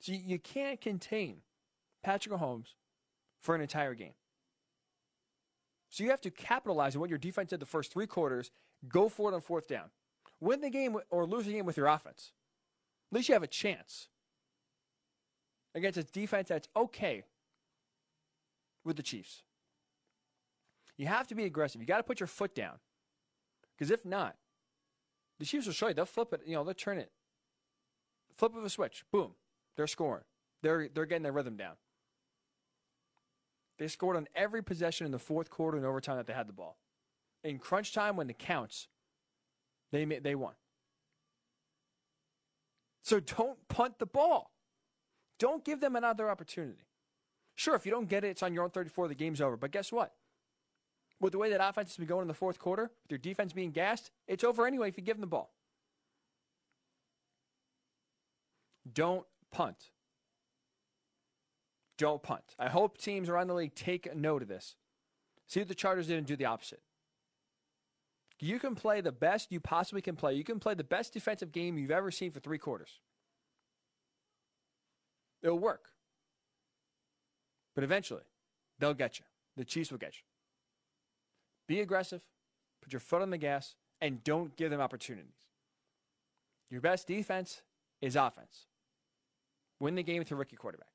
So 0.00 0.12
you 0.12 0.38
can't 0.38 0.78
contain 0.78 1.38
Patrick 2.02 2.38
Mahomes 2.38 2.74
for 3.40 3.54
an 3.54 3.62
entire 3.62 3.94
game. 3.94 4.12
So 5.88 6.04
you 6.04 6.10
have 6.10 6.20
to 6.20 6.30
capitalize 6.30 6.96
on 6.96 7.00
what 7.00 7.08
your 7.08 7.18
defense 7.18 7.48
did 7.48 7.60
the 7.60 7.66
first 7.66 7.94
three 7.94 8.06
quarters, 8.06 8.50
go 8.86 9.08
for 9.08 9.32
it 9.32 9.34
on 9.34 9.40
fourth 9.40 9.68
down. 9.68 9.88
Win 10.40 10.60
the 10.60 10.70
game 10.70 10.96
or 11.10 11.26
lose 11.26 11.46
the 11.46 11.52
game 11.52 11.66
with 11.66 11.76
your 11.76 11.86
offense. 11.86 12.32
At 13.10 13.16
least 13.16 13.28
you 13.28 13.34
have 13.34 13.42
a 13.42 13.48
chance 13.48 14.08
against 15.74 15.98
a 15.98 16.02
defense 16.02 16.48
that's 16.48 16.68
okay 16.76 17.24
with 18.84 18.96
the 18.96 19.02
Chiefs. 19.02 19.42
You 20.96 21.06
have 21.06 21.26
to 21.28 21.34
be 21.34 21.44
aggressive. 21.44 21.80
You 21.80 21.86
got 21.86 21.98
to 21.98 22.02
put 22.02 22.20
your 22.20 22.26
foot 22.26 22.54
down. 22.54 22.78
Because 23.76 23.90
if 23.90 24.04
not, 24.04 24.36
the 25.38 25.44
Chiefs 25.44 25.66
will 25.66 25.74
show 25.74 25.88
you. 25.88 25.94
They'll 25.94 26.06
flip 26.06 26.32
it. 26.32 26.42
You 26.46 26.54
know, 26.54 26.64
they'll 26.64 26.74
turn 26.74 26.98
it. 26.98 27.10
Flip 28.36 28.56
of 28.56 28.64
a 28.64 28.70
switch. 28.70 29.04
Boom. 29.12 29.32
They're 29.76 29.86
scoring. 29.86 30.24
They're, 30.62 30.88
they're 30.92 31.06
getting 31.06 31.22
their 31.22 31.32
rhythm 31.32 31.56
down. 31.56 31.74
They 33.78 33.88
scored 33.88 34.16
on 34.16 34.26
every 34.34 34.62
possession 34.62 35.04
in 35.04 35.12
the 35.12 35.18
fourth 35.18 35.50
quarter 35.50 35.76
and 35.76 35.84
overtime 35.84 36.16
that 36.16 36.26
they 36.26 36.32
had 36.32 36.48
the 36.48 36.54
ball. 36.54 36.78
In 37.44 37.58
crunch 37.58 37.92
time, 37.92 38.16
when 38.16 38.30
it 38.30 38.38
counts, 38.38 38.88
they 39.92 40.04
they 40.04 40.34
won. 40.34 40.54
So 43.02 43.20
don't 43.20 43.56
punt 43.68 43.98
the 43.98 44.06
ball. 44.06 44.52
Don't 45.38 45.64
give 45.64 45.80
them 45.80 45.96
another 45.96 46.28
opportunity. 46.30 46.86
Sure, 47.54 47.74
if 47.74 47.86
you 47.86 47.92
don't 47.92 48.08
get 48.08 48.24
it, 48.24 48.28
it's 48.28 48.42
on 48.42 48.52
your 48.52 48.64
own 48.64 48.70
34. 48.70 49.08
The 49.08 49.14
game's 49.14 49.40
over. 49.40 49.56
But 49.56 49.70
guess 49.70 49.92
what? 49.92 50.12
With 51.20 51.32
the 51.32 51.38
way 51.38 51.50
that 51.50 51.66
offense 51.66 51.90
has 51.90 51.96
been 51.96 52.06
going 52.06 52.22
in 52.22 52.28
the 52.28 52.34
fourth 52.34 52.58
quarter, 52.58 52.90
with 53.02 53.10
your 53.10 53.18
defense 53.18 53.52
being 53.52 53.70
gassed, 53.70 54.10
it's 54.26 54.44
over 54.44 54.66
anyway 54.66 54.88
if 54.88 54.98
you 54.98 55.04
give 55.04 55.16
them 55.16 55.22
the 55.22 55.26
ball. 55.28 55.52
Don't 58.92 59.24
punt 59.52 59.90
don't 61.98 62.22
punt. 62.22 62.54
I 62.58 62.68
hope 62.68 62.98
teams 62.98 63.28
around 63.28 63.48
the 63.48 63.54
league 63.54 63.74
take 63.74 64.14
note 64.14 64.42
of 64.42 64.48
this. 64.48 64.76
See 65.46 65.60
what 65.60 65.68
the 65.68 65.74
Chargers 65.74 66.08
did 66.08 66.18
and 66.18 66.26
do 66.26 66.36
the 66.36 66.44
opposite. 66.44 66.80
You 68.38 68.58
can 68.58 68.74
play 68.74 69.00
the 69.00 69.12
best 69.12 69.50
you 69.50 69.60
possibly 69.60 70.02
can 70.02 70.16
play. 70.16 70.34
You 70.34 70.44
can 70.44 70.60
play 70.60 70.74
the 70.74 70.84
best 70.84 71.12
defensive 71.12 71.52
game 71.52 71.78
you've 71.78 71.90
ever 71.90 72.10
seen 72.10 72.30
for 72.30 72.40
three 72.40 72.58
quarters. 72.58 73.00
It'll 75.42 75.58
work. 75.58 75.90
But 77.74 77.84
eventually, 77.84 78.22
they'll 78.78 78.94
get 78.94 79.18
you. 79.18 79.24
The 79.56 79.64
Chiefs 79.64 79.90
will 79.90 79.98
get 79.98 80.16
you. 80.16 80.22
Be 81.66 81.80
aggressive, 81.80 82.22
put 82.82 82.92
your 82.92 83.00
foot 83.00 83.22
on 83.22 83.30
the 83.30 83.38
gas, 83.38 83.74
and 84.00 84.22
don't 84.22 84.56
give 84.56 84.70
them 84.70 84.80
opportunities. 84.80 85.32
Your 86.70 86.80
best 86.80 87.06
defense 87.06 87.62
is 88.00 88.16
offense. 88.16 88.66
Win 89.80 89.94
the 89.94 90.02
game 90.02 90.18
with 90.18 90.30
your 90.30 90.38
rookie 90.38 90.56
quarterback 90.56 90.88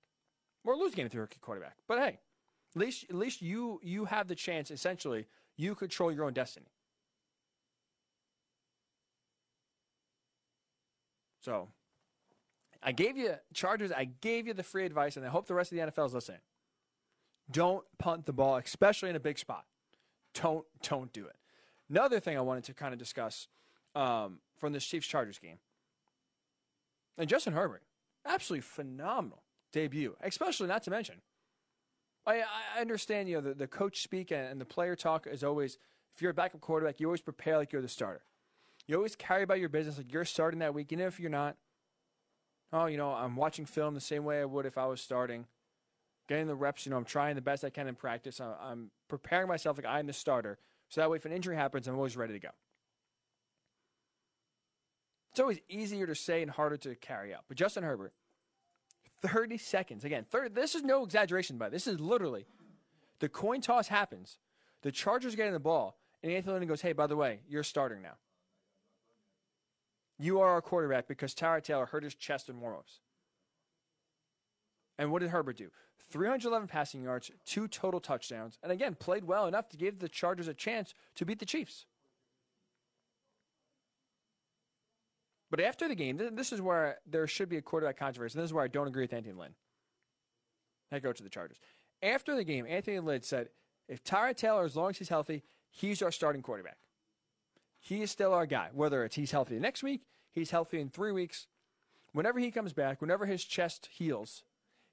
or 0.63 0.75
lose 0.75 0.91
the 0.91 0.97
game 0.97 1.09
your 1.11 1.23
rookie 1.23 1.39
quarterback. 1.41 1.77
But 1.87 1.99
hey, 1.99 2.19
at 2.75 2.79
least 2.79 3.05
at 3.09 3.15
least 3.15 3.41
you 3.41 3.79
you 3.83 4.05
have 4.05 4.27
the 4.27 4.35
chance. 4.35 4.71
Essentially, 4.71 5.27
you 5.57 5.75
control 5.75 6.11
your 6.11 6.25
own 6.25 6.33
destiny. 6.33 6.67
So, 11.41 11.69
I 12.83 12.91
gave 12.91 13.17
you 13.17 13.33
Chargers. 13.53 13.91
I 13.91 14.05
gave 14.05 14.47
you 14.47 14.53
the 14.53 14.63
free 14.63 14.85
advice, 14.85 15.17
and 15.17 15.25
I 15.25 15.29
hope 15.29 15.47
the 15.47 15.53
rest 15.53 15.71
of 15.71 15.77
the 15.77 15.83
NFL 15.83 16.07
is 16.07 16.13
listening. 16.13 16.41
Don't 17.51 17.83
punt 17.99 18.25
the 18.25 18.33
ball, 18.33 18.57
especially 18.57 19.09
in 19.09 19.15
a 19.15 19.19
big 19.19 19.37
spot. 19.37 19.65
Don't 20.33 20.65
don't 20.83 21.11
do 21.11 21.25
it. 21.25 21.35
Another 21.89 22.19
thing 22.19 22.37
I 22.37 22.41
wanted 22.41 22.63
to 22.65 22.73
kind 22.73 22.93
of 22.93 22.99
discuss 22.99 23.47
um, 23.95 24.39
from 24.57 24.73
this 24.73 24.85
Chiefs 24.85 25.07
Chargers 25.07 25.39
game, 25.39 25.57
and 27.17 27.29
Justin 27.29 27.53
Herbert, 27.53 27.83
absolutely 28.25 28.61
phenomenal 28.61 29.43
debut. 29.73 30.15
Especially 30.21 30.67
not 30.67 30.83
to 30.83 30.91
mention, 30.91 31.21
I, 32.25 32.43
I 32.77 32.81
understand 32.81 33.29
you 33.29 33.35
know 33.35 33.41
the, 33.41 33.53
the 33.53 33.67
coach 33.67 34.01
speak 34.01 34.31
and, 34.31 34.47
and 34.47 34.61
the 34.61 34.65
player 34.65 34.95
talk 34.95 35.27
is 35.27 35.43
always 35.43 35.77
if 36.15 36.21
you're 36.21 36.31
a 36.31 36.35
backup 36.35 36.61
quarterback, 36.61 36.99
you 36.99 37.07
always 37.07 37.21
prepare 37.21 37.57
like 37.57 37.71
you're 37.71 37.81
the 37.81 37.87
starter. 37.87 38.21
You 38.87 38.95
always 38.95 39.15
carry 39.15 39.43
about 39.43 39.59
your 39.59 39.69
business 39.69 39.97
like 39.97 40.11
you're 40.11 40.25
starting 40.25 40.59
that 40.59 40.73
week, 40.73 40.91
even 40.91 41.05
if 41.05 41.19
you're 41.19 41.29
not. 41.29 41.55
Oh, 42.73 42.85
you 42.85 42.97
know, 42.97 43.11
I'm 43.11 43.35
watching 43.35 43.65
film 43.65 43.93
the 43.93 44.01
same 44.01 44.23
way 44.23 44.41
I 44.41 44.45
would 44.45 44.65
if 44.65 44.77
I 44.77 44.85
was 44.85 45.01
starting, 45.01 45.45
getting 46.27 46.47
the 46.47 46.55
reps. 46.55 46.85
You 46.85 46.91
know, 46.91 46.97
I'm 46.97 47.05
trying 47.05 47.35
the 47.35 47.41
best 47.41 47.63
I 47.63 47.69
can 47.69 47.87
in 47.87 47.95
practice. 47.95 48.39
I'm 48.39 48.91
preparing 49.07 49.47
myself 49.47 49.77
like 49.77 49.85
I'm 49.85 50.07
the 50.07 50.13
starter, 50.13 50.57
so 50.89 51.01
that 51.01 51.09
way 51.09 51.17
if 51.17 51.25
an 51.25 51.31
injury 51.31 51.55
happens, 51.55 51.87
I'm 51.87 51.95
always 51.95 52.17
ready 52.17 52.33
to 52.33 52.39
go. 52.39 52.49
It's 55.31 55.39
always 55.39 55.59
easier 55.69 56.07
to 56.07 56.15
say 56.15 56.41
and 56.41 56.51
harder 56.51 56.77
to 56.77 56.95
carry 56.95 57.33
out. 57.33 57.45
But 57.47 57.57
Justin 57.57 57.83
Herbert, 57.83 58.13
30 59.21 59.57
seconds. 59.57 60.03
Again, 60.03 60.25
30, 60.29 60.53
this 60.53 60.75
is 60.75 60.83
no 60.83 61.03
exaggeration, 61.03 61.57
but 61.57 61.71
this 61.71 61.87
is 61.87 61.99
literally 61.99 62.45
the 63.19 63.29
coin 63.29 63.61
toss 63.61 63.87
happens. 63.87 64.37
The 64.81 64.91
Chargers 64.91 65.35
getting 65.35 65.53
the 65.53 65.59
ball, 65.59 65.97
and 66.23 66.31
Anthony 66.31 66.59
Lynn 66.59 66.67
goes, 66.67 66.81
Hey, 66.81 66.93
by 66.93 67.07
the 67.07 67.15
way, 67.15 67.41
you're 67.47 67.63
starting 67.63 68.01
now. 68.01 68.15
You 70.21 70.39
are 70.39 70.49
our 70.49 70.61
quarterback 70.61 71.07
because 71.07 71.33
Tyrod 71.33 71.63
Taylor 71.63 71.87
hurt 71.87 72.03
his 72.03 72.13
chest 72.13 72.47
in 72.47 72.57
warmups. 72.57 72.99
And 74.99 75.11
what 75.11 75.21
did 75.21 75.31
Herbert 75.31 75.57
do? 75.57 75.69
311 76.11 76.67
passing 76.67 77.01
yards, 77.01 77.31
two 77.43 77.67
total 77.67 77.99
touchdowns, 77.99 78.59
and 78.61 78.71
again, 78.71 78.93
played 78.93 79.23
well 79.23 79.47
enough 79.47 79.69
to 79.69 79.77
give 79.77 79.97
the 79.97 80.07
Chargers 80.07 80.47
a 80.47 80.53
chance 80.53 80.93
to 81.15 81.25
beat 81.25 81.39
the 81.39 81.45
Chiefs. 81.45 81.87
But 85.49 85.59
after 85.59 85.87
the 85.87 85.95
game, 85.95 86.21
this 86.33 86.53
is 86.53 86.61
where 86.61 86.99
there 87.07 87.25
should 87.25 87.49
be 87.49 87.57
a 87.57 87.61
quarterback 87.61 87.97
controversy. 87.97 88.37
This 88.37 88.45
is 88.45 88.53
where 88.53 88.63
I 88.63 88.67
don't 88.67 88.87
agree 88.87 89.03
with 89.03 89.13
Anthony 89.13 89.33
Lynn. 89.33 89.55
Head 90.91 91.01
coach 91.01 91.19
of 91.19 91.23
the 91.23 91.31
Chargers. 91.31 91.57
After 92.03 92.35
the 92.35 92.43
game, 92.43 92.67
Anthony 92.69 92.99
Lynn 92.99 93.23
said, 93.23 93.49
if 93.87 94.03
Tyrod 94.03 94.37
Taylor, 94.37 94.65
as 94.65 94.75
long 94.75 94.91
as 94.91 94.99
he's 94.99 95.09
healthy, 95.09 95.41
he's 95.71 96.03
our 96.03 96.11
starting 96.11 96.43
quarterback. 96.43 96.77
He 97.83 98.03
is 98.03 98.11
still 98.11 98.31
our 98.33 98.45
guy, 98.45 98.69
whether 98.73 99.03
it's 99.03 99.15
he's 99.15 99.31
healthy 99.31 99.59
next 99.59 99.81
week, 99.81 100.03
he's 100.31 100.51
healthy 100.51 100.79
in 100.79 100.89
three 100.89 101.11
weeks. 101.11 101.47
Whenever 102.13 102.39
he 102.39 102.51
comes 102.51 102.73
back, 102.73 103.01
whenever 103.01 103.25
his 103.25 103.43
chest 103.43 103.89
heals, 103.91 104.43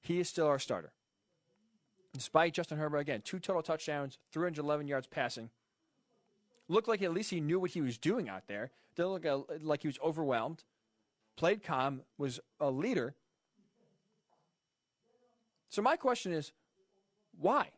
he 0.00 0.18
is 0.18 0.28
still 0.28 0.46
our 0.46 0.58
starter. 0.58 0.92
Despite 2.14 2.54
Justin 2.54 2.78
Herbert, 2.78 2.98
again, 2.98 3.20
two 3.22 3.38
total 3.38 3.62
touchdowns, 3.62 4.16
311 4.32 4.88
yards 4.88 5.06
passing. 5.06 5.50
Looked 6.66 6.88
like 6.88 7.02
at 7.02 7.12
least 7.12 7.30
he 7.30 7.40
knew 7.40 7.60
what 7.60 7.72
he 7.72 7.82
was 7.82 7.98
doing 7.98 8.28
out 8.28 8.46
there. 8.46 8.70
Didn't 8.96 9.12
look 9.12 9.48
like 9.62 9.82
he 9.82 9.88
was 9.88 9.98
overwhelmed. 10.02 10.64
Played 11.36 11.62
calm, 11.62 12.02
was 12.16 12.40
a 12.58 12.70
leader. 12.70 13.14
So 15.68 15.82
my 15.82 15.96
question 15.96 16.32
is, 16.32 16.52
why? 17.38 17.70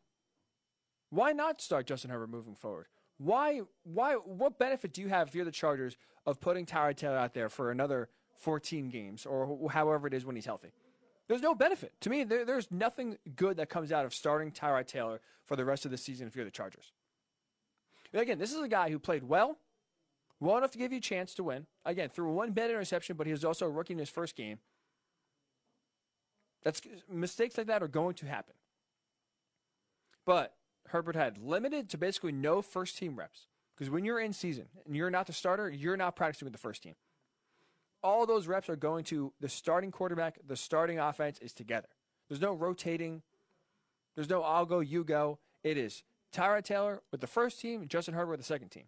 Why 1.10 1.32
not 1.32 1.60
start 1.60 1.86
Justin 1.86 2.10
Herbert 2.10 2.30
moving 2.30 2.54
forward? 2.54 2.86
Why? 3.20 3.60
Why? 3.84 4.14
What 4.14 4.58
benefit 4.58 4.94
do 4.94 5.02
you 5.02 5.08
have 5.08 5.28
if 5.28 5.34
you're 5.34 5.44
the 5.44 5.50
Chargers 5.50 5.98
of 6.24 6.40
putting 6.40 6.64
Tyrod 6.64 6.96
Taylor 6.96 7.18
out 7.18 7.34
there 7.34 7.50
for 7.50 7.70
another 7.70 8.08
14 8.38 8.88
games 8.88 9.26
or 9.26 9.70
however 9.70 10.06
it 10.06 10.14
is 10.14 10.24
when 10.24 10.36
he's 10.36 10.46
healthy? 10.46 10.72
There's 11.28 11.42
no 11.42 11.54
benefit 11.54 11.92
to 12.00 12.08
me. 12.08 12.24
There, 12.24 12.46
there's 12.46 12.70
nothing 12.70 13.18
good 13.36 13.58
that 13.58 13.68
comes 13.68 13.92
out 13.92 14.06
of 14.06 14.14
starting 14.14 14.50
Tyrod 14.50 14.86
Taylor 14.86 15.20
for 15.44 15.54
the 15.54 15.66
rest 15.66 15.84
of 15.84 15.90
the 15.90 15.98
season 15.98 16.26
if 16.28 16.34
you're 16.34 16.46
the 16.46 16.50
Chargers. 16.50 16.92
Again, 18.14 18.38
this 18.38 18.52
is 18.52 18.62
a 18.62 18.68
guy 18.68 18.90
who 18.90 18.98
played 18.98 19.24
well, 19.24 19.58
well 20.40 20.56
enough 20.56 20.70
to 20.70 20.78
give 20.78 20.90
you 20.90 20.98
a 20.98 21.02
chance 21.02 21.34
to 21.34 21.44
win. 21.44 21.66
Again, 21.84 22.08
threw 22.08 22.32
one 22.32 22.52
bad 22.52 22.70
interception, 22.70 23.16
but 23.16 23.26
he 23.26 23.32
was 23.32 23.44
also 23.44 23.66
a 23.66 23.70
rookie 23.70 23.92
in 23.92 23.98
his 23.98 24.08
first 24.08 24.34
game. 24.34 24.60
That's 26.62 26.80
mistakes 27.08 27.58
like 27.58 27.66
that 27.66 27.82
are 27.82 27.88
going 27.88 28.14
to 28.14 28.26
happen. 28.26 28.54
But 30.24 30.54
Herbert 30.90 31.16
had 31.16 31.38
limited 31.38 31.88
to 31.90 31.98
basically 31.98 32.32
no 32.32 32.62
first 32.62 32.98
team 32.98 33.16
reps. 33.16 33.46
Because 33.74 33.90
when 33.90 34.04
you're 34.04 34.20
in 34.20 34.32
season 34.32 34.66
and 34.84 34.94
you're 34.94 35.10
not 35.10 35.26
the 35.26 35.32
starter, 35.32 35.70
you're 35.70 35.96
not 35.96 36.16
practicing 36.16 36.46
with 36.46 36.52
the 36.52 36.58
first 36.58 36.82
team. 36.82 36.94
All 38.02 38.26
those 38.26 38.46
reps 38.46 38.68
are 38.68 38.76
going 38.76 39.04
to 39.04 39.32
the 39.40 39.48
starting 39.48 39.90
quarterback, 39.90 40.38
the 40.46 40.56
starting 40.56 40.98
offense 40.98 41.38
is 41.38 41.52
together. 41.52 41.88
There's 42.28 42.40
no 42.40 42.52
rotating. 42.52 43.22
There's 44.14 44.28
no 44.28 44.42
I'll 44.42 44.66
go, 44.66 44.80
you 44.80 45.04
go. 45.04 45.38
It 45.62 45.76
is 45.76 46.02
Tyrod 46.32 46.64
Taylor 46.64 47.02
with 47.10 47.20
the 47.20 47.26
first 47.26 47.60
team, 47.60 47.88
Justin 47.88 48.14
Herbert 48.14 48.32
with 48.32 48.40
the 48.40 48.46
second 48.46 48.68
team. 48.68 48.84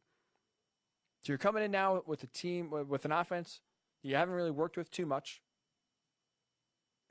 So 1.20 1.32
you're 1.32 1.38
coming 1.38 1.62
in 1.62 1.70
now 1.70 2.02
with 2.06 2.22
a 2.22 2.26
team 2.28 2.70
with 2.70 3.04
an 3.04 3.12
offense 3.12 3.60
you 4.02 4.16
haven't 4.16 4.34
really 4.34 4.50
worked 4.50 4.76
with 4.76 4.90
too 4.90 5.06
much. 5.06 5.40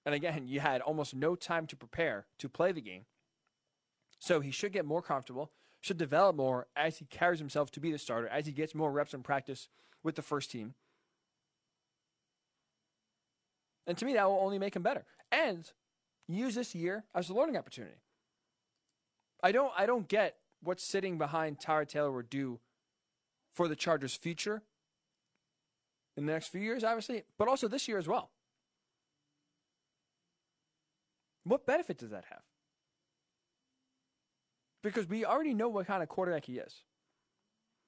And 0.06 0.14
again, 0.14 0.48
you 0.48 0.60
had 0.60 0.82
almost 0.82 1.16
no 1.16 1.36
time 1.36 1.68
to 1.68 1.76
prepare 1.76 2.26
to 2.40 2.50
play 2.50 2.72
the 2.72 2.82
game. 2.82 3.06
So 4.22 4.40
he 4.40 4.52
should 4.52 4.72
get 4.72 4.86
more 4.86 5.02
comfortable, 5.02 5.52
should 5.82 5.98
develop 5.98 6.36
more 6.36 6.68
as 6.76 7.00
he 7.00 7.06
carries 7.06 7.40
himself 7.40 7.72
to 7.72 7.80
be 7.80 7.92
the 7.92 7.98
starter, 7.98 8.28
as 8.28 8.46
he 8.46 8.52
gets 8.52 8.76
more 8.76 8.92
reps 8.92 9.16
in 9.16 9.24
practice 9.24 9.68
with 10.04 10.14
the 10.16 10.22
first 10.22 10.52
team. 10.52 10.76
And 13.88 13.98
to 13.98 14.06
me, 14.06 14.14
that 14.14 14.30
will 14.30 14.40
only 14.40 14.60
make 14.60 14.76
him 14.76 14.84
better. 14.84 15.06
And 15.32 15.68
use 16.28 16.54
this 16.54 16.76
year 16.76 17.04
as 17.16 17.30
a 17.30 17.34
learning 17.34 17.58
opportunity. 17.58 17.96
I 19.42 19.52
don't 19.52 19.74
I 19.76 19.88
don't 19.88 20.08
get 20.08 20.36
what's 20.62 20.84
sitting 20.84 21.18
behind 21.18 21.58
Tyrod 21.58 21.88
Taylor 21.88 22.12
would 22.12 22.30
do 22.30 22.60
for 23.52 23.68
the 23.68 23.76
Chargers' 23.76 24.14
future 24.14 24.62
in 26.16 26.28
the 26.28 26.32
next 26.32 26.50
few 26.50 26.62
years, 26.62 26.84
obviously, 26.84 27.24
but 27.40 27.48
also 27.48 27.68
this 27.68 27.88
year 27.88 27.98
as 27.98 28.08
well. 28.08 28.30
What 31.44 31.66
benefit 31.66 31.98
does 31.98 32.12
that 32.12 32.26
have? 32.30 32.44
Because 34.82 35.08
we 35.08 35.26
already 35.26 35.54
know 35.54 35.70
what 35.70 35.88
kind 35.88 36.04
of 36.04 36.10
quarterback 36.10 36.46
he 36.46 36.58
is. 36.58 36.84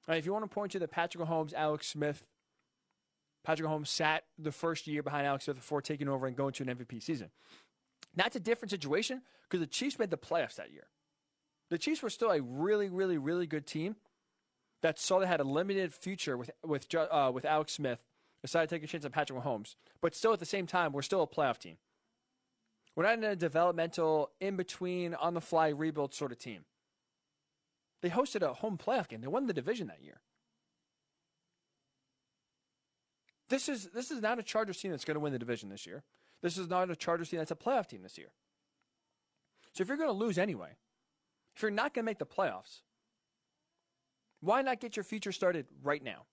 Right, 0.08 0.18
if 0.18 0.26
you 0.26 0.34
want 0.34 0.44
to 0.44 0.54
point 0.54 0.74
to 0.74 0.80
the 0.80 0.88
Patrick 0.88 1.26
Mahomes, 1.26 1.54
Alex 1.54 1.88
Smith, 1.88 2.26
Patrick 3.44 3.70
Mahomes 3.70 3.88
sat 3.88 4.24
the 4.38 4.52
first 4.52 4.88
year 4.88 5.02
behind 5.02 5.26
Alex 5.26 5.46
Smith 5.46 5.58
before 5.58 5.82
taking 5.82 6.08
over 6.08 6.28
and 6.28 6.36
going 6.36 6.54
to 6.54 6.64
an 6.64 6.70
MVP 6.70 7.02
season. 7.02 7.30
That's 8.16 8.36
a 8.36 8.40
different 8.40 8.72
situation 8.72 9.22
because 9.44 9.60
the 9.60 9.68
Chiefs 9.68 9.98
made 10.00 10.10
the 10.10 10.18
playoffs 10.18 10.56
that 10.56 10.72
year. 10.72 10.88
The 11.70 11.78
Chiefs 11.78 12.04
were 12.04 12.10
still 12.10 12.32
a 12.32 12.42
really, 12.42 12.90
really, 12.90 13.18
really 13.18 13.48
good 13.48 13.66
team 13.66 13.96
that 14.82 15.00
saw 15.00 15.20
they 15.20 15.28
had 15.28 15.40
a 15.40 15.46
limited 15.46 15.94
future 15.94 16.38
with 16.38 16.52
with 16.64 16.94
uh, 16.94 17.32
with 17.34 17.46
Alex 17.46 17.74
Smith. 17.74 18.00
Decided 18.42 18.70
to 18.70 18.76
take 18.76 18.84
a 18.84 18.88
chance 18.88 19.06
on 19.06 19.12
Patrick 19.12 19.42
Mahomes, 19.42 19.76
but 20.02 20.14
still 20.14 20.34
at 20.34 20.40
the 20.40 20.46
same 20.46 20.68
time, 20.68 20.92
we're 20.92 21.02
still 21.02 21.22
a 21.22 21.28
playoff 21.28 21.58
team. 21.58 21.78
We're 22.94 23.06
not 23.06 23.18
in 23.18 23.24
a 23.24 23.38
developmental, 23.38 24.32
in 24.42 24.58
between, 24.58 25.14
on 25.16 25.34
the 25.34 25.40
fly 25.40 25.70
rebuild 25.70 26.14
sort 26.14 26.34
of 26.34 26.40
team. 26.40 26.66
They 28.04 28.10
hosted 28.10 28.42
a 28.42 28.54
home 28.54 28.78
playoff 28.78 29.08
game. 29.08 29.22
They 29.22 29.28
won 29.28 29.48
the 29.48 29.54
division 29.54 29.88
that 29.88 30.04
year. 30.04 30.20
This 33.48 33.70
is 33.70 33.90
this 33.94 34.12
is 34.12 34.22
not 34.22 34.38
a 34.40 34.44
Chargers 34.44 34.78
team 34.78 34.92
that's 34.92 35.06
going 35.06 35.16
to 35.16 35.22
win 35.22 35.32
the 35.32 35.40
division 35.40 35.70
this 35.70 35.88
year. 35.88 36.04
This 36.42 36.58
is 36.58 36.70
not 36.70 36.92
a 36.92 36.98
Chargers 36.98 37.30
team 37.30 37.40
that's 37.40 37.52
a 37.52 37.56
playoff 37.56 37.88
team 37.88 38.04
this 38.04 38.18
year. 38.18 38.34
So 39.72 39.82
if 39.82 39.88
you're 39.88 39.98
going 39.98 40.10
to 40.10 40.14
lose 40.14 40.38
anyway, 40.38 40.76
if 41.56 41.62
you're 41.62 41.72
not 41.72 41.94
going 41.94 42.04
to 42.04 42.06
make 42.06 42.20
the 42.20 42.26
playoffs, 42.26 42.82
why 44.42 44.62
not 44.62 44.82
get 44.82 44.98
your 44.98 45.06
future 45.06 45.32
started 45.32 45.68
right 45.82 46.04
now? 46.04 46.26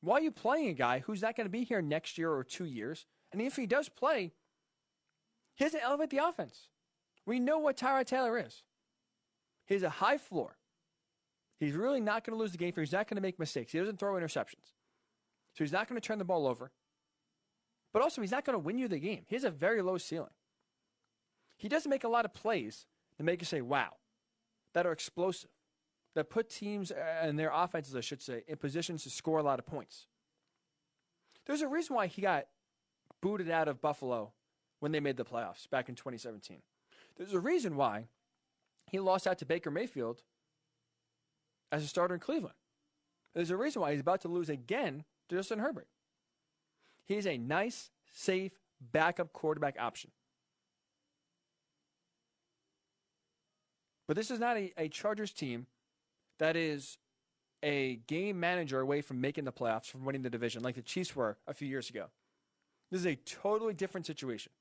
Why 0.00 0.16
are 0.16 0.22
you 0.22 0.32
playing 0.32 0.70
a 0.70 0.74
guy 0.74 0.98
who's 0.98 1.22
not 1.22 1.36
going 1.36 1.46
to 1.46 1.52
be 1.52 1.62
here 1.62 1.80
next 1.80 2.18
year 2.18 2.32
or 2.32 2.42
two 2.42 2.64
years? 2.64 3.06
And 3.32 3.40
if 3.40 3.54
he 3.54 3.66
does 3.66 3.88
play, 3.88 4.32
he 5.54 5.64
doesn't 5.64 5.82
elevate 5.82 6.10
the 6.10 6.26
offense. 6.26 6.68
We 7.24 7.38
know 7.38 7.58
what 7.58 7.76
Tyrod 7.76 8.06
Taylor 8.06 8.38
is. 8.38 8.64
He 9.66 9.74
has 9.74 9.82
a 9.82 9.90
high 9.90 10.18
floor. 10.18 10.56
He's 11.58 11.74
really 11.74 12.00
not 12.00 12.24
going 12.24 12.36
to 12.36 12.40
lose 12.40 12.52
the 12.52 12.58
game 12.58 12.72
for. 12.72 12.80
He's 12.80 12.92
not 12.92 13.08
going 13.08 13.16
to 13.16 13.22
make 13.22 13.38
mistakes. 13.38 13.72
He 13.72 13.78
doesn't 13.78 13.98
throw 13.98 14.14
interceptions. 14.14 14.74
So 15.54 15.64
he's 15.64 15.72
not 15.72 15.88
going 15.88 16.00
to 16.00 16.06
turn 16.06 16.18
the 16.18 16.24
ball 16.24 16.46
over. 16.46 16.70
But 17.92 18.02
also, 18.02 18.20
he's 18.20 18.30
not 18.30 18.44
going 18.44 18.54
to 18.54 18.58
win 18.58 18.78
you 18.78 18.88
the 18.88 18.98
game. 18.98 19.24
He 19.26 19.34
has 19.34 19.44
a 19.44 19.50
very 19.50 19.80
low 19.80 19.96
ceiling. 19.96 20.34
He 21.56 21.68
doesn't 21.68 21.88
make 21.88 22.04
a 22.04 22.08
lot 22.08 22.26
of 22.26 22.34
plays 22.34 22.86
that 23.16 23.24
make 23.24 23.40
you 23.40 23.46
say, 23.46 23.62
wow, 23.62 23.94
that 24.74 24.86
are 24.86 24.92
explosive, 24.92 25.50
that 26.14 26.28
put 26.28 26.50
teams 26.50 26.92
uh, 26.92 26.96
and 27.22 27.38
their 27.38 27.50
offenses, 27.52 27.96
I 27.96 28.02
should 28.02 28.20
say, 28.20 28.42
in 28.46 28.58
positions 28.58 29.04
to 29.04 29.10
score 29.10 29.38
a 29.38 29.42
lot 29.42 29.58
of 29.58 29.64
points. 29.64 30.06
There's 31.46 31.62
a 31.62 31.68
reason 31.68 31.96
why 31.96 32.08
he 32.08 32.20
got 32.20 32.46
booted 33.22 33.50
out 33.50 33.68
of 33.68 33.80
Buffalo 33.80 34.32
when 34.80 34.92
they 34.92 35.00
made 35.00 35.16
the 35.16 35.24
playoffs 35.24 35.68
back 35.70 35.88
in 35.88 35.94
2017. 35.94 36.58
There's 37.16 37.32
a 37.32 37.40
reason 37.40 37.76
why 37.76 38.08
he 38.90 38.98
lost 39.00 39.26
out 39.26 39.38
to 39.38 39.46
Baker 39.46 39.70
Mayfield 39.70 40.22
as 41.72 41.84
a 41.84 41.88
starter 41.88 42.14
in 42.14 42.20
Cleveland. 42.20 42.54
There's 43.34 43.50
a 43.50 43.56
reason 43.56 43.82
why 43.82 43.92
he's 43.92 44.00
about 44.00 44.22
to 44.22 44.28
lose 44.28 44.48
again 44.48 45.04
to 45.28 45.36
Justin 45.36 45.58
Herbert. 45.58 45.88
He's 47.04 47.26
a 47.26 47.36
nice, 47.36 47.90
safe 48.12 48.52
backup 48.80 49.32
quarterback 49.32 49.76
option. 49.78 50.10
But 54.08 54.16
this 54.16 54.30
is 54.30 54.38
not 54.38 54.56
a, 54.56 54.72
a 54.78 54.88
Chargers 54.88 55.32
team 55.32 55.66
that 56.38 56.56
is 56.56 56.98
a 57.62 57.96
game 58.06 58.38
manager 58.38 58.80
away 58.80 59.00
from 59.00 59.20
making 59.20 59.44
the 59.44 59.52
playoffs, 59.52 59.86
from 59.86 60.04
winning 60.04 60.22
the 60.22 60.30
division, 60.30 60.62
like 60.62 60.76
the 60.76 60.82
Chiefs 60.82 61.16
were 61.16 61.36
a 61.46 61.54
few 61.54 61.66
years 61.66 61.90
ago. 61.90 62.06
This 62.90 63.00
is 63.00 63.06
a 63.06 63.16
totally 63.16 63.74
different 63.74 64.06
situation. 64.06 64.52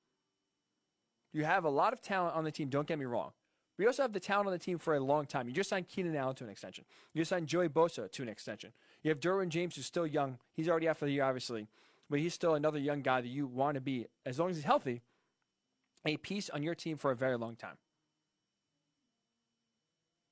You 1.32 1.44
have 1.44 1.66
a 1.66 1.70
lot 1.70 1.94
of 1.94 2.02
talent 2.02 2.36
on 2.36 2.44
the 2.44 2.52
team, 2.52 2.70
don't 2.70 2.88
get 2.88 2.98
me 2.98 3.06
wrong. 3.06 3.32
We 3.78 3.86
also 3.86 4.04
have 4.04 4.14
the 4.14 4.20
talent 4.20 4.48
on 4.48 4.54
the 4.54 4.60
team 4.60 4.78
for 4.78 4.96
a 4.96 5.00
long 5.00 5.26
time. 5.26 5.48
You 5.48 5.54
just 5.54 5.70
signed 5.70 5.88
Keenan 5.90 6.16
Allen 6.16 6.36
to 6.36 6.46
an 6.46 6.50
extension. 6.50 6.86
You 7.14 7.22
just 7.22 7.30
signed 7.30 7.48
Joey 7.48 7.68
Bosa 7.68 8.10
to 8.10 8.24
an 8.24 8.30
extension. 8.30 8.72
You 9.04 9.10
have 9.10 9.20
Derwin 9.20 9.50
James, 9.50 9.76
who's 9.76 9.86
still 9.86 10.08
young. 10.08 10.38
He's 10.54 10.70
already 10.70 10.88
out 10.88 10.98
for 10.98 11.06
the 11.06 11.12
year, 11.12 11.24
obviously, 11.24 11.68
but 12.10 12.20
he's 12.20 12.34
still 12.34 12.56
another 12.56 12.80
young 12.80 13.02
guy 13.02 13.20
that 13.22 13.28
you 13.28 13.48
want 13.48 13.76
to 13.76 13.82
be, 13.82 14.08
as 14.26 14.40
long 14.40 14.50
as 14.50 14.56
he's 14.56 14.66
healthy, 14.66 15.02
a 16.06 16.18
piece 16.18 16.50
on 16.50 16.64
your 16.64 16.76
team 16.76 16.96
for 16.96 17.12
a 17.12 17.16
very 17.16 17.38
long 17.38 17.56
time. 17.56 17.78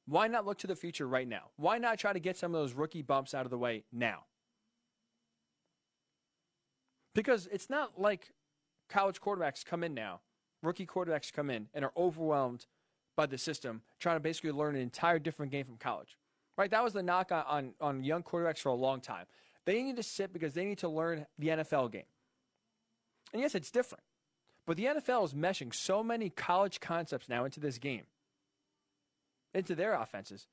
Why 0.05 0.27
not 0.27 0.45
look 0.45 0.57
to 0.59 0.67
the 0.67 0.75
future 0.75 1.07
right 1.07 1.27
now? 1.27 1.49
Why 1.57 1.77
not 1.77 1.97
try 1.97 2.13
to 2.13 2.19
get 2.19 2.37
some 2.37 2.53
of 2.53 2.61
those 2.61 2.73
rookie 2.73 3.01
bumps 3.01 3.33
out 3.33 3.45
of 3.45 3.51
the 3.51 3.57
way 3.57 3.83
now? 3.91 4.25
Because 7.15 7.47
it's 7.51 7.69
not 7.69 7.99
like 7.99 8.31
college 8.89 9.21
quarterbacks 9.21 9.65
come 9.65 9.83
in 9.83 9.93
now, 9.93 10.21
rookie 10.61 10.85
quarterbacks 10.85 11.31
come 11.31 11.49
in 11.49 11.67
and 11.73 11.85
are 11.85 11.93
overwhelmed 11.95 12.65
by 13.15 13.25
the 13.25 13.37
system, 13.37 13.81
trying 13.99 14.15
to 14.15 14.19
basically 14.19 14.51
learn 14.51 14.75
an 14.75 14.81
entire 14.81 15.19
different 15.19 15.51
game 15.51 15.65
from 15.65 15.77
college. 15.77 16.17
Right? 16.57 16.69
That 16.69 16.83
was 16.83 16.93
the 16.93 17.03
knock 17.03 17.31
on, 17.31 17.73
on 17.81 18.03
young 18.03 18.23
quarterbacks 18.23 18.59
for 18.59 18.69
a 18.69 18.75
long 18.75 19.01
time. 19.01 19.25
They 19.65 19.81
need 19.81 19.95
to 19.95 20.03
sit 20.03 20.33
because 20.33 20.53
they 20.53 20.65
need 20.65 20.79
to 20.79 20.89
learn 20.89 21.25
the 21.39 21.47
NFL 21.47 21.91
game. 21.91 22.03
And 23.31 23.41
yes, 23.41 23.55
it's 23.55 23.71
different. 23.71 24.03
But 24.65 24.77
the 24.77 24.85
NFL 24.85 25.25
is 25.25 25.33
meshing 25.33 25.73
so 25.73 26.03
many 26.03 26.29
college 26.29 26.79
concepts 26.79 27.27
now 27.27 27.43
into 27.45 27.59
this 27.59 27.77
game, 27.77 28.03
into 29.53 29.75
their 29.75 29.93
offenses. 29.93 30.47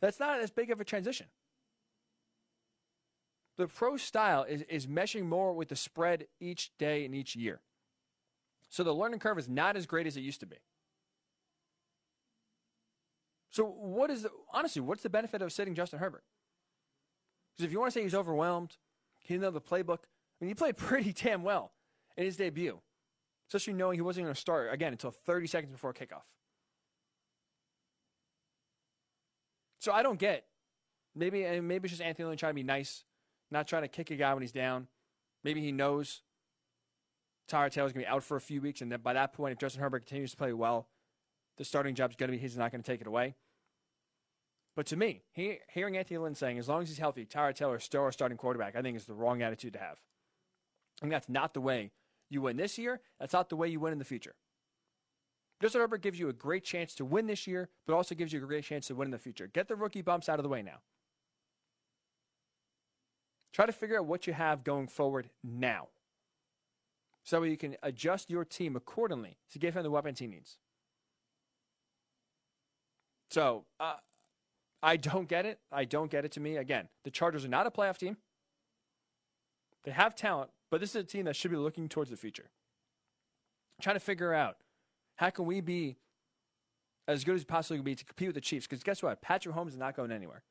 That's 0.00 0.20
not 0.20 0.40
as 0.40 0.50
big 0.50 0.70
of 0.70 0.80
a 0.80 0.84
transition. 0.84 1.26
The 3.58 3.66
pro 3.66 3.98
style 3.98 4.44
is, 4.44 4.62
is 4.62 4.86
meshing 4.86 5.26
more 5.26 5.52
with 5.52 5.68
the 5.68 5.76
spread 5.76 6.26
each 6.40 6.70
day 6.78 7.04
and 7.04 7.14
each 7.14 7.36
year. 7.36 7.60
So 8.70 8.82
the 8.82 8.94
learning 8.94 9.18
curve 9.18 9.38
is 9.38 9.48
not 9.48 9.76
as 9.76 9.84
great 9.84 10.06
as 10.06 10.16
it 10.16 10.20
used 10.20 10.40
to 10.40 10.46
be. 10.46 10.56
So 13.50 13.64
what 13.64 14.10
is 14.10 14.22
the, 14.22 14.30
honestly, 14.52 14.80
what's 14.80 15.02
the 15.02 15.10
benefit 15.10 15.42
of 15.42 15.52
sitting 15.52 15.74
Justin 15.74 15.98
Herbert? 15.98 16.24
Because 17.52 17.66
if 17.66 17.72
you 17.72 17.80
want 17.80 17.92
to 17.92 17.98
say 17.98 18.02
he's 18.02 18.14
overwhelmed, 18.14 18.76
he 19.18 19.34
didn't 19.34 19.42
know 19.42 19.50
the 19.50 19.60
playbook. 19.60 19.98
I 19.98 20.40
mean, 20.40 20.48
he 20.48 20.54
played 20.54 20.76
pretty 20.76 21.12
damn 21.12 21.42
well 21.42 21.72
in 22.16 22.24
his 22.24 22.36
debut, 22.36 22.78
especially 23.48 23.74
knowing 23.74 23.96
he 23.96 24.02
wasn't 24.02 24.26
going 24.26 24.34
to 24.34 24.40
start 24.40 24.72
again 24.72 24.92
until 24.92 25.10
30 25.10 25.46
seconds 25.48 25.72
before 25.72 25.92
kickoff. 25.92 26.22
So 29.80 29.92
I 29.92 30.02
don't 30.02 30.18
get. 30.18 30.44
Maybe 31.16 31.42
maybe 31.60 31.86
it's 31.86 31.92
just 31.92 32.02
Anthony 32.02 32.28
Lynn 32.28 32.36
trying 32.36 32.50
to 32.50 32.54
be 32.54 32.62
nice, 32.62 33.04
not 33.50 33.66
trying 33.66 33.82
to 33.82 33.88
kick 33.88 34.10
a 34.10 34.16
guy 34.16 34.32
when 34.32 34.42
he's 34.42 34.52
down. 34.52 34.86
Maybe 35.42 35.60
he 35.60 35.72
knows 35.72 36.22
Tyrod 37.50 37.72
Taylor's 37.72 37.92
going 37.92 38.04
to 38.04 38.08
be 38.08 38.14
out 38.14 38.22
for 38.22 38.36
a 38.36 38.40
few 38.40 38.60
weeks, 38.60 38.80
and 38.80 38.92
then 38.92 39.00
by 39.00 39.14
that 39.14 39.32
point, 39.32 39.52
if 39.52 39.58
Justin 39.58 39.82
Herbert 39.82 40.06
continues 40.06 40.30
to 40.30 40.36
play 40.36 40.52
well, 40.52 40.86
the 41.60 41.64
starting 41.66 41.94
job's 41.94 42.16
going 42.16 42.28
to 42.28 42.32
be 42.32 42.40
his. 42.40 42.52
He's 42.52 42.58
not 42.58 42.72
going 42.72 42.82
to 42.82 42.90
take 42.90 43.02
it 43.02 43.06
away. 43.06 43.34
But 44.74 44.86
to 44.86 44.96
me, 44.96 45.20
he, 45.30 45.58
hearing 45.68 45.94
Anthony 45.94 46.16
Lynn 46.16 46.34
saying, 46.34 46.58
as 46.58 46.70
long 46.70 46.80
as 46.80 46.88
he's 46.88 46.96
healthy, 46.96 47.26
Tyrod 47.26 47.54
Taylor 47.54 47.76
is 47.76 47.84
still 47.84 48.00
our 48.00 48.12
starting 48.12 48.38
quarterback, 48.38 48.76
I 48.76 48.80
think 48.80 48.96
is 48.96 49.04
the 49.04 49.12
wrong 49.12 49.42
attitude 49.42 49.74
to 49.74 49.78
have. 49.78 49.98
And 51.02 51.12
that's 51.12 51.28
not 51.28 51.52
the 51.52 51.60
way 51.60 51.90
you 52.30 52.40
win 52.40 52.56
this 52.56 52.78
year. 52.78 53.02
That's 53.20 53.34
not 53.34 53.50
the 53.50 53.56
way 53.56 53.68
you 53.68 53.78
win 53.78 53.92
in 53.92 53.98
the 53.98 54.06
future. 54.06 54.36
Justin 55.60 55.82
Herbert 55.82 56.00
gives 56.00 56.18
you 56.18 56.30
a 56.30 56.32
great 56.32 56.64
chance 56.64 56.94
to 56.94 57.04
win 57.04 57.26
this 57.26 57.46
year, 57.46 57.68
but 57.86 57.92
also 57.92 58.14
gives 58.14 58.32
you 58.32 58.42
a 58.42 58.46
great 58.46 58.64
chance 58.64 58.86
to 58.86 58.94
win 58.94 59.08
in 59.08 59.12
the 59.12 59.18
future. 59.18 59.46
Get 59.46 59.68
the 59.68 59.76
rookie 59.76 60.00
bumps 60.00 60.30
out 60.30 60.38
of 60.38 60.44
the 60.44 60.48
way 60.48 60.62
now. 60.62 60.78
Try 63.52 63.66
to 63.66 63.72
figure 63.72 63.98
out 63.98 64.06
what 64.06 64.26
you 64.26 64.32
have 64.32 64.64
going 64.64 64.88
forward 64.88 65.28
now. 65.44 65.88
So 67.22 67.42
you 67.42 67.58
can 67.58 67.76
adjust 67.82 68.30
your 68.30 68.46
team 68.46 68.76
accordingly 68.76 69.36
to 69.52 69.58
give 69.58 69.76
him 69.76 69.82
the 69.82 69.90
weapons 69.90 70.20
he 70.20 70.26
needs. 70.26 70.56
So 73.30 73.64
uh, 73.78 73.94
I 74.82 74.96
don't 74.96 75.28
get 75.28 75.46
it. 75.46 75.60
I 75.70 75.84
don't 75.84 76.10
get 76.10 76.24
it 76.24 76.32
to 76.32 76.40
me. 76.40 76.56
Again, 76.56 76.88
the 77.04 77.10
Chargers 77.10 77.44
are 77.44 77.48
not 77.48 77.66
a 77.66 77.70
playoff 77.70 77.98
team. 77.98 78.16
They 79.84 79.92
have 79.92 80.14
talent, 80.14 80.50
but 80.70 80.80
this 80.80 80.90
is 80.90 80.96
a 80.96 81.04
team 81.04 81.24
that 81.24 81.36
should 81.36 81.50
be 81.50 81.56
looking 81.56 81.88
towards 81.88 82.10
the 82.10 82.16
future. 82.16 82.50
trying 83.80 83.96
to 83.96 84.00
figure 84.00 84.34
out 84.34 84.56
how 85.16 85.30
can 85.30 85.46
we 85.46 85.60
be 85.60 85.96
as 87.08 87.24
good 87.24 87.34
as 87.34 87.44
possibly 87.44 87.78
can 87.78 87.84
be 87.84 87.94
to 87.94 88.04
compete 88.04 88.28
with 88.28 88.34
the 88.34 88.40
Chiefs? 88.40 88.66
Because 88.66 88.82
guess 88.82 89.02
what? 89.02 89.22
Patrick 89.22 89.54
Mahomes 89.54 89.68
is 89.68 89.76
not 89.76 89.96
going 89.96 90.12
anywhere. 90.12 90.42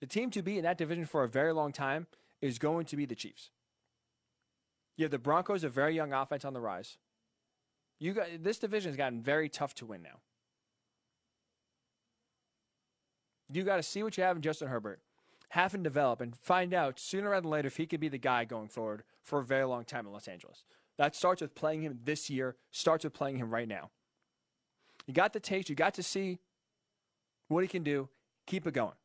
The 0.00 0.06
team 0.06 0.30
to 0.30 0.42
be 0.42 0.56
in 0.56 0.64
that 0.64 0.78
division 0.78 1.04
for 1.04 1.24
a 1.24 1.28
very 1.28 1.52
long 1.52 1.72
time 1.72 2.06
is 2.40 2.58
going 2.58 2.86
to 2.86 2.96
be 2.96 3.06
the 3.06 3.16
Chiefs. 3.16 3.50
You 4.96 5.04
have 5.04 5.10
the 5.10 5.18
Broncos, 5.18 5.64
a 5.64 5.68
very 5.68 5.94
young 5.94 6.12
offense 6.12 6.44
on 6.44 6.52
the 6.52 6.60
rise. 6.60 6.98
You 7.98 8.12
got 8.12 8.26
this 8.40 8.58
division 8.58 8.90
has 8.90 8.96
gotten 8.96 9.20
very 9.20 9.48
tough 9.48 9.74
to 9.76 9.86
win 9.86 10.02
now. 10.02 10.20
You 13.50 13.62
got 13.62 13.76
to 13.76 13.82
see 13.82 14.02
what 14.02 14.16
you 14.16 14.24
have 14.24 14.36
in 14.36 14.42
Justin 14.42 14.68
Herbert, 14.68 15.00
have 15.50 15.74
him 15.74 15.82
develop, 15.82 16.20
and 16.20 16.36
find 16.36 16.74
out 16.74 16.98
sooner 16.98 17.30
rather 17.30 17.42
than 17.42 17.50
later 17.50 17.68
if 17.68 17.76
he 17.76 17.86
could 17.86 18.00
be 18.00 18.08
the 18.08 18.18
guy 18.18 18.44
going 18.44 18.68
forward 18.68 19.04
for 19.22 19.38
a 19.38 19.44
very 19.44 19.64
long 19.64 19.84
time 19.84 20.06
in 20.06 20.12
Los 20.12 20.28
Angeles. 20.28 20.64
That 20.98 21.14
starts 21.14 21.40
with 21.40 21.54
playing 21.54 21.82
him 21.82 22.00
this 22.04 22.28
year, 22.28 22.56
starts 22.70 23.04
with 23.04 23.14
playing 23.14 23.38
him 23.38 23.50
right 23.50 23.68
now. 23.68 23.90
You 25.06 25.14
got 25.14 25.32
the 25.32 25.40
taste, 25.40 25.70
you 25.70 25.74
got 25.74 25.94
to 25.94 26.02
see 26.02 26.38
what 27.48 27.62
he 27.62 27.68
can 27.68 27.82
do. 27.82 28.08
Keep 28.46 28.66
it 28.66 28.74
going. 28.74 28.96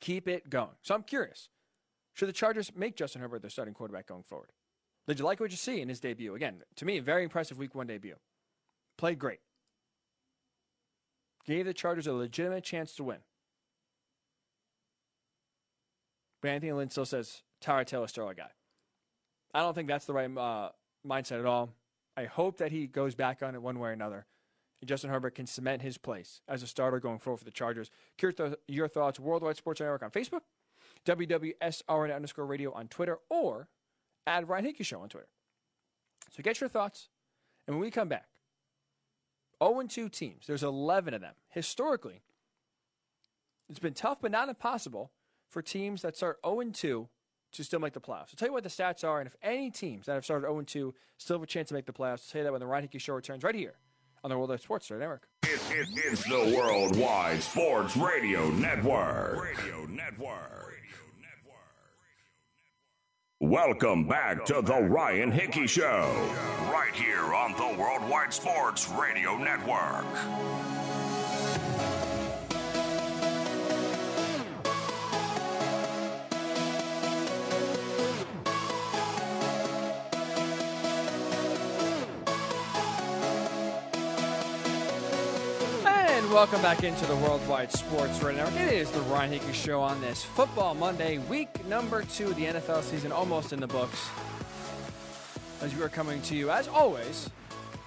Keep 0.00 0.28
it 0.28 0.50
going. 0.50 0.76
So 0.82 0.94
I'm 0.94 1.02
curious. 1.02 1.48
Should 2.12 2.28
the 2.28 2.32
Chargers 2.32 2.72
make 2.76 2.96
Justin 2.96 3.22
Herbert 3.22 3.40
their 3.42 3.50
starting 3.50 3.74
quarterback 3.74 4.06
going 4.06 4.22
forward? 4.22 4.50
Did 5.06 5.18
you 5.18 5.24
like 5.24 5.40
what 5.40 5.50
you 5.50 5.56
see 5.56 5.80
in 5.80 5.88
his 5.88 6.00
debut? 6.00 6.34
Again, 6.34 6.62
to 6.76 6.84
me, 6.84 6.98
very 6.98 7.24
impressive 7.24 7.58
week 7.58 7.74
one 7.74 7.86
debut. 7.86 8.16
Played 8.96 9.18
great 9.18 9.40
gave 11.44 11.66
the 11.66 11.74
Chargers 11.74 12.06
a 12.06 12.12
legitimate 12.12 12.64
chance 12.64 12.94
to 12.96 13.04
win. 13.04 13.18
But 16.42 16.50
Anthony 16.50 16.72
Lynn 16.72 16.90
still 16.90 17.06
says 17.06 17.42
Tyrod 17.62 17.86
Taylor's 17.86 18.10
still 18.10 18.30
guy. 18.32 18.50
I 19.54 19.60
don't 19.60 19.74
think 19.74 19.88
that's 19.88 20.04
the 20.04 20.12
right 20.12 20.30
uh, 20.36 20.70
mindset 21.06 21.38
at 21.38 21.46
all. 21.46 21.70
I 22.16 22.24
hope 22.24 22.58
that 22.58 22.72
he 22.72 22.86
goes 22.86 23.14
back 23.14 23.42
on 23.42 23.54
it 23.54 23.62
one 23.62 23.78
way 23.78 23.90
or 23.90 23.92
another. 23.92 24.26
And 24.80 24.88
Justin 24.88 25.10
Herbert 25.10 25.34
can 25.34 25.46
cement 25.46 25.82
his 25.82 25.96
place 25.96 26.42
as 26.48 26.62
a 26.62 26.66
starter 26.66 27.00
going 27.00 27.18
forward 27.18 27.38
for 27.38 27.44
the 27.44 27.50
Chargers. 27.50 27.90
Curious 28.18 28.54
your 28.68 28.88
thoughts, 28.88 29.18
Worldwide 29.18 29.56
Sports 29.56 29.80
Network 29.80 30.02
on 30.02 30.10
Facebook, 30.10 30.42
WWSRN 31.06 32.14
underscore 32.14 32.46
radio 32.46 32.72
on 32.72 32.88
Twitter, 32.88 33.18
or 33.30 33.68
at 34.26 34.46
Ryan 34.46 34.66
Hickey 34.66 34.84
Show 34.84 35.00
on 35.00 35.08
Twitter. 35.08 35.28
So 36.30 36.42
get 36.42 36.60
your 36.60 36.68
thoughts. 36.68 37.08
And 37.66 37.76
when 37.76 37.82
we 37.82 37.90
come 37.90 38.08
back, 38.08 38.26
0 39.62 39.82
2 39.88 40.08
teams. 40.08 40.46
There's 40.46 40.62
11 40.62 41.14
of 41.14 41.20
them. 41.20 41.34
Historically, 41.48 42.22
it's 43.68 43.78
been 43.78 43.94
tough 43.94 44.18
but 44.20 44.30
not 44.30 44.48
impossible 44.48 45.12
for 45.48 45.62
teams 45.62 46.02
that 46.02 46.16
start 46.16 46.38
0 46.44 46.62
2 46.72 47.08
to 47.52 47.64
still 47.64 47.80
make 47.80 47.92
the 47.92 48.00
playoffs. 48.00 48.30
I'll 48.30 48.36
tell 48.36 48.48
you 48.48 48.52
what 48.52 48.64
the 48.64 48.68
stats 48.68 49.04
are, 49.04 49.20
and 49.20 49.26
if 49.26 49.36
any 49.42 49.70
teams 49.70 50.06
that 50.06 50.14
have 50.14 50.24
started 50.24 50.46
0 50.46 50.62
2 50.62 50.94
still 51.18 51.36
have 51.36 51.42
a 51.42 51.46
chance 51.46 51.68
to 51.68 51.74
make 51.74 51.86
the 51.86 51.92
playoffs, 51.92 52.22
I'll 52.28 52.32
tell 52.32 52.38
you 52.40 52.44
that 52.44 52.52
when 52.52 52.60
the 52.60 52.66
Ryan 52.66 52.84
Hickey 52.84 52.98
Show 52.98 53.14
returns 53.14 53.42
right 53.44 53.54
here 53.54 53.74
on 54.22 54.30
the 54.30 54.38
Worldwide 54.38 54.62
Sports 54.62 54.90
Network. 54.90 55.28
It, 55.42 55.60
it, 55.70 55.88
it's 55.94 56.24
the 56.24 56.54
Worldwide 56.56 57.42
Sports 57.42 57.96
Radio 57.96 58.50
Network. 58.50 59.42
Radio 59.42 59.86
Network. 59.86 60.64
Welcome 63.40 64.08
back 64.08 64.46
to 64.46 64.62
the 64.62 64.80
Ryan 64.80 65.30
Hickey 65.30 65.66
Show, 65.66 66.10
right 66.74 66.94
here 66.96 67.32
on 67.32 67.52
the 67.52 67.80
Worldwide 67.80 68.34
Sports 68.34 68.88
Radio 68.88 69.36
Network. 69.36 70.04
And 85.86 86.32
welcome 86.32 86.60
back 86.60 86.82
into 86.82 87.06
the 87.06 87.14
Worldwide 87.14 87.70
Sports 87.70 88.20
Radio 88.20 88.42
Network. 88.46 88.62
It 88.62 88.72
is 88.72 88.90
the 88.90 89.00
Ryan 89.02 89.34
Hickey 89.34 89.52
Show 89.52 89.80
on 89.80 90.00
this 90.00 90.24
Football 90.24 90.74
Monday, 90.74 91.18
week 91.18 91.64
number 91.66 92.02
two 92.02 92.30
of 92.30 92.34
the 92.34 92.46
NFL 92.46 92.82
season, 92.82 93.12
almost 93.12 93.52
in 93.52 93.60
the 93.60 93.68
books. 93.68 94.08
As 95.64 95.74
we 95.74 95.82
are 95.82 95.88
coming 95.88 96.22
to 96.22 96.36
you, 96.36 96.50
as 96.50 96.68
always, 96.68 97.28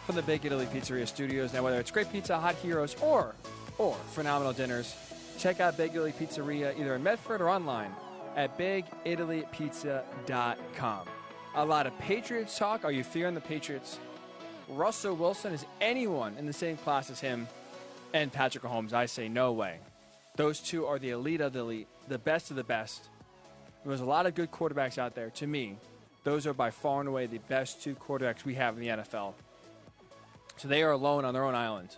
from 0.07 0.15
the 0.15 0.23
Big 0.23 0.43
Italy 0.43 0.65
Pizzeria 0.65 1.07
Studios. 1.07 1.53
Now, 1.53 1.61
whether 1.61 1.79
it's 1.79 1.91
great 1.91 2.11
pizza, 2.11 2.39
hot 2.39 2.55
heroes, 2.55 2.95
or 3.03 3.35
or 3.77 3.95
phenomenal 4.13 4.51
dinners, 4.51 4.95
check 5.37 5.59
out 5.59 5.77
Big 5.77 5.93
Italy 5.93 6.11
Pizzeria 6.11 6.75
either 6.79 6.95
in 6.95 7.03
Medford 7.03 7.39
or 7.39 7.49
online 7.49 7.91
at 8.35 8.57
BigItalyPizza.com. 8.57 11.07
A 11.53 11.63
lot 11.63 11.85
of 11.85 11.95
Patriots 11.99 12.57
talk. 12.57 12.83
Are 12.83 12.91
you 12.91 13.03
fearing 13.03 13.35
the 13.35 13.41
Patriots? 13.41 13.99
Russell 14.69 15.15
Wilson 15.15 15.53
is 15.53 15.63
anyone 15.79 16.35
in 16.39 16.47
the 16.47 16.53
same 16.53 16.77
class 16.77 17.11
as 17.11 17.19
him 17.19 17.47
and 18.11 18.33
Patrick 18.33 18.63
Mahomes, 18.63 18.91
I 18.91 19.05
say 19.05 19.29
no 19.29 19.51
way. 19.51 19.77
Those 20.35 20.61
two 20.61 20.87
are 20.87 20.97
the 20.97 21.11
elite 21.11 21.41
of 21.41 21.53
the 21.53 21.59
elite, 21.59 21.87
the 22.07 22.17
best 22.17 22.49
of 22.49 22.55
the 22.55 22.63
best. 22.63 23.09
There's 23.85 24.01
a 24.01 24.05
lot 24.05 24.25
of 24.25 24.33
good 24.33 24.49
quarterbacks 24.49 24.97
out 24.97 25.13
there. 25.13 25.29
To 25.29 25.45
me, 25.45 25.77
those 26.23 26.45
are 26.45 26.53
by 26.53 26.71
far 26.71 26.99
and 26.99 27.09
away 27.09 27.25
the 27.25 27.39
best 27.39 27.81
two 27.81 27.95
quarterbacks 27.95 28.43
we 28.43 28.55
have 28.55 28.75
in 28.75 28.81
the 28.81 28.87
NFL. 28.87 29.33
So 30.57 30.67
they 30.67 30.83
are 30.83 30.91
alone 30.91 31.23
on 31.23 31.33
their 31.33 31.43
own 31.43 31.55
island 31.55 31.95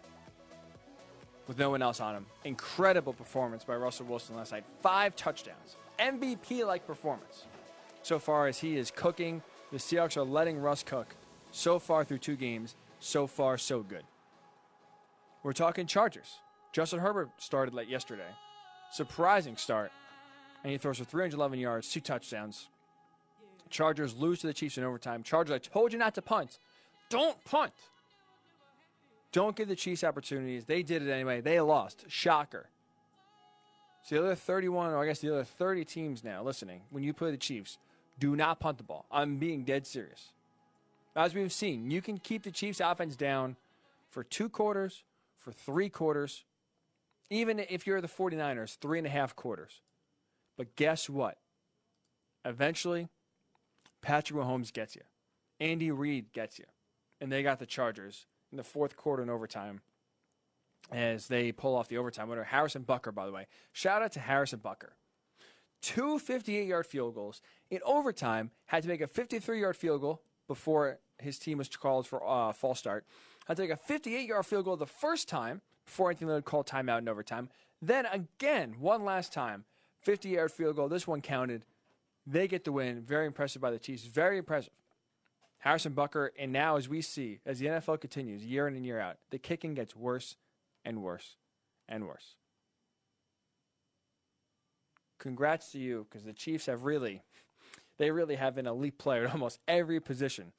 with 1.47 1.57
no 1.57 1.72
one 1.72 1.82
else 1.82 1.99
on 1.99 2.13
them. 2.13 2.26
Incredible 2.43 3.13
performance 3.13 3.63
by 3.63 3.76
Russell 3.76 4.05
Wilson 4.05 4.36
last 4.36 4.51
night. 4.51 4.63
Five 4.82 5.15
touchdowns. 5.15 5.78
MVP 5.97 6.65
like 6.65 6.86
performance. 6.86 7.45
So 8.03 8.20
far 8.20 8.47
as 8.47 8.59
he 8.59 8.78
is 8.78 8.91
cooking, 8.91 9.41
the 9.72 9.78
Seahawks 9.78 10.15
are 10.15 10.24
letting 10.24 10.59
Russ 10.59 10.84
cook. 10.84 11.15
So 11.51 11.80
far 11.80 12.03
through 12.03 12.20
two 12.20 12.36
games, 12.36 12.76
so 12.99 13.28
far 13.28 13.57
so 13.57 13.82
good. 13.82 14.03
We're 15.41 15.53
talking 15.53 15.88
Chargers. 15.88 16.39
Justin 16.72 16.99
Herbert 16.99 17.30
started 17.38 17.74
late 17.74 17.89
yesterday. 17.89 18.30
Surprising 18.91 19.57
start. 19.57 19.91
And 20.63 20.72
he 20.72 20.78
throws 20.78 20.97
for 20.97 21.05
311 21.05 21.59
yards, 21.59 21.89
two 21.89 22.01
touchdowns. 22.01 22.67
Chargers 23.70 24.15
lose 24.15 24.39
to 24.39 24.47
the 24.47 24.53
Chiefs 24.53 24.78
in 24.78 24.84
overtime. 24.84 25.24
Chargers, 25.24 25.53
I 25.53 25.57
told 25.59 25.93
you 25.93 25.99
not 25.99 26.15
to 26.15 26.22
punt. 26.22 26.59
Don't 27.09 27.43
punt. 27.45 27.74
Don't 29.32 29.55
give 29.55 29.67
the 29.67 29.76
Chiefs 29.76 30.03
opportunities. 30.03 30.65
They 30.65 30.84
did 30.84 31.01
it 31.01 31.11
anyway. 31.11 31.41
They 31.41 31.59
lost. 31.59 32.05
Shocker. 32.07 32.67
So 34.03 34.15
the 34.15 34.22
other 34.22 34.36
31, 34.36 34.91
or 34.91 34.97
I 34.97 35.05
guess 35.05 35.20
the 35.20 35.32
other 35.32 35.43
30 35.43 35.86
teams 35.86 36.24
now 36.24 36.41
listening, 36.41 36.82
when 36.89 37.03
you 37.03 37.13
play 37.13 37.32
the 37.32 37.38
Chiefs, 37.38 37.78
do 38.20 38.36
not 38.36 38.59
punt 38.59 38.78
the 38.78 38.84
ball. 38.84 39.05
I'm 39.11 39.38
being 39.38 39.63
dead 39.63 39.86
serious. 39.86 40.30
As 41.15 41.34
we've 41.34 41.53
seen, 41.53 41.91
you 41.91 42.01
can 42.01 42.17
keep 42.17 42.43
the 42.43 42.51
Chiefs 42.51 42.80
offense 42.80 43.15
down 43.15 43.55
for 44.09 44.24
two 44.24 44.49
quarters, 44.49 45.03
for 45.38 45.51
three 45.51 45.89
quarters, 45.89 46.43
even 47.30 47.59
if 47.59 47.86
you're 47.86 48.01
the 48.01 48.07
49ers, 48.07 48.78
three 48.78 48.97
and 48.97 49.07
a 49.07 49.11
half 49.11 49.36
quarters. 49.36 49.82
But 50.57 50.76
guess 50.76 51.09
what? 51.09 51.38
Eventually, 52.43 53.09
Patrick 54.02 54.39
Mahomes 54.39 54.72
gets 54.72 54.95
you. 54.95 55.02
Andy 55.60 55.91
Reid 55.91 56.32
gets 56.34 56.60
you. 56.60 56.66
And 57.22 57.32
they 57.32 57.43
got 57.43 57.60
the 57.60 57.66
Chargers 57.66 58.26
in 58.52 58.58
the 58.58 58.64
fourth 58.64 58.95
quarter 58.95 59.22
and 59.22 59.30
overtime 59.30 59.82
as 60.91 61.28
they 61.28 61.52
pull 61.52 61.76
off 61.76 61.88
the 61.88 61.97
overtime 61.97 62.30
winner. 62.30 62.43
Harrison 62.43 62.84
Butker, 62.84 63.14
by 63.14 63.26
the 63.26 63.32
way. 63.32 63.47
Shout 63.74 64.02
out 64.02 64.12
to 64.14 64.20
Harrison 64.20 64.60
Butker. 64.60 64.91
Two 65.82 66.20
58 66.20 66.68
yard 66.68 66.86
field 66.86 67.16
goals. 67.16 67.41
In 67.70 67.80
overtime, 67.86 68.52
had 68.66 68.84
to 68.84 68.89
make 68.89 69.02
a 69.02 69.08
53 69.08 69.62
yard 69.62 69.78
field 69.78 70.02
goal 70.02 70.22
before 70.47 71.00
his 71.20 71.38
team 71.38 71.58
was 71.58 71.70
called 71.70 72.08
for 72.08 72.20
a 72.20 72.50
uh, 72.50 72.54
false 72.54 72.80
start. 72.80 73.06
Had 73.47 73.58
to 73.58 73.64
make 73.64 73.72
a 73.72 73.78
58 73.78 74.28
yard 74.28 74.45
field 74.45 74.66
goal 74.66 74.78
the 74.78 74.86
first 74.86 75.30
time 75.30 75.62
before 75.86 76.10
Anthony 76.10 76.32
Lynn 76.32 76.41
called 76.41 76.68
timeout 76.68 77.00
in 77.00 77.10
overtime. 77.10 77.50
Then 77.82 78.06
again, 78.08 78.76
one 78.80 79.06
last 79.06 79.32
time, 79.32 79.66
50 80.02 80.30
yard 80.30 80.52
field 80.52 80.76
goal. 80.76 80.89
This 80.89 81.08
one 81.08 81.22
counted. 81.22 81.64
They 82.26 82.47
get 82.47 82.63
the 82.63 82.72
win. 82.72 83.01
Very 83.01 83.26
impressive 83.26 83.61
by 83.61 83.72
the 83.72 83.80
Chiefs. 83.80 84.05
Very 84.05 84.38
impressive. 84.38 84.74
Harrison 85.59 85.93
Butker, 85.93 86.30
and 86.39 86.53
now 86.53 86.78
as 86.78 86.88
we 86.88 87.01
see, 87.01 87.39
as 87.45 87.59
the 87.59 87.65
NFL 87.65 87.99
continues 87.99 88.45
year 88.45 88.67
in 88.67 88.76
and 88.76 88.86
year 88.86 88.99
out, 88.99 89.17
the 89.30 89.38
kicking 89.38 89.74
gets 89.74 89.95
worse 89.95 90.38
and 90.86 91.03
worse 91.03 91.36
and 91.88 92.07
worse. 92.07 92.36
Congrats 95.17 95.74
to 95.74 95.80
you, 95.80 96.07
because 96.09 96.24
the 96.24 96.32
Chiefs 96.32 96.67
have 96.67 96.84
really, 96.84 97.24
they 97.97 98.09
really 98.09 98.36
have 98.36 98.57
an 98.57 98.67
elite 98.67 98.97
player 98.97 99.26
at 99.28 99.34
almost 99.34 99.59
every 99.67 99.99
position 99.99 100.53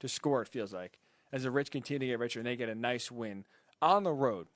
to 0.00 0.08
score, 0.08 0.42
it 0.42 0.48
feels 0.48 0.72
like, 0.72 0.98
as 1.32 1.44
the 1.44 1.50
rich 1.50 1.70
continue 1.70 2.00
to 2.00 2.06
get 2.06 2.18
richer 2.18 2.40
and 2.40 2.46
they 2.46 2.56
get 2.56 2.68
a 2.68 2.74
nice 2.74 3.12
win 3.12 3.44
on 3.80 4.02
the 4.02 4.12
road 4.12 4.48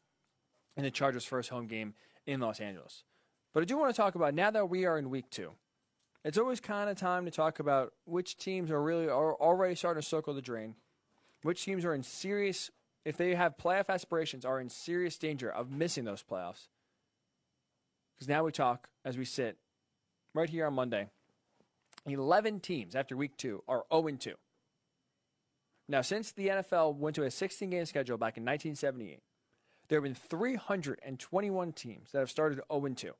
in 0.76 0.82
the 0.82 0.90
Chargers' 0.90 1.24
first 1.24 1.51
home 1.51 1.68
game 1.68 1.94
in 2.26 2.40
Los 2.40 2.59
Angeles. 2.59 3.05
But 3.55 3.62
I 3.62 3.64
do 3.64 3.78
want 3.78 3.94
to 3.94 3.97
talk 3.97 4.16
about 4.16 4.34
now 4.34 4.51
that 4.51 4.68
we 4.68 4.84
are 4.84 4.99
in 4.99 5.09
week 5.09 5.30
two 5.30 5.53
it's 6.27 6.39
always 6.39 6.59
kind 6.59 6.91
of 6.91 6.97
time 6.97 7.24
to 7.24 7.31
talk 7.31 7.61
about 7.61 7.93
which 8.05 8.37
teams 8.37 8.72
are 8.72 8.83
really 8.83 9.09
are 9.09 9.37
already 9.37 9.77
starting 9.77 10.03
to 10.03 10.09
circle 10.09 10.35
the 10.35 10.43
drain, 10.43 10.74
which 11.43 11.64
teams 11.64 11.85
are 11.85 11.95
in 11.95 12.03
serious, 12.03 12.68
if 13.05 13.16
they 13.16 13.37
have 13.37 13.57
playoff 13.57 13.89
aspirations, 13.89 14.45
are 14.45 14.59
in 14.59 14.68
serious 14.68 15.16
danger 15.18 15.49
of 15.49 15.70
missing 15.70 16.05
those 16.05 16.24
playoffs. 16.24 16.66
Because 18.12 18.29
now 18.29 18.43
we 18.43 18.51
talk 18.51 18.89
as 19.05 19.16
we 19.16 19.24
sit 19.24 19.57
right 20.35 20.51
here 20.51 20.66
on 20.66 20.74
Monday. 20.74 21.07
11 22.07 22.59
teams 22.59 22.97
after 22.97 23.16
week 23.16 23.37
two 23.37 23.62
are 23.68 23.85
0 23.93 24.11
2. 24.18 24.35
Now, 25.89 26.01
since 26.01 26.33
the 26.33 26.49
NFL 26.49 26.97
went 26.97 27.14
to 27.14 27.22
a 27.22 27.31
16 27.31 27.70
game 27.70 27.85
schedule 27.85 28.18
back 28.18 28.37
in 28.37 28.45
1978, 28.45 29.20
there 29.89 29.99
have 29.99 30.05
been 30.05 30.16
321 30.16 31.72
teams 31.72 32.11
that 32.11 32.18
have 32.18 32.31
started 32.31 32.61
0 32.72 32.89
2. 32.89 33.12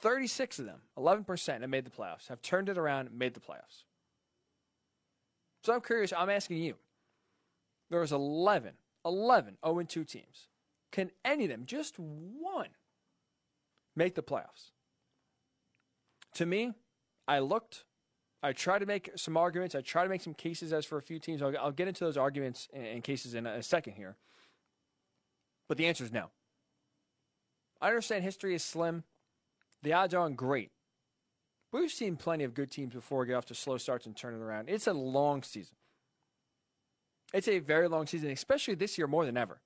36 0.00 0.60
of 0.60 0.66
them, 0.66 0.80
11%, 0.96 1.60
have 1.60 1.70
made 1.70 1.84
the 1.84 1.90
playoffs, 1.90 2.28
have 2.28 2.40
turned 2.42 2.68
it 2.68 2.78
around, 2.78 3.10
made 3.12 3.34
the 3.34 3.40
playoffs. 3.40 3.84
So 5.64 5.74
I'm 5.74 5.80
curious, 5.80 6.12
I'm 6.16 6.30
asking 6.30 6.58
you. 6.58 6.76
There 7.90 8.00
was 8.00 8.12
11, 8.12 8.72
11 9.04 9.56
0 9.64 9.82
2 9.82 10.04
teams. 10.04 10.48
Can 10.92 11.10
any 11.24 11.44
of 11.44 11.50
them, 11.50 11.64
just 11.66 11.98
one, 11.98 12.68
make 13.96 14.14
the 14.14 14.22
playoffs? 14.22 14.70
To 16.34 16.46
me, 16.46 16.72
I 17.26 17.40
looked, 17.40 17.84
I 18.42 18.52
tried 18.52 18.78
to 18.80 18.86
make 18.86 19.10
some 19.16 19.36
arguments, 19.36 19.74
I 19.74 19.80
tried 19.80 20.04
to 20.04 20.08
make 20.08 20.22
some 20.22 20.34
cases 20.34 20.72
as 20.72 20.84
for 20.84 20.96
a 20.96 21.02
few 21.02 21.18
teams. 21.18 21.42
I'll, 21.42 21.56
I'll 21.58 21.72
get 21.72 21.88
into 21.88 22.04
those 22.04 22.16
arguments 22.16 22.68
and, 22.72 23.02
cases 23.02 23.34
in 23.34 23.46
a 23.46 23.62
second 23.62 23.94
here. 23.94 24.16
But 25.68 25.76
the 25.76 25.86
answer 25.86 26.04
is 26.04 26.12
no. 26.12 26.30
I 27.80 27.88
understand 27.88 28.24
history 28.24 28.54
is 28.54 28.64
slim. 28.64 29.04
The 29.82 29.92
odds 29.92 30.14
aren't 30.14 30.36
great. 30.36 30.70
We've 31.72 31.90
seen 31.90 32.16
plenty 32.16 32.44
of 32.44 32.54
good 32.54 32.70
teams 32.70 32.94
before 32.94 33.26
get 33.26 33.34
off 33.34 33.46
to 33.46 33.54
slow 33.54 33.76
starts 33.76 34.06
and 34.06 34.16
turn 34.16 34.34
it 34.34 34.38
around. 34.40 34.68
It's 34.68 34.86
a 34.86 34.92
long 34.92 35.42
season. 35.42 35.76
It's 37.34 37.48
a 37.48 37.58
very 37.58 37.88
long 37.88 38.06
season, 38.06 38.30
especially 38.30 38.74
this 38.74 38.96
year 38.96 39.06
more 39.06 39.26
than 39.26 39.36
ever. 39.36 39.60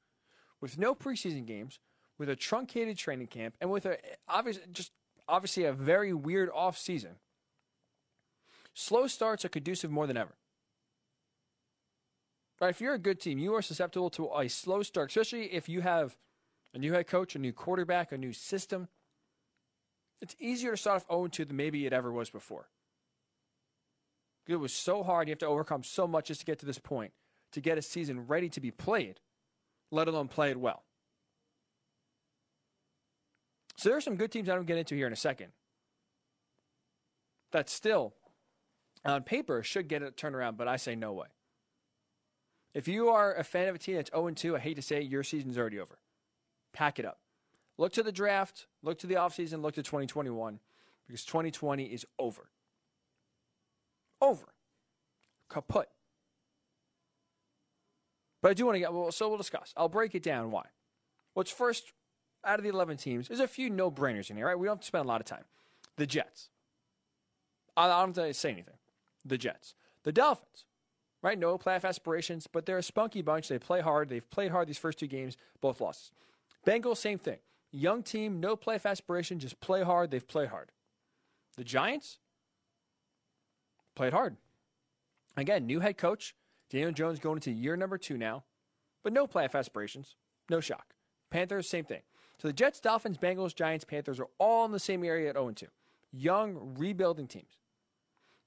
With 0.60 0.78
no 0.78 0.94
preseason 0.94 1.46
games, 1.46 1.78
with 2.18 2.28
a 2.28 2.36
truncated 2.36 2.98
training 2.98 3.28
camp, 3.28 3.54
and 3.60 3.70
with 3.70 3.86
a 3.86 3.98
obvious 4.28 4.58
just 4.72 4.92
obviously 5.28 5.64
a 5.64 5.72
very 5.72 6.12
weird 6.12 6.50
off 6.52 6.76
season. 6.76 7.16
Slow 8.74 9.06
starts 9.06 9.44
are 9.44 9.48
conducive 9.48 9.90
more 9.90 10.06
than 10.06 10.16
ever. 10.16 10.34
Right, 12.60 12.70
if 12.70 12.80
you're 12.80 12.94
a 12.94 12.98
good 12.98 13.20
team, 13.20 13.38
you 13.38 13.54
are 13.54 13.62
susceptible 13.62 14.10
to 14.10 14.30
a 14.36 14.48
slow 14.48 14.82
start, 14.82 15.10
especially 15.10 15.52
if 15.52 15.68
you 15.68 15.80
have 15.80 16.16
a 16.72 16.78
new 16.78 16.92
head 16.92 17.06
coach, 17.06 17.34
a 17.34 17.38
new 17.38 17.52
quarterback, 17.52 18.12
a 18.12 18.18
new 18.18 18.32
system 18.32 18.88
it's 20.22 20.36
easier 20.38 20.70
to 20.70 20.76
start 20.76 21.02
off 21.02 21.06
0 21.08 21.26
2 21.26 21.44
than 21.44 21.56
maybe 21.56 21.84
it 21.84 21.92
ever 21.92 22.12
was 22.12 22.30
before. 22.30 22.68
It 24.46 24.56
was 24.56 24.72
so 24.72 25.02
hard. 25.02 25.28
You 25.28 25.32
have 25.32 25.40
to 25.40 25.46
overcome 25.46 25.82
so 25.82 26.06
much 26.06 26.28
just 26.28 26.40
to 26.40 26.46
get 26.46 26.60
to 26.60 26.66
this 26.66 26.78
point, 26.78 27.12
to 27.52 27.60
get 27.60 27.76
a 27.76 27.82
season 27.82 28.26
ready 28.26 28.48
to 28.50 28.60
be 28.60 28.70
played, 28.70 29.20
let 29.90 30.08
alone 30.08 30.28
play 30.28 30.50
it 30.50 30.58
well. 30.58 30.84
So 33.76 33.88
there 33.88 33.98
are 33.98 34.02
some 34.02 34.16
good 34.16 34.30
teams 34.30 34.48
I 34.48 34.54
don't 34.54 34.66
get 34.66 34.78
into 34.78 34.94
here 34.94 35.06
in 35.06 35.12
a 35.12 35.16
second. 35.16 35.48
That 37.50 37.68
still, 37.68 38.14
on 39.04 39.24
paper, 39.24 39.62
should 39.62 39.88
get 39.88 40.02
a 40.02 40.10
turnaround, 40.12 40.56
but 40.56 40.68
I 40.68 40.76
say 40.76 40.94
no 40.94 41.12
way. 41.12 41.28
If 42.74 42.88
you 42.88 43.08
are 43.08 43.34
a 43.34 43.44
fan 43.44 43.68
of 43.68 43.74
a 43.74 43.78
team 43.78 43.96
that's 43.96 44.10
0 44.10 44.30
2, 44.30 44.56
I 44.56 44.60
hate 44.60 44.76
to 44.76 44.82
say 44.82 44.98
it, 44.98 45.10
your 45.10 45.24
season's 45.24 45.58
already 45.58 45.80
over. 45.80 45.98
Pack 46.72 46.98
it 46.98 47.04
up. 47.04 47.18
Look 47.78 47.92
to 47.94 48.02
the 48.02 48.12
draft, 48.12 48.66
look 48.82 48.98
to 48.98 49.06
the 49.06 49.14
offseason, 49.14 49.62
look 49.62 49.74
to 49.74 49.82
2021 49.82 50.60
because 51.06 51.24
2020 51.24 51.84
is 51.84 52.06
over. 52.18 52.48
Over. 54.20 54.54
Kaput. 55.50 55.86
But 58.40 58.50
I 58.50 58.54
do 58.54 58.66
want 58.66 58.76
to 58.76 58.80
get, 58.80 58.92
well, 58.92 59.12
so 59.12 59.28
we'll 59.28 59.38
discuss. 59.38 59.72
I'll 59.76 59.88
break 59.88 60.14
it 60.14 60.22
down 60.22 60.50
why. 60.50 60.66
What's 61.34 61.50
first 61.50 61.92
out 62.44 62.58
of 62.58 62.64
the 62.64 62.70
11 62.70 62.96
teams, 62.96 63.28
there's 63.28 63.40
a 63.40 63.48
few 63.48 63.70
no 63.70 63.90
brainers 63.90 64.30
in 64.30 64.36
here, 64.36 64.46
right? 64.46 64.58
We 64.58 64.66
don't 64.66 64.76
have 64.76 64.80
to 64.80 64.86
spend 64.86 65.04
a 65.04 65.08
lot 65.08 65.20
of 65.20 65.26
time. 65.26 65.44
The 65.96 66.06
Jets. 66.06 66.48
I 67.76 67.88
don't 67.88 68.16
have 68.16 68.26
to 68.26 68.34
say 68.34 68.50
anything. 68.50 68.74
The 69.24 69.38
Jets. 69.38 69.74
The 70.02 70.12
Dolphins, 70.12 70.66
right? 71.22 71.38
No 71.38 71.56
playoff 71.56 71.84
aspirations, 71.84 72.48
but 72.50 72.66
they're 72.66 72.78
a 72.78 72.82
spunky 72.82 73.22
bunch. 73.22 73.48
They 73.48 73.58
play 73.58 73.80
hard. 73.80 74.08
They've 74.08 74.28
played 74.28 74.50
hard 74.50 74.66
these 74.68 74.78
first 74.78 74.98
two 74.98 75.06
games, 75.06 75.36
both 75.60 75.80
losses. 75.80 76.10
Bengals, 76.66 76.96
same 76.96 77.18
thing. 77.18 77.38
Young 77.72 78.02
team, 78.02 78.38
no 78.38 78.54
playoff 78.54 78.84
aspiration, 78.84 79.38
just 79.38 79.60
play 79.60 79.82
hard. 79.82 80.10
They've 80.10 80.26
played 80.26 80.50
hard. 80.50 80.70
The 81.56 81.64
Giants 81.64 82.18
played 83.94 84.12
hard. 84.12 84.36
Again, 85.36 85.66
new 85.66 85.80
head 85.80 85.96
coach, 85.96 86.34
Daniel 86.70 86.92
Jones 86.92 87.18
going 87.18 87.38
into 87.38 87.50
year 87.50 87.76
number 87.76 87.96
two 87.96 88.18
now, 88.18 88.44
but 89.02 89.12
no 89.12 89.26
playoff 89.26 89.54
aspirations. 89.54 90.16
No 90.50 90.60
shock. 90.60 90.94
Panthers, 91.30 91.68
same 91.68 91.84
thing. 91.84 92.02
So 92.38 92.48
the 92.48 92.54
Jets, 92.54 92.80
Dolphins, 92.80 93.16
Bengals, 93.16 93.54
Giants, 93.54 93.84
Panthers 93.84 94.20
are 94.20 94.28
all 94.38 94.66
in 94.66 94.72
the 94.72 94.78
same 94.78 95.04
area 95.04 95.30
at 95.30 95.36
0 95.36 95.52
2. 95.52 95.66
Young, 96.12 96.74
rebuilding 96.76 97.26
teams. 97.26 97.56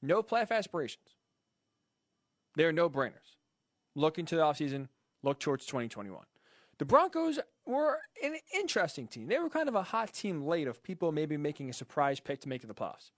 No 0.02 0.22
playoff 0.22 0.52
aspirations. 0.52 1.16
They're 2.56 2.72
no 2.72 2.90
brainers. 2.90 3.38
Looking 3.96 4.26
to 4.26 4.36
the 4.36 4.42
offseason, 4.42 4.90
look 5.24 5.40
towards 5.40 5.66
2021. 5.66 6.26
The 6.78 6.86
Broncos 6.86 7.40
were 7.66 8.00
an 8.22 8.36
interesting 8.54 9.08
team. 9.08 9.28
They 9.28 9.40
were 9.40 9.50
kind 9.50 9.70
of 9.70 9.76
a 9.76 9.84
hot 9.84 10.14
team 10.14 10.46
late 10.46 10.68
of 10.68 10.84
people 10.84 11.12
maybe 11.12 11.38
making 11.38 11.70
a 11.70 11.74
surprise 11.74 12.20
pick 12.20 12.42
to 12.42 12.50
make 12.50 12.64
it 12.64 12.68
the 12.68 12.74
playoffs. 12.74 13.12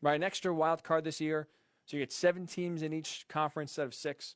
Right, 0.00 0.16
an 0.16 0.22
extra 0.22 0.52
wild 0.52 0.82
card 0.82 1.04
this 1.04 1.20
year, 1.20 1.48
so 1.84 1.96
you 1.96 2.02
get 2.02 2.12
seven 2.12 2.46
teams 2.46 2.82
in 2.82 2.92
each 2.92 3.26
conference 3.28 3.72
instead 3.72 3.86
of 3.86 3.94
six. 3.94 4.34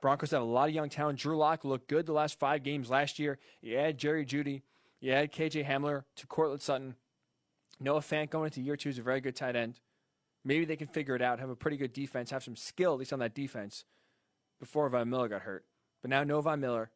Broncos 0.00 0.30
have 0.30 0.42
a 0.42 0.44
lot 0.44 0.68
of 0.68 0.74
young 0.74 0.88
talent. 0.88 1.18
Drew 1.18 1.36
Lock 1.36 1.64
looked 1.64 1.88
good 1.88 2.06
the 2.06 2.12
last 2.12 2.38
five 2.38 2.62
games 2.62 2.88
last 2.88 3.18
year. 3.18 3.38
You 3.60 3.76
add 3.76 3.98
Jerry 3.98 4.24
Jeudy. 4.24 4.62
you 5.00 5.12
add 5.12 5.32
KJ 5.32 5.66
Hamler 5.66 6.04
to 6.16 6.26
Courtland 6.26 6.62
Sutton. 6.62 6.94
Noah 7.80 8.00
Fant 8.00 8.30
going 8.30 8.46
into 8.46 8.60
year 8.60 8.76
two 8.76 8.90
is 8.90 8.98
a 8.98 9.02
very 9.02 9.20
good 9.20 9.34
tight 9.34 9.56
end. 9.56 9.80
Maybe 10.44 10.64
they 10.64 10.76
can 10.76 10.86
figure 10.86 11.16
it 11.16 11.22
out, 11.22 11.40
have 11.40 11.50
a 11.50 11.56
pretty 11.56 11.76
good 11.76 11.92
defense, 11.92 12.30
have 12.30 12.44
some 12.44 12.56
skill 12.56 12.92
at 12.92 12.98
least 12.98 13.12
on 13.12 13.18
that 13.18 13.34
defense 13.34 13.84
before 14.60 14.88
Von 14.88 15.10
Miller 15.10 15.28
got 15.28 15.42
hurt. 15.42 15.64
But 16.00 16.10
now 16.10 16.22
no 16.22 16.40
Von 16.40 16.60
Miller, 16.60 16.90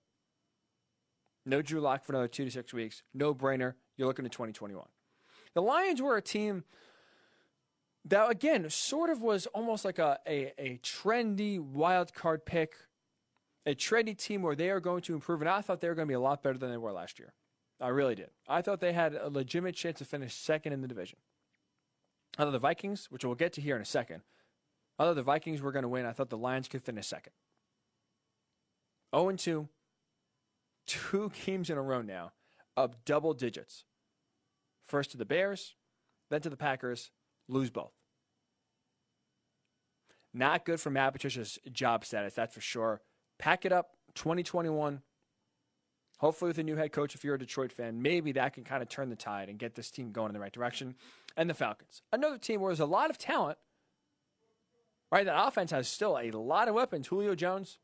no 1.45 1.63
Drew 1.63 1.81
Lock 1.81 2.05
for 2.05 2.13
another 2.13 2.29
two 2.29 2.45
to 2.45 2.51
six 2.51 2.73
weeks, 2.73 3.03
no 3.15 3.35
brainer. 3.35 3.75
You're 3.97 4.09
looking 4.09 4.25
to 4.25 4.31
2021. 4.31 4.85
The 5.55 5.63
Lions 5.63 6.01
were 6.01 6.17
a 6.17 6.23
team 6.23 6.65
that, 8.05 8.31
again, 8.31 8.69
sort 8.71 9.11
of 9.11 9.23
was 9.23 9.47
almost 9.49 9.85
like 9.85 9.99
a, 9.99 10.19
a, 10.27 10.53
a 10.59 10.79
trendy 10.79 11.61
wild 11.61 12.15
card 12.15 12.45
pick, 12.47 12.75
a 13.67 13.75
trendy 13.75 14.17
team 14.17 14.43
where 14.43 14.57
they 14.57 14.71
are 14.71 14.81
going 14.81 15.03
to 15.03 15.15
improve. 15.15 15.41
And 15.41 15.51
I 15.51 15.61
thought 15.61 15.81
they 15.81 15.89
were 15.89 15.95
going 15.95 16.09
to 16.09 16.11
be 16.11 16.15
a 16.15 16.21
lot 16.21 16.43
better 16.43 16.59
than 16.59 16.71
they 16.71 16.77
were 16.77 16.93
last 16.93 17.19
year. 17.19 17.35
I 17.81 17.89
really 17.89 18.15
did. 18.15 18.31
I 18.49 18.63
thought 18.63 18.81
they 18.81 18.93
had 18.93 19.15
a 19.15 19.29
legitimate 19.29 19.75
chance 19.75 19.99
to 19.99 20.05
finish 20.05 20.35
second 20.35 20.73
in 20.73 20.81
the 20.81 20.89
division. 20.89 21.19
I 22.39 22.45
thought 22.45 22.53
the 22.53 22.59
Vikings, 22.59 23.09
which 23.11 23.25
we'll 23.25 23.35
get 23.35 23.53
to 23.55 23.61
here 23.61 23.77
in 23.77 23.83
a 23.83 23.87
second, 23.87 24.23
I 24.99 25.05
thought 25.05 25.17
the 25.17 25.23
Vikings 25.23 25.61
were 25.61 25.73
going 25.73 25.83
to 25.83 25.89
win. 25.89 26.07
I 26.07 26.13
thought 26.13 26.31
the 26.31 26.39
Lions 26.39 26.69
could 26.69 26.83
finish 26.83 27.07
second. 27.07 27.33
0 29.15 29.33
2, 29.33 29.69
two 30.87 31.31
games 31.45 31.71
in 31.71 31.79
a 31.79 31.83
row 31.83 32.03
now 32.03 32.33
of 32.77 33.05
double 33.05 33.35
digits. 33.35 33.85
First 34.85 35.13
to 35.13 35.17
the 35.17 35.25
Bears, 35.25 35.75
then 36.31 36.41
to 36.41 36.51
the 36.51 36.57
Packers, 36.57 37.11
lose 37.49 37.71
both. 37.71 37.93
Not 40.35 40.65
good 40.65 40.81
for 40.81 40.91
Matt 40.91 41.13
Patricia's 41.13 41.59
job 41.71 42.05
status, 42.05 42.35
that's 42.35 42.55
for 42.55 42.61
sure. 42.61 43.01
Pack 43.39 43.65
it 43.65 43.73
up 43.73 43.97
2021. 44.15 45.03
Hopefully, 46.19 46.51
with 46.51 46.59
a 46.59 46.63
new 46.63 46.77
head 46.77 46.93
coach, 46.93 47.15
if 47.15 47.25
you're 47.25 47.35
a 47.35 47.39
Detroit 47.39 47.73
fan, 47.73 48.01
maybe 48.01 48.33
that 48.33 48.55
can 48.55 48.63
kind 48.63 48.81
of 48.81 48.89
turn 48.89 49.11
the 49.11 49.17
tide 49.17 49.49
and 49.49 49.59
get 49.59 49.75
this 49.75 49.91
team 49.91 50.13
going 50.13 50.29
in 50.29 50.35
the 50.35 50.41
right 50.41 50.53
direction. 50.53 50.95
And 51.37 51.51
the 51.51 51.55
Falcons, 51.55 52.03
another 52.13 52.39
team 52.39 52.61
where 52.61 52.71
there's 52.71 52.81
a 52.81 52.87
lot 52.87 53.11
of 53.11 53.19
talent, 53.19 53.59
right? 55.11 55.27
That 55.27 55.47
offense 55.47 55.73
has 55.73 55.89
still 55.89 56.19
a 56.19 56.31
lot 56.31 56.69
of 56.69 56.75
weapons. 56.75 57.09
Julio 57.09 57.35
Jones, 57.35 57.79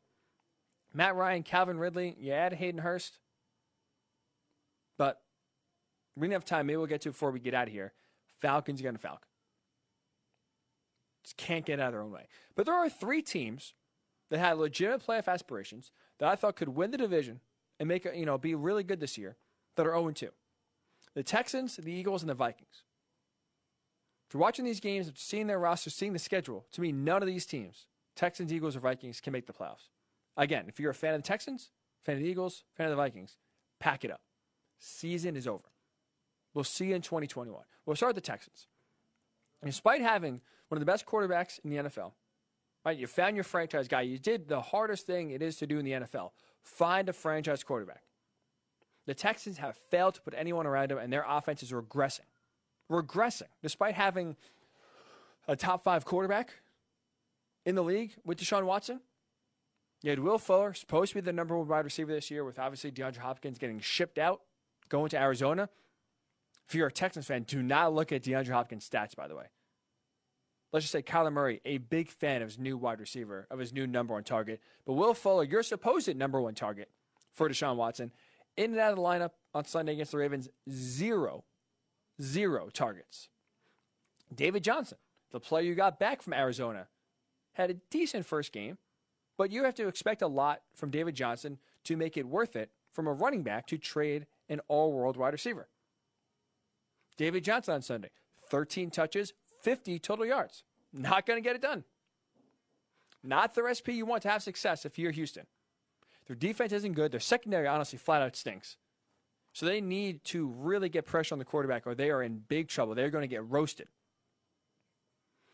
Matt 0.93 1.15
Ryan, 1.15 1.43
Calvin 1.43 1.77
Ridley, 1.77 2.15
you 2.19 2.31
add 2.31 2.53
Hayden 2.53 2.81
Hurst. 2.81 3.19
But 4.97 5.21
we 6.15 6.27
don't 6.27 6.33
have 6.33 6.45
time. 6.45 6.67
Maybe 6.67 6.77
we'll 6.77 6.87
get 6.87 7.01
to 7.01 7.09
it 7.09 7.13
before 7.13 7.31
we 7.31 7.39
get 7.39 7.53
out 7.53 7.67
of 7.67 7.73
here. 7.73 7.93
Falcons 8.41 8.81
going 8.81 8.95
to 8.95 9.01
Falcon. 9.01 9.27
Just 11.23 11.37
can't 11.37 11.65
get 11.65 11.79
out 11.79 11.87
of 11.87 11.93
their 11.93 12.01
own 12.01 12.11
way. 12.11 12.27
But 12.55 12.65
there 12.65 12.75
are 12.75 12.89
three 12.89 13.21
teams 13.21 13.73
that 14.29 14.39
had 14.39 14.57
legitimate 14.57 15.05
playoff 15.05 15.27
aspirations 15.27 15.91
that 16.19 16.29
I 16.29 16.35
thought 16.35 16.55
could 16.55 16.69
win 16.69 16.91
the 16.91 16.97
division 16.97 17.41
and 17.79 17.87
make 17.87 18.05
you 18.05 18.25
know 18.25 18.37
be 18.37 18.55
really 18.55 18.83
good 18.83 18.99
this 18.99 19.17
year 19.17 19.37
that 19.75 19.87
are 19.87 19.91
0 19.91 20.11
2. 20.11 20.29
The 21.15 21.23
Texans, 21.23 21.77
the 21.77 21.91
Eagles, 21.91 22.21
and 22.21 22.29
the 22.29 22.35
Vikings. 22.35 22.83
If 24.27 24.33
you're 24.33 24.41
watching 24.41 24.65
these 24.65 24.79
games, 24.79 25.11
seeing 25.15 25.47
their 25.47 25.59
roster, 25.59 25.89
seeing 25.89 26.13
the 26.13 26.19
schedule, 26.19 26.65
to 26.73 26.81
me, 26.81 26.91
none 26.91 27.23
of 27.23 27.27
these 27.27 27.47
teams, 27.47 27.87
Texans, 28.15 28.53
Eagles, 28.53 28.75
or 28.75 28.79
Vikings, 28.79 29.19
can 29.19 29.33
make 29.33 29.47
the 29.47 29.53
playoffs. 29.53 29.87
Again, 30.39 30.65
if 30.69 30.79
you're 30.79 30.91
a 30.91 30.95
fan 30.95 31.13
of 31.13 31.21
the 31.21 31.27
Texans, 31.27 31.69
fan 32.01 32.15
of 32.15 32.21
the 32.21 32.27
Eagles, 32.27 32.63
fan 32.73 32.87
of 32.87 32.91
the 32.91 32.95
Vikings, 32.95 33.35
pack 33.79 34.05
it 34.05 34.09
up. 34.09 34.21
Season 34.79 35.35
is 35.35 35.45
over. 35.45 35.65
We'll 36.53 36.63
see 36.63 36.87
you 36.87 36.95
in 36.95 37.01
2021. 37.01 37.61
We'll 37.85 37.97
start 37.97 38.15
with 38.15 38.23
the 38.23 38.27
Texans. 38.27 38.67
Despite 39.63 40.01
having 40.01 40.39
one 40.69 40.77
of 40.77 40.79
the 40.79 40.85
best 40.85 41.05
quarterbacks 41.05 41.59
in 41.63 41.69
the 41.69 41.75
NFL, 41.75 42.13
right? 42.85 42.97
You 42.97 43.05
found 43.05 43.35
your 43.35 43.43
franchise 43.43 43.89
guy. 43.89 44.01
You 44.01 44.17
did 44.17 44.47
the 44.47 44.61
hardest 44.61 45.05
thing 45.05 45.31
it 45.31 45.41
is 45.41 45.57
to 45.57 45.67
do 45.67 45.77
in 45.77 45.83
the 45.83 45.91
NFL 45.91 46.31
find 46.63 47.09
a 47.09 47.13
franchise 47.13 47.63
quarterback. 47.63 48.03
The 49.07 49.13
Texans 49.13 49.57
have 49.57 49.75
failed 49.75 50.15
to 50.15 50.21
put 50.21 50.33
anyone 50.37 50.65
around 50.65 50.91
him, 50.91 50.99
and 50.99 51.11
their 51.11 51.25
offense 51.27 51.63
is 51.63 51.71
regressing. 51.71 52.27
Regressing, 52.89 53.47
despite 53.61 53.95
having 53.95 54.37
a 55.47 55.55
top 55.55 55.83
five 55.83 56.05
quarterback 56.05 56.53
in 57.65 57.75
the 57.75 57.83
league 57.83 58.13
with 58.23 58.39
Deshaun 58.39 58.63
Watson. 58.63 59.01
You 60.01 60.11
had 60.11 60.19
Will 60.19 60.37
Fuller, 60.37 60.73
supposed 60.73 61.11
to 61.11 61.15
be 61.15 61.21
the 61.21 61.33
number 61.33 61.57
one 61.57 61.67
wide 61.67 61.83
receiver 61.83 62.13
this 62.13 62.31
year, 62.31 62.45
with 62.45 62.57
obviously 62.57 62.91
DeAndre 62.91 63.17
Hopkins 63.17 63.57
getting 63.57 63.79
shipped 63.79 64.17
out, 64.17 64.41
going 64.87 65.09
to 65.09 65.19
Arizona. 65.19 65.69
If 66.67 66.75
you're 66.75 66.87
a 66.87 66.91
Texans 66.91 67.25
fan, 67.25 67.43
do 67.43 67.61
not 67.61 67.93
look 67.93 68.11
at 68.11 68.23
DeAndre 68.23 68.51
Hopkins' 68.51 68.87
stats, 68.89 69.15
by 69.15 69.27
the 69.27 69.35
way. 69.35 69.45
Let's 70.71 70.83
just 70.83 70.91
say 70.91 71.01
Kyler 71.01 71.33
Murray, 71.33 71.61
a 71.65 71.79
big 71.79 72.09
fan 72.09 72.41
of 72.41 72.47
his 72.47 72.59
new 72.59 72.77
wide 72.77 72.99
receiver, 72.99 73.47
of 73.49 73.59
his 73.59 73.73
new 73.73 73.87
number 73.87 74.13
one 74.13 74.23
target. 74.23 74.61
But 74.85 74.93
Will 74.93 75.13
Fuller, 75.13 75.43
your 75.43 75.63
supposed 75.63 76.15
number 76.15 76.39
one 76.39 76.53
target 76.53 76.89
for 77.33 77.49
Deshaun 77.49 77.75
Watson, 77.75 78.11
in 78.55 78.71
and 78.71 78.79
out 78.79 78.91
of 78.91 78.97
the 78.97 79.01
lineup 79.01 79.31
on 79.53 79.65
Sunday 79.65 79.93
against 79.93 80.11
the 80.11 80.19
Ravens, 80.19 80.47
zero, 80.69 81.43
zero 82.21 82.69
targets. 82.71 83.29
David 84.33 84.63
Johnson, 84.63 84.99
the 85.31 85.39
player 85.39 85.63
you 85.63 85.75
got 85.75 85.99
back 85.99 86.21
from 86.21 86.33
Arizona, 86.33 86.87
had 87.53 87.71
a 87.71 87.75
decent 87.89 88.25
first 88.25 88.51
game, 88.51 88.77
but 89.39 89.53
you 89.53 89.63
have 89.63 89.73
to 89.73 89.87
expect 89.87 90.21
a 90.21 90.27
lot 90.27 90.63
from 90.75 90.91
David 90.91 91.15
Johnson 91.15 91.59
to 91.85 91.95
make 91.95 92.17
it 92.17 92.27
worth 92.27 92.57
it 92.57 92.71
from 92.91 93.07
a 93.07 93.13
running 93.13 93.41
back 93.41 93.65
to 93.67 93.77
trade 93.77 94.27
an 94.49 94.59
all 94.67 94.91
world 94.91 95.15
wide 95.15 95.31
receiver. 95.31 95.69
David 97.15 97.45
Johnson 97.45 97.75
on 97.75 97.81
Sunday, 97.81 98.09
13 98.49 98.91
touches, 98.91 99.31
50 99.61 99.97
total 99.99 100.25
yards. 100.25 100.65
Not 100.91 101.25
going 101.25 101.41
to 101.41 101.41
get 101.41 101.55
it 101.55 101.61
done. 101.61 101.85
Not 103.23 103.53
the 103.53 103.63
recipe 103.63 103.93
you 103.93 104.05
want 104.05 104.23
to 104.23 104.29
have 104.29 104.43
success 104.43 104.85
if 104.85 104.99
you're 104.99 105.11
Houston. 105.11 105.45
Their 106.27 106.35
defense 106.35 106.73
isn't 106.73 106.93
good. 106.93 107.13
Their 107.13 107.21
secondary, 107.21 107.65
honestly, 107.65 107.97
flat 107.97 108.21
out 108.21 108.35
stinks. 108.35 108.75
So 109.53 109.65
they 109.65 109.79
need 109.79 110.25
to 110.25 110.47
really 110.47 110.89
get 110.89 111.05
pressure 111.05 111.33
on 111.33 111.39
the 111.39 111.45
quarterback 111.45 111.87
or 111.87 111.95
they 111.95 112.11
are 112.11 112.21
in 112.21 112.43
big 112.49 112.67
trouble. 112.67 112.93
They're 112.93 113.09
going 113.09 113.21
to 113.21 113.27
get 113.33 113.47
roasted. 113.49 113.87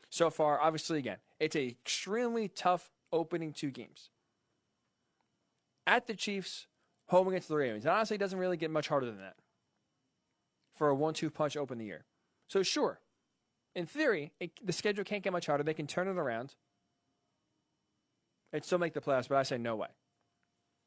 So 0.09 0.31
far, 0.31 0.59
obviously, 0.59 0.97
again, 0.97 1.17
it's 1.39 1.55
an 1.55 1.67
extremely 1.67 2.47
tough 2.47 2.89
opening 3.15 3.53
two 3.53 3.71
games. 3.71 4.09
At 5.87 6.05
the 6.07 6.13
Chiefs, 6.13 6.67
home 7.07 7.27
against 7.27 7.47
the 7.47 7.55
Ravens. 7.55 7.85
And 7.85 7.93
honestly, 7.93 8.15
it 8.15 8.19
doesn't 8.19 8.37
really 8.37 8.57
get 8.57 8.69
much 8.69 8.87
harder 8.87 9.05
than 9.05 9.17
that 9.17 9.35
for 10.75 10.89
a 10.89 10.95
one-two 10.95 11.29
punch 11.29 11.55
open 11.55 11.77
the 11.77 11.85
year. 11.85 12.05
So 12.47 12.61
sure, 12.61 12.99
in 13.75 13.85
theory, 13.85 14.33
it, 14.39 14.51
the 14.63 14.73
schedule 14.73 15.03
can't 15.03 15.23
get 15.23 15.33
much 15.33 15.45
harder. 15.45 15.63
They 15.63 15.73
can 15.73 15.87
turn 15.87 16.07
it 16.07 16.17
around 16.17 16.55
and 18.51 18.63
still 18.63 18.77
make 18.77 18.93
the 18.93 19.01
playoffs, 19.01 19.29
but 19.29 19.37
I 19.37 19.43
say 19.43 19.57
no 19.57 19.75
way. 19.75 19.87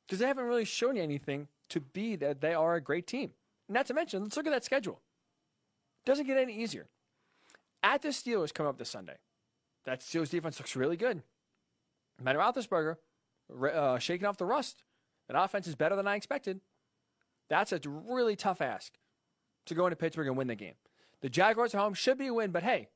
Because 0.06 0.20
they 0.20 0.26
haven't 0.26 0.44
really 0.44 0.64
shown 0.64 0.96
you 0.96 1.02
anything 1.02 1.48
to 1.70 1.80
be 1.80 2.16
that 2.16 2.40
they 2.40 2.54
are 2.54 2.74
a 2.74 2.80
great 2.80 3.06
team. 3.06 3.32
Not 3.68 3.86
to 3.86 3.94
mention, 3.94 4.22
let's 4.22 4.36
look 4.36 4.46
at 4.46 4.52
that 4.52 4.64
schedule. 4.64 5.00
Doesn't 6.04 6.26
get 6.26 6.38
any 6.38 6.54
easier. 6.54 6.86
At 7.82 8.02
the 8.02 8.08
Steelers 8.08 8.52
coming 8.52 8.70
up 8.70 8.78
this 8.78 8.90
Sunday. 8.90 9.16
That 9.84 10.00
Steelers 10.00 10.30
defense 10.30 10.58
looks 10.58 10.74
really 10.76 10.96
good. 10.96 11.22
Matt 12.20 12.36
Roethlisberger 12.36 12.96
uh, 13.74 13.98
shaking 13.98 14.26
off 14.26 14.36
the 14.36 14.46
rust. 14.46 14.82
That 15.28 15.40
offense 15.40 15.66
is 15.66 15.74
better 15.74 15.96
than 15.96 16.08
I 16.08 16.16
expected. 16.16 16.60
That's 17.48 17.72
a 17.72 17.80
really 17.84 18.36
tough 18.36 18.60
ask 18.60 18.94
to 19.66 19.74
go 19.74 19.86
into 19.86 19.96
Pittsburgh 19.96 20.26
and 20.26 20.36
win 20.36 20.48
the 20.48 20.54
game. 20.54 20.74
The 21.20 21.28
Jaguars 21.28 21.74
at 21.74 21.80
home 21.80 21.94
should 21.94 22.18
be 22.18 22.28
a 22.28 22.34
win, 22.34 22.50
but 22.50 22.62
hey, 22.62 22.88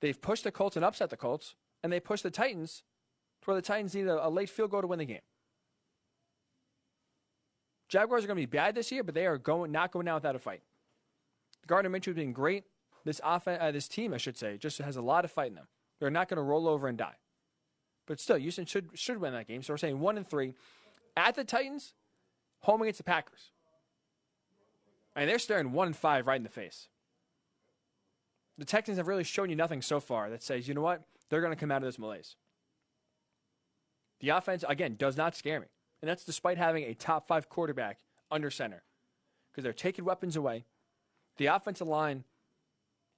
they've 0.00 0.20
pushed 0.20 0.44
the 0.44 0.50
Colts 0.50 0.76
and 0.76 0.84
upset 0.84 1.10
the 1.10 1.16
Colts, 1.16 1.54
and 1.82 1.92
they 1.92 2.00
pushed 2.00 2.22
the 2.22 2.30
Titans 2.30 2.82
to 3.42 3.50
where 3.50 3.56
the 3.56 3.62
Titans 3.62 3.94
need 3.94 4.06
a, 4.06 4.26
a 4.26 4.28
late 4.28 4.50
field 4.50 4.70
goal 4.70 4.80
to 4.80 4.86
win 4.86 4.98
the 4.98 5.04
game. 5.04 5.20
Jaguars 7.88 8.24
are 8.24 8.26
going 8.26 8.38
to 8.38 8.42
be 8.42 8.46
bad 8.46 8.74
this 8.74 8.90
year, 8.90 9.04
but 9.04 9.14
they 9.14 9.26
are 9.26 9.36
going 9.36 9.70
not 9.70 9.92
going 9.92 10.08
out 10.08 10.16
without 10.16 10.34
a 10.34 10.38
fight. 10.38 10.62
Gardner 11.66 11.90
Minshew 11.90 12.06
has 12.06 12.16
been 12.16 12.32
great. 12.32 12.64
This 13.04 13.20
offense, 13.22 13.58
uh, 13.60 13.70
this 13.70 13.88
team, 13.88 14.14
I 14.14 14.16
should 14.16 14.38
say, 14.38 14.56
just 14.56 14.78
has 14.78 14.96
a 14.96 15.02
lot 15.02 15.24
of 15.24 15.30
fight 15.30 15.48
in 15.48 15.56
them. 15.56 15.66
They're 16.00 16.10
not 16.10 16.28
going 16.28 16.38
to 16.38 16.42
roll 16.42 16.68
over 16.68 16.88
and 16.88 16.96
die. 16.96 17.16
But 18.06 18.20
still, 18.20 18.36
Houston 18.36 18.66
should 18.66 18.90
should 18.94 19.20
win 19.20 19.32
that 19.32 19.46
game. 19.46 19.62
So 19.62 19.72
we're 19.72 19.78
saying 19.78 20.00
one 20.00 20.16
and 20.16 20.26
three 20.26 20.54
at 21.16 21.34
the 21.34 21.44
Titans, 21.44 21.94
home 22.60 22.82
against 22.82 22.98
the 22.98 23.04
Packers. 23.04 23.50
And 25.14 25.28
they're 25.28 25.38
staring 25.38 25.72
one 25.72 25.88
and 25.88 25.96
five 25.96 26.26
right 26.26 26.36
in 26.36 26.42
the 26.42 26.48
face. 26.48 26.88
The 28.58 28.64
Texans 28.64 28.98
have 28.98 29.08
really 29.08 29.24
shown 29.24 29.50
you 29.50 29.56
nothing 29.56 29.82
so 29.82 30.00
far 30.00 30.30
that 30.30 30.42
says, 30.42 30.68
you 30.68 30.74
know 30.74 30.82
what, 30.82 31.02
they're 31.28 31.40
going 31.40 31.52
to 31.52 31.58
come 31.58 31.70
out 31.70 31.82
of 31.82 31.88
this 31.88 31.98
malaise. 31.98 32.36
The 34.20 34.30
offense, 34.30 34.64
again, 34.68 34.96
does 34.96 35.16
not 35.16 35.34
scare 35.34 35.60
me. 35.60 35.66
And 36.00 36.08
that's 36.08 36.24
despite 36.24 36.58
having 36.58 36.84
a 36.84 36.94
top 36.94 37.26
five 37.26 37.48
quarterback 37.48 37.98
under 38.30 38.50
center 38.50 38.82
because 39.50 39.64
they're 39.64 39.72
taking 39.72 40.04
weapons 40.04 40.36
away. 40.36 40.64
The 41.36 41.46
offensive 41.46 41.88
line 41.88 42.24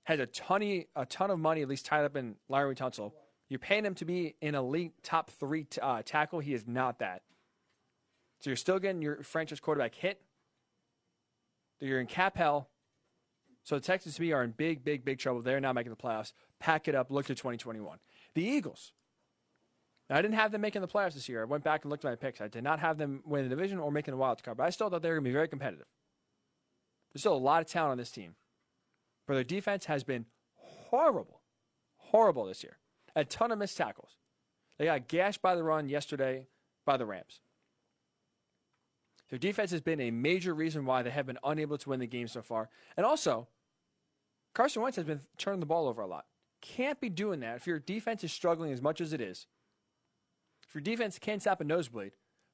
has 0.05 0.18
a 0.18 0.26
ton, 0.26 0.62
of, 0.62 0.85
a 0.97 1.07
ton 1.07 1.30
of 1.30 1.39
money, 1.39 1.62
at 1.62 1.68
least 1.68 1.87
tied 1.87 2.05
up 2.05 2.16
in 2.16 2.37
Laremy 2.51 2.76
Tunsil. 2.76 3.12
You're 3.55 3.61
paying 3.61 3.84
him 3.84 3.94
to 3.94 4.05
be 4.05 4.34
an 4.42 4.57
elite 4.57 4.94
top 5.05 5.30
three 5.30 5.62
t- 5.62 5.80
uh, 5.80 6.02
tackle. 6.05 6.40
He 6.40 6.55
is 6.55 6.66
not 6.66 6.98
that. 6.98 7.22
So 8.40 8.50
you're 8.50 8.57
still 8.57 8.80
getting 8.80 9.00
your 9.00 9.22
franchise 9.22 9.61
quarterback 9.61 9.94
hit. 9.94 10.20
You're 11.78 12.00
in 12.00 12.09
cap 12.09 12.36
hell. 12.36 12.68
So 13.62 13.76
the 13.76 13.80
Texans 13.80 14.16
to 14.16 14.22
me 14.22 14.32
are 14.32 14.42
in 14.42 14.50
big, 14.50 14.84
big, 14.84 15.05
big 15.05 15.20
trouble. 15.20 15.40
They're 15.40 15.61
not 15.61 15.76
making 15.76 15.90
the 15.90 15.96
playoffs. 15.96 16.32
Pack 16.59 16.88
it 16.88 16.96
up. 16.96 17.12
Look 17.12 17.26
to 17.26 17.36
2021. 17.36 17.98
The 18.34 18.42
Eagles. 18.42 18.90
Now, 20.11 20.16
I 20.16 20.22
didn't 20.22 20.34
have 20.34 20.50
them 20.50 20.61
making 20.61 20.82
the 20.82 20.88
playoffs 20.88 21.14
this 21.14 21.28
year. 21.28 21.42
I 21.42 21.44
went 21.44 21.62
back 21.62 21.84
and 21.84 21.92
looked 21.92 22.05
at 22.05 22.09
my 22.09 22.16
picks. 22.16 22.40
I 22.40 22.48
did 22.48 22.64
not 22.64 22.80
have 22.80 22.98
them 22.98 23.22
winning 23.24 23.48
the 23.48 23.55
division 23.55 23.78
or 23.78 23.92
making 23.92 24.14
a 24.14 24.16
wild 24.16 24.42
card, 24.42 24.57
but 24.57 24.64
I 24.64 24.70
still 24.70 24.90
thought 24.90 25.00
they 25.00 25.11
were 25.11 25.14
going 25.14 25.26
to 25.26 25.30
be 25.30 25.32
very 25.32 25.46
competitive. 25.46 25.86
There's 27.12 27.22
still 27.22 27.36
a 27.36 27.38
lot 27.38 27.62
of 27.62 27.68
talent 27.68 27.92
on 27.92 27.98
this 27.98 28.11
team. 28.11 28.34
But 29.28 29.34
their 29.34 29.44
defense 29.44 29.84
has 29.84 30.02
been 30.02 30.26
horrible. 30.57 31.42
Horrible 31.98 32.46
this 32.46 32.64
year. 32.64 32.78
A 33.16 33.24
ton 33.24 33.52
of 33.52 33.58
missed 33.58 33.76
tackles. 33.76 34.16
They 34.78 34.86
got 34.86 35.08
gashed 35.08 35.40
by 35.40 35.54
the 35.54 35.62
run 35.62 35.88
yesterday 35.88 36.48
by 36.84 36.96
the 36.96 37.06
Rams. 37.06 37.40
Their 39.30 39.38
defense 39.38 39.70
has 39.70 39.80
been 39.80 40.00
a 40.00 40.10
major 40.10 40.54
reason 40.54 40.84
why 40.84 41.02
they 41.02 41.10
have 41.10 41.26
been 41.26 41.38
unable 41.44 41.78
to 41.78 41.88
win 41.88 42.00
the 42.00 42.06
game 42.06 42.28
so 42.28 42.42
far. 42.42 42.68
And 42.96 43.06
also, 43.06 43.48
Carson 44.54 44.82
Wentz 44.82 44.96
has 44.96 45.06
been 45.06 45.22
turning 45.38 45.60
the 45.60 45.66
ball 45.66 45.88
over 45.88 46.02
a 46.02 46.06
lot. 46.06 46.26
Can't 46.60 47.00
be 47.00 47.08
doing 47.08 47.40
that 47.40 47.56
if 47.56 47.66
your 47.66 47.78
defense 47.78 48.24
is 48.24 48.32
struggling 48.32 48.72
as 48.72 48.82
much 48.82 49.00
as 49.00 49.12
it 49.12 49.20
is. 49.20 49.46
If 50.68 50.74
your 50.74 50.82
defense 50.82 51.18
can't 51.18 51.42
stop 51.42 51.60
a 51.60 51.64
nosebleed, 51.64 52.12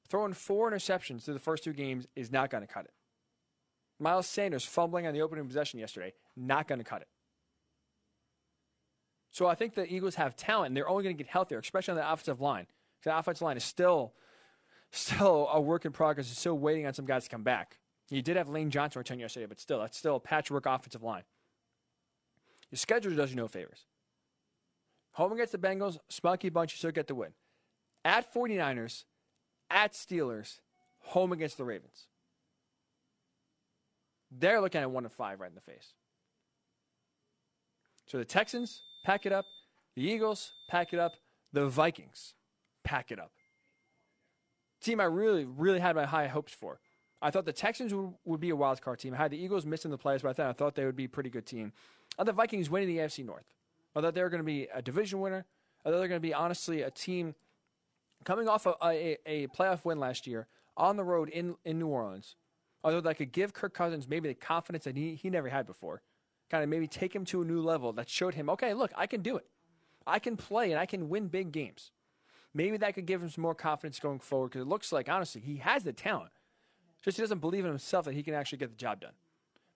throwing 0.09 0.33
four 0.33 0.71
interceptions 0.71 1.23
through 1.23 1.35
the 1.35 1.39
first 1.39 1.63
two 1.63 1.73
games 1.73 2.07
is 2.15 2.31
not 2.31 2.49
going 2.49 2.61
to 2.61 2.71
cut 2.71 2.85
it. 2.85 2.93
Miles 3.99 4.27
Sanders 4.27 4.65
fumbling 4.65 5.05
on 5.05 5.13
the 5.13 5.21
opening 5.21 5.45
possession 5.45 5.79
yesterday, 5.79 6.13
not 6.35 6.67
going 6.67 6.79
to 6.79 6.85
cut 6.85 7.01
it. 7.01 7.07
So 9.31 9.47
I 9.47 9.55
think 9.55 9.75
the 9.75 9.91
Eagles 9.91 10.15
have 10.15 10.35
talent, 10.35 10.67
and 10.67 10.77
they're 10.77 10.89
only 10.89 11.03
going 11.03 11.15
to 11.15 11.23
get 11.23 11.31
healthier, 11.31 11.59
especially 11.59 11.93
on 11.93 11.97
the 11.97 12.11
offensive 12.11 12.41
line. 12.41 12.67
The 13.03 13.17
offensive 13.17 13.41
line 13.41 13.57
is 13.57 13.63
still 13.63 14.13
still 14.91 15.47
a 15.51 15.59
work 15.59 15.85
in 15.85 15.91
progress. 15.93 16.29
It's 16.29 16.39
still 16.39 16.57
waiting 16.57 16.85
on 16.85 16.93
some 16.93 17.05
guys 17.05 17.23
to 17.23 17.29
come 17.29 17.43
back. 17.43 17.77
You 18.09 18.21
did 18.21 18.35
have 18.35 18.49
Lane 18.49 18.69
Johnson 18.69 18.99
return 18.99 19.19
yesterday, 19.19 19.45
but 19.45 19.59
still, 19.59 19.79
that's 19.79 19.97
still 19.97 20.17
a 20.17 20.19
patchwork 20.19 20.65
offensive 20.65 21.01
line. 21.01 21.23
Your 22.69 22.77
schedule 22.77 23.15
does 23.15 23.29
you 23.29 23.37
no 23.37 23.47
favors. 23.47 23.85
Home 25.13 25.31
against 25.31 25.53
the 25.53 25.57
Bengals, 25.57 25.97
spunky 26.09 26.49
bunch, 26.49 26.73
you 26.73 26.77
still 26.77 26.91
get 26.91 27.07
the 27.07 27.15
win. 27.15 27.31
At 28.03 28.33
49ers, 28.33 29.05
at 29.69 29.93
Steelers, 29.93 30.59
home 30.99 31.31
against 31.31 31.57
the 31.57 31.63
Ravens. 31.63 32.07
They're 34.29 34.61
looking 34.61 34.81
at 34.81 34.91
one 34.91 35.03
to 35.03 35.09
five 35.09 35.39
right 35.39 35.49
in 35.49 35.55
the 35.55 35.61
face. 35.61 35.93
So 38.07 38.17
the 38.17 38.25
Texans 38.25 38.81
pack 39.03 39.25
it 39.25 39.31
up. 39.31 39.45
The 39.95 40.03
Eagles 40.03 40.53
pack 40.69 40.93
it 40.93 40.99
up. 40.99 41.13
The 41.53 41.67
Vikings 41.67 42.33
pack 42.83 43.11
it 43.11 43.19
up 43.19 43.31
team 44.81 44.99
I 44.99 45.05
really, 45.05 45.45
really 45.45 45.79
had 45.79 45.95
my 45.95 46.05
high 46.05 46.27
hopes 46.27 46.53
for. 46.53 46.79
I 47.21 47.29
thought 47.29 47.45
the 47.45 47.53
Texans 47.53 47.93
would, 48.25 48.39
be 48.39 48.49
a 48.49 48.55
wild 48.55 48.81
card 48.81 48.99
team. 48.99 49.13
I 49.13 49.17
had 49.17 49.31
the 49.31 49.41
Eagles 49.41 49.65
missing 49.65 49.91
the 49.91 49.97
playoffs, 49.97 50.23
but 50.23 50.29
I 50.29 50.33
thought, 50.33 50.49
I 50.49 50.53
thought 50.53 50.75
they 50.75 50.85
would 50.85 50.95
be 50.95 51.05
a 51.05 51.09
pretty 51.09 51.29
good 51.29 51.45
team. 51.45 51.71
I 52.17 52.23
the 52.23 52.33
Vikings 52.33 52.69
winning 52.69 52.89
the 52.89 52.97
AFC 52.97 53.23
North. 53.23 53.45
I 53.95 54.01
thought 54.01 54.15
they 54.15 54.23
were 54.23 54.29
going 54.29 54.41
to 54.41 54.45
be 54.45 54.67
a 54.73 54.81
division 54.81 55.21
winner. 55.21 55.45
I 55.85 55.89
thought 55.89 55.97
they 55.97 56.01
were 56.01 56.07
going 56.07 56.21
to 56.21 56.27
be, 56.27 56.33
honestly, 56.33 56.81
a 56.81 56.89
team 56.89 57.35
coming 58.23 58.49
off 58.49 58.65
a, 58.65 58.75
a, 58.83 59.17
a 59.25 59.47
playoff 59.47 59.85
win 59.85 59.99
last 59.99 60.25
year 60.25 60.47
on 60.75 60.97
the 60.97 61.03
road 61.03 61.29
in, 61.29 61.55
in 61.63 61.77
New 61.77 61.87
Orleans. 61.87 62.35
I 62.83 62.89
thought 62.89 63.03
that 63.03 63.17
could 63.17 63.31
give 63.31 63.53
Kirk 63.53 63.75
Cousins 63.75 64.07
maybe 64.07 64.29
the 64.29 64.35
confidence 64.35 64.85
that 64.85 64.97
he, 64.97 65.13
he 65.13 65.29
never 65.29 65.49
had 65.49 65.67
before. 65.67 66.01
Kind 66.51 66.65
of 66.65 66.69
maybe 66.69 66.85
take 66.85 67.15
him 67.15 67.23
to 67.25 67.41
a 67.41 67.45
new 67.45 67.61
level 67.61 67.93
that 67.93 68.09
showed 68.09 68.33
him, 68.33 68.49
okay, 68.49 68.73
look, 68.73 68.91
I 68.97 69.07
can 69.07 69.21
do 69.21 69.37
it. 69.37 69.45
I 70.05 70.19
can 70.19 70.35
play 70.35 70.71
and 70.71 70.79
I 70.79 70.85
can 70.85 71.07
win 71.07 71.29
big 71.29 71.53
games. 71.53 71.91
Maybe 72.53 72.75
that 72.75 72.93
could 72.93 73.05
give 73.05 73.23
him 73.23 73.29
some 73.29 73.41
more 73.41 73.55
confidence 73.55 74.01
going 74.01 74.19
forward 74.19 74.49
because 74.49 74.63
it 74.63 74.67
looks 74.67 74.91
like, 74.91 75.07
honestly, 75.07 75.39
he 75.39 75.55
has 75.57 75.85
the 75.85 75.93
talent. 75.93 76.31
Just 77.01 77.15
he 77.15 77.23
doesn't 77.23 77.39
believe 77.39 77.63
in 77.63 77.71
himself 77.71 78.03
that 78.03 78.15
he 78.15 78.21
can 78.21 78.33
actually 78.33 78.57
get 78.57 78.69
the 78.69 78.75
job 78.75 78.99
done. 78.99 79.13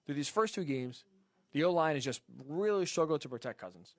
Through 0.06 0.16
these 0.16 0.28
first 0.28 0.54
two 0.54 0.66
games, 0.66 1.06
the 1.54 1.64
O 1.64 1.72
line 1.72 1.96
has 1.96 2.04
just 2.04 2.20
really 2.46 2.86
struggled 2.86 3.22
to 3.22 3.30
protect 3.30 3.58
Cousins. 3.58 3.96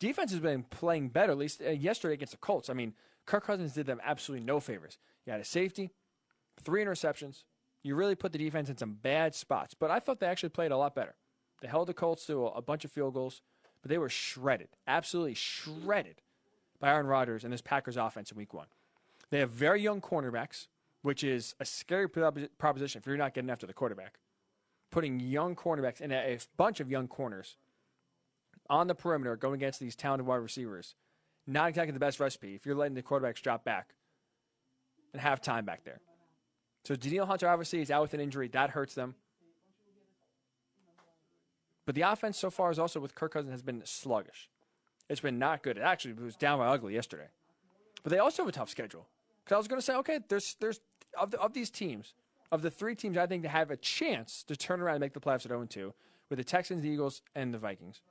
Defense 0.00 0.32
has 0.32 0.40
been 0.40 0.64
playing 0.64 1.10
better, 1.10 1.30
at 1.30 1.38
least 1.38 1.62
uh, 1.64 1.70
yesterday 1.70 2.14
against 2.14 2.32
the 2.32 2.38
Colts. 2.38 2.68
I 2.68 2.72
mean, 2.72 2.94
Kirk 3.24 3.46
Cousins 3.46 3.72
did 3.72 3.86
them 3.86 4.00
absolutely 4.02 4.44
no 4.44 4.58
favors. 4.58 4.98
He 5.24 5.30
had 5.30 5.38
a 5.38 5.44
safety, 5.44 5.90
three 6.60 6.84
interceptions. 6.84 7.44
You 7.88 7.94
really 7.94 8.14
put 8.14 8.32
the 8.32 8.38
defense 8.38 8.68
in 8.68 8.76
some 8.76 8.98
bad 9.00 9.34
spots, 9.34 9.72
but 9.72 9.90
I 9.90 9.98
thought 9.98 10.20
they 10.20 10.26
actually 10.26 10.50
played 10.50 10.72
a 10.72 10.76
lot 10.76 10.94
better. 10.94 11.14
They 11.62 11.68
held 11.68 11.88
the 11.88 11.94
Colts 11.94 12.26
to 12.26 12.48
a, 12.48 12.60
bunch 12.60 12.84
of 12.84 12.92
field 12.92 13.14
goals, 13.14 13.40
but 13.80 13.88
they 13.88 13.96
were 13.96 14.10
shredded, 14.10 14.68
absolutely 14.86 15.32
shredded 15.32 16.20
by 16.78 16.90
Aaron 16.90 17.06
Rodgers 17.06 17.44
and 17.44 17.52
this 17.52 17.62
Packers 17.62 17.96
offense 17.96 18.30
in 18.30 18.36
week 18.36 18.52
one. 18.52 18.66
They 19.30 19.38
have 19.38 19.48
very 19.48 19.80
young 19.80 20.02
cornerbacks, 20.02 20.66
which 21.00 21.24
is 21.24 21.54
a 21.60 21.64
scary 21.64 22.10
proposition 22.10 22.98
if 22.98 23.06
you're 23.06 23.16
not 23.16 23.32
getting 23.32 23.48
after 23.48 23.66
the 23.66 23.72
quarterback. 23.72 24.18
Putting 24.90 25.18
young 25.18 25.56
cornerbacks 25.56 26.02
and 26.02 26.12
a 26.12 26.38
bunch 26.58 26.80
of 26.80 26.90
young 26.90 27.08
corners 27.08 27.56
on 28.68 28.86
the 28.86 28.94
perimeter 28.94 29.34
going 29.34 29.54
against 29.54 29.80
these 29.80 29.96
talented 29.96 30.26
wide 30.26 30.36
receivers, 30.36 30.94
not 31.46 31.70
exactly 31.70 31.92
the 31.92 31.98
best 31.98 32.20
recipe 32.20 32.54
if 32.54 32.66
you're 32.66 32.76
letting 32.76 32.96
the 32.96 33.02
quarterbacks 33.02 33.40
drop 33.40 33.64
back 33.64 33.94
and 35.14 35.22
have 35.22 35.40
time 35.40 35.64
back 35.64 35.84
there. 35.84 36.02
So 36.84 36.96
Danielle 36.96 37.26
Hunter 37.26 37.48
obviously 37.48 37.80
is 37.80 37.90
out 37.90 38.02
with 38.02 38.14
an 38.14 38.20
injury. 38.20 38.48
That 38.48 38.70
hurts 38.70 38.94
them. 38.94 39.14
But 41.86 41.94
the 41.94 42.02
offense 42.02 42.38
so 42.38 42.50
far 42.50 42.70
is 42.70 42.78
also 42.78 43.00
with 43.00 43.14
Kirk 43.14 43.32
Cousins 43.32 43.52
has 43.52 43.62
been 43.62 43.82
sluggish. 43.84 44.50
It's 45.08 45.20
been 45.20 45.38
not 45.38 45.62
good. 45.62 45.78
It 45.78 45.82
actually 45.82 46.14
was 46.14 46.36
downright 46.36 46.68
ugly 46.68 46.94
yesterday. 46.94 47.28
But 48.02 48.12
they 48.12 48.18
also 48.18 48.42
have 48.42 48.48
a 48.48 48.52
tough 48.52 48.68
schedule. 48.68 49.06
Because 49.42 49.54
I 49.54 49.58
was 49.58 49.68
going 49.68 49.80
to 49.80 49.84
say, 49.84 49.94
okay, 49.96 50.20
there's 50.28 50.56
there's 50.60 50.80
of 51.18 51.30
the, 51.30 51.40
of 51.40 51.54
these 51.54 51.70
teams, 51.70 52.14
of 52.52 52.62
the 52.62 52.70
three 52.70 52.94
teams, 52.94 53.16
I 53.16 53.26
think 53.26 53.42
to 53.42 53.48
have 53.48 53.70
a 53.70 53.76
chance 53.76 54.42
to 54.44 54.56
turn 54.56 54.80
around 54.80 54.96
and 54.96 55.00
make 55.00 55.14
the 55.14 55.20
playoffs 55.20 55.46
at 55.46 55.48
0 55.48 55.64
2, 55.64 55.94
with 56.28 56.38
the 56.38 56.44
Texans, 56.44 56.82
the 56.82 56.90
Eagles, 56.90 57.22
and 57.34 57.52
the 57.52 57.58
Vikings. 57.58 58.02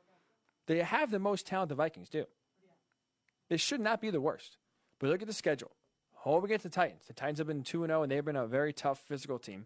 They 0.65 0.80
have 0.80 1.11
the 1.11 1.20
most 1.20 1.45
talent. 1.45 1.70
The 1.70 1.76
Vikings 1.76 2.09
do. 2.09 2.26
They 3.49 3.57
should 3.57 3.80
not 3.80 4.01
be 4.01 4.09
the 4.09 4.22
worst. 4.22 4.57
But 4.99 5.09
look 5.09 5.22
at 5.22 5.28
the 5.28 5.34
schedule. 5.34 5.72
Home 6.28 6.43
against 6.43 6.63
the 6.63 6.69
Titans. 6.69 7.03
The 7.07 7.13
Titans 7.13 7.39
have 7.39 7.47
been 7.47 7.63
2 7.63 7.86
0, 7.86 8.03
and 8.03 8.11
they've 8.11 8.23
been 8.23 8.36
a 8.36 8.47
very 8.47 8.73
tough 8.73 8.99
physical 8.99 9.39
team. 9.39 9.65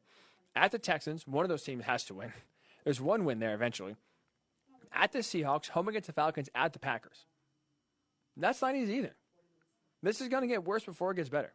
At 0.56 0.72
the 0.72 0.80
Texans, 0.80 1.28
one 1.28 1.44
of 1.44 1.50
those 1.50 1.64
teams 1.64 1.86
has 1.86 2.04
to 2.06 2.14
win. 2.14 2.34
There's 2.84 3.02
one 3.02 3.26
win 3.26 3.40
there 3.40 3.54
eventually 3.54 3.96
at 4.94 5.12
the 5.12 5.20
Seahawks, 5.20 5.70
home 5.70 5.88
against 5.88 6.08
the 6.08 6.14
Falcons, 6.14 6.50
at 6.54 6.74
the 6.74 6.80
Packers. 6.80 7.26
That's 8.38 8.62
not 8.62 8.76
easy 8.76 8.96
either. 8.96 9.16
This 10.04 10.22
is 10.22 10.28
going 10.28 10.42
to 10.42 10.48
get 10.48 10.64
worse 10.64 10.84
before 10.84 11.12
it 11.12 11.16
gets 11.16 11.30
better. 11.30 11.54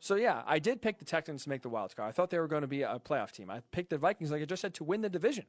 So 0.00 0.16
yeah, 0.16 0.42
I 0.46 0.58
did 0.58 0.82
pick 0.82 0.98
the 0.98 1.04
Texans 1.04 1.44
to 1.44 1.48
make 1.48 1.62
the 1.62 1.68
wild 1.68 1.94
card. 1.96 2.08
I 2.08 2.12
thought 2.12 2.30
they 2.30 2.38
were 2.38 2.48
going 2.48 2.62
to 2.62 2.68
be 2.68 2.82
a 2.82 2.98
playoff 2.98 3.32
team. 3.32 3.50
I 3.50 3.60
picked 3.72 3.90
the 3.90 3.98
Vikings, 3.98 4.30
like 4.30 4.42
I 4.42 4.44
just 4.44 4.60
said, 4.60 4.74
to 4.74 4.84
win 4.84 5.00
the 5.00 5.08
division. 5.08 5.46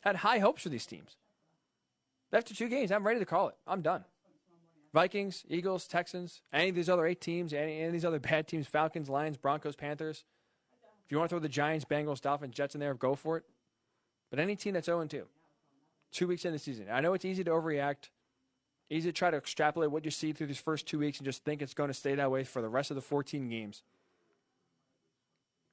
Had 0.00 0.16
high 0.16 0.38
hopes 0.38 0.62
for 0.62 0.68
these 0.68 0.86
teams. 0.86 1.16
After 2.32 2.54
two 2.54 2.68
games, 2.68 2.92
I'm 2.92 3.06
ready 3.06 3.18
to 3.18 3.26
call 3.26 3.48
it. 3.48 3.56
I'm 3.66 3.82
done. 3.82 4.04
Vikings, 4.92 5.44
Eagles, 5.48 5.86
Texans, 5.86 6.42
any 6.52 6.70
of 6.70 6.74
these 6.74 6.88
other 6.88 7.06
eight 7.06 7.20
teams, 7.20 7.52
any, 7.52 7.76
any 7.76 7.84
of 7.86 7.92
these 7.92 8.04
other 8.04 8.18
bad 8.18 8.48
teams, 8.48 8.66
Falcons, 8.66 9.08
Lions, 9.08 9.36
Broncos, 9.36 9.76
Panthers. 9.76 10.24
If 11.04 11.12
you 11.12 11.18
want 11.18 11.30
to 11.30 11.34
throw 11.34 11.40
the 11.40 11.48
Giants, 11.48 11.84
Bengals, 11.84 12.20
Dolphins, 12.20 12.54
Jets 12.54 12.74
in 12.74 12.80
there, 12.80 12.94
go 12.94 13.14
for 13.14 13.36
it. 13.36 13.44
But 14.30 14.38
any 14.38 14.56
team 14.56 14.74
that's 14.74 14.86
0 14.86 15.04
2, 15.04 15.26
two 16.12 16.26
weeks 16.26 16.44
in 16.44 16.52
the 16.52 16.58
season, 16.58 16.86
I 16.90 17.00
know 17.00 17.14
it's 17.14 17.24
easy 17.24 17.44
to 17.44 17.50
overreact, 17.50 18.10
easy 18.88 19.08
to 19.08 19.12
try 19.12 19.30
to 19.30 19.36
extrapolate 19.36 19.90
what 19.90 20.04
you 20.04 20.10
see 20.10 20.32
through 20.32 20.48
these 20.48 20.60
first 20.60 20.86
two 20.86 20.98
weeks 20.98 21.18
and 21.18 21.24
just 21.24 21.44
think 21.44 21.62
it's 21.62 21.74
going 21.74 21.88
to 21.88 21.94
stay 21.94 22.14
that 22.14 22.30
way 22.30 22.44
for 22.44 22.62
the 22.62 22.68
rest 22.68 22.90
of 22.90 22.94
the 22.96 23.00
14 23.00 23.48
games. 23.48 23.82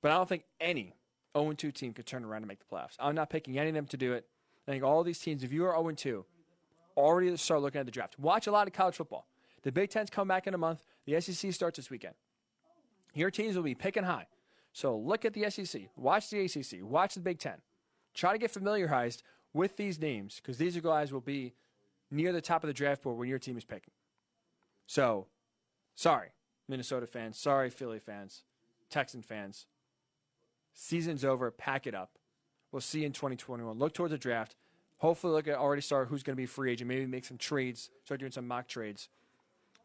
But 0.02 0.12
I 0.12 0.16
don't 0.16 0.30
think 0.30 0.44
any 0.60 0.94
0 1.36 1.54
2 1.54 1.72
team 1.72 1.94
could 1.94 2.06
turn 2.06 2.24
around 2.24 2.44
and 2.44 2.48
make 2.48 2.60
the 2.60 2.76
playoffs. 2.76 2.96
I'm 3.00 3.16
not 3.16 3.30
picking 3.30 3.58
any 3.58 3.70
of 3.70 3.76
them 3.76 3.88
to 3.88 3.98
do 3.98 4.14
it. 4.14 4.26
I 4.68 4.72
think 4.72 4.84
all 4.84 5.04
these 5.04 5.20
teams, 5.20 5.44
if 5.44 5.52
you 5.52 5.66
are 5.66 5.74
0 5.74 5.92
2, 5.92 6.26
already 6.98 7.36
start 7.38 7.62
looking 7.62 7.80
at 7.80 7.86
the 7.86 7.92
draft. 7.92 8.20
Watch 8.20 8.48
a 8.48 8.52
lot 8.52 8.68
of 8.68 8.74
college 8.74 8.96
football. 8.96 9.28
The 9.64 9.72
Big 9.72 9.90
Ten's 9.90 10.10
come 10.10 10.28
back 10.28 10.48
in 10.48 10.54
a 10.54 10.58
month. 10.58 10.86
The 11.06 11.20
SEC 11.22 11.54
starts 11.54 11.78
this 11.78 11.90
weekend. 11.90 12.16
Your 13.14 13.32
teams 13.32 13.56
will 13.56 13.64
be 13.64 13.76
picking 13.76 14.04
high. 14.04 14.28
So 14.74 14.98
look 14.98 15.26
at 15.26 15.34
the 15.34 15.50
SEC, 15.50 15.90
watch 15.96 16.30
the 16.30 16.42
ACC, 16.42 16.84
watch 16.84 17.16
the 17.16 17.20
Big 17.20 17.40
Ten. 17.40 17.56
Try 18.14 18.34
to 18.34 18.38
get 18.38 18.52
familiarized 18.52 19.24
with 19.54 19.78
these 19.78 20.00
names 20.00 20.36
because 20.36 20.58
these 20.58 20.78
guys 20.80 21.12
will 21.12 21.22
be 21.22 21.54
near 22.12 22.32
the 22.32 22.42
top 22.42 22.64
of 22.64 22.68
the 22.68 22.74
draft 22.74 23.04
board 23.04 23.18
when 23.18 23.28
your 23.28 23.40
team 23.40 23.58
is 23.58 23.66
picking. 23.66 23.94
So, 24.86 25.28
sorry, 25.96 26.30
Minnesota 26.68 27.08
fans. 27.08 27.38
Sorry, 27.40 27.70
Philly 27.70 28.00
fans, 28.00 28.44
Texan 28.90 29.22
fans. 29.22 29.66
Season's 30.74 31.26
over. 31.26 31.50
Pack 31.50 31.88
it 31.88 31.96
up. 31.96 32.12
We'll 32.72 32.82
see 32.82 33.00
you 33.00 33.08
in 33.08 33.14
2021. 33.14 33.80
Look 33.80 33.94
towards 33.94 34.12
the 34.12 34.18
draft. 34.18 34.56
Hopefully, 34.98 35.34
look 35.34 35.48
at 35.48 35.56
already 35.56 35.82
start 35.82 36.08
who's 36.08 36.24
going 36.24 36.36
to 36.36 36.42
be 36.42 36.46
free 36.46 36.72
agent. 36.72 36.88
Maybe 36.88 37.06
make 37.06 37.26
some 37.26 37.38
trades. 37.38 37.90
Start 38.04 38.20
doing 38.20 38.32
some 38.32 38.48
mock 38.48 38.68
trades. 38.68 39.10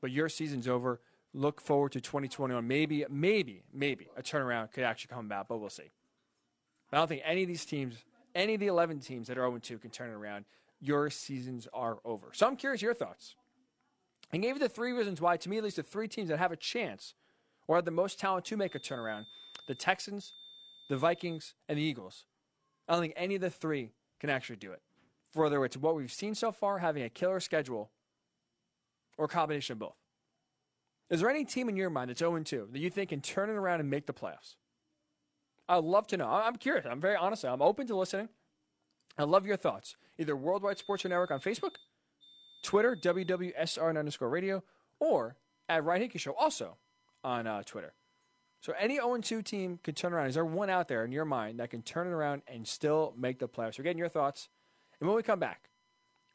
But 0.01 0.11
your 0.11 0.29
season's 0.29 0.67
over. 0.67 1.01
Look 1.35 1.61
forward 1.61 1.93
to 1.93 2.01
2021. 2.01 2.67
Maybe, 2.67 3.05
maybe, 3.09 3.63
maybe 3.73 4.09
a 4.17 4.23
turnaround 4.23 4.73
could 4.73 4.85
actually 4.85 5.15
come 5.15 5.27
about, 5.27 5.49
but 5.49 5.59
we'll 5.59 5.71
see. 5.71 5.91
I 6.93 6.99
don't 6.99 7.09
think 7.09 7.23
any 7.25 7.43
of 7.43 7.49
these 7.49 7.65
teams 7.65 8.05
any 8.35 8.55
of 8.55 8.61
the 8.61 8.67
11 8.67 9.01
teams 9.01 9.29
that 9.29 9.39
are 9.39 9.49
0 9.49 9.59
2 9.59 9.79
can 9.79 9.91
turn 9.91 10.11
it 10.11 10.15
around. 10.15 10.45
Your 10.81 11.11
seasons 11.11 11.69
are 11.73 11.99
over. 12.05 12.29
So 12.33 12.47
I'm 12.47 12.57
curious 12.57 12.83
your 12.83 12.95
thoughts. 12.95 13.37
I 14.33 14.39
gave 14.39 14.55
you 14.55 14.61
the 14.61 14.69
three 14.69 14.93
reasons 14.93 15.21
why, 15.21 15.37
to 15.37 15.49
me 15.49 15.59
at 15.59 15.65
least, 15.65 15.77
the 15.77 15.83
three 15.83 16.09
teams 16.09 16.29
that 16.31 16.39
have 16.39 16.53
a 16.53 16.57
chance 16.57 17.15
or 17.69 17.77
have 17.77 17.85
the 17.85 17.91
most 17.91 18.19
talent 18.19 18.45
to 18.47 18.57
make 18.57 18.75
a 18.75 18.81
turnaround 18.81 19.27
the 19.69 19.75
Texans, 19.75 20.33
the 20.89 20.97
Vikings, 20.97 21.55
and 21.69 21.79
the 21.79 21.83
Eagles. 21.83 22.25
I 22.89 22.93
don't 22.93 23.03
think 23.03 23.15
any 23.17 23.37
of 23.37 23.41
the 23.41 23.51
three 23.51 23.93
can 24.19 24.29
actually 24.29 24.57
do 24.57 24.73
it. 24.73 24.83
Whether 25.35 25.65
it's 25.65 25.77
what 25.77 25.95
we've 25.95 26.13
seen 26.13 26.35
so 26.35 26.53
far, 26.53 26.79
having 26.79 27.03
a 27.03 27.09
killer 27.09 27.41
schedule, 27.41 27.91
or 29.17 29.27
a 29.27 29.29
combination 29.29 29.75
of 29.75 29.79
both. 29.79 29.97
Is 31.11 31.21
there 31.21 31.31
any 31.31 31.45
team 31.45 31.69
in 31.69 31.77
your 31.77 31.91
mind 31.91 32.11
that's 32.11 32.21
0 32.21 32.43
2 32.43 32.69
that 32.73 32.79
you 32.79 32.91
think 32.91 33.11
can 33.11 33.21
turn 33.21 33.51
it 33.51 33.55
around 33.55 33.81
and 33.81 33.91
make 33.91 34.07
the 34.07 34.13
playoffs? 34.13 34.57
I'd 35.69 35.85
love 35.85 36.07
to 36.09 36.17
know. 36.17 36.29
I'm 36.29 36.57
curious. 36.57 36.87
I'm 36.89 37.01
very 37.01 37.17
honest. 37.17 37.45
I'm 37.45 37.63
open 37.63 37.87
to 37.87 37.97
listening. 37.97 38.29
I 39.19 39.25
love 39.25 39.47
your 39.47 39.57
thoughts. 39.57 39.97
Either 40.19 40.37
Worldwide 40.37 40.79
Sports 40.79 41.05
Network 41.05 41.31
on 41.31 41.41
Facebook, 41.41 41.77
Twitter, 42.63 42.97
WWSR 42.97 43.99
underscore 43.99 44.29
radio, 44.29 44.63
or 44.99 45.37
at 45.69 45.85
Ryan 45.85 46.03
Hickey 46.03 46.19
Show, 46.19 46.33
also 46.33 46.77
on 47.23 47.47
uh, 47.47 47.63
Twitter. 47.65 47.95
So 48.61 48.73
any 48.79 48.99
0-2 48.99 49.45
team 49.45 49.81
could 49.83 49.97
turn 49.97 50.13
around. 50.13 50.29
Is 50.29 50.35
there 50.35 50.45
one 50.45 50.71
out 50.71 50.89
there 50.89 51.05
in 51.05 51.13
your 51.13 51.25
mind 51.25 51.59
that 51.59 51.71
can 51.71 51.83
turn 51.83 52.07
it 52.07 52.11
around 52.11 52.43
and 52.47 52.67
still 52.67 53.13
make 53.19 53.39
the 53.39 53.49
playoffs? 53.49 53.79
We're 53.79 53.85
getting 53.85 53.99
your 53.99 54.09
thoughts. 54.09 54.49
And 55.03 55.09
when 55.09 55.17
we 55.17 55.25
come 55.25 55.41
back, 55.41 55.69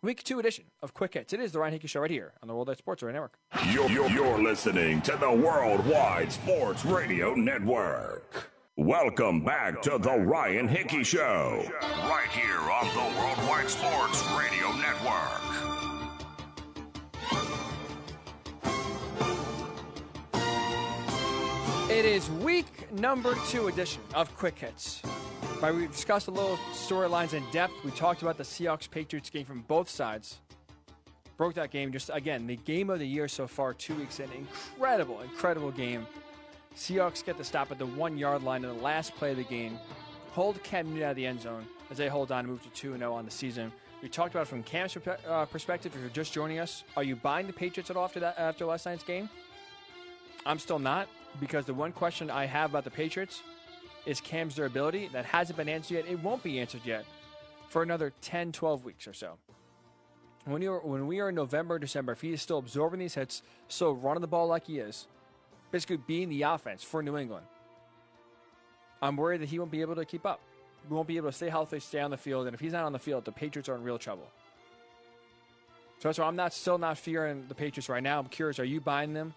week 0.02 0.24
two 0.26 0.40
edition 0.40 0.66
of 0.82 0.94
Quick 0.94 1.14
Hits. 1.14 1.32
It 1.32 1.40
is 1.40 1.54
the 1.54 1.60
Ryan 1.60 1.72
Hickey 1.72 1.88
Show 1.88 2.02
right 2.02 2.12
here 2.12 2.34
on 2.42 2.50
the 2.50 2.54
Worldwide 2.54 2.78
Sports 2.78 3.02
Radio 3.02 3.14
Network. 3.14 3.40
You're, 3.72 3.90
you're, 3.90 4.10
you're 4.10 4.44
listening 4.44 5.02
to 5.04 5.16
the 5.16 5.32
Worldwide 5.32 6.34
Sports 6.34 6.84
Radio 6.84 7.34
Network. 7.34 8.52
Welcome 8.76 9.46
back 9.46 9.82
to 9.84 9.98
the 9.98 10.18
Ryan 10.20 10.68
Hickey 10.68 11.06
Show, 11.06 11.64
right 11.82 12.28
here 12.30 12.60
on 12.60 12.88
the 12.90 13.18
Worldwide 13.18 13.70
Sports 13.70 14.22
Radio 14.38 14.74
Network. 14.74 15.44
It 21.90 22.04
is 22.04 22.30
week 22.30 22.92
number 22.92 23.34
two 23.48 23.70
edition 23.70 24.02
of 24.14 24.36
Quick 24.36 24.60
Hits. 24.60 25.02
Right, 25.60 25.74
we 25.74 25.88
discussed 25.88 26.28
a 26.28 26.32
little 26.32 26.56
storylines 26.72 27.34
in 27.34 27.44
depth. 27.52 27.74
We 27.84 27.90
talked 27.90 28.22
about 28.22 28.38
the 28.38 28.44
Seahawks 28.44 28.88
Patriots 28.90 29.32
game 29.32 29.44
from 29.44 29.62
both 29.62 29.90
sides. 29.90 30.38
Broke 31.36 31.56
that 31.56 31.72
game 31.72 31.92
just 31.92 32.12
again, 32.14 32.46
the 32.46 32.58
game 32.58 32.92
of 32.92 33.00
the 33.00 33.08
year 33.08 33.28
so 33.28 33.48
far, 33.48 33.74
two 33.74 33.96
weeks 33.96 34.20
in. 34.20 34.30
Incredible, 34.34 35.20
incredible 35.22 35.72
game. 35.72 36.06
Seahawks 36.76 37.26
get 37.26 37.40
the 37.40 37.44
stop 37.44 37.72
at 37.72 37.80
the 37.80 37.88
one 37.88 38.20
yard 38.20 38.44
line 38.44 38.64
in 38.64 38.70
the 38.70 38.84
last 38.84 39.16
play 39.16 39.32
of 39.32 39.38
the 39.38 39.44
game. 39.46 39.80
Hold 40.34 40.62
Cam 40.62 40.90
Newton 40.90 41.04
out 41.04 41.10
of 41.12 41.16
the 41.16 41.26
end 41.26 41.42
zone 41.42 41.66
as 41.90 41.98
they 41.98 42.08
hold 42.08 42.32
on 42.32 42.42
and 42.42 42.50
move 42.50 42.62
to 42.62 42.70
2 42.70 42.96
0 42.96 43.12
on 43.12 43.26
the 43.26 43.32
season. 43.32 43.72
We 44.04 44.10
talked 44.10 44.36
about 44.36 44.44
it 44.44 44.50
from 44.50 44.62
Cam's 44.62 44.96
uh, 45.28 45.46
perspective. 45.46 45.92
If 45.96 46.02
you're 46.02 46.10
just 46.12 46.34
joining 46.34 46.60
us, 46.60 46.84
are 46.96 47.04
you 47.04 47.16
buying 47.16 47.48
the 47.48 47.54
Patriots 47.54 47.90
at 47.90 47.98
all 47.98 48.06
after, 48.06 48.20
that, 48.20 48.38
after 48.38 48.64
last 48.66 48.86
night's 48.86 49.04
game? 49.04 49.28
I'm 50.46 50.60
still 50.60 50.78
not 50.78 51.08
because 51.40 51.66
the 51.66 51.74
one 51.74 51.94
question 51.94 52.30
I 52.30 52.46
have 52.46 52.70
about 52.70 52.84
the 52.84 52.92
Patriots 52.92 53.42
is 54.08 54.22
Cam's 54.22 54.56
durability. 54.56 55.10
That 55.10 55.26
hasn't 55.26 55.58
been 55.58 55.70
answered 55.70 55.96
yet. 55.96 56.08
It 56.08 56.24
won't 56.24 56.42
be 56.42 56.60
answered 56.60 56.82
yet 56.86 57.06
for 57.68 57.84
another 57.84 58.14
10, 58.22 58.54
12 58.54 58.86
weeks 58.86 59.08
or 59.08 59.14
so. 59.14 59.34
When, 60.46 60.62
you 60.62 60.72
are, 60.72 60.80
when 60.80 61.08
we 61.08 61.20
are 61.20 61.30
in 61.30 61.36
November, 61.36 61.78
December, 61.78 62.14
if 62.14 62.22
he 62.22 62.32
is 62.32 62.42
still 62.42 62.58
absorbing 62.58 63.02
these 63.02 63.16
hits, 63.16 63.44
still 63.68 63.94
running 63.94 64.22
the 64.22 64.28
ball 64.28 64.48
like 64.48 64.66
he 64.66 64.80
is, 64.80 65.08
basically 65.72 65.98
being 65.98 66.30
the 66.30 66.44
offense 66.44 66.84
for 66.84 67.04
New 67.04 67.18
England, 67.18 67.46
I'm 69.02 69.18
worried 69.18 69.42
that 69.42 69.50
he 69.50 69.60
won't 69.60 69.72
be 69.72 69.82
able 69.82 69.96
to 69.96 70.06
keep 70.06 70.26
up. 70.26 70.40
We 70.90 70.96
won't 70.96 71.08
be 71.08 71.18
able 71.18 71.30
to 71.30 71.36
stay 71.36 71.50
healthy, 71.50 71.82
stay 71.82 72.00
on 72.00 72.12
the 72.12 72.18
field, 72.18 72.48
and 72.48 72.54
if 72.54 72.62
he's 72.62 72.72
not 72.72 72.86
on 72.86 72.94
the 72.94 73.00
field, 73.00 73.26
the 73.26 73.34
Patriots 73.34 73.68
are 73.68 73.76
in 73.76 73.84
real 73.84 74.00
trouble. 74.00 74.28
So 76.00 76.08
that's 76.08 76.18
why 76.18 76.26
I'm 76.26 76.38
not 76.38 76.54
still 76.54 76.78
not 76.78 76.98
fearing 76.98 77.46
the 77.50 77.56
Patriots 77.56 77.90
right 77.90 78.02
now. 78.02 78.20
I'm 78.20 78.28
curious, 78.28 78.58
are 78.60 78.64
you 78.64 78.80
buying 78.80 79.14
them? 79.14 79.34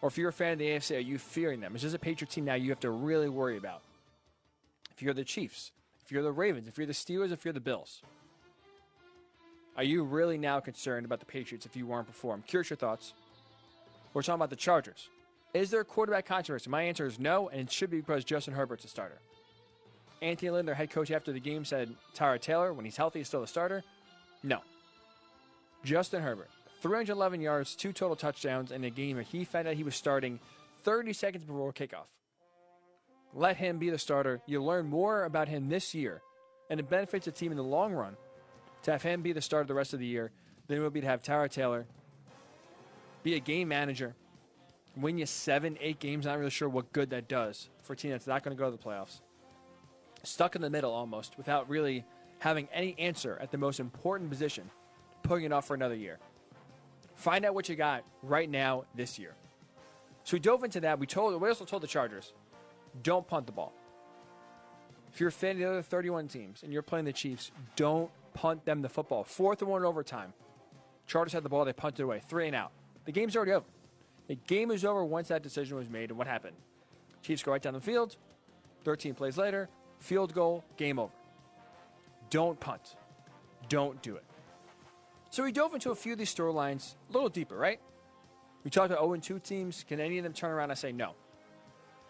Or 0.00 0.08
if 0.08 0.16
you're 0.16 0.30
a 0.30 0.32
fan 0.32 0.54
of 0.54 0.58
the 0.58 0.68
AFC, 0.68 0.96
are 0.96 1.00
you 1.00 1.18
fearing 1.18 1.60
them? 1.60 1.76
Is 1.76 1.82
this 1.82 1.92
a 1.92 1.98
Patriot 1.98 2.30
team 2.30 2.46
now 2.46 2.54
you 2.54 2.70
have 2.70 2.80
to 2.80 2.90
really 2.90 3.28
worry 3.28 3.58
about? 3.58 3.82
If 5.00 5.04
you're 5.04 5.14
the 5.14 5.24
Chiefs, 5.24 5.72
if 6.04 6.12
you're 6.12 6.22
the 6.22 6.30
Ravens, 6.30 6.68
if 6.68 6.76
you're 6.76 6.86
the 6.86 6.92
Steelers, 6.92 7.32
if 7.32 7.42
you're 7.42 7.54
the 7.54 7.58
Bills, 7.58 8.02
are 9.74 9.82
you 9.82 10.04
really 10.04 10.36
now 10.36 10.60
concerned 10.60 11.06
about 11.06 11.20
the 11.20 11.24
Patriots 11.24 11.64
if 11.64 11.74
you 11.74 11.86
weren't 11.86 12.06
before? 12.06 12.34
I'm 12.34 12.42
curious 12.42 12.68
your 12.68 12.76
thoughts. 12.76 13.14
We're 14.12 14.20
talking 14.20 14.34
about 14.34 14.50
the 14.50 14.56
Chargers. 14.56 15.08
Is 15.54 15.70
there 15.70 15.80
a 15.80 15.86
quarterback 15.86 16.26
controversy? 16.26 16.68
My 16.68 16.82
answer 16.82 17.06
is 17.06 17.18
no, 17.18 17.48
and 17.48 17.62
it 17.62 17.72
should 17.72 17.88
be 17.88 17.96
because 17.96 18.26
Justin 18.26 18.52
Herbert's 18.52 18.84
a 18.84 18.88
starter. 18.88 19.22
Anthony 20.20 20.50
Lynn, 20.50 20.66
their 20.66 20.74
head 20.74 20.90
coach 20.90 21.10
after 21.10 21.32
the 21.32 21.40
game, 21.40 21.64
said 21.64 21.94
Tyrod 22.14 22.42
Taylor, 22.42 22.74
when 22.74 22.84
he's 22.84 22.98
healthy, 22.98 23.20
is 23.20 23.26
still 23.26 23.42
a 23.42 23.46
starter. 23.46 23.82
No. 24.42 24.58
Justin 25.82 26.22
Herbert, 26.22 26.50
311 26.82 27.40
yards, 27.40 27.74
two 27.74 27.94
total 27.94 28.16
touchdowns 28.16 28.70
in 28.70 28.84
a 28.84 28.90
game 28.90 29.16
where 29.16 29.24
he 29.24 29.46
found 29.46 29.66
out 29.66 29.76
he 29.76 29.82
was 29.82 29.94
starting 29.94 30.38
30 30.82 31.14
seconds 31.14 31.44
before 31.44 31.72
kickoff. 31.72 32.04
Let 33.34 33.56
him 33.56 33.78
be 33.78 33.90
the 33.90 33.98
starter. 33.98 34.40
You 34.46 34.62
learn 34.62 34.86
more 34.86 35.24
about 35.24 35.48
him 35.48 35.68
this 35.68 35.94
year, 35.94 36.22
and 36.68 36.80
it 36.80 36.88
benefits 36.88 37.26
the 37.26 37.32
team 37.32 37.52
in 37.52 37.56
the 37.56 37.64
long 37.64 37.92
run 37.92 38.16
to 38.82 38.92
have 38.92 39.02
him 39.02 39.22
be 39.22 39.32
the 39.32 39.40
starter 39.40 39.66
the 39.66 39.74
rest 39.74 39.92
of 39.92 40.00
the 40.00 40.06
year 40.06 40.30
than 40.66 40.78
it 40.78 40.80
would 40.80 40.92
be 40.92 41.00
to 41.00 41.06
have 41.06 41.22
Tyrod 41.22 41.50
Taylor 41.50 41.86
be 43.22 43.34
a 43.34 43.40
game 43.40 43.68
manager, 43.68 44.14
win 44.96 45.18
you 45.18 45.26
seven, 45.26 45.76
eight 45.80 45.98
games. 45.98 46.24
Not 46.24 46.38
really 46.38 46.50
sure 46.50 46.68
what 46.68 46.92
good 46.92 47.10
that 47.10 47.28
does 47.28 47.68
for 47.82 47.92
a 47.92 47.96
team 47.96 48.12
that's 48.12 48.26
not 48.26 48.42
going 48.42 48.56
to 48.56 48.58
go 48.58 48.70
to 48.70 48.76
the 48.76 48.82
playoffs. 48.82 49.20
Stuck 50.22 50.56
in 50.56 50.62
the 50.62 50.70
middle 50.70 50.92
almost 50.92 51.36
without 51.36 51.68
really 51.68 52.04
having 52.38 52.68
any 52.72 52.94
answer 52.98 53.38
at 53.40 53.50
the 53.50 53.58
most 53.58 53.80
important 53.80 54.30
position, 54.30 54.70
putting 55.22 55.44
it 55.44 55.52
off 55.52 55.66
for 55.66 55.74
another 55.74 55.94
year. 55.94 56.18
Find 57.14 57.44
out 57.44 57.54
what 57.54 57.68
you 57.68 57.76
got 57.76 58.04
right 58.22 58.48
now 58.48 58.84
this 58.94 59.18
year. 59.18 59.34
So 60.24 60.36
we 60.36 60.40
dove 60.40 60.64
into 60.64 60.80
that. 60.80 60.98
We 60.98 61.06
told 61.06 61.40
we 61.40 61.48
also 61.48 61.64
told 61.64 61.82
the 61.82 61.86
Chargers, 61.86 62.32
don't 63.02 63.26
punt 63.26 63.46
the 63.46 63.52
ball. 63.52 63.72
If 65.12 65.20
you're 65.20 65.28
a 65.28 65.32
fan 65.32 65.52
of 65.52 65.58
the 65.58 65.64
other 65.64 65.82
31 65.82 66.28
teams 66.28 66.62
and 66.62 66.72
you're 66.72 66.82
playing 66.82 67.04
the 67.04 67.12
Chiefs, 67.12 67.50
don't 67.76 68.10
punt 68.34 68.64
them 68.64 68.82
the 68.82 68.88
football. 68.88 69.24
Fourth 69.24 69.60
and 69.60 69.70
one 69.70 69.82
in 69.82 69.86
overtime. 69.86 70.32
Chargers 71.06 71.32
had 71.32 71.42
the 71.42 71.48
ball, 71.48 71.64
they 71.64 71.72
punted 71.72 72.04
away, 72.04 72.22
three 72.28 72.46
and 72.46 72.54
out. 72.54 72.70
The 73.04 73.12
game's 73.12 73.34
already 73.34 73.52
over. 73.52 73.66
The 74.28 74.36
game 74.46 74.70
is 74.70 74.84
over 74.84 75.04
once 75.04 75.28
that 75.28 75.42
decision 75.42 75.76
was 75.76 75.90
made. 75.90 76.10
And 76.10 76.18
what 76.18 76.28
happened? 76.28 76.56
Chiefs 77.22 77.42
go 77.42 77.50
right 77.50 77.60
down 77.60 77.74
the 77.74 77.80
field. 77.80 78.16
13 78.84 79.14
plays 79.14 79.36
later, 79.36 79.68
field 79.98 80.32
goal, 80.32 80.64
game 80.76 80.98
over. 80.98 81.12
Don't 82.30 82.58
punt. 82.60 82.94
Don't 83.68 84.00
do 84.02 84.16
it. 84.16 84.24
So 85.30 85.42
we 85.42 85.52
dove 85.52 85.74
into 85.74 85.90
a 85.90 85.94
few 85.94 86.12
of 86.12 86.18
these 86.18 86.32
storylines 86.32 86.94
a 87.08 87.12
little 87.12 87.28
deeper, 87.28 87.56
right? 87.56 87.80
We 88.64 88.70
talked 88.70 88.92
about 88.92 89.02
0 89.02 89.16
2 89.16 89.38
teams. 89.40 89.84
Can 89.88 90.00
any 90.00 90.18
of 90.18 90.24
them 90.24 90.32
turn 90.32 90.50
around? 90.50 90.70
I 90.70 90.74
say 90.74 90.92
no. 90.92 91.14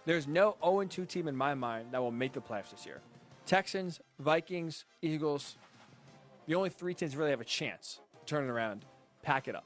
There's 0.05 0.27
no 0.27 0.57
0 0.65 0.85
2 0.85 1.05
team 1.05 1.29
in 1.29 1.37
my 1.37 1.55
mind 1.55 1.89
that 1.93 2.01
will 2.01 2.11
make 2.11 2.33
the 2.33 2.41
playoffs 2.41 2.71
this 2.71 2.87
year. 2.87 3.01
Texans, 3.47 4.01
Vikings, 4.19 4.85
Eagles, 5.03 5.57
the 6.47 6.55
only 6.55 6.71
three 6.71 6.95
teams 6.95 7.17
really 7.17 7.31
have 7.31 7.41
a 7.41 7.45
chance 7.45 8.01
to 8.21 8.27
turn 8.27 8.45
it 8.45 8.51
around, 8.51 8.85
pack 9.23 9.49
it 9.49 9.55
up. 9.55 9.65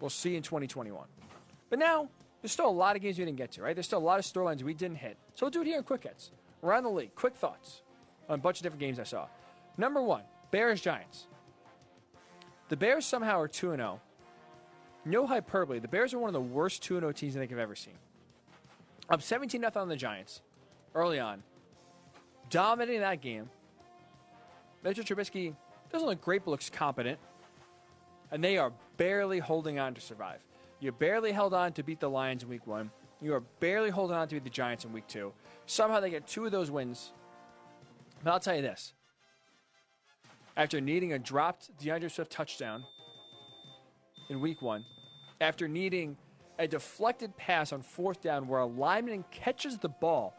We'll 0.00 0.10
see 0.10 0.36
in 0.36 0.42
2021. 0.42 1.06
But 1.70 1.78
now, 1.78 2.08
there's 2.40 2.52
still 2.52 2.68
a 2.68 2.70
lot 2.70 2.96
of 2.96 3.02
games 3.02 3.18
we 3.18 3.24
didn't 3.24 3.38
get 3.38 3.52
to, 3.52 3.62
right? 3.62 3.74
There's 3.74 3.86
still 3.86 3.98
a 3.98 4.00
lot 4.00 4.18
of 4.18 4.24
storylines 4.24 4.62
we 4.62 4.74
didn't 4.74 4.96
hit. 4.96 5.16
So 5.34 5.46
we'll 5.46 5.50
do 5.50 5.62
it 5.62 5.66
here 5.66 5.78
in 5.78 5.84
quick 5.84 6.02
hits. 6.02 6.32
Around 6.62 6.84
the 6.84 6.90
league, 6.90 7.14
quick 7.14 7.34
thoughts 7.34 7.82
on 8.28 8.38
a 8.38 8.42
bunch 8.42 8.58
of 8.58 8.62
different 8.62 8.80
games 8.80 8.98
I 8.98 9.04
saw. 9.04 9.26
Number 9.78 10.02
one, 10.02 10.22
Bears 10.50 10.80
Giants. 10.80 11.28
The 12.68 12.76
Bears 12.76 13.06
somehow 13.06 13.40
are 13.40 13.48
2 13.48 13.70
0. 13.76 14.00
No 15.04 15.26
hyperbole. 15.26 15.78
The 15.78 15.88
Bears 15.88 16.14
are 16.14 16.18
one 16.18 16.28
of 16.28 16.34
the 16.34 16.40
worst 16.40 16.82
2 16.82 17.00
0 17.00 17.12
teams 17.12 17.36
I 17.36 17.40
think 17.40 17.52
I've 17.52 17.58
ever 17.58 17.74
seen. 17.74 17.94
Up 19.12 19.20
17 19.20 19.60
0 19.60 19.70
on 19.76 19.88
the 19.88 19.96
Giants 19.96 20.40
early 20.94 21.20
on. 21.20 21.42
Dominating 22.48 23.00
that 23.00 23.20
game. 23.20 23.50
Mitchell 24.82 25.04
Trubisky 25.04 25.54
doesn't 25.92 26.08
look 26.08 26.22
great, 26.22 26.46
but 26.46 26.50
looks 26.50 26.70
competent. 26.70 27.18
And 28.30 28.42
they 28.42 28.56
are 28.56 28.72
barely 28.96 29.38
holding 29.38 29.78
on 29.78 29.92
to 29.92 30.00
survive. 30.00 30.40
You 30.80 30.92
barely 30.92 31.30
held 31.30 31.52
on 31.52 31.74
to 31.74 31.82
beat 31.82 32.00
the 32.00 32.08
Lions 32.08 32.42
in 32.42 32.48
week 32.48 32.66
one. 32.66 32.90
You 33.20 33.34
are 33.34 33.42
barely 33.60 33.90
holding 33.90 34.16
on 34.16 34.28
to 34.28 34.36
beat 34.36 34.44
the 34.44 34.50
Giants 34.50 34.86
in 34.86 34.92
week 34.94 35.06
two. 35.08 35.34
Somehow 35.66 36.00
they 36.00 36.08
get 36.08 36.26
two 36.26 36.46
of 36.46 36.50
those 36.50 36.70
wins. 36.70 37.12
But 38.24 38.32
I'll 38.32 38.40
tell 38.40 38.56
you 38.56 38.62
this 38.62 38.94
after 40.56 40.80
needing 40.80 41.12
a 41.12 41.18
dropped 41.18 41.70
DeAndre 41.78 42.10
Swift 42.10 42.32
touchdown 42.32 42.84
in 44.30 44.40
week 44.40 44.62
one, 44.62 44.86
after 45.38 45.68
needing 45.68 46.16
a 46.58 46.68
deflected 46.68 47.36
pass 47.36 47.72
on 47.72 47.82
fourth 47.82 48.20
down 48.20 48.48
where 48.48 48.60
a 48.60 48.66
lineman 48.66 49.24
catches 49.30 49.78
the 49.78 49.88
ball 49.88 50.34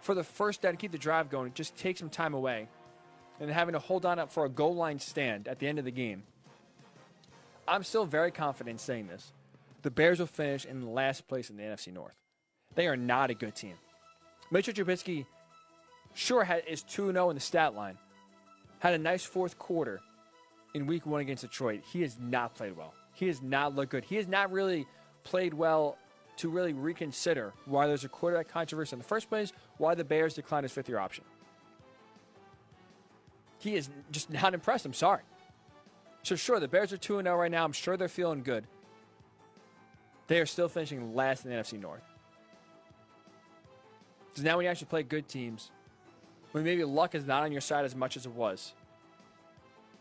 for 0.00 0.14
the 0.14 0.24
first 0.24 0.62
down 0.62 0.72
to 0.72 0.76
keep 0.76 0.92
the 0.92 0.98
drive 0.98 1.30
going, 1.30 1.48
it 1.48 1.54
just 1.54 1.76
takes 1.76 2.00
some 2.00 2.08
time 2.08 2.34
away, 2.34 2.68
and 3.38 3.50
having 3.50 3.74
to 3.74 3.78
hold 3.78 4.06
on 4.06 4.18
up 4.18 4.30
for 4.30 4.44
a 4.44 4.48
goal 4.48 4.74
line 4.74 4.98
stand 4.98 5.46
at 5.46 5.58
the 5.58 5.68
end 5.68 5.78
of 5.78 5.84
the 5.84 5.90
game. 5.90 6.22
I'm 7.68 7.82
still 7.82 8.04
very 8.04 8.30
confident 8.30 8.74
in 8.74 8.78
saying 8.78 9.06
this. 9.08 9.32
The 9.82 9.90
Bears 9.90 10.18
will 10.18 10.26
finish 10.26 10.64
in 10.64 10.94
last 10.94 11.28
place 11.28 11.50
in 11.50 11.56
the 11.56 11.62
NFC 11.62 11.92
North. 11.92 12.14
They 12.74 12.86
are 12.86 12.96
not 12.96 13.30
a 13.30 13.34
good 13.34 13.54
team. 13.54 13.74
Mitchell 14.50 14.74
Trubisky 14.74 15.26
sure 16.14 16.46
is 16.66 16.82
2 16.82 17.12
0 17.12 17.30
in 17.30 17.36
the 17.36 17.40
stat 17.40 17.74
line, 17.74 17.98
had 18.80 18.94
a 18.94 18.98
nice 18.98 19.24
fourth 19.24 19.58
quarter 19.58 20.00
in 20.74 20.86
week 20.86 21.06
one 21.06 21.20
against 21.20 21.42
Detroit. 21.42 21.82
He 21.92 22.02
has 22.02 22.18
not 22.18 22.54
played 22.54 22.76
well. 22.76 22.94
He 23.12 23.26
has 23.26 23.42
not 23.42 23.74
looked 23.74 23.92
good. 23.92 24.04
He 24.04 24.16
has 24.16 24.26
not 24.26 24.50
really 24.50 24.86
played 25.24 25.54
well 25.54 25.96
to 26.38 26.48
really 26.48 26.72
reconsider 26.72 27.52
why 27.66 27.86
there's 27.86 28.04
a 28.04 28.08
quarterback 28.08 28.48
controversy 28.48 28.94
in 28.94 28.98
the 28.98 29.04
first 29.04 29.28
place, 29.28 29.52
why 29.76 29.94
the 29.94 30.04
Bears 30.04 30.34
declined 30.34 30.64
his 30.64 30.72
fifth 30.72 30.88
year 30.88 30.98
option. 30.98 31.24
He 33.58 33.74
is 33.74 33.90
just 34.10 34.30
not 34.30 34.54
impressed. 34.54 34.86
I'm 34.86 34.94
sorry. 34.94 35.22
So, 36.22 36.36
sure, 36.36 36.60
the 36.60 36.68
Bears 36.68 36.92
are 36.92 36.96
2 36.96 37.22
0 37.22 37.36
right 37.36 37.50
now. 37.50 37.64
I'm 37.64 37.72
sure 37.72 37.96
they're 37.96 38.08
feeling 38.08 38.42
good. 38.42 38.66
They 40.28 40.40
are 40.40 40.46
still 40.46 40.68
finishing 40.68 41.14
last 41.14 41.44
in 41.44 41.50
the 41.50 41.56
NFC 41.56 41.80
North. 41.80 42.04
So 44.34 44.42
now 44.42 44.56
when 44.56 44.64
you 44.64 44.70
actually 44.70 44.86
play 44.86 45.02
good 45.02 45.28
teams, 45.28 45.70
when 46.52 46.64
maybe 46.64 46.84
luck 46.84 47.14
is 47.14 47.26
not 47.26 47.42
on 47.42 47.52
your 47.52 47.60
side 47.60 47.84
as 47.84 47.94
much 47.94 48.16
as 48.16 48.26
it 48.26 48.32
was, 48.32 48.72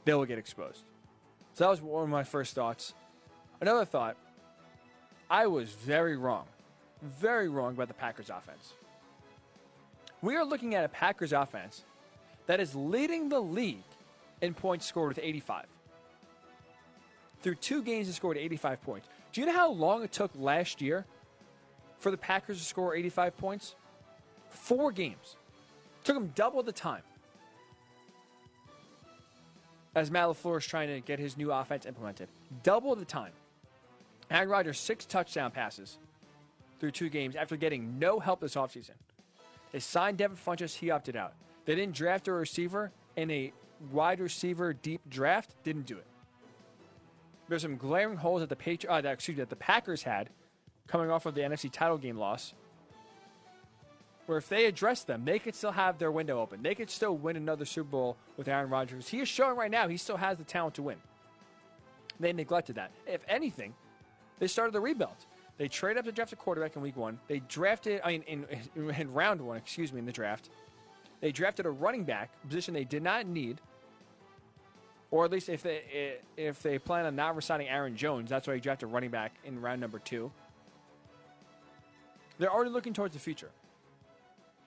they 0.05 0.13
will 0.13 0.25
get 0.25 0.37
exposed. 0.37 0.83
So 1.53 1.63
that 1.63 1.69
was 1.69 1.81
one 1.81 2.03
of 2.03 2.09
my 2.09 2.23
first 2.23 2.53
thoughts. 2.55 2.93
Another 3.59 3.85
thought 3.85 4.17
I 5.29 5.47
was 5.47 5.69
very 5.69 6.17
wrong, 6.17 6.45
very 7.01 7.49
wrong 7.49 7.73
about 7.73 7.87
the 7.87 7.93
Packers 7.93 8.29
offense. 8.29 8.73
We 10.21 10.35
are 10.35 10.43
looking 10.43 10.75
at 10.75 10.83
a 10.83 10.89
Packers 10.89 11.33
offense 11.33 11.83
that 12.47 12.59
is 12.59 12.73
leading 12.73 13.29
the 13.29 13.39
league 13.39 13.83
in 14.41 14.53
points 14.53 14.85
scored 14.85 15.09
with 15.09 15.19
85. 15.21 15.65
Through 17.41 17.55
two 17.55 17.83
games, 17.83 18.07
he 18.07 18.13
scored 18.13 18.37
85 18.37 18.81
points. 18.81 19.07
Do 19.31 19.41
you 19.41 19.47
know 19.47 19.53
how 19.53 19.69
long 19.69 20.03
it 20.03 20.11
took 20.11 20.31
last 20.35 20.81
year 20.81 21.05
for 21.99 22.11
the 22.11 22.17
Packers 22.17 22.57
to 22.57 22.65
score 22.65 22.95
85 22.95 23.37
points? 23.37 23.75
Four 24.49 24.91
games. 24.91 25.35
Took 26.03 26.15
them 26.15 26.31
double 26.35 26.63
the 26.63 26.71
time. 26.71 27.03
As 29.95 30.09
Matt 30.11 30.27
LaFleur 30.27 30.57
is 30.57 30.65
trying 30.65 30.87
to 30.87 30.99
get 31.01 31.19
his 31.19 31.37
new 31.37 31.51
offense 31.51 31.85
implemented. 31.85 32.29
Double 32.63 32.95
the 32.95 33.05
time. 33.05 33.31
Aaron 34.29 34.49
Rodgers, 34.49 34.79
six 34.79 35.05
touchdown 35.05 35.51
passes 35.51 35.97
through 36.79 36.91
two 36.91 37.09
games 37.09 37.35
after 37.35 37.57
getting 37.57 37.99
no 37.99 38.19
help 38.19 38.39
this 38.39 38.55
offseason. 38.55 38.91
They 39.71 39.79
signed 39.79 40.17
Devin 40.17 40.37
Funchess, 40.37 40.75
he 40.75 40.91
opted 40.91 41.15
out. 41.15 41.33
They 41.65 41.75
didn't 41.75 41.95
draft 41.95 42.27
a 42.27 42.33
receiver 42.33 42.91
in 43.15 43.29
a 43.29 43.53
wide 43.91 44.19
receiver 44.19 44.73
deep 44.73 45.01
draft, 45.09 45.55
didn't 45.63 45.85
do 45.85 45.97
it. 45.97 46.05
There's 47.47 47.63
some 47.63 47.77
glaring 47.77 48.17
holes 48.17 48.41
that 48.41 48.49
the 48.49 48.55
Patri- 48.55 48.89
uh, 48.89 49.01
that, 49.01 49.13
excuse 49.13 49.37
me, 49.37 49.41
that 49.41 49.49
the 49.49 49.55
Packers 49.55 50.03
had 50.03 50.29
coming 50.87 51.09
off 51.09 51.25
of 51.25 51.35
the 51.35 51.41
NFC 51.41 51.71
title 51.71 51.97
game 51.97 52.17
loss. 52.17 52.53
Where 54.27 54.37
if 54.37 54.47
they 54.47 54.65
address 54.65 55.03
them, 55.03 55.25
they 55.25 55.39
could 55.39 55.55
still 55.55 55.71
have 55.71 55.97
their 55.97 56.11
window 56.11 56.39
open. 56.39 56.61
They 56.61 56.75
could 56.75 56.91
still 56.91 57.17
win 57.17 57.35
another 57.35 57.65
Super 57.65 57.89
Bowl 57.89 58.17
with 58.37 58.47
Aaron 58.47 58.69
Rodgers. 58.69 59.07
He 59.07 59.19
is 59.19 59.27
showing 59.27 59.57
right 59.57 59.71
now 59.71 59.87
he 59.87 59.97
still 59.97 60.17
has 60.17 60.37
the 60.37 60.43
talent 60.43 60.75
to 60.75 60.83
win. 60.83 60.97
They 62.19 62.31
neglected 62.33 62.75
that. 62.75 62.91
If 63.07 63.21
anything, 63.27 63.73
they 64.39 64.47
started 64.47 64.73
the 64.73 64.81
rebuild. 64.81 65.25
They 65.57 65.67
traded 65.67 65.99
up 65.99 66.05
to 66.05 66.11
draft 66.11 66.31
a 66.31 66.37
quarterback 66.37 66.75
in 66.75 66.81
week 66.81 66.95
one. 66.95 67.19
They 67.27 67.39
drafted, 67.39 68.01
I 68.03 68.11
mean, 68.11 68.23
in, 68.23 68.45
in 68.75 69.13
round 69.13 69.41
one, 69.41 69.57
excuse 69.57 69.91
me, 69.91 69.99
in 69.99 70.05
the 70.05 70.11
draft. 70.11 70.49
They 71.19 71.31
drafted 71.31 71.65
a 71.65 71.69
running 71.69 72.05
back, 72.05 72.29
position 72.47 72.73
they 72.73 72.85
did 72.85 73.03
not 73.03 73.27
need 73.27 73.59
or 75.11 75.25
at 75.25 75.31
least 75.31 75.49
if 75.49 75.63
they 75.63 76.17
if 76.37 76.61
they 76.61 76.77
plan 76.77 77.05
on 77.05 77.15
not 77.15 77.35
resigning 77.35 77.67
Aaron 77.67 77.95
Jones, 77.95 78.29
that's 78.29 78.47
why 78.47 78.55
he 78.55 78.59
drafted 78.59 78.89
a 78.89 78.91
running 78.91 79.09
back 79.09 79.33
in 79.43 79.59
round 79.59 79.81
number 79.81 79.99
two. 79.99 80.31
They're 82.37 82.51
already 82.51 82.69
looking 82.69 82.93
towards 82.93 83.13
the 83.13 83.19
future. 83.19 83.49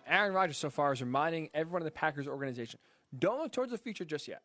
Aaron 0.07 0.35
Rodgers 0.35 0.59
so 0.59 0.69
far 0.69 0.93
is 0.93 1.01
reminding 1.01 1.49
everyone 1.55 1.83
in 1.83 1.85
the 1.85 1.93
Packers 1.93 2.27
organization, 2.27 2.81
don't 3.17 3.39
look 3.39 3.53
towards 3.53 3.71
the 3.71 3.79
future 3.79 4.05
just 4.05 4.27
yet. 4.27 4.43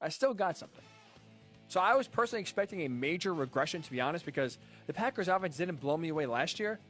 I 0.00 0.10
still 0.10 0.34
got 0.34 0.58
something. 0.58 0.84
So 1.70 1.78
I 1.78 1.94
was 1.94 2.08
personally 2.08 2.40
expecting 2.40 2.82
a 2.82 2.88
major 2.88 3.32
regression, 3.32 3.80
to 3.80 3.90
be 3.92 4.00
honest, 4.00 4.24
because 4.24 4.58
the 4.88 4.92
Packers 4.92 5.28
offense 5.28 5.56
didn't 5.56 5.76
blow 5.80 5.96
me 5.96 6.08
away 6.08 6.26
last 6.26 6.58
year. 6.58 6.80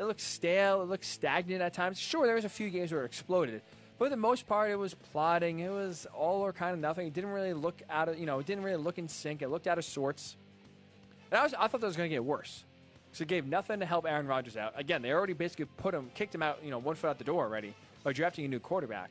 It 0.00 0.04
looked 0.04 0.20
stale. 0.20 0.82
It 0.82 0.86
looked 0.86 1.04
stagnant 1.04 1.62
at 1.62 1.72
times. 1.72 1.96
Sure, 1.96 2.26
there 2.26 2.34
was 2.34 2.44
a 2.44 2.48
few 2.48 2.68
games 2.68 2.90
where 2.90 3.02
it 3.02 3.06
exploded, 3.06 3.62
but 4.00 4.06
for 4.06 4.10
the 4.10 4.16
most 4.16 4.48
part, 4.48 4.72
it 4.72 4.74
was 4.74 4.94
plotting. 4.94 5.60
It 5.60 5.70
was 5.70 6.08
all 6.12 6.40
or 6.40 6.52
kind 6.52 6.74
of 6.74 6.80
nothing. 6.80 7.06
It 7.06 7.14
didn't 7.14 7.30
really 7.30 7.54
look 7.54 7.80
out 7.88 8.08
of, 8.08 8.18
you 8.18 8.26
know, 8.26 8.40
it 8.40 8.46
didn't 8.46 8.64
really 8.64 8.82
look 8.82 8.98
in 8.98 9.08
sync. 9.08 9.42
It 9.42 9.48
looked 9.48 9.68
out 9.68 9.78
of 9.78 9.84
sorts. 9.84 10.36
And 11.30 11.38
I, 11.38 11.44
was, 11.44 11.54
I 11.54 11.68
thought 11.68 11.80
that 11.80 11.86
was 11.86 11.96
going 11.96 12.10
to 12.10 12.14
get 12.14 12.24
worse. 12.24 12.64
So 13.12 13.22
it 13.22 13.28
gave 13.28 13.46
nothing 13.46 13.78
to 13.78 13.86
help 13.86 14.06
Aaron 14.06 14.26
Rodgers 14.26 14.56
out. 14.56 14.72
Again, 14.76 15.02
they 15.02 15.12
already 15.12 15.34
basically 15.34 15.66
put 15.76 15.94
him, 15.94 16.10
kicked 16.14 16.34
him 16.34 16.42
out, 16.42 16.58
you 16.64 16.72
know, 16.72 16.78
one 16.78 16.96
foot 16.96 17.10
out 17.10 17.18
the 17.18 17.24
door 17.24 17.44
already 17.44 17.74
by 18.02 18.12
drafting 18.12 18.44
a 18.44 18.48
new 18.48 18.58
quarterback. 18.58 19.10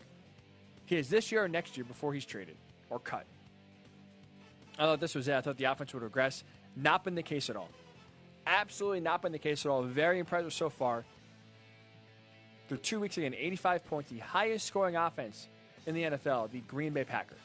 He 0.86 0.98
is 0.98 1.08
this 1.08 1.32
year 1.32 1.46
or 1.46 1.48
next 1.48 1.78
year 1.78 1.86
before 1.86 2.14
he's 2.14 2.26
traded 2.26 2.58
or 2.90 3.00
cut. 3.00 3.26
I 4.78 4.84
thought 4.84 5.00
this 5.00 5.16
was 5.16 5.28
it. 5.28 5.34
I 5.34 5.42
thought 5.42 5.58
the 5.58 5.66
offense 5.66 5.94
would 5.94 6.04
regress. 6.04 6.44
Not 6.76 7.04
been 7.04 7.16
the 7.16 7.24
case 7.24 7.50
at 7.50 7.56
all. 7.56 7.70
Absolutely 8.46 9.00
not 9.00 9.22
been 9.22 9.32
the 9.32 9.40
case 9.40 9.66
at 9.66 9.70
all. 9.70 9.84
Very 9.84 10.20
impressive 10.20 10.54
so 10.54 10.70
far 10.70 11.06
through 12.68 12.78
two 12.78 13.00
weeks 13.00 13.18
again, 13.18 13.34
85 13.38 13.86
points, 13.86 14.10
the 14.10 14.20
highest 14.20 14.66
scoring 14.66 14.96
offense 14.96 15.48
in 15.86 15.94
the 15.94 16.04
NFL, 16.04 16.52
the 16.52 16.60
Green 16.62 16.94
Bay 16.94 17.04
Packers. 17.04 17.38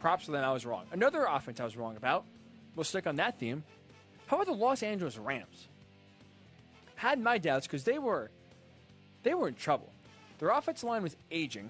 Props 0.00 0.26
to 0.26 0.32
them, 0.32 0.44
I 0.44 0.52
was 0.52 0.66
wrong. 0.66 0.84
Another 0.92 1.24
offense 1.24 1.60
I 1.60 1.64
was 1.64 1.76
wrong 1.76 1.96
about, 1.96 2.24
we'll 2.74 2.84
stick 2.84 3.06
on 3.06 3.16
that 3.16 3.38
theme. 3.38 3.62
How 4.26 4.36
about 4.36 4.46
the 4.46 4.52
Los 4.52 4.82
Angeles 4.82 5.16
Rams? 5.16 5.68
Had 6.96 7.20
my 7.20 7.38
doubts 7.38 7.66
because 7.66 7.84
they 7.84 7.98
were 7.98 8.30
they 9.22 9.34
were 9.34 9.48
in 9.48 9.54
trouble. 9.54 9.90
Their 10.38 10.50
offensive 10.50 10.88
line 10.88 11.02
was 11.02 11.16
aging. 11.30 11.68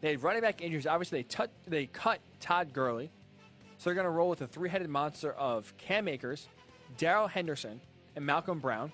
They 0.00 0.10
had 0.10 0.22
running 0.22 0.42
back 0.42 0.60
injuries. 0.60 0.86
Obviously, 0.86 1.22
they, 1.22 1.46
they 1.68 1.86
cut 1.86 2.20
Todd 2.46 2.72
Gurley. 2.72 3.10
So 3.78 3.90
they're 3.90 3.94
going 3.94 4.04
to 4.04 4.10
roll 4.10 4.30
with 4.30 4.40
a 4.40 4.46
three 4.46 4.68
headed 4.68 4.88
monster 4.88 5.32
of 5.32 5.76
Cam 5.78 6.06
Akers, 6.06 6.46
Darrell 6.96 7.26
Henderson, 7.26 7.80
and 8.14 8.24
Malcolm 8.24 8.60
Brown. 8.60 8.92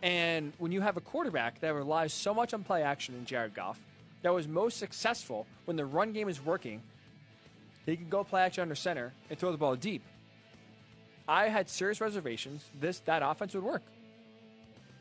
And 0.00 0.52
when 0.58 0.70
you 0.70 0.80
have 0.80 0.96
a 0.96 1.00
quarterback 1.00 1.60
that 1.60 1.74
relies 1.74 2.12
so 2.12 2.32
much 2.32 2.54
on 2.54 2.62
play 2.62 2.84
action 2.84 3.16
in 3.16 3.24
Jared 3.24 3.52
Goff, 3.52 3.80
that 4.22 4.32
was 4.32 4.46
most 4.46 4.78
successful 4.78 5.44
when 5.64 5.76
the 5.76 5.84
run 5.84 6.12
game 6.12 6.28
is 6.28 6.44
working, 6.44 6.82
he 7.84 7.96
can 7.96 8.08
go 8.08 8.22
play 8.22 8.42
action 8.42 8.62
under 8.62 8.76
center 8.76 9.12
and 9.28 9.36
throw 9.38 9.50
the 9.50 9.58
ball 9.58 9.74
deep. 9.74 10.02
I 11.26 11.48
had 11.48 11.68
serious 11.68 12.00
reservations 12.00 12.64
this 12.80 13.00
that 13.00 13.22
offense 13.24 13.54
would 13.54 13.64
work. 13.64 13.82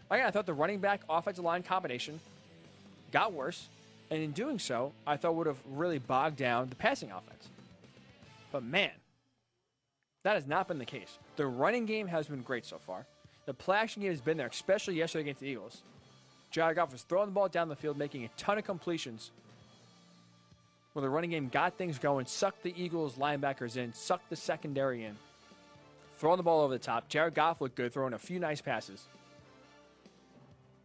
Again, 0.09 0.25
I 0.25 0.31
thought 0.31 0.47
the 0.47 0.53
running 0.53 0.79
back 0.79 1.01
offensive 1.07 1.43
line 1.43 1.61
combination 1.61 2.19
got 3.11 3.33
worse, 3.33 3.69
and 4.09 4.21
in 4.21 4.31
doing 4.31 4.59
so, 4.59 4.93
I 5.05 5.17
thought 5.17 5.35
would 5.35 5.47
have 5.47 5.61
really 5.67 5.99
bogged 5.99 6.37
down 6.37 6.69
the 6.69 6.75
passing 6.75 7.11
offense. 7.11 7.49
But 8.51 8.63
man, 8.63 8.91
that 10.23 10.35
has 10.35 10.47
not 10.47 10.67
been 10.67 10.79
the 10.79 10.85
case. 10.85 11.17
The 11.35 11.45
running 11.45 11.85
game 11.85 12.07
has 12.07 12.27
been 12.27 12.41
great 12.41 12.65
so 12.65 12.77
far. 12.77 13.05
The 13.45 13.53
play 13.53 13.77
action 13.77 14.01
game 14.01 14.11
has 14.11 14.21
been 14.21 14.37
there, 14.37 14.47
especially 14.47 14.95
yesterday 14.95 15.21
against 15.21 15.41
the 15.41 15.47
Eagles. 15.47 15.81
Jared 16.51 16.77
Goff 16.77 16.91
was 16.91 17.03
throwing 17.03 17.27
the 17.27 17.33
ball 17.33 17.47
down 17.47 17.69
the 17.69 17.75
field, 17.75 17.97
making 17.97 18.23
a 18.23 18.29
ton 18.37 18.57
of 18.57 18.63
completions. 18.63 19.31
Where 20.93 21.01
the 21.01 21.09
running 21.09 21.31
game 21.31 21.49
got 21.49 21.77
things 21.77 21.99
going, 21.99 22.25
sucked 22.25 22.63
the 22.63 22.73
Eagles 22.81 23.15
linebackers 23.15 23.75
in, 23.75 23.93
sucked 23.93 24.29
the 24.29 24.35
secondary 24.35 25.03
in, 25.03 25.15
throwing 26.17 26.37
the 26.37 26.43
ball 26.43 26.61
over 26.61 26.73
the 26.73 26.79
top. 26.79 27.09
Jared 27.09 27.33
Goff 27.33 27.59
looked 27.59 27.75
good, 27.75 27.91
throwing 27.91 28.13
a 28.13 28.17
few 28.17 28.39
nice 28.39 28.61
passes. 28.61 29.03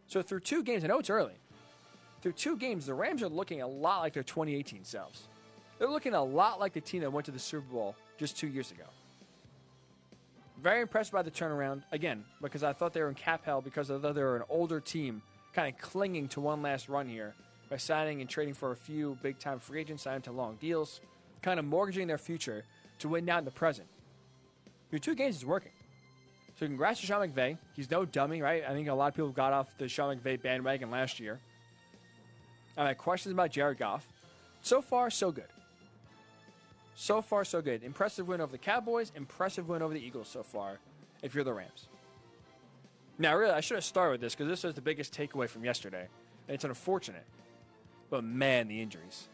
So 0.07 0.21
through 0.21 0.41
two 0.41 0.61
games, 0.61 0.83
I 0.83 0.87
know 0.87 0.99
it's 0.99 1.09
early. 1.09 1.35
Through 2.21 2.33
two 2.33 2.55
games, 2.55 2.85
the 2.85 2.93
Rams 2.93 3.23
are 3.23 3.29
looking 3.29 3.61
a 3.61 3.67
lot 3.67 3.99
like 3.99 4.13
their 4.13 4.23
2018 4.23 4.83
selves. 4.83 5.27
They're 5.79 5.89
looking 5.89 6.13
a 6.13 6.23
lot 6.23 6.59
like 6.59 6.73
the 6.73 6.81
team 6.81 7.01
that 7.01 7.11
went 7.11 7.25
to 7.25 7.31
the 7.31 7.39
Super 7.39 7.65
Bowl 7.71 7.95
just 8.17 8.37
two 8.37 8.47
years 8.47 8.71
ago. 8.71 8.83
Very 10.61 10.81
impressed 10.81 11.11
by 11.11 11.23
the 11.23 11.31
turnaround 11.31 11.81
again 11.91 12.23
because 12.39 12.63
I 12.63 12.71
thought 12.71 12.93
they 12.93 13.01
were 13.01 13.09
in 13.09 13.15
cap 13.15 13.43
hell 13.43 13.61
because 13.61 13.89
I 13.89 13.97
thought 13.97 14.13
they 14.13 14.21
were 14.21 14.35
an 14.35 14.43
older 14.47 14.79
team, 14.79 15.23
kind 15.53 15.73
of 15.73 15.81
clinging 15.81 16.27
to 16.29 16.41
one 16.41 16.61
last 16.61 16.87
run 16.87 17.07
here 17.07 17.33
by 17.67 17.77
signing 17.77 18.21
and 18.21 18.29
trading 18.29 18.53
for 18.53 18.71
a 18.71 18.75
few 18.75 19.17
big 19.23 19.39
time 19.39 19.57
free 19.57 19.81
agents, 19.81 20.03
signing 20.03 20.21
to 20.21 20.31
long 20.31 20.57
deals, 20.61 21.01
kind 21.41 21.59
of 21.59 21.65
mortgaging 21.65 22.05
their 22.05 22.19
future 22.19 22.63
to 22.99 23.09
win 23.09 23.25
now 23.25 23.39
in 23.39 23.45
the 23.45 23.49
present. 23.49 23.87
Your 24.91 24.99
two 24.99 25.15
games 25.15 25.37
is 25.37 25.45
working. 25.45 25.71
So 26.59 26.67
congrats 26.67 26.99
to 26.99 27.07
Sean 27.07 27.27
McVay. 27.27 27.57
He's 27.75 27.89
no 27.89 28.05
dummy, 28.05 28.43
right? 28.43 28.63
I 28.67 28.73
think 28.73 28.87
a 28.87 28.93
lot 28.93 29.07
of 29.07 29.15
people 29.15 29.31
got 29.31 29.53
off 29.53 29.75
the 29.79 29.87
Sean 29.87 30.15
McVay 30.15 30.39
bandwagon 30.39 30.91
last 30.91 31.19
year. 31.19 31.39
Had 32.77 32.97
questions 32.97 33.33
about 33.33 33.51
Jared 33.51 33.77
Goff. 33.77 34.07
So 34.61 34.81
far, 34.81 35.09
so 35.09 35.31
good. 35.31 35.45
So 36.95 37.21
far, 37.21 37.43
so 37.45 37.61
good. 37.61 37.83
Impressive 37.83 38.27
win 38.27 38.41
over 38.41 38.51
the 38.51 38.57
Cowboys. 38.57 39.11
Impressive 39.15 39.67
win 39.67 39.81
over 39.81 39.93
the 39.93 40.03
Eagles 40.03 40.27
so 40.27 40.43
far. 40.43 40.79
If 41.21 41.35
you're 41.35 41.43
the 41.43 41.53
Rams. 41.53 41.87
Now, 43.19 43.35
really, 43.35 43.53
I 43.53 43.59
should 43.59 43.75
have 43.75 43.83
started 43.83 44.13
with 44.13 44.21
this 44.21 44.33
because 44.33 44.47
this 44.47 44.63
was 44.63 44.73
the 44.73 44.81
biggest 44.81 45.13
takeaway 45.13 45.47
from 45.47 45.63
yesterday, 45.63 46.07
and 46.47 46.55
it's 46.55 46.63
unfortunate. 46.63 47.25
But 48.09 48.23
man, 48.23 48.67
the 48.67 48.81
injuries. 48.81 49.27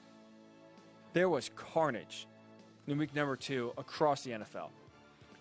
There 1.13 1.29
was 1.29 1.49
carnage 1.55 2.27
in 2.85 2.97
week 2.97 3.15
number 3.15 3.35
two 3.35 3.71
across 3.77 4.23
the 4.23 4.31
NFL. 4.31 4.69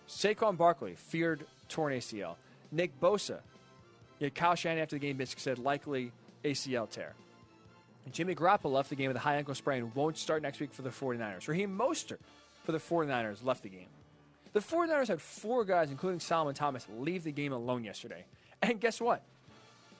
Saquon 0.07 0.55
Barkley 0.55 0.95
feared 0.95 1.45
torn 1.67 1.93
ACL. 1.93 2.35
Nick 2.71 2.99
Bosa, 2.99 3.39
yeah, 4.19 4.29
Kyle 4.29 4.55
Shanahan 4.55 4.83
after 4.83 4.95
the 4.95 4.99
game 4.99 5.17
basically 5.17 5.41
said 5.41 5.59
likely 5.59 6.11
ACL 6.43 6.89
tear. 6.89 7.13
Jimmy 8.11 8.35
Garoppolo 8.35 8.71
left 8.71 8.89
the 8.89 8.95
game 8.95 9.07
with 9.07 9.17
a 9.17 9.21
high 9.21 9.35
ankle 9.35 9.55
sprain, 9.55 9.83
and 9.83 9.95
won't 9.95 10.17
start 10.17 10.41
next 10.41 10.59
week 10.59 10.73
for 10.73 10.81
the 10.81 10.89
49ers. 10.89 11.47
Raheem 11.47 11.77
Mostert 11.77 12.19
for 12.63 12.71
the 12.71 12.79
49ers 12.79 13.43
left 13.43 13.63
the 13.63 13.69
game. 13.69 13.87
The 14.53 14.59
49ers 14.59 15.07
had 15.07 15.21
four 15.21 15.65
guys, 15.65 15.91
including 15.91 16.19
Solomon 16.19 16.55
Thomas, 16.55 16.87
leave 16.97 17.23
the 17.23 17.31
game 17.31 17.53
alone 17.53 17.83
yesterday. 17.83 18.25
And 18.61 18.79
guess 18.79 18.99
what? 18.99 19.21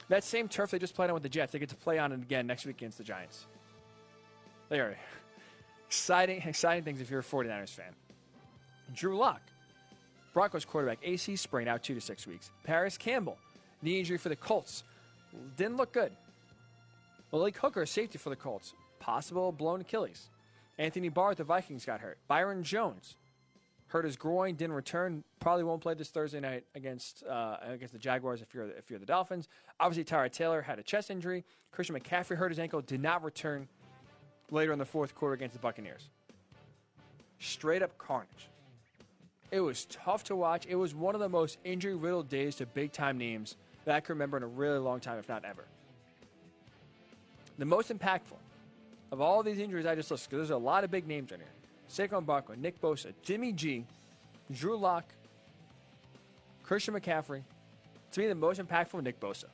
That 0.10 0.24
same 0.24 0.48
turf 0.48 0.72
they 0.72 0.80
just 0.80 0.96
played 0.96 1.10
on 1.10 1.14
with 1.14 1.24
the 1.24 1.30
Jets, 1.30 1.52
they 1.52 1.60
get 1.60 1.70
to 1.70 1.76
play 1.76 2.00
on 2.00 2.12
it 2.12 2.22
again 2.22 2.48
next 2.48 2.66
week 2.66 2.78
against 2.78 2.98
the 2.98 3.04
Giants. 3.04 3.46
They 4.70 4.80
are 4.80 4.98
exciting, 5.88 6.42
exciting 6.44 6.84
things 6.84 7.02
if 7.02 7.10
you're 7.10 7.20
a 7.20 7.24
49ers 7.24 7.70
fan. 7.70 7.94
Drew 8.94 9.18
Lock, 9.18 9.42
Broncos 10.34 10.66
quarterback, 10.66 11.00
AC 11.04 11.36
sprain 11.36 11.68
out 11.68 11.84
two 11.84 11.94
to 11.94 12.02
six 12.02 12.26
weeks. 12.26 12.52
Parris 12.64 12.98
Campbell, 12.98 13.38
knee 13.82 14.00
injury 14.00 14.18
for 14.18 14.30
the 14.30 14.36
Colts, 14.36 14.84
didn't 15.56 15.78
look 15.78 15.92
good. 15.92 16.12
Malik 17.32 17.58
Hooker, 17.58 17.86
safety 17.86 18.18
for 18.18 18.30
the 18.30 18.36
Colts, 18.36 18.74
possible 19.00 19.52
blown 19.52 19.82
Achilles. 19.82 20.30
Anthony 20.78 21.10
Barr, 21.10 21.36
the 21.36 21.44
Vikings 21.44 21.86
got 21.86 22.00
hurt. 22.00 22.18
Byron 22.28 22.64
Jones, 22.64 23.18
hurt 23.88 24.06
his 24.06 24.16
groin, 24.16 24.56
didn't 24.56 24.76
return. 24.76 25.24
Probably 25.40 25.64
won't 25.64 25.82
play 25.82 25.94
this 25.94 26.10
Thursday 26.10 26.40
night 26.40 26.66
against 26.76 27.24
uh, 27.26 27.58
against 27.62 27.94
the 27.94 28.00
Jaguars 28.00 28.42
if 28.42 28.54
you're 28.54 28.70
if 28.70 28.90
you're 28.90 29.00
the 29.00 29.06
Dolphins. 29.06 29.48
Obviously, 29.80 30.04
Tyrod 30.04 30.32
Taylor 30.32 30.62
had 30.62 30.80
a 30.80 30.84
chest 30.84 31.10
injury. 31.10 31.44
Christian 31.72 31.98
McCaffrey 32.00 32.38
hurt 32.38 32.50
his 32.50 32.60
ankle, 32.60 32.82
did 32.82 33.02
not 33.02 33.24
return 33.24 33.68
later 34.52 34.72
in 34.72 34.80
the 34.80 34.86
fourth 34.86 35.14
quarter 35.16 35.34
against 35.34 35.54
the 35.54 35.60
Buccaneers. 35.60 36.10
Straight 37.40 37.82
up 37.82 37.98
carnage. 37.98 38.50
It 39.52 39.62
was 39.62 39.86
tough 39.86 40.24
to 40.26 40.36
watch. 40.36 40.66
It 40.68 40.76
was 40.76 40.94
one 40.94 41.16
of 41.16 41.22
the 41.22 41.30
most 41.30 41.58
injury 41.64 41.96
riddled 41.96 42.30
days 42.30 42.56
to 42.56 42.66
big 42.66 42.92
time 42.92 43.18
names 43.18 43.56
that 43.86 43.96
I 43.96 44.00
can 44.00 44.14
remember 44.14 44.38
in 44.38 44.44
a 44.44 44.48
really 44.48 44.80
long 44.80 45.00
time, 45.00 45.20
if 45.20 45.30
not 45.30 45.46
ever. 45.46 45.66
The 47.58 47.66
most 47.66 47.90
impactful 47.92 48.38
of 49.12 49.22
all 49.22 49.42
these 49.44 49.60
injuries 49.60 49.86
I 49.86 49.96
just 49.96 50.12
listed, 50.12 50.30
because 50.30 50.48
there's 50.48 50.56
a 50.56 50.64
lot 50.64 50.84
of 50.84 50.92
big 50.92 51.08
names 51.08 51.32
on 51.32 51.40
here 51.40 51.48
Saquon 51.90 52.26
Barkley, 52.26 52.58
Nick 52.58 52.82
Bosa, 52.82 53.14
Jimmy 53.24 53.52
G, 53.54 53.86
Drew 54.52 54.78
Lock, 54.78 55.06
Christian 56.64 56.94
McCaffrey. 56.94 57.44
To 58.12 58.20
me, 58.20 58.28
the 58.28 58.36
most 58.36 58.60
impactful, 58.60 59.02
Nick 59.04 59.20
Bosa. 59.20 59.46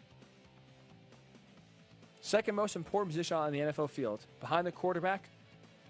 Second 2.21 2.55
most 2.55 2.75
important 2.75 3.11
position 3.11 3.37
on 3.37 3.51
the 3.51 3.59
NFL 3.59 3.89
field, 3.89 4.25
behind 4.39 4.65
the 4.65 4.71
quarterback, 4.71 5.29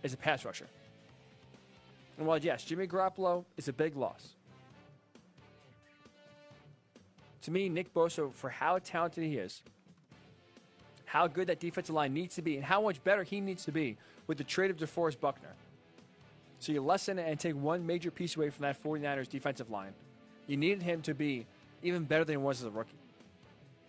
is 0.01 0.13
a 0.13 0.17
pass 0.17 0.43
rusher. 0.43 0.67
And 2.17 2.27
while, 2.27 2.39
yes, 2.39 2.63
Jimmy 2.63 2.87
Garoppolo 2.87 3.45
is 3.57 3.67
a 3.67 3.73
big 3.73 3.95
loss, 3.95 4.29
to 7.43 7.51
me, 7.51 7.67
Nick 7.67 7.93
Bosa, 7.93 8.33
for 8.33 8.49
how 8.49 8.79
talented 8.79 9.23
he 9.23 9.37
is, 9.37 9.61
how 11.13 11.27
good 11.27 11.45
that 11.45 11.59
defensive 11.59 11.93
line 11.93 12.11
needs 12.11 12.33
to 12.33 12.41
be, 12.41 12.55
and 12.55 12.65
how 12.65 12.81
much 12.81 13.03
better 13.03 13.21
he 13.21 13.39
needs 13.39 13.63
to 13.65 13.71
be 13.71 13.95
with 14.25 14.39
the 14.39 14.43
trade 14.43 14.71
of 14.71 14.77
DeForest 14.77 15.19
Buckner. 15.19 15.53
So 16.57 16.71
you 16.71 16.81
lessen 16.81 17.19
it 17.19 17.29
and 17.29 17.39
take 17.39 17.55
one 17.55 17.85
major 17.85 18.09
piece 18.09 18.35
away 18.35 18.49
from 18.49 18.63
that 18.63 18.81
49ers 18.83 19.29
defensive 19.29 19.69
line. 19.69 19.93
You 20.47 20.57
needed 20.57 20.81
him 20.81 21.03
to 21.03 21.13
be 21.13 21.45
even 21.83 22.05
better 22.05 22.25
than 22.25 22.33
he 22.33 22.37
was 22.37 22.61
as 22.61 22.65
a 22.65 22.71
rookie. 22.71 22.97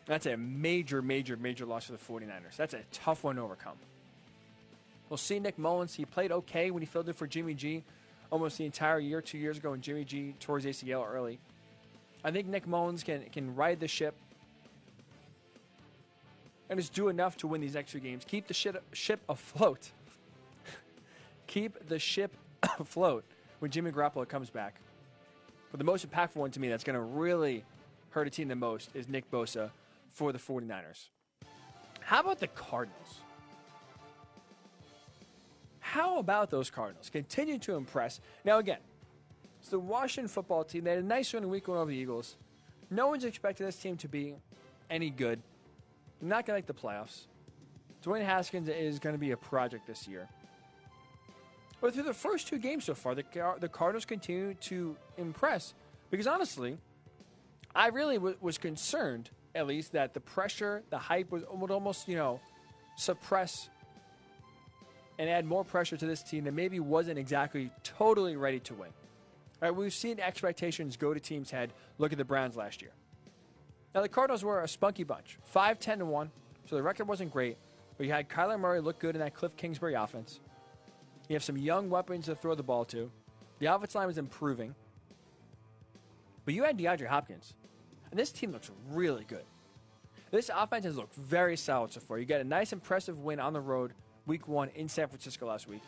That's 0.04 0.26
a 0.26 0.36
major, 0.36 1.00
major, 1.00 1.38
major 1.38 1.64
loss 1.64 1.86
for 1.86 1.92
the 1.92 1.98
49ers. 1.98 2.56
That's 2.58 2.74
a 2.74 2.82
tough 2.92 3.24
one 3.24 3.36
to 3.36 3.42
overcome. 3.42 3.78
We'll 5.08 5.16
see 5.16 5.38
Nick 5.38 5.58
Mullens. 5.58 5.94
He 5.94 6.04
played 6.04 6.30
okay 6.30 6.70
when 6.70 6.82
he 6.82 6.86
filled 6.86 7.08
in 7.08 7.14
for 7.14 7.26
Jimmy 7.26 7.54
G 7.54 7.84
almost 8.30 8.58
the 8.58 8.66
entire 8.66 8.98
year, 8.98 9.22
two 9.22 9.38
years 9.38 9.56
ago, 9.56 9.70
when 9.70 9.80
Jimmy 9.80 10.04
G 10.04 10.34
tore 10.40 10.58
his 10.58 10.66
ACL 10.66 11.10
early. 11.10 11.38
I 12.22 12.30
think 12.32 12.48
Nick 12.48 12.66
Mullens 12.66 13.02
can, 13.02 13.22
can 13.32 13.56
ride 13.56 13.80
the 13.80 13.88
ship 13.88 14.14
and 16.68 16.78
just 16.78 16.92
do 16.92 17.08
enough 17.08 17.36
to 17.38 17.46
win 17.46 17.60
these 17.60 17.76
few 17.86 18.00
games. 18.00 18.24
Keep 18.26 18.48
the 18.48 18.54
ship, 18.54 18.82
ship 18.92 19.20
afloat. 19.28 19.90
Keep 21.46 21.88
the 21.88 21.98
ship 21.98 22.36
afloat 22.78 23.24
when 23.58 23.70
Jimmy 23.70 23.90
Garoppolo 23.90 24.28
comes 24.28 24.50
back. 24.50 24.80
But 25.70 25.78
the 25.78 25.84
most 25.84 26.08
impactful 26.08 26.36
one 26.36 26.50
to 26.52 26.60
me 26.60 26.68
that's 26.68 26.84
going 26.84 26.94
to 26.94 27.02
really 27.02 27.64
hurt 28.10 28.26
a 28.26 28.30
team 28.30 28.48
the 28.48 28.56
most 28.56 28.90
is 28.94 29.08
Nick 29.08 29.30
Bosa 29.30 29.70
for 30.10 30.32
the 30.32 30.38
49ers. 30.38 31.08
How 32.00 32.20
about 32.20 32.38
the 32.38 32.46
Cardinals? 32.48 33.20
How 35.80 36.18
about 36.18 36.50
those 36.50 36.70
Cardinals? 36.70 37.10
Continue 37.10 37.58
to 37.58 37.74
impress. 37.74 38.20
Now, 38.44 38.58
again, 38.58 38.78
it's 39.60 39.70
the 39.70 39.78
Washington 39.78 40.28
football 40.28 40.64
team. 40.64 40.84
They 40.84 40.90
had 40.90 41.00
a 41.00 41.06
nice 41.06 41.32
win 41.32 41.48
week 41.48 41.68
one 41.68 41.78
over 41.78 41.90
the 41.90 41.96
Eagles. 41.96 42.36
No 42.90 43.08
one's 43.08 43.24
expecting 43.24 43.66
this 43.66 43.76
team 43.76 43.96
to 43.98 44.08
be 44.08 44.34
any 44.90 45.10
good. 45.10 45.40
Not 46.24 46.46
going 46.46 46.60
to 46.60 46.66
make 46.66 46.66
the 46.66 46.72
playoffs. 46.72 47.26
Dwayne 48.02 48.24
Haskins 48.24 48.68
is 48.68 48.98
going 48.98 49.14
to 49.14 49.20
be 49.20 49.32
a 49.32 49.36
project 49.36 49.86
this 49.86 50.08
year. 50.08 50.26
But 51.82 51.92
through 51.92 52.04
the 52.04 52.14
first 52.14 52.48
two 52.48 52.58
games 52.58 52.84
so 52.84 52.94
far, 52.94 53.14
the, 53.14 53.24
the 53.60 53.68
Cardinals 53.68 54.06
continue 54.06 54.54
to 54.54 54.96
impress. 55.18 55.74
Because 56.10 56.26
honestly, 56.26 56.78
I 57.74 57.88
really 57.88 58.16
w- 58.16 58.36
was 58.40 58.56
concerned, 58.56 59.28
at 59.54 59.66
least, 59.66 59.92
that 59.92 60.14
the 60.14 60.20
pressure, 60.20 60.82
the 60.88 60.96
hype 60.96 61.30
was, 61.30 61.42
would 61.52 61.70
almost, 61.70 62.08
you 62.08 62.16
know, 62.16 62.40
suppress 62.96 63.68
and 65.18 65.28
add 65.28 65.44
more 65.44 65.62
pressure 65.62 65.98
to 65.98 66.06
this 66.06 66.22
team 66.22 66.44
that 66.44 66.54
maybe 66.54 66.80
wasn't 66.80 67.18
exactly 67.18 67.70
totally 67.82 68.36
ready 68.36 68.60
to 68.60 68.74
win. 68.74 68.88
All 69.62 69.68
right, 69.68 69.76
we've 69.76 69.92
seen 69.92 70.20
expectations 70.20 70.96
go 70.96 71.12
to 71.12 71.20
teams' 71.20 71.50
head. 71.50 71.74
Look 71.98 72.12
at 72.12 72.18
the 72.18 72.24
Browns 72.24 72.56
last 72.56 72.80
year. 72.80 72.92
Now 73.94 74.02
the 74.02 74.08
Cardinals 74.08 74.42
were 74.42 74.62
a 74.62 74.68
spunky 74.68 75.04
bunch, 75.04 75.38
5 75.44 75.78
10 75.78 76.00
to 76.00 76.04
1, 76.04 76.30
so 76.68 76.76
the 76.76 76.82
record 76.82 77.06
wasn't 77.06 77.32
great, 77.32 77.56
but 77.96 78.06
you 78.06 78.12
had 78.12 78.28
Kyler 78.28 78.58
Murray 78.58 78.80
look 78.80 78.98
good 78.98 79.14
in 79.14 79.20
that 79.20 79.34
Kliff 79.34 79.56
Kingsbury 79.56 79.94
offense. 79.94 80.40
You 81.28 81.34
have 81.34 81.44
some 81.44 81.56
young 81.56 81.88
weapons 81.88 82.26
to 82.26 82.34
throw 82.34 82.54
the 82.54 82.62
ball 82.62 82.84
to. 82.86 83.10
The 83.60 83.66
offensive 83.66 83.94
line 83.94 84.06
was 84.08 84.18
improving. 84.18 84.74
But 86.44 86.54
you 86.54 86.64
had 86.64 86.76
DeAndre 86.76 87.06
Hopkins, 87.06 87.54
and 88.10 88.18
this 88.18 88.32
team 88.32 88.50
looks 88.52 88.70
really 88.90 89.24
good. 89.24 89.44
This 90.30 90.50
offense 90.52 90.84
has 90.84 90.96
looked 90.96 91.14
very 91.14 91.56
solid 91.56 91.92
so 91.92 92.00
far. 92.00 92.18
You 92.18 92.24
got 92.24 92.40
a 92.40 92.44
nice, 92.44 92.72
impressive 92.72 93.20
win 93.20 93.38
on 93.38 93.52
the 93.52 93.60
road 93.60 93.92
week 94.26 94.48
one 94.48 94.68
in 94.74 94.88
San 94.88 95.06
Francisco 95.06 95.46
last 95.46 95.68
week. 95.68 95.82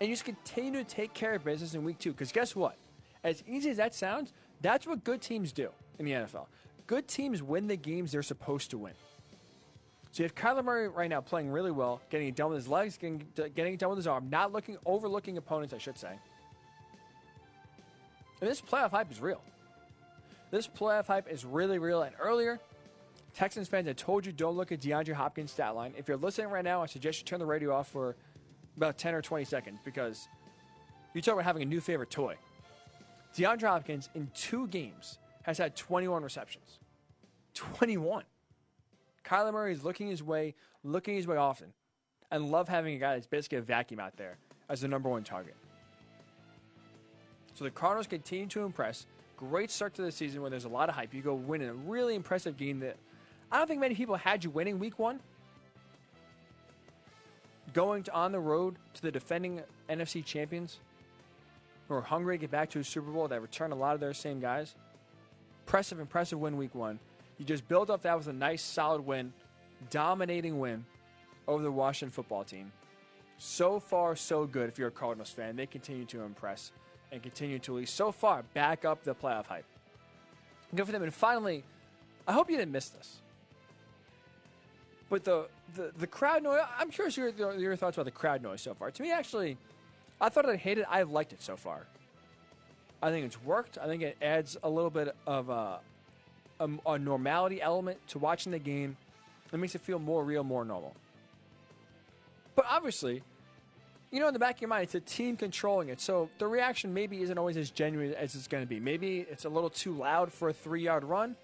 And 0.00 0.08
you 0.08 0.14
just 0.14 0.24
continue 0.24 0.82
to 0.82 0.84
take 0.84 1.12
care 1.12 1.34
of 1.34 1.44
business 1.44 1.74
in 1.74 1.82
week 1.82 1.98
two. 1.98 2.12
Because 2.12 2.32
guess 2.32 2.54
what? 2.54 2.76
As 3.24 3.42
easy 3.46 3.70
as 3.70 3.76
that 3.78 3.94
sounds, 3.94 4.32
that's 4.60 4.86
what 4.86 5.04
good 5.04 5.20
teams 5.20 5.52
do 5.52 5.70
in 5.98 6.04
the 6.04 6.12
NFL. 6.12 6.46
Good 6.86 7.08
teams 7.08 7.42
win 7.42 7.66
the 7.66 7.76
games 7.76 8.12
they're 8.12 8.22
supposed 8.22 8.70
to 8.70 8.78
win. 8.78 8.92
So 10.12 10.22
you 10.22 10.24
have 10.24 10.34
Kyler 10.34 10.62
Murray 10.62 10.88
right 10.88 11.08
now 11.08 11.22
playing 11.22 11.50
really 11.50 11.70
well, 11.70 12.02
getting 12.10 12.28
it 12.28 12.36
done 12.36 12.50
with 12.50 12.58
his 12.58 12.68
legs, 12.68 12.98
getting, 12.98 13.26
getting 13.54 13.74
it 13.74 13.80
done 13.80 13.88
with 13.88 13.98
his 13.98 14.06
arm, 14.06 14.28
not 14.28 14.52
looking 14.52 14.76
overlooking 14.84 15.38
opponents, 15.38 15.72
I 15.72 15.78
should 15.78 15.96
say. 15.96 16.18
And 18.40 18.50
this 18.50 18.60
playoff 18.60 18.90
hype 18.90 19.10
is 19.10 19.20
real. 19.20 19.40
This 20.50 20.68
playoff 20.68 21.06
hype 21.06 21.30
is 21.30 21.46
really 21.46 21.78
real. 21.78 22.02
And 22.02 22.14
earlier, 22.20 22.60
Texans 23.32 23.68
fans, 23.68 23.88
I 23.88 23.94
told 23.94 24.26
you 24.26 24.32
don't 24.32 24.54
look 24.54 24.70
at 24.70 24.80
DeAndre 24.80 25.14
Hopkins' 25.14 25.52
stat 25.52 25.74
line. 25.74 25.94
If 25.96 26.08
you're 26.08 26.18
listening 26.18 26.48
right 26.48 26.64
now, 26.64 26.82
I 26.82 26.86
suggest 26.86 27.20
you 27.20 27.24
turn 27.24 27.38
the 27.38 27.46
radio 27.46 27.74
off 27.74 27.88
for 27.88 28.16
about 28.76 28.98
10 28.98 29.14
or 29.14 29.22
20 29.22 29.46
seconds 29.46 29.78
because 29.82 30.28
you 31.14 31.22
talk 31.22 31.34
about 31.34 31.44
having 31.44 31.62
a 31.62 31.66
new 31.66 31.80
favorite 31.80 32.10
toy. 32.10 32.36
DeAndre 33.34 33.68
Hopkins 33.68 34.10
in 34.14 34.30
two 34.34 34.66
games 34.66 35.18
has 35.42 35.58
had 35.58 35.76
21 35.76 36.22
receptions. 36.22 36.78
21. 37.54 38.24
Kyler 39.24 39.52
Murray 39.52 39.72
is 39.72 39.84
looking 39.84 40.08
his 40.08 40.22
way, 40.22 40.54
looking 40.82 41.14
his 41.14 41.26
way 41.26 41.36
often, 41.36 41.72
and 42.30 42.50
love 42.50 42.68
having 42.68 42.94
a 42.94 42.98
guy 42.98 43.14
that's 43.14 43.26
basically 43.26 43.58
a 43.58 43.62
vacuum 43.62 44.00
out 44.00 44.16
there 44.16 44.38
as 44.68 44.80
the 44.80 44.88
number 44.88 45.08
one 45.08 45.22
target. 45.22 45.54
So 47.54 47.64
the 47.64 47.70
Cardinals 47.70 48.06
continue 48.06 48.46
to 48.46 48.64
impress. 48.64 49.06
Great 49.36 49.70
start 49.70 49.94
to 49.94 50.02
the 50.02 50.12
season 50.12 50.40
where 50.40 50.50
there's 50.50 50.64
a 50.64 50.70
lot 50.70 50.88
of 50.88 50.94
hype. 50.94 51.12
You 51.12 51.20
go 51.20 51.34
win 51.34 51.60
in 51.60 51.68
a 51.68 51.74
really 51.74 52.14
impressive 52.14 52.56
game 52.56 52.80
that 52.80 52.96
I 53.50 53.58
don't 53.58 53.66
think 53.66 53.80
many 53.80 53.94
people 53.94 54.16
had 54.16 54.42
you 54.44 54.50
winning 54.50 54.78
week 54.78 54.98
one. 54.98 55.20
Going 57.74 58.02
to, 58.04 58.12
on 58.12 58.32
the 58.32 58.40
road 58.40 58.76
to 58.94 59.02
the 59.02 59.10
defending 59.10 59.62
NFC 59.88 60.24
champions 60.24 60.78
who 61.88 61.94
are 61.94 62.00
hungry 62.00 62.36
to 62.36 62.40
get 62.40 62.50
back 62.50 62.70
to 62.70 62.78
a 62.78 62.84
Super 62.84 63.10
Bowl 63.10 63.28
that 63.28 63.42
return 63.42 63.72
a 63.72 63.74
lot 63.74 63.94
of 63.94 64.00
their 64.00 64.14
same 64.14 64.40
guys. 64.40 64.74
Impressive, 65.66 66.00
impressive 66.00 66.38
win 66.38 66.56
week 66.56 66.74
one. 66.74 66.98
You 67.38 67.44
just 67.44 67.66
built 67.66 67.90
up 67.90 68.02
that 68.02 68.16
with 68.16 68.26
a 68.28 68.32
nice, 68.32 68.62
solid 68.62 69.00
win, 69.02 69.32
dominating 69.90 70.58
win 70.58 70.84
over 71.48 71.62
the 71.62 71.72
Washington 71.72 72.12
football 72.12 72.44
team. 72.44 72.72
So 73.38 73.80
far, 73.80 74.14
so 74.14 74.46
good 74.46 74.68
if 74.68 74.78
you're 74.78 74.88
a 74.88 74.92
Cardinals 74.92 75.30
fan. 75.30 75.56
They 75.56 75.66
continue 75.66 76.04
to 76.06 76.22
impress 76.22 76.72
and 77.10 77.22
continue 77.22 77.58
to, 77.60 77.76
at 77.76 77.80
least 77.80 77.94
so 77.94 78.12
far, 78.12 78.42
back 78.54 78.84
up 78.84 79.02
the 79.02 79.14
playoff 79.14 79.46
hype. 79.46 79.64
Good 80.74 80.86
for 80.86 80.92
them. 80.92 81.02
And 81.02 81.12
finally, 81.12 81.64
I 82.26 82.32
hope 82.32 82.50
you 82.50 82.56
didn't 82.56 82.72
miss 82.72 82.88
this. 82.90 83.20
But 85.10 85.24
the, 85.24 85.48
the, 85.74 85.92
the 85.98 86.06
crowd 86.06 86.42
noise, 86.42 86.60
I'm 86.78 86.90
curious 86.90 87.16
your, 87.16 87.30
your 87.58 87.76
thoughts 87.76 87.96
about 87.96 88.04
the 88.04 88.12
crowd 88.12 88.42
noise 88.42 88.62
so 88.62 88.74
far. 88.74 88.90
To 88.90 89.02
me, 89.02 89.12
actually, 89.12 89.58
I 90.20 90.28
thought 90.28 90.48
I 90.48 90.56
hated 90.56 90.82
it. 90.82 90.86
I've 90.90 91.10
liked 91.10 91.32
it 91.32 91.42
so 91.42 91.56
far. 91.56 91.86
I 93.02 93.10
think 93.10 93.26
it's 93.26 93.42
worked. 93.42 93.78
I 93.78 93.86
think 93.86 94.02
it 94.02 94.16
adds 94.22 94.56
a 94.62 94.70
little 94.70 94.90
bit 94.90 95.14
of 95.26 95.48
a, 95.48 95.80
a, 96.60 96.68
a 96.86 96.98
normality 96.98 97.60
element 97.60 97.98
to 98.08 98.18
watching 98.18 98.52
the 98.52 98.60
game. 98.60 98.96
It 99.52 99.58
makes 99.58 99.74
it 99.74 99.80
feel 99.80 99.98
more 99.98 100.24
real, 100.24 100.44
more 100.44 100.64
normal. 100.64 100.94
But 102.54 102.66
obviously, 102.70 103.22
you 104.12 104.20
know, 104.20 104.28
in 104.28 104.34
the 104.34 104.38
back 104.38 104.56
of 104.56 104.60
your 104.60 104.68
mind, 104.68 104.84
it's 104.84 104.94
a 104.94 105.00
team 105.00 105.36
controlling 105.36 105.88
it. 105.88 106.00
So 106.00 106.30
the 106.38 106.46
reaction 106.46 106.94
maybe 106.94 107.22
isn't 107.22 107.36
always 107.36 107.56
as 107.56 107.70
genuine 107.70 108.14
as 108.14 108.34
it's 108.34 108.46
going 108.46 108.62
to 108.62 108.68
be. 108.68 108.78
Maybe 108.78 109.26
it's 109.28 109.44
a 109.44 109.48
little 109.48 109.70
too 109.70 109.94
loud 109.94 110.32
for 110.32 110.50
a 110.50 110.52
three 110.52 110.82
yard 110.82 111.02
run. 111.02 111.34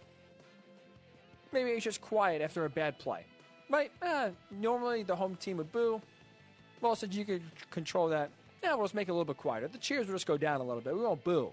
Maybe 1.50 1.70
it's 1.70 1.84
just 1.84 2.00
quiet 2.00 2.40
after 2.40 2.64
a 2.66 2.70
bad 2.70 2.98
play. 2.98 3.24
Right? 3.70 3.90
Eh, 4.02 4.30
normally 4.50 5.02
the 5.02 5.16
home 5.16 5.36
team 5.36 5.56
would 5.56 5.72
boo. 5.72 6.00
Well, 6.80 6.94
since 6.94 7.14
you 7.16 7.24
could 7.24 7.42
control 7.70 8.08
that, 8.08 8.30
yeah, 8.68 8.74
we'll 8.74 8.84
just 8.84 8.94
make 8.94 9.08
it 9.08 9.12
a 9.12 9.14
little 9.14 9.24
bit 9.24 9.38
quieter. 9.38 9.66
The 9.66 9.78
cheers 9.78 10.06
will 10.06 10.14
just 10.14 10.26
go 10.26 10.36
down 10.36 10.60
a 10.60 10.64
little 10.64 10.82
bit. 10.82 10.94
We 10.94 11.00
won't 11.00 11.24
boo. 11.24 11.52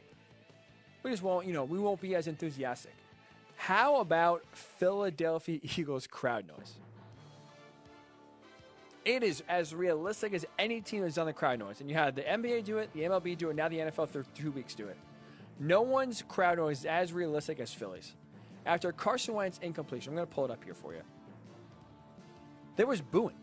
We 1.01 1.11
just 1.11 1.23
won't, 1.23 1.45
you 1.45 1.53
know, 1.53 1.63
we 1.63 1.79
won't 1.79 2.01
be 2.01 2.13
as 2.13 2.27
enthusiastic. 2.27 2.93
How 3.55 4.01
about 4.01 4.43
Philadelphia 4.51 5.59
Eagles 5.77 6.07
crowd 6.07 6.45
noise? 6.47 6.73
It 9.05 9.23
is 9.23 9.43
as 9.47 9.73
realistic 9.73 10.33
as 10.33 10.45
any 10.59 10.81
team 10.81 11.03
has 11.03 11.15
done 11.15 11.27
the 11.27 11.33
crowd 11.33 11.59
noise. 11.59 11.79
And 11.79 11.89
you 11.89 11.95
had 11.95 12.15
the 12.15 12.23
NBA 12.23 12.65
do 12.65 12.79
it, 12.79 12.91
the 12.93 13.01
MLB 13.01 13.37
do 13.37 13.49
it, 13.49 13.55
now 13.55 13.69
the 13.69 13.77
NFL 13.77 14.09
for 14.09 14.23
two 14.35 14.51
weeks 14.51 14.75
do 14.75 14.87
it. 14.87 14.97
No 15.59 15.83
one's 15.83 16.21
crowd 16.27 16.57
noise 16.57 16.79
is 16.79 16.85
as 16.85 17.13
realistic 17.13 17.59
as 17.59 17.73
Phillies. 17.73 18.13
After 18.65 18.91
Carson 18.91 19.35
Wentz 19.35 19.59
incompletion, 19.61 20.11
I'm 20.11 20.15
going 20.15 20.27
to 20.27 20.33
pull 20.33 20.45
it 20.45 20.51
up 20.51 20.63
here 20.63 20.73
for 20.73 20.93
you. 20.93 21.01
There 22.75 22.87
was 22.87 22.99
booing. 22.99 23.37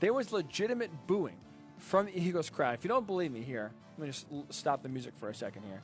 There 0.00 0.12
was 0.12 0.32
legitimate 0.32 0.90
booing 1.06 1.36
from 1.84 2.08
Eagles 2.12 2.50
crowd. 2.50 2.74
If 2.74 2.84
you 2.84 2.88
don't 2.88 3.06
believe 3.06 3.30
me 3.30 3.42
here, 3.42 3.70
let 3.98 4.06
me 4.06 4.12
just 4.12 4.26
stop 4.50 4.82
the 4.82 4.88
music 4.88 5.14
for 5.16 5.28
a 5.28 5.34
second 5.34 5.62
here. 5.62 5.82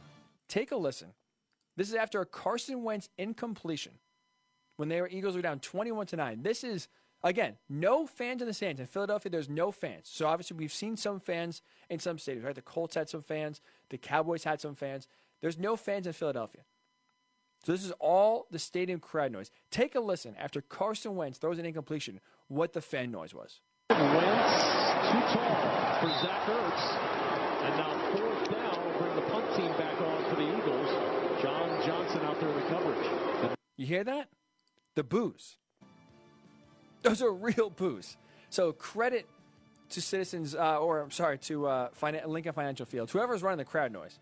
Take 0.49 0.73
a 0.73 0.77
listen. 0.77 1.09
This 1.77 1.89
is 1.89 1.95
after 1.95 2.21
a 2.21 2.27
Carson 2.27 2.83
Wentz 2.83 3.09
incompletion 3.19 3.93
when 4.77 4.89
they 4.89 5.01
were 5.01 5.09
Eagles 5.09 5.37
were 5.37 5.43
down 5.43 5.61
21 5.61 6.07
to 6.09 6.17
9. 6.17 6.43
This 6.43 6.65
is 6.65 6.89
Again, 7.23 7.57
no 7.69 8.07
fans 8.07 8.41
in 8.41 8.49
the 8.49 8.55
stands. 8.55 8.81
In 8.81 8.87
Philadelphia, 8.87 9.31
there's 9.31 9.51
no 9.51 9.71
fans. 9.71 10.09
So 10.11 10.27
obviously, 10.27 10.57
we've 10.57 10.73
seen 10.73 10.97
some 10.97 11.21
fans 11.21 11.61
in 11.91 11.99
some 11.99 12.17
stadiums, 12.17 12.45
right? 12.45 12.55
The 12.55 12.63
Colts 12.63 12.95
had 12.95 13.11
some 13.11 13.21
fans, 13.21 13.61
the 13.91 13.99
Cowboys 13.99 14.45
had 14.45 14.59
some 14.59 14.75
fans. 14.75 15.07
There's 15.43 15.59
no 15.59 15.77
fans 15.77 16.07
in 16.07 16.15
Philadelphia. 16.15 16.63
So 17.65 17.73
this 17.73 17.85
is 17.85 17.93
all 18.01 18.47
the 18.51 18.59
stadium 18.59 19.01
crowd 19.01 19.33
noise. 19.33 19.51
Take 19.71 19.95
a 19.95 20.01
listen 20.01 20.35
after 20.39 20.63
Carson 20.63 21.15
Wentz 21.15 21.37
throws 21.37 21.59
an 21.59 21.67
incompletion, 21.67 22.21
what 22.49 22.73
the 22.73 22.81
fan 22.81 23.11
noise 23.11 23.35
was. 23.35 23.61
Wentz 23.91 24.70
too 25.11 25.21
tall 25.35 25.99
for 26.01 26.09
Zach 26.23 26.47
Ertz. 26.47 26.85
And 27.65 27.77
now 27.77 27.93
fourth 28.17 28.51
down 28.51 28.85
will 28.85 28.99
bring 28.99 29.15
the 29.17 29.23
punt 29.23 29.57
team 29.57 29.73
back 29.77 30.01
on 30.01 30.31
for 30.31 30.37
the 30.37 30.57
Eagles. 30.57 31.43
John 31.43 31.83
Johnson 31.85 32.21
out 32.23 32.39
there 32.41 32.49
in 32.49 32.55
the 32.55 32.67
coverage. 32.69 33.57
You 33.77 33.87
hear 33.87 34.05
that? 34.05 34.29
The 34.95 35.03
boos. 35.03 35.57
Those 37.03 37.23
are 37.23 37.33
real 37.33 37.71
boos. 37.71 38.17
So 38.51 38.73
credit 38.73 39.27
to 39.91 40.01
Citizens, 40.01 40.55
uh, 40.55 40.79
or 40.79 41.01
I'm 41.01 41.11
sorry, 41.11 41.39
to 41.39 41.67
uh, 41.67 41.89
Lincoln 42.27 42.53
Financial 42.53 42.87
Field, 42.87 43.11
whoever's 43.11 43.43
running 43.43 43.59
the 43.59 43.65
crowd 43.65 43.93
noise. 43.93 44.19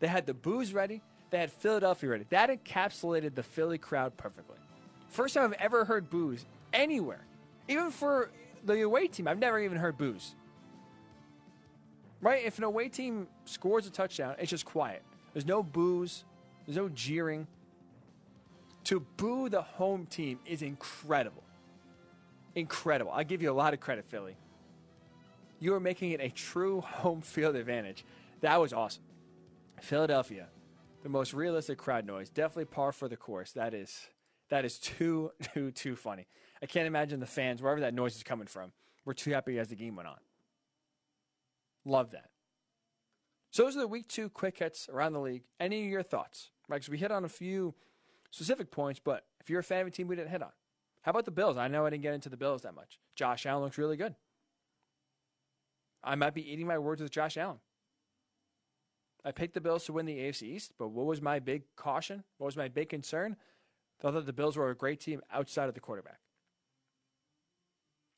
They 0.00 0.08
had 0.08 0.26
the 0.26 0.34
boos 0.34 0.74
ready. 0.74 1.02
They 1.30 1.38
had 1.38 1.50
Philadelphia 1.50 2.10
ready. 2.10 2.26
That 2.30 2.50
encapsulated 2.50 3.34
the 3.34 3.42
Philly 3.42 3.78
crowd 3.78 4.16
perfectly. 4.16 4.56
First 5.08 5.34
time 5.34 5.44
I've 5.44 5.60
ever 5.60 5.84
heard 5.84 6.10
boos 6.10 6.44
anywhere, 6.72 7.24
even 7.68 7.90
for 7.90 8.30
the 8.66 8.82
away 8.82 9.06
team. 9.06 9.26
I've 9.28 9.38
never 9.38 9.58
even 9.58 9.78
heard 9.78 9.96
boos. 9.96 10.34
Right? 12.20 12.44
If 12.44 12.58
an 12.58 12.64
away 12.64 12.88
team 12.88 13.28
scores 13.44 13.86
a 13.86 13.90
touchdown, 13.90 14.36
it's 14.38 14.50
just 14.50 14.64
quiet. 14.64 15.02
There's 15.32 15.46
no 15.46 15.62
boos. 15.62 16.24
There's 16.66 16.76
no 16.76 16.88
jeering 16.88 17.46
to 18.86 19.00
boo 19.16 19.48
the 19.48 19.62
home 19.62 20.06
team 20.06 20.38
is 20.46 20.62
incredible. 20.62 21.42
Incredible. 22.54 23.10
I 23.12 23.24
give 23.24 23.42
you 23.42 23.50
a 23.50 23.52
lot 23.52 23.74
of 23.74 23.80
credit, 23.80 24.04
Philly. 24.06 24.36
You 25.58 25.74
are 25.74 25.80
making 25.80 26.12
it 26.12 26.20
a 26.20 26.28
true 26.28 26.80
home 26.82 27.20
field 27.20 27.56
advantage. 27.56 28.04
That 28.42 28.60
was 28.60 28.72
awesome. 28.72 29.02
Philadelphia, 29.80 30.46
the 31.02 31.08
most 31.08 31.34
realistic 31.34 31.78
crowd 31.78 32.06
noise, 32.06 32.30
definitely 32.30 32.66
par 32.66 32.92
for 32.92 33.08
the 33.08 33.16
course. 33.16 33.52
That 33.52 33.74
is 33.74 34.08
that 34.50 34.64
is 34.64 34.78
too 34.78 35.32
too 35.52 35.72
too 35.72 35.96
funny. 35.96 36.28
I 36.62 36.66
can't 36.66 36.86
imagine 36.86 37.20
the 37.20 37.26
fans 37.26 37.60
wherever 37.62 37.80
that 37.80 37.94
noise 37.94 38.16
is 38.16 38.22
coming 38.22 38.46
from. 38.46 38.72
We're 39.04 39.12
too 39.12 39.32
happy 39.32 39.58
as 39.58 39.68
the 39.68 39.76
game 39.76 39.96
went 39.96 40.08
on. 40.08 40.18
Love 41.84 42.10
that. 42.12 42.30
So 43.50 43.64
those 43.64 43.76
are 43.76 43.80
the 43.80 43.88
week 43.88 44.08
two 44.08 44.28
quick 44.28 44.58
hits 44.58 44.88
around 44.92 45.12
the 45.12 45.20
league. 45.20 45.44
Any 45.60 45.84
of 45.84 45.90
your 45.90 46.02
thoughts? 46.02 46.50
Right, 46.68 46.76
because 46.76 46.90
we 46.90 46.98
hit 46.98 47.12
on 47.12 47.24
a 47.24 47.28
few 47.28 47.74
specific 48.30 48.70
points, 48.70 49.00
but 49.02 49.24
if 49.40 49.48
you're 49.48 49.60
a 49.60 49.64
fan 49.64 49.82
of 49.82 49.86
a 49.86 49.90
team 49.90 50.08
we 50.08 50.16
didn't 50.16 50.30
hit 50.30 50.42
on, 50.42 50.50
how 51.02 51.10
about 51.10 51.24
the 51.24 51.30
Bills? 51.30 51.56
I 51.56 51.68
know 51.68 51.86
I 51.86 51.90
didn't 51.90 52.02
get 52.02 52.14
into 52.14 52.28
the 52.28 52.36
Bills 52.36 52.62
that 52.62 52.74
much. 52.74 52.98
Josh 53.14 53.46
Allen 53.46 53.62
looks 53.62 53.78
really 53.78 53.96
good. 53.96 54.16
I 56.02 56.16
might 56.16 56.34
be 56.34 56.52
eating 56.52 56.66
my 56.66 56.78
words 56.78 57.00
with 57.00 57.12
Josh 57.12 57.36
Allen. 57.36 57.58
I 59.24 59.32
picked 59.32 59.54
the 59.54 59.60
Bills 59.60 59.84
to 59.86 59.92
win 59.92 60.06
the 60.06 60.18
AFC 60.18 60.42
East, 60.42 60.72
but 60.78 60.88
what 60.88 61.06
was 61.06 61.22
my 61.22 61.38
big 61.38 61.62
caution? 61.76 62.24
What 62.38 62.46
was 62.46 62.56
my 62.56 62.68
big 62.68 62.88
concern? 62.88 63.36
I 63.98 64.02
thought 64.02 64.14
that 64.14 64.26
the 64.26 64.32
Bills 64.32 64.56
were 64.56 64.70
a 64.70 64.76
great 64.76 65.00
team 65.00 65.20
outside 65.32 65.68
of 65.68 65.74
the 65.74 65.80
quarterback. 65.80 66.20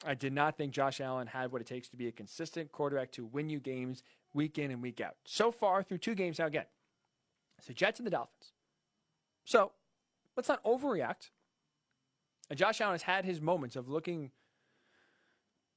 I 0.06 0.14
did 0.14 0.32
not 0.32 0.56
think 0.56 0.72
Josh 0.72 1.00
Allen 1.00 1.26
had 1.26 1.50
what 1.50 1.60
it 1.60 1.66
takes 1.66 1.88
to 1.88 1.96
be 1.96 2.06
a 2.06 2.12
consistent 2.12 2.70
quarterback 2.70 3.10
to 3.12 3.24
win 3.24 3.50
you 3.50 3.58
games 3.58 4.02
week 4.32 4.58
in 4.58 4.70
and 4.70 4.80
week 4.80 5.00
out. 5.00 5.16
So 5.24 5.50
far, 5.50 5.82
through 5.82 5.98
two 5.98 6.14
games 6.14 6.38
now, 6.38 6.46
again, 6.46 6.66
it's 7.58 7.66
the 7.66 7.74
Jets 7.74 7.98
and 7.98 8.06
the 8.06 8.10
Dolphins. 8.10 8.52
So 9.44 9.72
let's 10.36 10.48
not 10.48 10.62
overreact. 10.62 11.30
And 12.48 12.58
Josh 12.58 12.80
Allen 12.80 12.94
has 12.94 13.02
had 13.02 13.24
his 13.24 13.40
moments 13.40 13.76
of 13.76 13.88
looking 13.88 14.30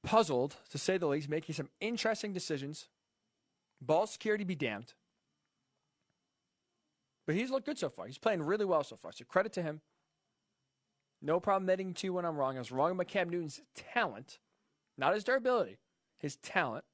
puzzled, 0.04 0.56
to 0.70 0.78
say 0.78 0.98
the 0.98 1.06
least, 1.06 1.28
making 1.28 1.54
some 1.54 1.68
interesting 1.80 2.32
decisions. 2.32 2.88
Ball 3.80 4.06
security 4.06 4.44
be 4.44 4.54
damned. 4.54 4.94
But 7.26 7.34
he's 7.34 7.50
looked 7.50 7.66
good 7.66 7.78
so 7.78 7.88
far. 7.88 8.06
He's 8.06 8.18
playing 8.18 8.42
really 8.42 8.64
well 8.64 8.84
so 8.84 8.96
far. 8.96 9.12
So 9.12 9.24
credit 9.24 9.52
to 9.54 9.62
him. 9.62 9.80
No 11.22 11.38
problem 11.38 11.62
admitting 11.62 11.94
to 11.94 12.10
when 12.10 12.24
I'm 12.24 12.36
wrong. 12.36 12.56
I 12.56 12.58
was 12.58 12.72
wrong 12.72 12.90
about 12.90 13.06
Cam 13.06 13.30
Newton's 13.30 13.62
talent, 13.76 14.40
not 14.98 15.14
his 15.14 15.22
durability, 15.22 15.78
his 16.18 16.36
talent. 16.36 16.84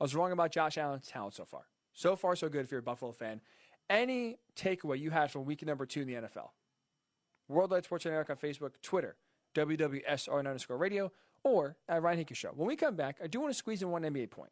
I 0.00 0.04
was 0.04 0.14
wrong 0.14 0.32
about 0.32 0.50
Josh 0.50 0.76
Allen's 0.76 1.06
talent 1.06 1.34
so 1.34 1.44
far. 1.44 1.62
So 1.92 2.16
far, 2.16 2.34
so 2.34 2.48
good 2.48 2.64
if 2.64 2.70
you're 2.70 2.80
a 2.80 2.82
Buffalo 2.82 3.12
fan. 3.12 3.40
Any 3.88 4.36
takeaway 4.56 4.98
you 4.98 5.10
had 5.10 5.30
from 5.30 5.44
week 5.44 5.64
number 5.64 5.86
two 5.86 6.02
in 6.02 6.08
the 6.08 6.14
NFL? 6.14 6.50
Worldwide 7.48 7.84
Sports 7.84 8.04
Network 8.04 8.30
on 8.30 8.36
Facebook, 8.36 8.72
Twitter, 8.82 9.16
WWSR 9.54 10.38
underscore 10.40 10.76
radio, 10.76 11.12
or 11.44 11.76
at 11.88 12.02
Ryan 12.02 12.18
Hickey 12.18 12.34
Show. 12.34 12.50
When 12.54 12.66
we 12.66 12.74
come 12.74 12.96
back, 12.96 13.18
I 13.22 13.28
do 13.28 13.40
want 13.40 13.52
to 13.52 13.56
squeeze 13.56 13.80
in 13.80 13.90
one 13.90 14.02
NBA 14.02 14.30
point. 14.30 14.50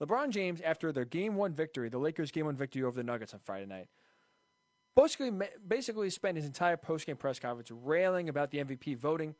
LeBron 0.00 0.30
James, 0.30 0.60
after 0.62 0.92
their 0.92 1.04
game 1.04 1.36
one 1.36 1.52
victory, 1.52 1.88
the 1.88 1.98
Lakers' 1.98 2.30
game 2.30 2.46
one 2.46 2.56
victory 2.56 2.82
over 2.82 2.96
the 2.96 3.02
Nuggets 3.02 3.34
on 3.34 3.40
Friday 3.40 3.66
night, 3.66 3.88
basically, 5.02 5.32
basically 5.66 6.10
spent 6.10 6.36
his 6.36 6.46
entire 6.46 6.76
postgame 6.76 7.18
press 7.18 7.38
conference 7.38 7.70
railing 7.70 8.28
about 8.28 8.50
the 8.50 8.58
MVP 8.58 8.96
voting, 8.96 9.34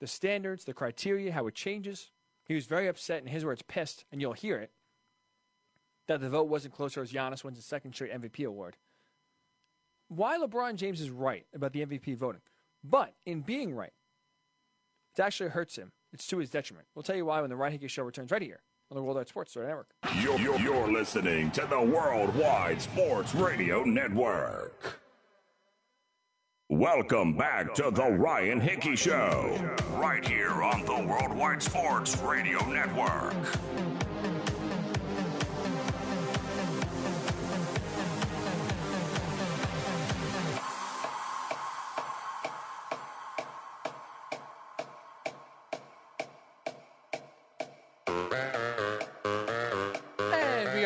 the 0.00 0.06
standards, 0.06 0.64
the 0.64 0.74
criteria, 0.74 1.32
how 1.32 1.46
it 1.46 1.54
changes. 1.54 2.10
He 2.44 2.54
was 2.54 2.66
very 2.66 2.88
upset, 2.88 3.22
in 3.22 3.28
his 3.28 3.44
words, 3.44 3.62
pissed, 3.62 4.04
and 4.10 4.20
you'll 4.20 4.32
hear 4.32 4.58
it, 4.58 4.70
that 6.08 6.20
the 6.20 6.28
vote 6.28 6.48
wasn't 6.48 6.74
closer 6.74 7.00
as 7.02 7.12
Giannis 7.12 7.44
wins 7.44 7.58
his 7.58 7.66
second 7.66 7.94
straight 7.94 8.12
MVP 8.12 8.46
award 8.46 8.76
why 10.14 10.38
LeBron 10.38 10.76
James 10.76 11.00
is 11.00 11.10
right 11.10 11.46
about 11.54 11.72
the 11.72 11.84
MVP 11.84 12.16
voting. 12.16 12.42
But 12.84 13.14
in 13.24 13.40
being 13.40 13.74
right, 13.74 13.92
it 15.16 15.22
actually 15.22 15.50
hurts 15.50 15.76
him. 15.76 15.92
It's 16.12 16.26
to 16.28 16.38
his 16.38 16.50
detriment. 16.50 16.86
We'll 16.94 17.02
tell 17.02 17.16
you 17.16 17.24
why 17.24 17.40
when 17.40 17.50
the 17.50 17.56
Ryan 17.56 17.72
Hickey 17.72 17.88
Show 17.88 18.02
returns 18.02 18.30
right 18.30 18.42
here 18.42 18.60
on 18.92 18.96
the 18.96 19.02
Worldwide 19.02 19.28
Sports 19.28 19.56
Network. 19.56 19.88
You're, 20.20 20.38
you're, 20.38 20.60
you're 20.60 20.92
listening 20.92 21.50
to 21.52 21.66
the 21.66 21.80
Worldwide 21.80 22.82
Sports 22.82 23.34
Radio 23.34 23.84
Network. 23.84 25.00
Welcome 26.68 27.34
back 27.34 27.72
to 27.74 27.90
the 27.90 28.04
Ryan 28.04 28.60
Hickey 28.60 28.94
Show, 28.94 29.58
right 29.94 30.26
here 30.26 30.62
on 30.62 30.84
the 30.84 31.06
Worldwide 31.08 31.62
Sports 31.62 32.18
Radio 32.18 32.62
Network. 32.66 33.34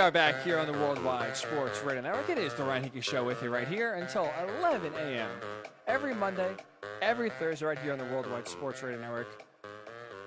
Are 0.06 0.12
back 0.12 0.40
here 0.44 0.56
on 0.56 0.68
the 0.68 0.72
Worldwide 0.72 1.36
Sports 1.36 1.82
Radio 1.82 2.00
Network. 2.00 2.30
It 2.30 2.38
is 2.38 2.54
the 2.54 2.62
Ryan 2.62 2.84
Hickey 2.84 3.00
Show 3.00 3.24
with 3.24 3.42
you 3.42 3.50
right 3.50 3.66
here 3.66 3.94
until 3.94 4.30
11 4.60 4.92
a.m. 4.94 5.28
every 5.88 6.14
Monday, 6.14 6.54
every 7.02 7.28
Thursday, 7.28 7.66
right 7.66 7.78
here 7.80 7.92
on 7.92 7.98
the 7.98 8.04
Worldwide 8.04 8.46
Sports 8.46 8.84
Radio 8.84 9.00
Network. 9.00 9.42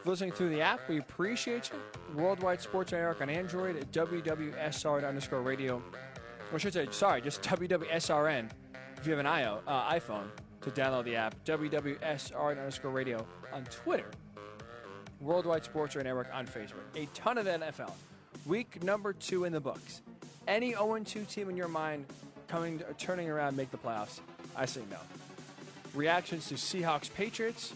listening 0.03 0.34
through 0.34 0.49
the 0.49 0.60
app, 0.60 0.81
we 0.89 0.97
appreciate 0.97 1.72
you. 1.72 1.80
Worldwide 2.22 2.60
Sports 2.60 2.91
Radio 2.91 3.07
Network 3.07 3.22
on 3.22 3.30
Android 3.30 3.77
at 3.77 3.89
WWSR 3.93 5.07
underscore 5.07 5.41
radio. 5.41 5.77
Or 5.77 6.56
I 6.56 6.57
should 6.57 6.73
say, 6.73 6.85
sorry, 6.91 7.22
just 7.22 7.41
WWSRN 7.43 8.49
if 8.97 9.06
you 9.07 9.14
have 9.14 9.19
an 9.22 9.27
IO, 9.27 9.61
uh, 9.65 9.93
iPhone 9.93 10.26
to 10.60 10.72
download 10.72 11.06
the 11.06 11.15
app. 11.15 11.41
WWSR 11.45 12.49
underscore 12.49 12.91
radio 12.91 13.26
on 13.53 13.64
Twitter 13.64 14.11
Worldwide 15.22 15.64
Sports 15.64 15.95
Radio 15.95 16.10
Network 16.11 16.34
on 16.34 16.45
Facebook. 16.47 16.84
A 16.95 17.06
ton 17.14 17.38
of 17.38 17.45
NFL. 17.45 17.93
Week 18.49 18.81
number 18.81 19.13
two 19.13 19.43
in 19.43 19.53
the 19.53 19.59
books. 19.59 20.01
Any 20.47 20.71
0 20.71 21.03
2 21.05 21.26
team 21.26 21.51
in 21.51 21.55
your 21.55 21.67
mind 21.67 22.07
coming, 22.47 22.81
uh, 22.81 22.93
turning 22.97 23.30
around, 23.30 23.55
make 23.55 23.69
the 23.69 23.77
playoffs? 23.77 24.21
I 24.55 24.65
say 24.65 24.81
no. 24.89 24.97
Reactions 25.93 26.47
to 26.47 26.55
Seahawks 26.55 27.13
Patriots. 27.13 27.73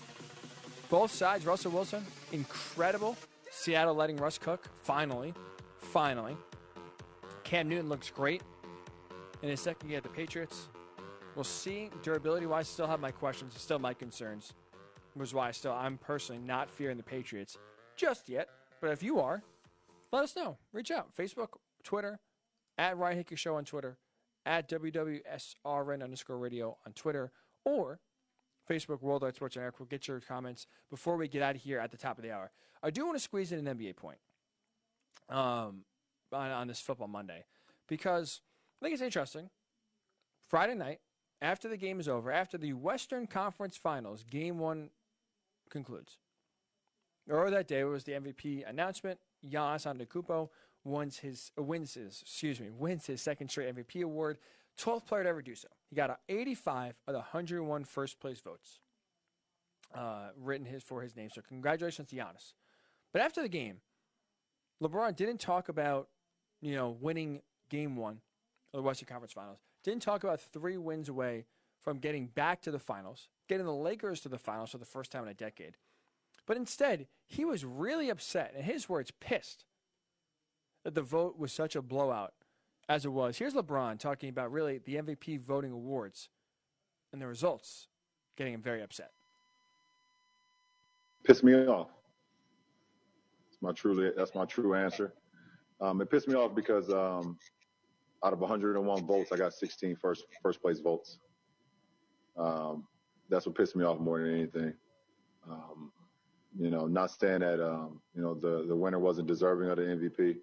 Both 0.90 1.12
sides, 1.12 1.46
Russell 1.46 1.74
Wilson, 1.74 2.04
incredible. 2.32 3.16
Seattle 3.52 3.94
letting 3.94 4.18
Russ 4.18 4.40
cook, 4.40 4.68
finally. 4.82 5.36
Finally. 5.78 6.36
Cam 7.44 7.70
Newton 7.70 7.88
looks 7.88 8.10
great 8.10 8.42
in 9.44 9.50
his 9.50 9.60
second 9.60 9.90
year 9.90 9.98
at 9.98 10.04
the 10.04 10.10
Patriots. 10.10 10.70
We'll 11.36 11.44
see. 11.44 11.92
Durability 12.02 12.48
wise, 12.48 12.68
still 12.68 12.88
have 12.88 13.00
my 13.00 13.12
questions, 13.12 13.54
still 13.62 13.78
my 13.78 13.94
concerns. 13.94 14.54
Is 15.22 15.36
why 15.36 15.50
I 15.50 15.52
still 15.52 15.74
I'm 15.74 16.00
personally 16.00 16.42
not 16.44 16.68
fearing 16.68 16.98
the 16.98 17.04
Patriots 17.04 17.60
just 17.96 18.28
yet. 18.28 18.50
But 18.82 18.90
if 18.90 19.04
you 19.04 19.20
are, 19.20 19.44
let 20.14 20.24
us 20.24 20.36
know. 20.36 20.58
Reach 20.72 20.92
out. 20.92 21.16
Facebook, 21.16 21.58
Twitter, 21.84 22.20
at 22.78 22.98
Ryan 22.98 23.18
Hickey 23.18 23.36
Show 23.36 23.56
on 23.56 23.66
Twitter, 23.66 23.98
at 24.46 24.70
WWSRN 24.70 26.04
underscore 26.04 26.38
radio 26.38 26.78
on 26.86 26.94
Twitter, 26.94 27.32
or 27.66 28.00
Facebook 28.70 29.02
Worldwide 29.02 29.36
Sports 29.36 29.56
Network. 29.56 29.80
We'll 29.80 29.88
get 29.88 30.08
your 30.08 30.20
comments 30.20 30.68
before 30.90 31.18
we 31.18 31.28
get 31.28 31.42
out 31.42 31.56
of 31.56 31.62
here 31.62 31.80
at 31.80 31.92
the 31.92 31.98
top 31.98 32.18
of 32.18 32.24
the 32.24 32.32
hour. 32.32 32.52
I 32.82 32.92
do 32.92 33.06
want 33.06 33.18
to 33.18 33.24
squeeze 33.24 33.52
in 33.52 33.66
an 33.66 33.78
NBA 33.78 33.96
point 33.96 34.20
um, 35.30 35.84
on, 36.32 36.52
on 36.52 36.68
this 36.68 36.80
football 36.80 37.08
Monday 37.08 37.46
because 37.88 38.42
I 38.82 38.86
think 38.86 38.94
it's 38.94 39.02
interesting. 39.02 39.50
Friday 40.48 40.76
night, 40.76 41.00
after 41.42 41.68
the 41.68 41.78
game 41.78 42.00
is 42.00 42.08
over, 42.08 42.32
after 42.32 42.58
the 42.58 42.74
Western 42.74 43.26
Conference 43.26 43.78
Finals, 43.78 44.24
game 44.24 44.60
one 44.60 44.92
concludes. 45.70 46.18
Earlier 47.28 47.52
that 47.52 47.68
day 47.68 47.84
was 47.86 48.04
the 48.04 48.12
MVP 48.12 48.70
announcement. 48.70 49.20
Giannis 49.50 49.86
Antetokounmpo 49.86 50.50
wins 50.84 51.20
his 51.20 51.52
uh, 51.58 51.64
wins 51.64 51.94
his 51.94 52.22
excuse 52.22 52.60
me 52.60 52.70
wins 52.70 53.06
his 53.06 53.22
second 53.22 53.50
straight 53.50 53.74
MVP 53.76 54.04
award, 54.04 54.38
12th 54.80 55.06
player 55.06 55.24
to 55.24 55.30
ever 55.30 55.42
do 55.42 55.56
so. 55.56 55.68
He 55.90 55.96
got 55.96 56.20
85 56.30 56.96
of 57.08 57.14
the 57.14 57.20
101 57.20 57.84
first 57.86 58.20
place 58.20 58.40
votes 58.40 58.80
uh, 59.94 60.30
written 60.38 60.66
his 60.66 60.84
for 60.84 61.02
his 61.02 61.16
name. 61.16 61.30
So 61.30 61.42
congratulations 61.42 62.10
to 62.10 62.16
Giannis. 62.16 62.54
But 63.12 63.22
after 63.22 63.42
the 63.42 63.50
game, 63.50 63.78
LeBron 64.82 65.16
didn't 65.16 65.40
talk 65.40 65.70
about 65.70 66.10
you 66.62 66.76
know 66.76 66.98
winning 67.00 67.42
game 67.70 67.96
one 67.96 68.22
of 68.74 68.78
the 68.78 68.84
Western 68.84 69.08
Conference 69.08 69.34
Finals. 69.34 69.60
Didn't 69.84 70.02
talk 70.02 70.24
about 70.24 70.42
three 70.42 70.78
wins 70.78 71.10
away 71.10 71.46
from 71.82 72.00
getting 72.00 72.28
back 72.28 72.62
to 72.62 72.72
the 72.72 72.80
finals, 72.80 73.28
getting 73.50 73.66
the 73.66 73.74
Lakers 73.74 74.22
to 74.22 74.30
the 74.30 74.38
finals 74.38 74.72
for 74.72 74.78
the 74.78 74.86
first 74.86 75.12
time 75.12 75.24
in 75.24 75.30
a 75.30 75.34
decade. 75.34 75.78
But 76.46 76.58
instead, 76.58 77.08
he 77.26 77.46
was 77.46 77.64
really 77.64 78.10
upset, 78.10 78.54
in 78.58 78.64
his 78.64 78.90
words, 78.90 79.12
pissed 79.20 79.66
that 80.84 80.96
the 80.96 81.02
vote 81.02 81.38
was 81.38 81.54
such 81.54 81.76
a 81.76 81.82
blowout 81.82 82.34
as 82.90 83.06
it 83.06 83.10
was. 83.10 83.38
Here's 83.38 83.54
LeBron 83.54 84.00
talking 84.00 84.30
about 84.30 84.52
really 84.52 84.80
the 84.80 84.96
MVP 84.96 85.40
voting 85.40 85.72
awards 85.72 86.30
and 87.12 87.22
the 87.22 87.28
results, 87.28 87.88
getting 88.38 88.54
him 88.54 88.62
very 88.62 88.82
upset. 88.82 89.12
Pissed 91.24 91.44
me 91.44 91.54
off. 91.54 91.88
That's 93.50 93.62
my 93.62 93.72
truly 93.72 94.12
that's 94.18 94.36
my 94.36 94.44
true 94.46 94.76
answer. 94.76 95.14
Um, 95.80 96.02
it 96.02 96.10
pissed 96.10 96.28
me 96.28 96.36
off 96.36 96.54
because 96.54 96.90
um, 96.90 97.38
out 98.24 98.34
of 98.34 98.40
101 98.40 99.06
votes, 99.06 99.32
I 99.32 99.38
got 99.38 99.54
16 99.54 99.96
first 99.96 100.26
first 100.42 100.62
place 100.62 100.80
votes. 100.80 101.20
Um, 102.38 102.86
that's 103.30 103.46
what 103.46 103.56
pissed 103.56 103.76
me 103.76 103.86
off 103.86 104.00
more 104.00 104.20
than 104.20 104.34
anything. 104.34 104.74
Um, 105.50 105.92
you 106.58 106.70
know, 106.70 106.88
not 106.88 107.12
saying 107.12 107.40
that 107.40 107.64
um, 107.64 108.02
you 108.16 108.22
know 108.22 108.34
the 108.34 108.66
the 108.68 108.76
winner 108.76 109.00
wasn't 109.00 109.28
deserving 109.28 109.70
of 109.70 109.78
the 109.78 109.84
MVP. 109.84 110.38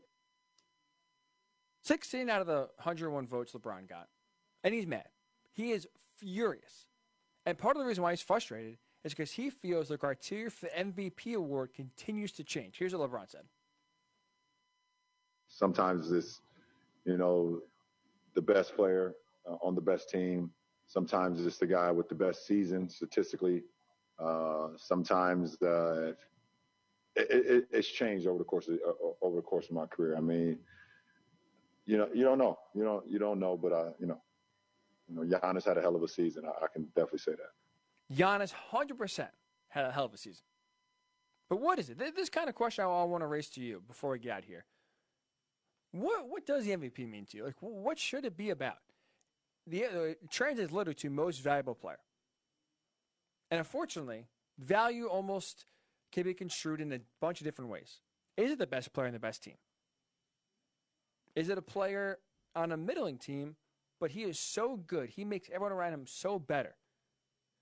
16 1.82 2.28
out 2.28 2.42
of 2.42 2.46
the 2.46 2.68
101 2.76 3.26
votes 3.26 3.52
LeBron 3.52 3.88
got, 3.88 4.08
and 4.62 4.74
he's 4.74 4.86
mad. 4.86 5.08
He 5.52 5.72
is 5.72 5.88
furious, 6.16 6.86
and 7.46 7.56
part 7.56 7.76
of 7.76 7.82
the 7.82 7.86
reason 7.86 8.02
why 8.02 8.10
he's 8.10 8.22
frustrated 8.22 8.78
is 9.04 9.12
because 9.12 9.32
he 9.32 9.50
feels 9.50 9.88
the 9.88 9.96
criteria 9.96 10.50
for 10.50 10.66
the 10.66 10.84
MVP 10.84 11.34
award 11.34 11.72
continues 11.74 12.32
to 12.32 12.44
change. 12.44 12.76
Here's 12.78 12.94
what 12.94 13.10
LeBron 13.10 13.30
said. 13.30 13.42
Sometimes 15.48 16.12
it's, 16.12 16.40
you 17.04 17.16
know, 17.16 17.60
the 18.34 18.42
best 18.42 18.76
player 18.76 19.14
uh, 19.48 19.56
on 19.62 19.74
the 19.74 19.80
best 19.80 20.10
team. 20.10 20.50
Sometimes 20.86 21.44
it's 21.44 21.58
the 21.58 21.66
guy 21.66 21.90
with 21.90 22.08
the 22.08 22.14
best 22.14 22.46
season 22.46 22.88
statistically. 22.88 23.62
Uh, 24.20 24.68
sometimes 24.76 25.60
uh, 25.62 26.12
it, 27.16 27.26
it, 27.30 27.68
it's 27.70 27.88
changed 27.88 28.26
over 28.26 28.38
the 28.38 28.44
course 28.44 28.68
of 28.68 28.74
uh, 28.86 28.92
over 29.22 29.36
the 29.36 29.42
course 29.42 29.66
of 29.66 29.72
my 29.72 29.86
career. 29.86 30.16
I 30.16 30.20
mean, 30.20 30.58
you 31.86 31.96
know, 31.96 32.08
you 32.14 32.24
don't 32.24 32.38
know, 32.38 32.58
you 32.74 32.84
don't 32.84 33.08
you 33.08 33.18
don't 33.18 33.40
know, 33.40 33.56
but 33.56 33.72
uh, 33.72 33.90
you 33.98 34.06
know, 34.06 34.20
you 35.08 35.16
know, 35.16 35.38
Giannis 35.38 35.64
had 35.64 35.78
a 35.78 35.80
hell 35.80 35.96
of 35.96 36.02
a 36.02 36.08
season. 36.08 36.44
I, 36.44 36.64
I 36.64 36.68
can 36.72 36.84
definitely 36.94 37.20
say 37.20 37.32
that. 37.32 38.14
Giannis, 38.14 38.52
hundred 38.52 38.98
percent, 38.98 39.30
had 39.68 39.86
a 39.86 39.92
hell 39.92 40.04
of 40.04 40.14
a 40.14 40.18
season. 40.18 40.42
But 41.48 41.60
what 41.60 41.78
is 41.78 41.90
it? 41.90 41.98
This 41.98 42.28
kind 42.28 42.48
of 42.48 42.54
question 42.54 42.84
I 42.84 43.04
want 43.04 43.22
to 43.22 43.26
raise 43.26 43.48
to 43.50 43.60
you 43.60 43.82
before 43.86 44.10
we 44.10 44.18
get 44.18 44.36
out 44.36 44.44
here. 44.44 44.64
What 45.92 46.28
what 46.28 46.46
does 46.46 46.64
the 46.64 46.72
MVP 46.72 47.08
mean 47.08 47.26
to 47.30 47.36
you? 47.38 47.44
Like, 47.44 47.56
what 47.60 47.98
should 47.98 48.24
it 48.24 48.36
be 48.36 48.50
about? 48.50 48.78
The 49.66 49.84
uh, 49.84 50.14
translates 50.30 50.72
literally 50.72 50.94
to 50.96 51.10
most 51.10 51.38
valuable 51.38 51.74
player. 51.74 51.98
And 53.50 53.58
unfortunately, 53.58 54.26
value 54.58 55.06
almost 55.06 55.64
can 56.12 56.24
be 56.24 56.34
construed 56.34 56.80
in 56.80 56.92
a 56.92 57.00
bunch 57.20 57.40
of 57.40 57.44
different 57.44 57.70
ways. 57.70 58.00
Is 58.36 58.52
it 58.52 58.58
the 58.58 58.66
best 58.66 58.92
player 58.92 59.06
in 59.06 59.12
the 59.12 59.18
best 59.18 59.42
team? 59.42 59.56
Is 61.34 61.48
it 61.48 61.58
a 61.58 61.62
player 61.62 62.18
on 62.54 62.72
a 62.72 62.76
middling 62.76 63.18
team, 63.18 63.56
but 64.00 64.10
he 64.10 64.22
is 64.22 64.38
so 64.38 64.76
good, 64.76 65.10
he 65.10 65.24
makes 65.24 65.48
everyone 65.52 65.72
around 65.72 65.92
him 65.92 66.06
so 66.06 66.38
better 66.38 66.74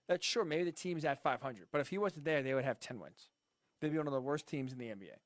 that 0.09 0.24
sure, 0.24 0.44
maybe 0.44 0.65
the 0.65 0.73
team's 0.73 1.05
at 1.05 1.23
500, 1.23 1.66
but 1.70 1.81
if 1.81 1.89
he 1.89 1.98
wasn't 1.98 2.24
there, 2.24 2.43
they 2.43 2.55
would 2.55 2.65
have 2.65 2.81
10 2.81 2.98
wins. 2.98 3.28
They'd 3.81 3.93
be 3.93 3.98
one 3.98 4.06
of 4.06 4.12
the 4.12 4.20
worst 4.20 4.47
teams 4.47 4.73
in 4.73 4.78
the 4.78 4.86
NBA. 4.86 5.19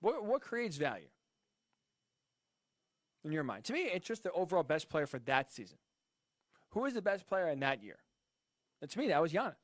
What, 0.00 0.24
what 0.24 0.40
creates 0.40 0.76
value 0.76 1.08
in 3.24 3.32
your 3.32 3.44
mind? 3.44 3.64
To 3.64 3.72
me, 3.72 3.82
it's 3.82 4.06
just 4.06 4.24
the 4.24 4.32
overall 4.32 4.64
best 4.64 4.88
player 4.88 5.06
for 5.06 5.20
that 5.20 5.52
season. 5.52 5.78
Who 6.72 6.84
is 6.86 6.94
the 6.94 7.02
best 7.02 7.26
player 7.26 7.48
in 7.48 7.60
that 7.60 7.82
year? 7.82 7.98
And 8.80 8.90
to 8.90 8.98
me, 8.98 9.08
that 9.08 9.22
was 9.22 9.32
Giannis. 9.32 9.54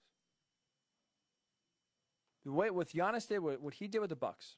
The 2.45 2.53
way 2.53 2.71
what 2.71 2.89
Giannis 2.89 3.29
did, 3.29 3.41
what 3.41 3.75
he 3.75 3.89
did 3.89 4.01
with 4.01 4.11
the 4.11 4.17
Bucks, 4.17 4.57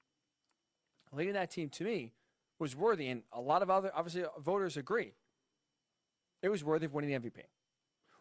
leading 1.13 1.35
that 1.35 1.51
team, 1.51 1.69
to 1.71 1.85
me, 1.85 2.13
was 2.59 2.77
worthy, 2.77 3.09
and 3.09 3.23
a 3.33 3.41
lot 3.41 3.63
of 3.63 3.71
other 3.71 3.91
obviously 3.95 4.25
voters 4.39 4.77
agree. 4.77 5.15
It 6.43 6.49
was 6.49 6.63
worthy 6.63 6.87
of 6.87 6.95
winning 6.95 7.11
the 7.11 7.31
MVP. 7.31 7.43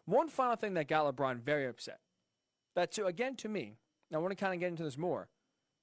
One 0.06 0.30
final 0.30 0.56
thing 0.56 0.74
that 0.76 0.88
got 0.88 1.16
LeBron 1.16 1.42
very 1.42 1.68
upset. 1.68 2.00
That 2.76 2.92
to 2.94 3.06
again 3.06 3.36
to 3.38 3.50
me, 3.50 3.78
I 4.14 4.18
want 4.18 4.32
to 4.32 4.36
kind 4.36 4.54
of 4.54 4.60
get 4.60 4.70
into 4.70 4.84
this 4.84 4.98
more, 4.98 5.30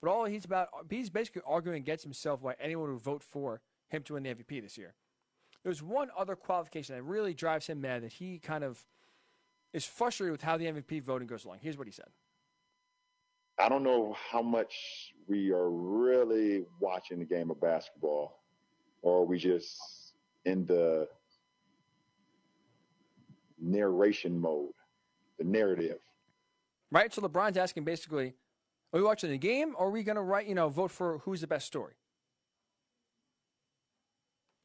but 0.01 0.11
all 0.11 0.25
he's 0.25 0.45
about, 0.45 0.69
he's 0.91 1.11
basically 1.11 1.43
arguing 1.47 1.79
against 1.79 2.05
himself 2.05 2.43
why 2.43 2.55
anyone 2.61 2.93
would 2.93 3.03
vote 3.03 3.23
for 3.23 3.61
him 3.89 4.03
to 4.05 4.15
win 4.15 4.23
the 4.23 4.35
MVP 4.35 4.63
this 4.63 4.77
year. 4.79 4.95
There's 5.67 5.83
one 5.83 6.11
other 6.17 6.37
qualification 6.37 6.95
that 6.95 7.03
really 7.03 7.35
drives 7.35 7.67
him 7.67 7.81
mad 7.81 8.05
that 8.05 8.13
he 8.13 8.39
kind 8.39 8.63
of 8.63 8.87
is 9.73 9.85
frustrated 9.85 10.31
with 10.31 10.43
how 10.43 10.57
the 10.57 10.67
MVP 10.67 11.03
voting 11.03 11.27
goes 11.27 11.45
along. 11.45 11.59
Here's 11.61 11.77
what 11.77 11.89
he 11.89 11.93
said. 11.93 12.07
I 13.59 13.69
don't 13.69 13.83
know 13.83 14.17
how 14.31 14.43
much 14.43 15.13
we 15.27 15.51
are 15.51 15.69
really 15.69 16.67
watching 16.79 17.19
the 17.19 17.25
game 17.25 17.51
of 17.51 17.61
basketball, 17.61 18.39
or 19.03 19.23
are 19.23 19.25
we 19.25 19.39
just 19.41 19.77
in 20.45 20.67
the 20.67 21.09
narration 23.61 24.39
mode, 24.39 24.71
the 25.37 25.45
narrative. 25.45 25.99
Right. 26.93 27.13
So 27.13 27.23
LeBron's 27.23 27.57
asking 27.57 27.83
basically, 27.83 28.35
are 28.93 29.01
we 29.01 29.03
watching 29.03 29.31
the 29.31 29.39
game, 29.39 29.75
or 29.77 29.89
are 29.89 29.91
we 29.91 30.05
going 30.05 30.15
to 30.15 30.23
write, 30.23 30.47
you 30.47 30.55
know, 30.55 30.69
vote 30.69 30.93
for 30.93 31.19
who's 31.25 31.41
the 31.41 31.49
best 31.49 31.67
story? 31.67 31.95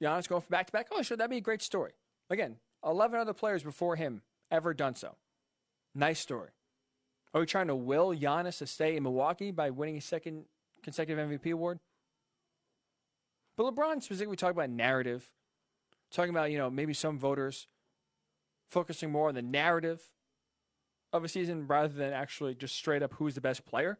Giannis 0.01 0.27
going 0.27 0.41
for 0.41 0.49
back 0.49 0.67
to 0.67 0.71
back. 0.71 0.87
Oh, 0.91 1.01
sure, 1.01 1.17
that'd 1.17 1.29
be 1.29 1.37
a 1.37 1.41
great 1.41 1.61
story. 1.61 1.91
Again, 2.29 2.57
11 2.85 3.19
other 3.19 3.33
players 3.33 3.63
before 3.63 3.95
him 3.95 4.21
ever 4.49 4.73
done 4.73 4.95
so. 4.95 5.15
Nice 5.93 6.19
story. 6.19 6.49
Are 7.33 7.41
we 7.41 7.47
trying 7.47 7.67
to 7.67 7.75
will 7.75 8.13
Giannis 8.13 8.57
to 8.57 8.67
stay 8.67 8.95
in 8.95 9.03
Milwaukee 9.03 9.51
by 9.51 9.69
winning 9.69 9.95
his 9.95 10.05
second 10.05 10.45
consecutive 10.83 11.29
MVP 11.29 11.51
award? 11.51 11.79
But 13.57 13.73
LeBron 13.73 14.01
specifically 14.01 14.37
talking 14.37 14.57
about 14.57 14.69
narrative, 14.69 15.31
talking 16.11 16.31
about, 16.31 16.51
you 16.51 16.57
know, 16.57 16.69
maybe 16.69 16.93
some 16.93 17.19
voters 17.19 17.67
focusing 18.69 19.11
more 19.11 19.29
on 19.29 19.35
the 19.35 19.41
narrative 19.41 20.01
of 21.13 21.23
a 21.23 21.27
season 21.27 21.67
rather 21.67 21.93
than 21.93 22.13
actually 22.13 22.55
just 22.55 22.75
straight 22.75 23.03
up 23.03 23.13
who's 23.15 23.35
the 23.35 23.41
best 23.41 23.65
player. 23.65 23.99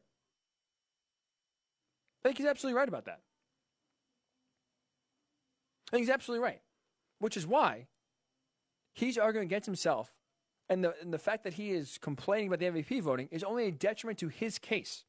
I 2.23 2.27
think 2.27 2.37
he's 2.37 2.47
absolutely 2.47 2.77
right 2.77 2.87
about 2.87 3.05
that. 3.05 3.19
Think 5.91 6.01
he's 6.01 6.09
absolutely 6.09 6.43
right. 6.43 6.61
Which 7.19 7.37
is 7.37 7.45
why 7.45 7.87
he's 8.93 9.17
arguing 9.17 9.45
against 9.45 9.65
himself 9.67 10.11
And 10.69 10.83
the, 10.83 10.95
and 11.01 11.13
the 11.13 11.19
fact 11.19 11.43
that 11.43 11.53
he 11.53 11.71
is 11.71 11.97
complaining 11.99 12.47
about 12.47 12.59
the 12.59 12.65
MVP 12.65 13.01
voting 13.01 13.27
is 13.29 13.43
only 13.43 13.65
a 13.65 13.71
detriment 13.71 14.17
to 14.19 14.29
his 14.29 14.57
case. 14.57 15.03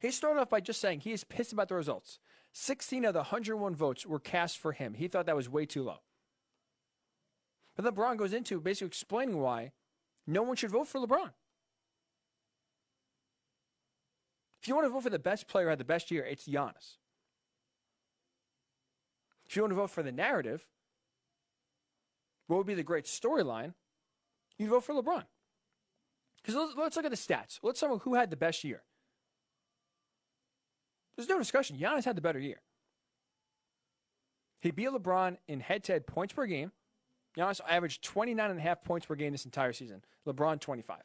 He 0.00 0.10
started 0.10 0.40
off 0.40 0.50
by 0.50 0.60
just 0.60 0.80
saying 0.80 1.00
he 1.00 1.12
is 1.12 1.24
pissed 1.24 1.52
about 1.52 1.68
the 1.68 1.74
results. 1.74 2.18
16 2.52 3.04
of 3.06 3.14
the 3.14 3.20
101 3.20 3.74
votes 3.74 4.04
were 4.04 4.18
cast 4.18 4.58
for 4.58 4.72
him. 4.72 4.94
He 4.94 5.08
thought 5.08 5.26
that 5.26 5.36
was 5.36 5.48
way 5.48 5.64
too 5.64 5.82
low. 5.82 6.00
But 7.74 7.84
then 7.84 7.94
LeBron 7.94 8.18
goes 8.18 8.34
into 8.34 8.60
basically 8.60 8.88
explaining 8.88 9.40
why 9.40 9.72
no 10.26 10.42
one 10.42 10.56
should 10.56 10.70
vote 10.70 10.88
for 10.88 11.00
LeBron. 11.00 11.30
If 14.60 14.68
you 14.68 14.74
want 14.74 14.86
to 14.86 14.90
vote 14.90 15.02
for 15.02 15.10
the 15.10 15.18
best 15.18 15.48
player 15.48 15.66
who 15.66 15.70
had 15.70 15.78
the 15.78 15.84
best 15.84 16.10
year, 16.10 16.24
it's 16.24 16.46
Giannis. 16.46 16.98
If 19.52 19.56
you 19.56 19.62
want 19.64 19.72
to 19.72 19.76
vote 19.76 19.90
for 19.90 20.02
the 20.02 20.12
narrative, 20.12 20.66
what 22.46 22.56
would 22.56 22.66
be 22.66 22.72
the 22.72 22.82
great 22.82 23.04
storyline? 23.04 23.74
You 24.56 24.70
vote 24.70 24.84
for 24.84 24.94
LeBron. 24.94 25.24
Because 26.40 26.54
let's, 26.54 26.72
let's, 26.74 26.96
look 26.96 27.04
at 27.04 27.10
the 27.10 27.18
stats. 27.18 27.58
Let's 27.62 27.82
about 27.82 28.00
who 28.00 28.14
had 28.14 28.30
the 28.30 28.36
best 28.36 28.64
year. 28.64 28.82
There's 31.14 31.28
no 31.28 31.36
discussion. 31.36 31.76
Giannis 31.76 32.06
had 32.06 32.16
the 32.16 32.22
better 32.22 32.38
year. 32.38 32.62
He 34.62 34.70
beat 34.70 34.88
LeBron 34.88 35.36
in 35.46 35.60
head 35.60 35.84
to 35.84 35.92
head 35.92 36.06
points 36.06 36.32
per 36.32 36.46
game. 36.46 36.72
Giannis 37.36 37.60
averaged 37.68 38.02
29 38.04 38.50
and 38.50 38.58
a 38.58 38.62
half 38.62 38.82
points 38.82 39.04
per 39.04 39.16
game 39.16 39.32
this 39.32 39.44
entire 39.44 39.74
season. 39.74 40.02
LeBron 40.26 40.60
25. 40.60 40.96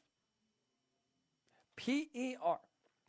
PER, 1.76 2.60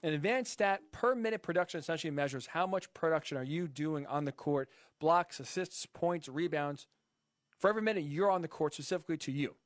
an 0.03 0.13
advanced 0.13 0.53
stat 0.53 0.81
per 0.93 1.15
minute 1.15 1.43
production 1.43 1.81
essentially 1.81 2.11
measures 2.11 2.47
how 2.47 2.67
much 2.67 2.93
production 2.95 3.37
are 3.37 3.45
you 3.45 3.67
doing 3.67 4.07
on 4.07 4.25
the 4.25 4.33
court, 4.33 4.69
blocks, 5.01 5.41
assists, 5.41 5.87
points, 5.87 6.29
rebounds. 6.29 6.87
For 7.59 7.69
every 7.69 7.83
minute 7.83 8.05
you're 8.05 8.31
on 8.31 8.43
the 8.43 8.49
court, 8.49 8.75
specifically 8.75 9.17
to 9.19 9.33
you, 9.33 9.57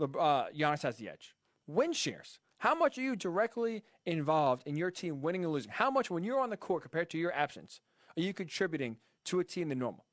uh, 0.00 0.46
Giannis 0.56 0.82
has 0.82 0.96
the 0.96 1.08
edge. 1.08 1.34
Win 1.66 1.92
shares. 1.92 2.38
How 2.58 2.74
much 2.74 2.96
are 2.96 3.02
you 3.02 3.14
directly 3.14 3.82
involved 4.06 4.62
in 4.66 4.76
your 4.76 4.90
team 4.90 5.20
winning 5.20 5.44
or 5.44 5.48
losing? 5.48 5.70
How 5.70 5.90
much, 5.90 6.10
when 6.10 6.24
you're 6.24 6.40
on 6.40 6.48
the 6.48 6.56
court 6.56 6.82
compared 6.82 7.10
to 7.10 7.18
your 7.18 7.32
absence, 7.32 7.80
are 8.16 8.22
you 8.22 8.32
contributing 8.32 8.96
to 9.26 9.40
a 9.40 9.44
team 9.44 9.68
than 9.68 9.78
normal? 9.78 10.06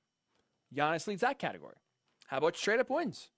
Giannis 0.76 1.08
leads 1.08 1.22
that 1.22 1.40
category. 1.40 1.76
How 2.28 2.38
about 2.38 2.58
straight 2.58 2.80
up 2.80 2.90
wins? 2.90 3.30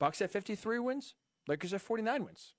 Bucks 0.00 0.20
at 0.20 0.32
53 0.32 0.80
wins, 0.80 1.14
Lakers 1.46 1.72
at 1.72 1.80
49 1.80 2.24
wins. 2.24 2.54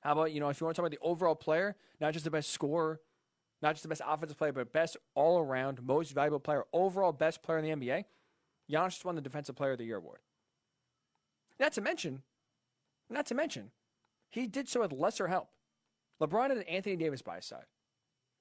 How 0.00 0.12
about, 0.12 0.32
you 0.32 0.40
know, 0.40 0.48
if 0.48 0.60
you 0.60 0.64
want 0.64 0.76
to 0.76 0.82
talk 0.82 0.86
about 0.88 0.98
the 0.98 1.06
overall 1.06 1.34
player, 1.34 1.76
not 2.00 2.12
just 2.12 2.24
the 2.24 2.30
best 2.30 2.50
scorer, 2.50 3.00
not 3.62 3.72
just 3.72 3.82
the 3.82 3.88
best 3.88 4.02
offensive 4.06 4.38
player, 4.38 4.52
but 4.52 4.72
best 4.72 4.96
all 5.14 5.38
around, 5.38 5.82
most 5.82 6.12
valuable 6.12 6.40
player, 6.40 6.64
overall 6.72 7.12
best 7.12 7.42
player 7.42 7.58
in 7.58 7.80
the 7.80 7.86
NBA, 7.86 8.04
Giannis 8.70 8.90
just 8.90 9.04
won 9.04 9.16
the 9.16 9.20
Defensive 9.20 9.56
Player 9.56 9.72
of 9.72 9.78
the 9.78 9.84
Year 9.84 9.96
award. 9.96 10.20
Not 11.58 11.72
to 11.74 11.80
mention, 11.80 12.22
not 13.10 13.26
to 13.26 13.34
mention, 13.34 13.72
he 14.30 14.46
did 14.46 14.68
so 14.68 14.80
with 14.80 14.92
lesser 14.92 15.26
help. 15.26 15.48
LeBron 16.22 16.50
had 16.50 16.64
Anthony 16.64 16.96
Davis 16.96 17.20
by 17.20 17.36
his 17.36 17.46
side. 17.46 17.64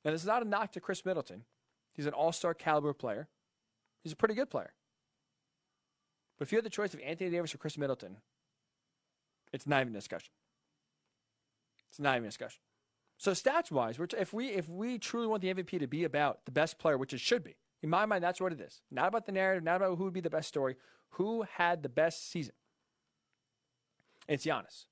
Now, 0.06 0.11
this 0.11 0.22
is 0.22 0.27
not 0.27 0.44
a 0.44 0.48
knock 0.48 0.72
to 0.73 0.80
Khris 0.80 1.06
Middleton. 1.06 1.44
He's 1.94 2.06
an 2.06 2.14
all 2.14 2.31
star 2.31 2.53
caliber 2.53 2.94
player. 2.94 3.27
He's 4.03 4.14
a 4.14 4.15
pretty 4.15 4.36
good 4.36 4.49
player. 4.49 4.73
But 6.38 6.48
if 6.48 6.52
you 6.52 6.57
had 6.57 6.65
the 6.65 6.69
choice 6.69 6.94
of 6.94 7.02
Anthony 7.02 7.30
Davis 7.30 7.53
or 7.53 7.57
Khris 7.57 7.77
Middleton, 7.77 8.18
it's 9.52 9.68
not 9.68 9.81
even 9.81 9.94
a 9.94 9.98
discussion. 9.98 10.31
It's 12.00 12.04
not 12.06 12.16
even 12.16 12.24
a 12.24 12.30
discussion. 12.30 12.62
So 13.18 13.34
stats 13.34 13.70
wise, 13.70 14.00
if 14.18 14.34
we 14.34 14.48
if 14.48 14.70
we 14.70 14.98
truly 14.98 15.28
want 15.28 15.42
the 15.42 15.54
MVP 15.54 15.80
to 15.80 15.88
be 15.88 16.06
about 16.06 16.46
the 16.46 16.52
best 16.54 16.80
player, 16.80 16.98
which 16.98 17.14
it 17.14 17.20
should 17.20 17.44
be, 17.44 17.58
in 17.84 17.90
my 17.90 18.06
mind, 18.06 18.24
that's 18.24 18.40
what 18.40 18.54
it 18.54 18.62
is. 18.62 18.82
Not 18.90 19.10
about 19.10 19.26
the 19.26 19.34
narrative, 19.34 19.66
not 19.66 19.76
about 19.76 19.98
who 19.98 20.06
would 20.06 20.14
be 20.14 20.22
the 20.22 20.30
best 20.30 20.48
story, 20.48 20.78
who 21.10 21.46
had 21.58 21.84
the 21.84 21.90
best 21.90 22.32
season. 22.32 22.54
It's 24.30 24.46
Giannis. 24.46 24.86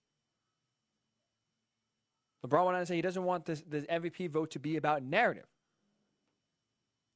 LeBron 2.46 2.66
went 2.66 2.76
on 2.76 2.82
to 2.82 2.86
say 2.86 2.96
he 2.98 3.02
doesn't 3.02 3.24
want 3.24 3.46
this, 3.46 3.64
the 3.66 3.84
MVP 3.84 4.30
vote 4.30 4.52
to 4.52 4.60
be 4.60 4.76
about 4.76 5.04
narrative. 5.04 5.48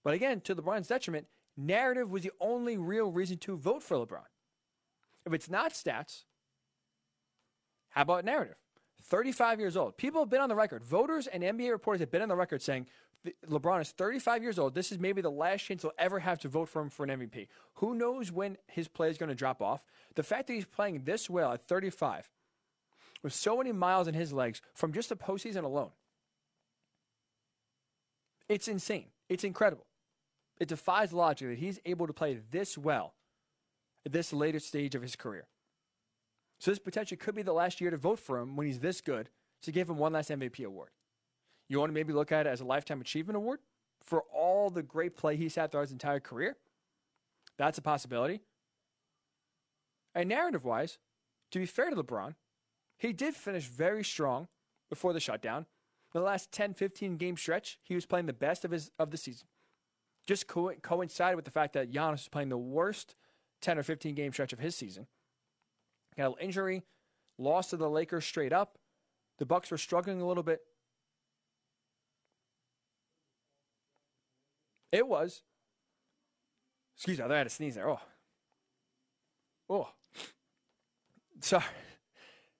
But 0.05 0.13
again, 0.13 0.39
to 0.41 0.55
LeBron's 0.55 0.87
detriment, 0.87 1.27
narrative 1.57 2.09
was 2.09 2.23
the 2.23 2.31
only 2.39 2.77
real 2.77 3.11
reason 3.11 3.37
to 3.39 3.57
vote 3.57 3.83
for 3.83 3.97
LeBron. 3.97 4.23
If 5.25 5.33
it's 5.33 5.49
not 5.49 5.73
stats, 5.73 6.23
how 7.89 8.03
about 8.03 8.23
narrative? 8.23 8.55
35 9.01 9.59
years 9.59 9.77
old. 9.77 9.97
People 9.97 10.21
have 10.21 10.29
been 10.29 10.41
on 10.41 10.49
the 10.49 10.55
record. 10.55 10.83
Voters 10.83 11.27
and 11.27 11.43
NBA 11.43 11.71
reporters 11.71 11.99
have 11.99 12.11
been 12.11 12.21
on 12.21 12.29
the 12.29 12.35
record 12.35 12.61
saying 12.61 12.87
LeBron 13.47 13.81
is 13.81 13.91
35 13.91 14.41
years 14.41 14.57
old. 14.57 14.73
This 14.73 14.91
is 14.91 14.99
maybe 14.99 15.21
the 15.21 15.31
last 15.31 15.61
chance 15.61 15.83
he'll 15.83 15.91
ever 15.97 16.19
have 16.19 16.39
to 16.39 16.47
vote 16.47 16.69
for 16.69 16.81
him 16.81 16.89
for 16.89 17.03
an 17.03 17.09
MVP. 17.09 17.47
Who 17.75 17.93
knows 17.93 18.31
when 18.31 18.57
his 18.67 18.87
play 18.87 19.09
is 19.09 19.17
going 19.17 19.29
to 19.29 19.35
drop 19.35 19.61
off? 19.61 19.83
The 20.15 20.23
fact 20.23 20.47
that 20.47 20.53
he's 20.53 20.65
playing 20.65 21.03
this 21.03 21.29
well 21.29 21.53
at 21.53 21.61
35 21.61 22.29
with 23.23 23.33
so 23.33 23.57
many 23.57 23.71
miles 23.71 24.07
in 24.07 24.15
his 24.15 24.33
legs 24.33 24.61
from 24.73 24.93
just 24.93 25.09
the 25.09 25.15
postseason 25.15 25.63
alone. 25.63 25.91
It's 28.49 28.67
insane. 28.67 29.07
It's 29.29 29.43
incredible. 29.43 29.85
It 30.59 30.67
defies 30.67 31.13
logic 31.13 31.49
that 31.49 31.57
he's 31.59 31.79
able 31.85 32.07
to 32.07 32.13
play 32.13 32.39
this 32.51 32.77
well 32.77 33.13
at 34.05 34.11
this 34.11 34.33
later 34.33 34.59
stage 34.59 34.95
of 34.95 35.01
his 35.01 35.15
career. 35.15 35.47
So 36.61 36.69
this 36.69 36.77
potentially 36.77 37.17
could 37.17 37.33
be 37.33 37.41
the 37.41 37.53
last 37.53 37.81
year 37.81 37.89
to 37.89 37.97
vote 37.97 38.19
for 38.19 38.37
him 38.37 38.55
when 38.55 38.67
he's 38.67 38.79
this 38.79 39.01
good 39.01 39.29
to 39.63 39.71
give 39.71 39.89
him 39.89 39.97
one 39.97 40.13
last 40.13 40.29
MVP 40.29 40.63
award. 40.63 40.91
You 41.67 41.79
want 41.79 41.89
to 41.89 41.93
maybe 41.93 42.13
look 42.13 42.31
at 42.31 42.45
it 42.45 42.51
as 42.51 42.61
a 42.61 42.65
lifetime 42.65 43.01
achievement 43.01 43.35
award 43.35 43.61
for 44.03 44.21
all 44.31 44.69
the 44.69 44.83
great 44.83 45.17
play 45.17 45.35
he's 45.35 45.55
had 45.55 45.71
throughout 45.71 45.85
his 45.85 45.91
entire 45.91 46.19
career. 46.19 46.57
That's 47.57 47.79
a 47.79 47.81
possibility. 47.81 48.41
And 50.13 50.29
narrative 50.29 50.63
wise, 50.63 50.99
to 51.49 51.57
be 51.57 51.65
fair 51.65 51.89
to 51.89 51.95
LeBron, 51.95 52.35
he 52.95 53.11
did 53.11 53.33
finish 53.33 53.65
very 53.65 54.03
strong 54.03 54.47
before 54.87 55.13
the 55.13 55.19
shutdown. 55.19 55.65
In 56.13 56.21
the 56.21 56.27
last 56.27 56.51
10, 56.51 56.75
15 56.75 57.17
game 57.17 57.37
stretch, 57.37 57.79
he 57.81 57.95
was 57.95 58.05
playing 58.05 58.27
the 58.27 58.33
best 58.33 58.63
of 58.65 58.69
his 58.69 58.91
of 58.99 59.09
the 59.09 59.17
season. 59.17 59.47
Just 60.27 60.47
co- 60.47 60.75
coincided 60.83 61.37
with 61.37 61.45
the 61.45 61.51
fact 61.51 61.73
that 61.73 61.91
Giannis 61.91 62.11
was 62.11 62.27
playing 62.27 62.49
the 62.49 62.57
worst 62.59 63.15
10 63.61 63.79
or 63.79 63.83
15 63.83 64.13
game 64.13 64.31
stretch 64.31 64.53
of 64.53 64.59
his 64.59 64.75
season. 64.75 65.07
Got 66.17 66.27
an 66.27 66.33
injury, 66.41 66.83
lost 67.37 67.71
to 67.71 67.77
the 67.77 67.89
Lakers 67.89 68.25
straight 68.25 68.53
up. 68.53 68.77
The 69.39 69.45
Bucks 69.45 69.71
were 69.71 69.77
struggling 69.77 70.21
a 70.21 70.27
little 70.27 70.43
bit. 70.43 70.61
It 74.91 75.07
was. 75.07 75.41
Excuse 76.95 77.17
me, 77.17 77.23
I 77.23 77.37
had 77.37 77.43
to 77.45 77.49
sneeze 77.49 77.75
there. 77.75 77.89
Oh. 77.89 77.99
Oh. 79.69 79.89
Sorry. 81.41 81.63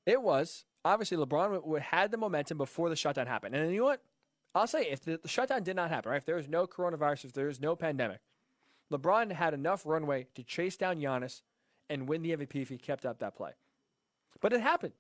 It 0.06 0.22
was 0.22 0.66
obviously 0.84 1.18
LeBron 1.18 1.80
had 1.80 2.12
the 2.12 2.18
momentum 2.18 2.58
before 2.58 2.90
the 2.90 2.96
shutdown 2.96 3.28
happened. 3.28 3.56
And 3.56 3.72
you 3.72 3.82
know 3.82 3.86
what? 3.86 4.02
I'll 4.54 4.68
say 4.68 4.88
if 4.90 5.04
the, 5.04 5.20
the 5.22 5.30
shutdown 5.30 5.64
did 5.64 5.76
not 5.76 5.90
happen, 5.90 6.12
right? 6.12 6.18
If 6.18 6.26
there 6.26 6.36
was 6.36 6.48
no 6.48 6.68
coronavirus, 6.68 7.26
if 7.26 7.34
there 7.34 7.48
was 7.48 7.62
no 7.62 7.76
pandemic, 7.76 8.20
LeBron 8.92 9.32
had 9.32 9.54
enough 9.54 9.84
runway 9.86 10.28
to 10.36 10.44
chase 10.44 10.76
down 10.76 10.98
Giannis 10.98 11.42
and 11.92 12.08
win 12.08 12.22
the 12.22 12.32
MVP 12.32 12.56
if 12.62 12.70
he 12.70 12.78
kept 12.78 13.06
up 13.06 13.20
that 13.20 13.36
play. 13.36 13.52
But 14.40 14.54
it 14.54 14.62
happened. 14.62 14.94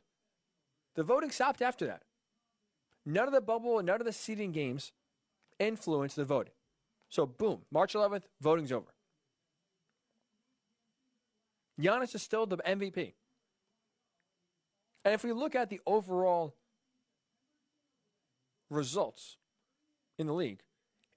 The 0.95 1.03
voting 1.03 1.31
stopped 1.31 1.61
after 1.61 1.87
that. 1.87 2.03
None 3.05 3.27
of 3.27 3.33
the 3.33 3.41
bubble, 3.41 3.79
and 3.79 3.87
none 3.87 4.01
of 4.01 4.05
the 4.05 4.13
seeding 4.13 4.51
games 4.51 4.91
influenced 5.57 6.17
the 6.17 6.25
voting. 6.25 6.53
So 7.09 7.25
boom, 7.25 7.61
March 7.71 7.93
11th, 7.93 8.23
voting's 8.41 8.71
over. 8.71 8.93
Giannis 11.79 12.13
is 12.13 12.21
still 12.21 12.45
the 12.45 12.57
MVP. 12.57 13.13
And 15.03 15.13
if 15.13 15.23
we 15.23 15.31
look 15.31 15.55
at 15.55 15.69
the 15.69 15.81
overall 15.87 16.55
results 18.69 19.37
in 20.19 20.27
the 20.27 20.33
league, 20.33 20.61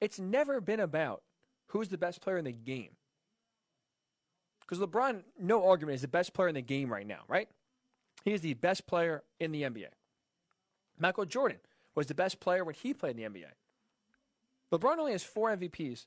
it's 0.00 0.18
never 0.18 0.60
been 0.60 0.80
about 0.80 1.22
who's 1.68 1.88
the 1.88 1.98
best 1.98 2.20
player 2.20 2.38
in 2.38 2.44
the 2.44 2.52
game. 2.52 2.96
Because 4.66 4.84
LeBron, 4.84 5.22
no 5.38 5.66
argument, 5.66 5.96
is 5.96 6.02
the 6.02 6.08
best 6.08 6.32
player 6.32 6.48
in 6.48 6.54
the 6.54 6.62
game 6.62 6.92
right 6.92 7.06
now, 7.06 7.20
right? 7.28 7.48
He 8.24 8.32
is 8.32 8.40
the 8.40 8.54
best 8.54 8.86
player 8.86 9.22
in 9.38 9.52
the 9.52 9.62
NBA. 9.62 9.88
Michael 10.98 11.26
Jordan 11.26 11.58
was 11.94 12.06
the 12.06 12.14
best 12.14 12.40
player 12.40 12.64
when 12.64 12.74
he 12.74 12.94
played 12.94 13.18
in 13.18 13.32
the 13.32 13.40
NBA. 13.40 13.50
LeBron 14.72 14.98
only 14.98 15.12
has 15.12 15.22
four 15.22 15.54
MVPs. 15.54 16.06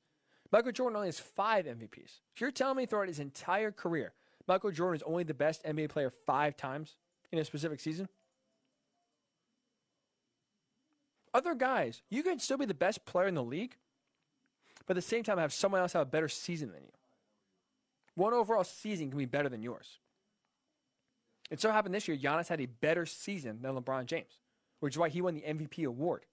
Michael 0.51 0.71
Jordan 0.71 0.95
only 0.95 1.09
has 1.09 1.19
five 1.19 1.65
MVPs. 1.65 2.19
If 2.33 2.41
you're 2.41 2.51
telling 2.51 2.77
me 2.77 2.85
throughout 2.85 3.07
his 3.07 3.19
entire 3.19 3.71
career, 3.71 4.13
Michael 4.47 4.71
Jordan 4.71 4.95
is 4.95 5.03
only 5.03 5.23
the 5.23 5.33
best 5.33 5.63
NBA 5.63 5.89
player 5.89 6.09
five 6.09 6.55
times, 6.57 6.95
in 7.31 7.39
a 7.39 7.45
specific 7.45 7.79
season? 7.79 8.07
Other 11.33 11.55
guys, 11.55 12.01
you 12.09 12.23
can 12.23 12.39
still 12.39 12.57
be 12.57 12.65
the 12.65 12.73
best 12.73 13.05
player 13.05 13.27
in 13.27 13.35
the 13.35 13.43
league, 13.43 13.75
but 14.85 14.95
at 14.97 15.03
the 15.03 15.07
same 15.07 15.23
time 15.23 15.37
have 15.37 15.53
someone 15.53 15.81
else 15.81 15.93
have 15.93 16.01
a 16.01 16.05
better 16.05 16.29
season 16.29 16.71
than 16.71 16.81
you. 16.83 16.91
One 18.17 18.33
overall 18.33 18.63
season 18.63 19.11
can 19.11 19.19
be 19.19 19.25
better 19.25 19.47
than 19.47 19.61
yours. 19.61 19.99
It 21.51 21.61
so 21.61 21.71
happened 21.71 21.93
this 21.93 22.07
year, 22.07 22.17
Giannis 22.17 22.47
had 22.47 22.59
a 22.59 22.65
better 22.65 23.05
season 23.05 23.61
than 23.61 23.75
LeBron 23.75 24.07
James, 24.07 24.39
which 24.79 24.95
is 24.95 24.97
why 24.97 25.09
he 25.09 25.21
won 25.21 25.35
the 25.35 25.41
MVP 25.41 25.85
award. 25.85 26.25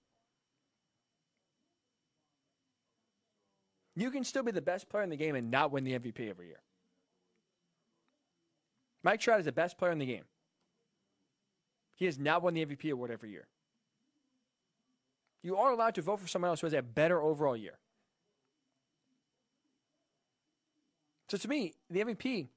You 3.95 4.09
can 4.09 4.23
still 4.23 4.41
be 4.41 4.51
the 4.51 4.63
best 4.63 4.89
player 4.89 5.03
in 5.03 5.11
the 5.11 5.15
game 5.15 5.35
and 5.35 5.51
not 5.51 5.71
win 5.71 5.83
the 5.83 5.99
MVP 5.99 6.27
every 6.27 6.47
year. 6.47 6.63
Mike 9.03 9.19
Trout 9.19 9.37
is 9.39 9.45
the 9.45 9.51
best 9.51 9.77
player 9.77 9.91
in 9.91 9.99
the 9.99 10.07
game. 10.07 10.23
He 11.93 12.05
has 12.05 12.17
not 12.17 12.41
won 12.41 12.55
the 12.55 12.65
MVP 12.65 12.91
award 12.91 13.11
every 13.11 13.29
year. 13.29 13.45
You 15.43 15.55
are 15.57 15.71
allowed 15.71 15.93
to 15.95 16.01
vote 16.01 16.19
for 16.19 16.27
someone 16.27 16.49
else 16.49 16.61
who 16.61 16.65
has 16.65 16.73
a 16.73 16.81
better 16.81 17.21
overall 17.21 17.55
year. 17.55 17.77
So 21.29 21.37
to 21.37 21.47
me, 21.47 21.73
the 21.89 22.01
MVP 22.01 22.47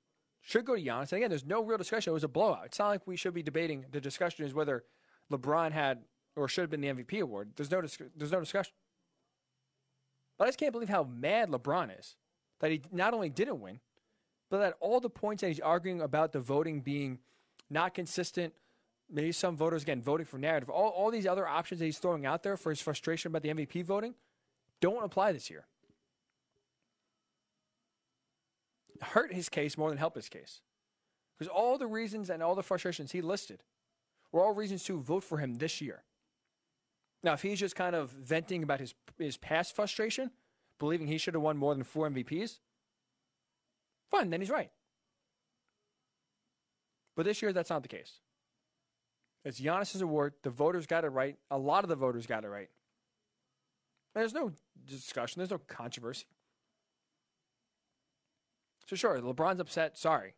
should 0.41 0.65
go 0.65 0.75
to 0.77 0.83
Giannis. 0.83 1.13
And 1.13 1.15
again, 1.15 1.31
there's 1.31 1.45
no 1.45 1.63
real 1.63 1.79
discussion. 1.79 2.11
It 2.11 2.15
was 2.15 2.25
a 2.25 2.29
blowout. 2.29 2.67
It's 2.67 2.79
not 2.79 2.89
like 2.89 3.07
we 3.07 3.17
should 3.17 3.35
be 3.35 3.43
debating. 3.43 3.87
The 3.91 4.01
discussion 4.01 4.45
is 4.45 4.55
whether 4.55 4.85
LeBron 5.33 5.73
had 5.73 6.01
or 6.37 6.49
should 6.49 6.63
have 6.63 6.71
been 6.71 6.81
the 6.81 6.89
MVP 6.89 7.21
award. 7.21 7.51
There's 7.57 7.71
no 7.71 7.81
dis- 7.81 7.99
there's 8.17 8.33
no 8.33 8.41
discussion. 8.41 8.73
But 10.39 10.45
I 10.45 10.49
just 10.49 10.59
can't 10.59 10.73
believe 10.73 10.89
how 10.89 11.03
mad 11.05 11.51
LeBron 11.51 11.99
is 11.99 12.17
that 12.61 12.71
he 12.71 12.83
not 12.93 13.13
only 13.13 13.29
didn't 13.29 13.61
win, 13.61 13.81
but 14.51 14.59
that 14.59 14.77
all 14.81 15.01
the 15.01 15.11
points 15.11 15.41
that 15.41 15.49
he's 15.49 15.61
arguing 15.61 16.01
about 16.01 16.33
the 16.33 16.41
voting 16.41 16.81
being 16.81 17.19
not 17.69 17.93
consistent, 17.93 18.55
maybe 19.11 19.33
some 19.33 19.57
voters 19.57 19.83
again 19.83 20.01
voting 20.01 20.27
for 20.27 20.39
narrative, 20.39 20.71
all, 20.71 20.89
all 20.91 21.11
these 21.11 21.27
other 21.27 21.47
options 21.47 21.81
that 21.81 21.87
he's 21.87 21.99
throwing 21.99 22.25
out 22.25 22.43
there 22.43 22.57
for 22.57 22.71
his 22.71 22.81
frustration 22.81 23.31
about 23.31 23.43
the 23.43 23.49
MVP 23.51 23.85
voting 23.85 24.15
don't 24.81 25.05
apply 25.05 25.33
this 25.33 25.51
year. 25.51 25.67
Hurt 29.03 29.33
his 29.33 29.49
case 29.49 29.79
more 29.79 29.89
than 29.89 29.99
help 29.99 30.15
his 30.15 30.29
case. 30.29 30.61
Because 31.39 31.51
all 31.51 31.79
the 31.79 31.87
reasons 31.87 32.31
and 32.31 32.43
all 32.43 32.55
the 32.55 32.63
frustrations 32.63 33.13
he 33.13 33.21
listed 33.21 33.63
were 34.33 34.43
all 34.43 34.53
reasons 34.53 34.85
to 34.85 35.01
vote 35.01 35.25
for 35.25 35.39
him 35.39 35.55
this 35.57 35.81
year. 35.81 36.03
Now, 37.23 37.33
if 37.33 37.43
he's 37.43 37.61
just 37.61 37.77
kind 37.77 37.97
of 37.97 38.11
venting 38.11 38.63
about 38.63 38.81
his, 38.81 38.95
his 39.19 39.37
past 39.37 39.75
frustration, 39.75 40.31
believing 40.79 41.07
he 41.07 41.19
should 41.19 41.35
have 41.35 41.43
won 41.43 41.57
more 41.57 41.75
than 41.75 41.85
four 41.85 42.09
MVPs, 42.09 42.59
fine, 44.11 44.31
then 44.31 44.41
he's 44.41 44.51
right. 44.51 44.71
But 47.17 47.25
this 47.25 47.43
year, 47.43 47.53
that's 47.53 47.71
not 47.71 47.83
the 47.83 47.89
case. 47.89 48.21
It's 49.45 49.61
Giannis's 49.61 50.03
award. 50.03 50.35
The 50.43 50.51
voters 50.51 50.87
got 50.87 51.05
it 51.05 51.09
right. 51.09 51.37
A 51.51 51.59
lot 51.59 51.85
of 51.85 51.89
the 51.89 51.97
voters 51.97 52.27
got 52.27 52.45
it 52.45 52.49
right. 52.49 52.69
There's 54.15 54.35
no 54.35 54.53
discussion. 54.87 55.41
There's 55.41 55.51
no 55.51 55.59
controversy. 55.59 56.27
So 58.89 58.97
sure, 58.97 59.19
LeBron's 59.19 59.61
upset. 59.61 59.99
Sorry, 59.99 60.35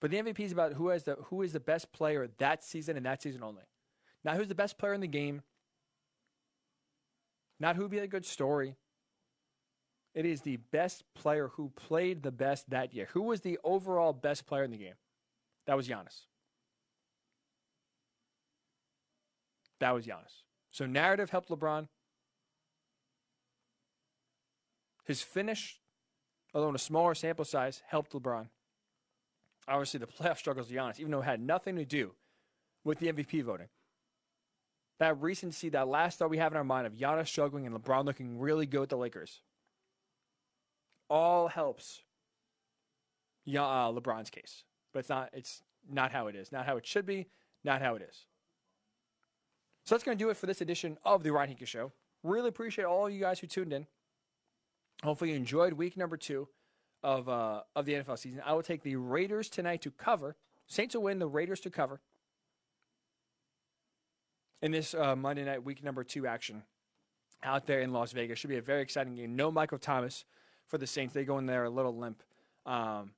but 0.00 0.10
the 0.10 0.16
MVP 0.16 0.40
is 0.40 0.50
about 0.50 0.72
who 0.72 0.88
has 0.88 1.04
the 1.04 1.14
who 1.26 1.42
is 1.42 1.52
the 1.52 1.60
best 1.60 1.92
player 1.92 2.28
that 2.38 2.64
season 2.64 2.96
and 2.96 3.06
that 3.06 3.22
season 3.22 3.44
only. 3.44 3.62
Not 4.24 4.36
who's 4.36 4.48
the 4.48 4.54
best 4.56 4.78
player 4.78 4.94
in 4.94 5.00
the 5.00 5.06
game. 5.06 5.42
Not 7.60 7.76
who 7.76 7.82
would 7.82 7.90
be 7.92 7.98
a 7.98 8.08
good 8.08 8.26
story. 8.26 8.74
It 10.12 10.26
is 10.26 10.40
the 10.40 10.56
best 10.56 11.04
player 11.14 11.52
who 11.54 11.70
played 11.76 12.24
the 12.24 12.32
best 12.32 12.68
that 12.70 12.92
year. 12.94 13.08
Who 13.12 13.22
was 13.22 13.42
the 13.42 13.60
overall 13.62 14.12
best 14.12 14.44
player 14.44 14.64
in 14.64 14.72
the 14.72 14.78
game? 14.78 14.94
That 15.66 15.76
was 15.76 15.86
Giannis. 15.86 16.26
That 19.78 19.94
was 19.94 20.04
Giannis. 20.04 20.42
So 20.72 20.84
narrative 20.84 21.30
helped 21.30 21.48
LeBron. 21.48 21.86
His 25.04 25.22
finish, 25.22 25.79
although 26.54 26.68
in 26.68 26.74
a 26.74 26.78
smaller 26.78 27.14
sample 27.14 27.44
size, 27.44 27.82
helped 27.86 28.12
LeBron. 28.12 28.48
Obviously, 29.68 29.98
the 29.98 30.06
playoff 30.22 30.38
struggles 30.38 30.70
of 30.70 30.76
Giannis, 30.76 30.98
even 30.98 31.10
though 31.12 31.20
it 31.20 31.24
had 31.24 31.40
nothing 31.40 31.76
to 31.76 31.84
do 31.84 32.12
with 32.84 32.98
the 32.98 33.12
MVP 33.12 33.44
voting. 33.44 33.68
That 34.98 35.20
recency, 35.20 35.70
that 35.70 35.88
last 35.88 36.18
thought 36.18 36.30
we 36.30 36.38
have 36.38 36.52
in 36.52 36.58
our 36.58 36.64
mind 36.64 36.86
of 36.86 36.94
Giannis 36.94 37.28
struggling 37.28 37.66
and 37.66 37.74
LeBron 37.74 38.04
looking 38.04 38.38
really 38.38 38.66
good 38.66 38.80
with 38.80 38.90
the 38.90 38.96
Lakers, 38.96 39.40
all 41.08 41.48
helps 41.48 42.02
uh, 43.48 43.90
LeBron's 43.90 44.30
case. 44.30 44.64
But 44.92 45.00
it's 45.00 45.08
not. 45.08 45.30
It's 45.32 45.62
not 45.88 46.12
how 46.12 46.26
it 46.26 46.36
is. 46.36 46.52
Not 46.52 46.66
how 46.66 46.76
it 46.76 46.86
should 46.86 47.06
be. 47.06 47.26
Not 47.64 47.80
how 47.80 47.94
it 47.94 48.02
is. 48.02 48.26
So 49.84 49.94
that's 49.94 50.04
going 50.04 50.16
to 50.16 50.24
do 50.24 50.30
it 50.30 50.36
for 50.36 50.46
this 50.46 50.60
edition 50.60 50.98
of 51.04 51.22
the 51.22 51.32
Ryan 51.32 51.50
Hickey 51.50 51.64
Show. 51.64 51.92
Really 52.22 52.48
appreciate 52.48 52.84
all 52.84 53.08
you 53.08 53.20
guys 53.20 53.40
who 53.40 53.46
tuned 53.46 53.72
in. 53.72 53.86
Hopefully 55.02 55.30
you 55.30 55.36
enjoyed 55.36 55.72
week 55.74 55.96
number 55.96 56.16
two 56.16 56.48
of 57.02 57.28
uh, 57.28 57.62
of 57.74 57.86
the 57.86 57.94
NFL 57.94 58.18
season. 58.18 58.42
I 58.44 58.52
will 58.52 58.62
take 58.62 58.82
the 58.82 58.96
Raiders 58.96 59.48
tonight 59.48 59.82
to 59.82 59.90
cover. 59.90 60.36
Saints 60.66 60.94
will 60.94 61.02
win. 61.04 61.18
The 61.18 61.26
Raiders 61.26 61.60
to 61.60 61.70
cover 61.70 62.00
in 64.62 64.72
this 64.72 64.94
uh, 64.94 65.16
Monday 65.16 65.44
night 65.44 65.64
week 65.64 65.82
number 65.82 66.04
two 66.04 66.26
action 66.26 66.62
out 67.42 67.66
there 67.66 67.80
in 67.80 67.92
Las 67.92 68.12
Vegas. 68.12 68.38
Should 68.38 68.50
be 68.50 68.58
a 68.58 68.62
very 68.62 68.82
exciting 68.82 69.14
game. 69.14 69.34
No 69.34 69.50
Michael 69.50 69.78
Thomas 69.78 70.24
for 70.66 70.78
the 70.78 70.86
Saints. 70.86 71.14
They 71.14 71.24
go 71.24 71.38
in 71.38 71.46
there 71.46 71.64
a 71.64 71.70
little 71.70 71.96
limp. 71.96 72.22
Um, 72.66 73.12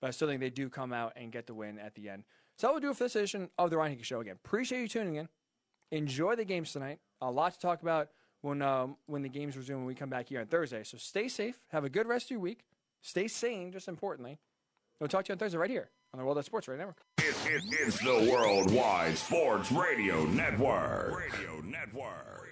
but 0.00 0.08
I 0.08 0.10
still 0.10 0.28
think 0.28 0.40
they 0.40 0.50
do 0.50 0.68
come 0.68 0.92
out 0.92 1.12
and 1.16 1.32
get 1.32 1.46
the 1.46 1.54
win 1.54 1.78
at 1.78 1.94
the 1.94 2.08
end. 2.08 2.24
So 2.58 2.66
that 2.68 2.74
will 2.74 2.80
do 2.80 2.90
it 2.90 2.96
for 2.96 3.04
this 3.04 3.16
edition 3.16 3.50
of 3.58 3.70
the 3.70 3.76
Ryan 3.76 3.92
Hickey 3.92 4.04
Show 4.04 4.20
again. 4.20 4.36
Appreciate 4.44 4.80
you 4.80 4.88
tuning 4.88 5.16
in. 5.16 5.28
Enjoy 5.90 6.36
the 6.36 6.44
games 6.44 6.72
tonight. 6.72 7.00
A 7.20 7.30
lot 7.30 7.54
to 7.54 7.58
talk 7.58 7.82
about 7.82 8.08
when 8.46 8.62
um, 8.62 8.96
when 9.06 9.22
the 9.22 9.28
games 9.28 9.56
resume 9.56 9.78
when 9.78 9.86
we 9.86 9.94
come 9.94 10.08
back 10.08 10.28
here 10.28 10.40
on 10.40 10.46
Thursday. 10.46 10.84
So 10.84 10.96
stay 10.96 11.28
safe. 11.28 11.58
Have 11.70 11.84
a 11.84 11.88
good 11.88 12.06
rest 12.06 12.26
of 12.26 12.30
your 12.32 12.40
week. 12.40 12.64
Stay 13.02 13.28
sane, 13.28 13.72
just 13.72 13.88
importantly. 13.88 14.38
We'll 15.00 15.08
talk 15.08 15.24
to 15.26 15.30
you 15.30 15.34
on 15.34 15.38
Thursday 15.38 15.58
right 15.58 15.70
here 15.70 15.90
on 16.14 16.18
the 16.18 16.24
World 16.24 16.38
of 16.38 16.44
Sports 16.44 16.68
Radio 16.68 16.86
Network. 16.86 17.02
It, 17.18 17.34
it, 17.46 17.62
it's 17.70 17.98
the 17.98 18.30
Worldwide 18.30 19.18
Sports 19.18 19.70
Radio 19.72 20.24
Network. 20.26 21.18
Radio 21.18 21.60
Network. 21.60 22.45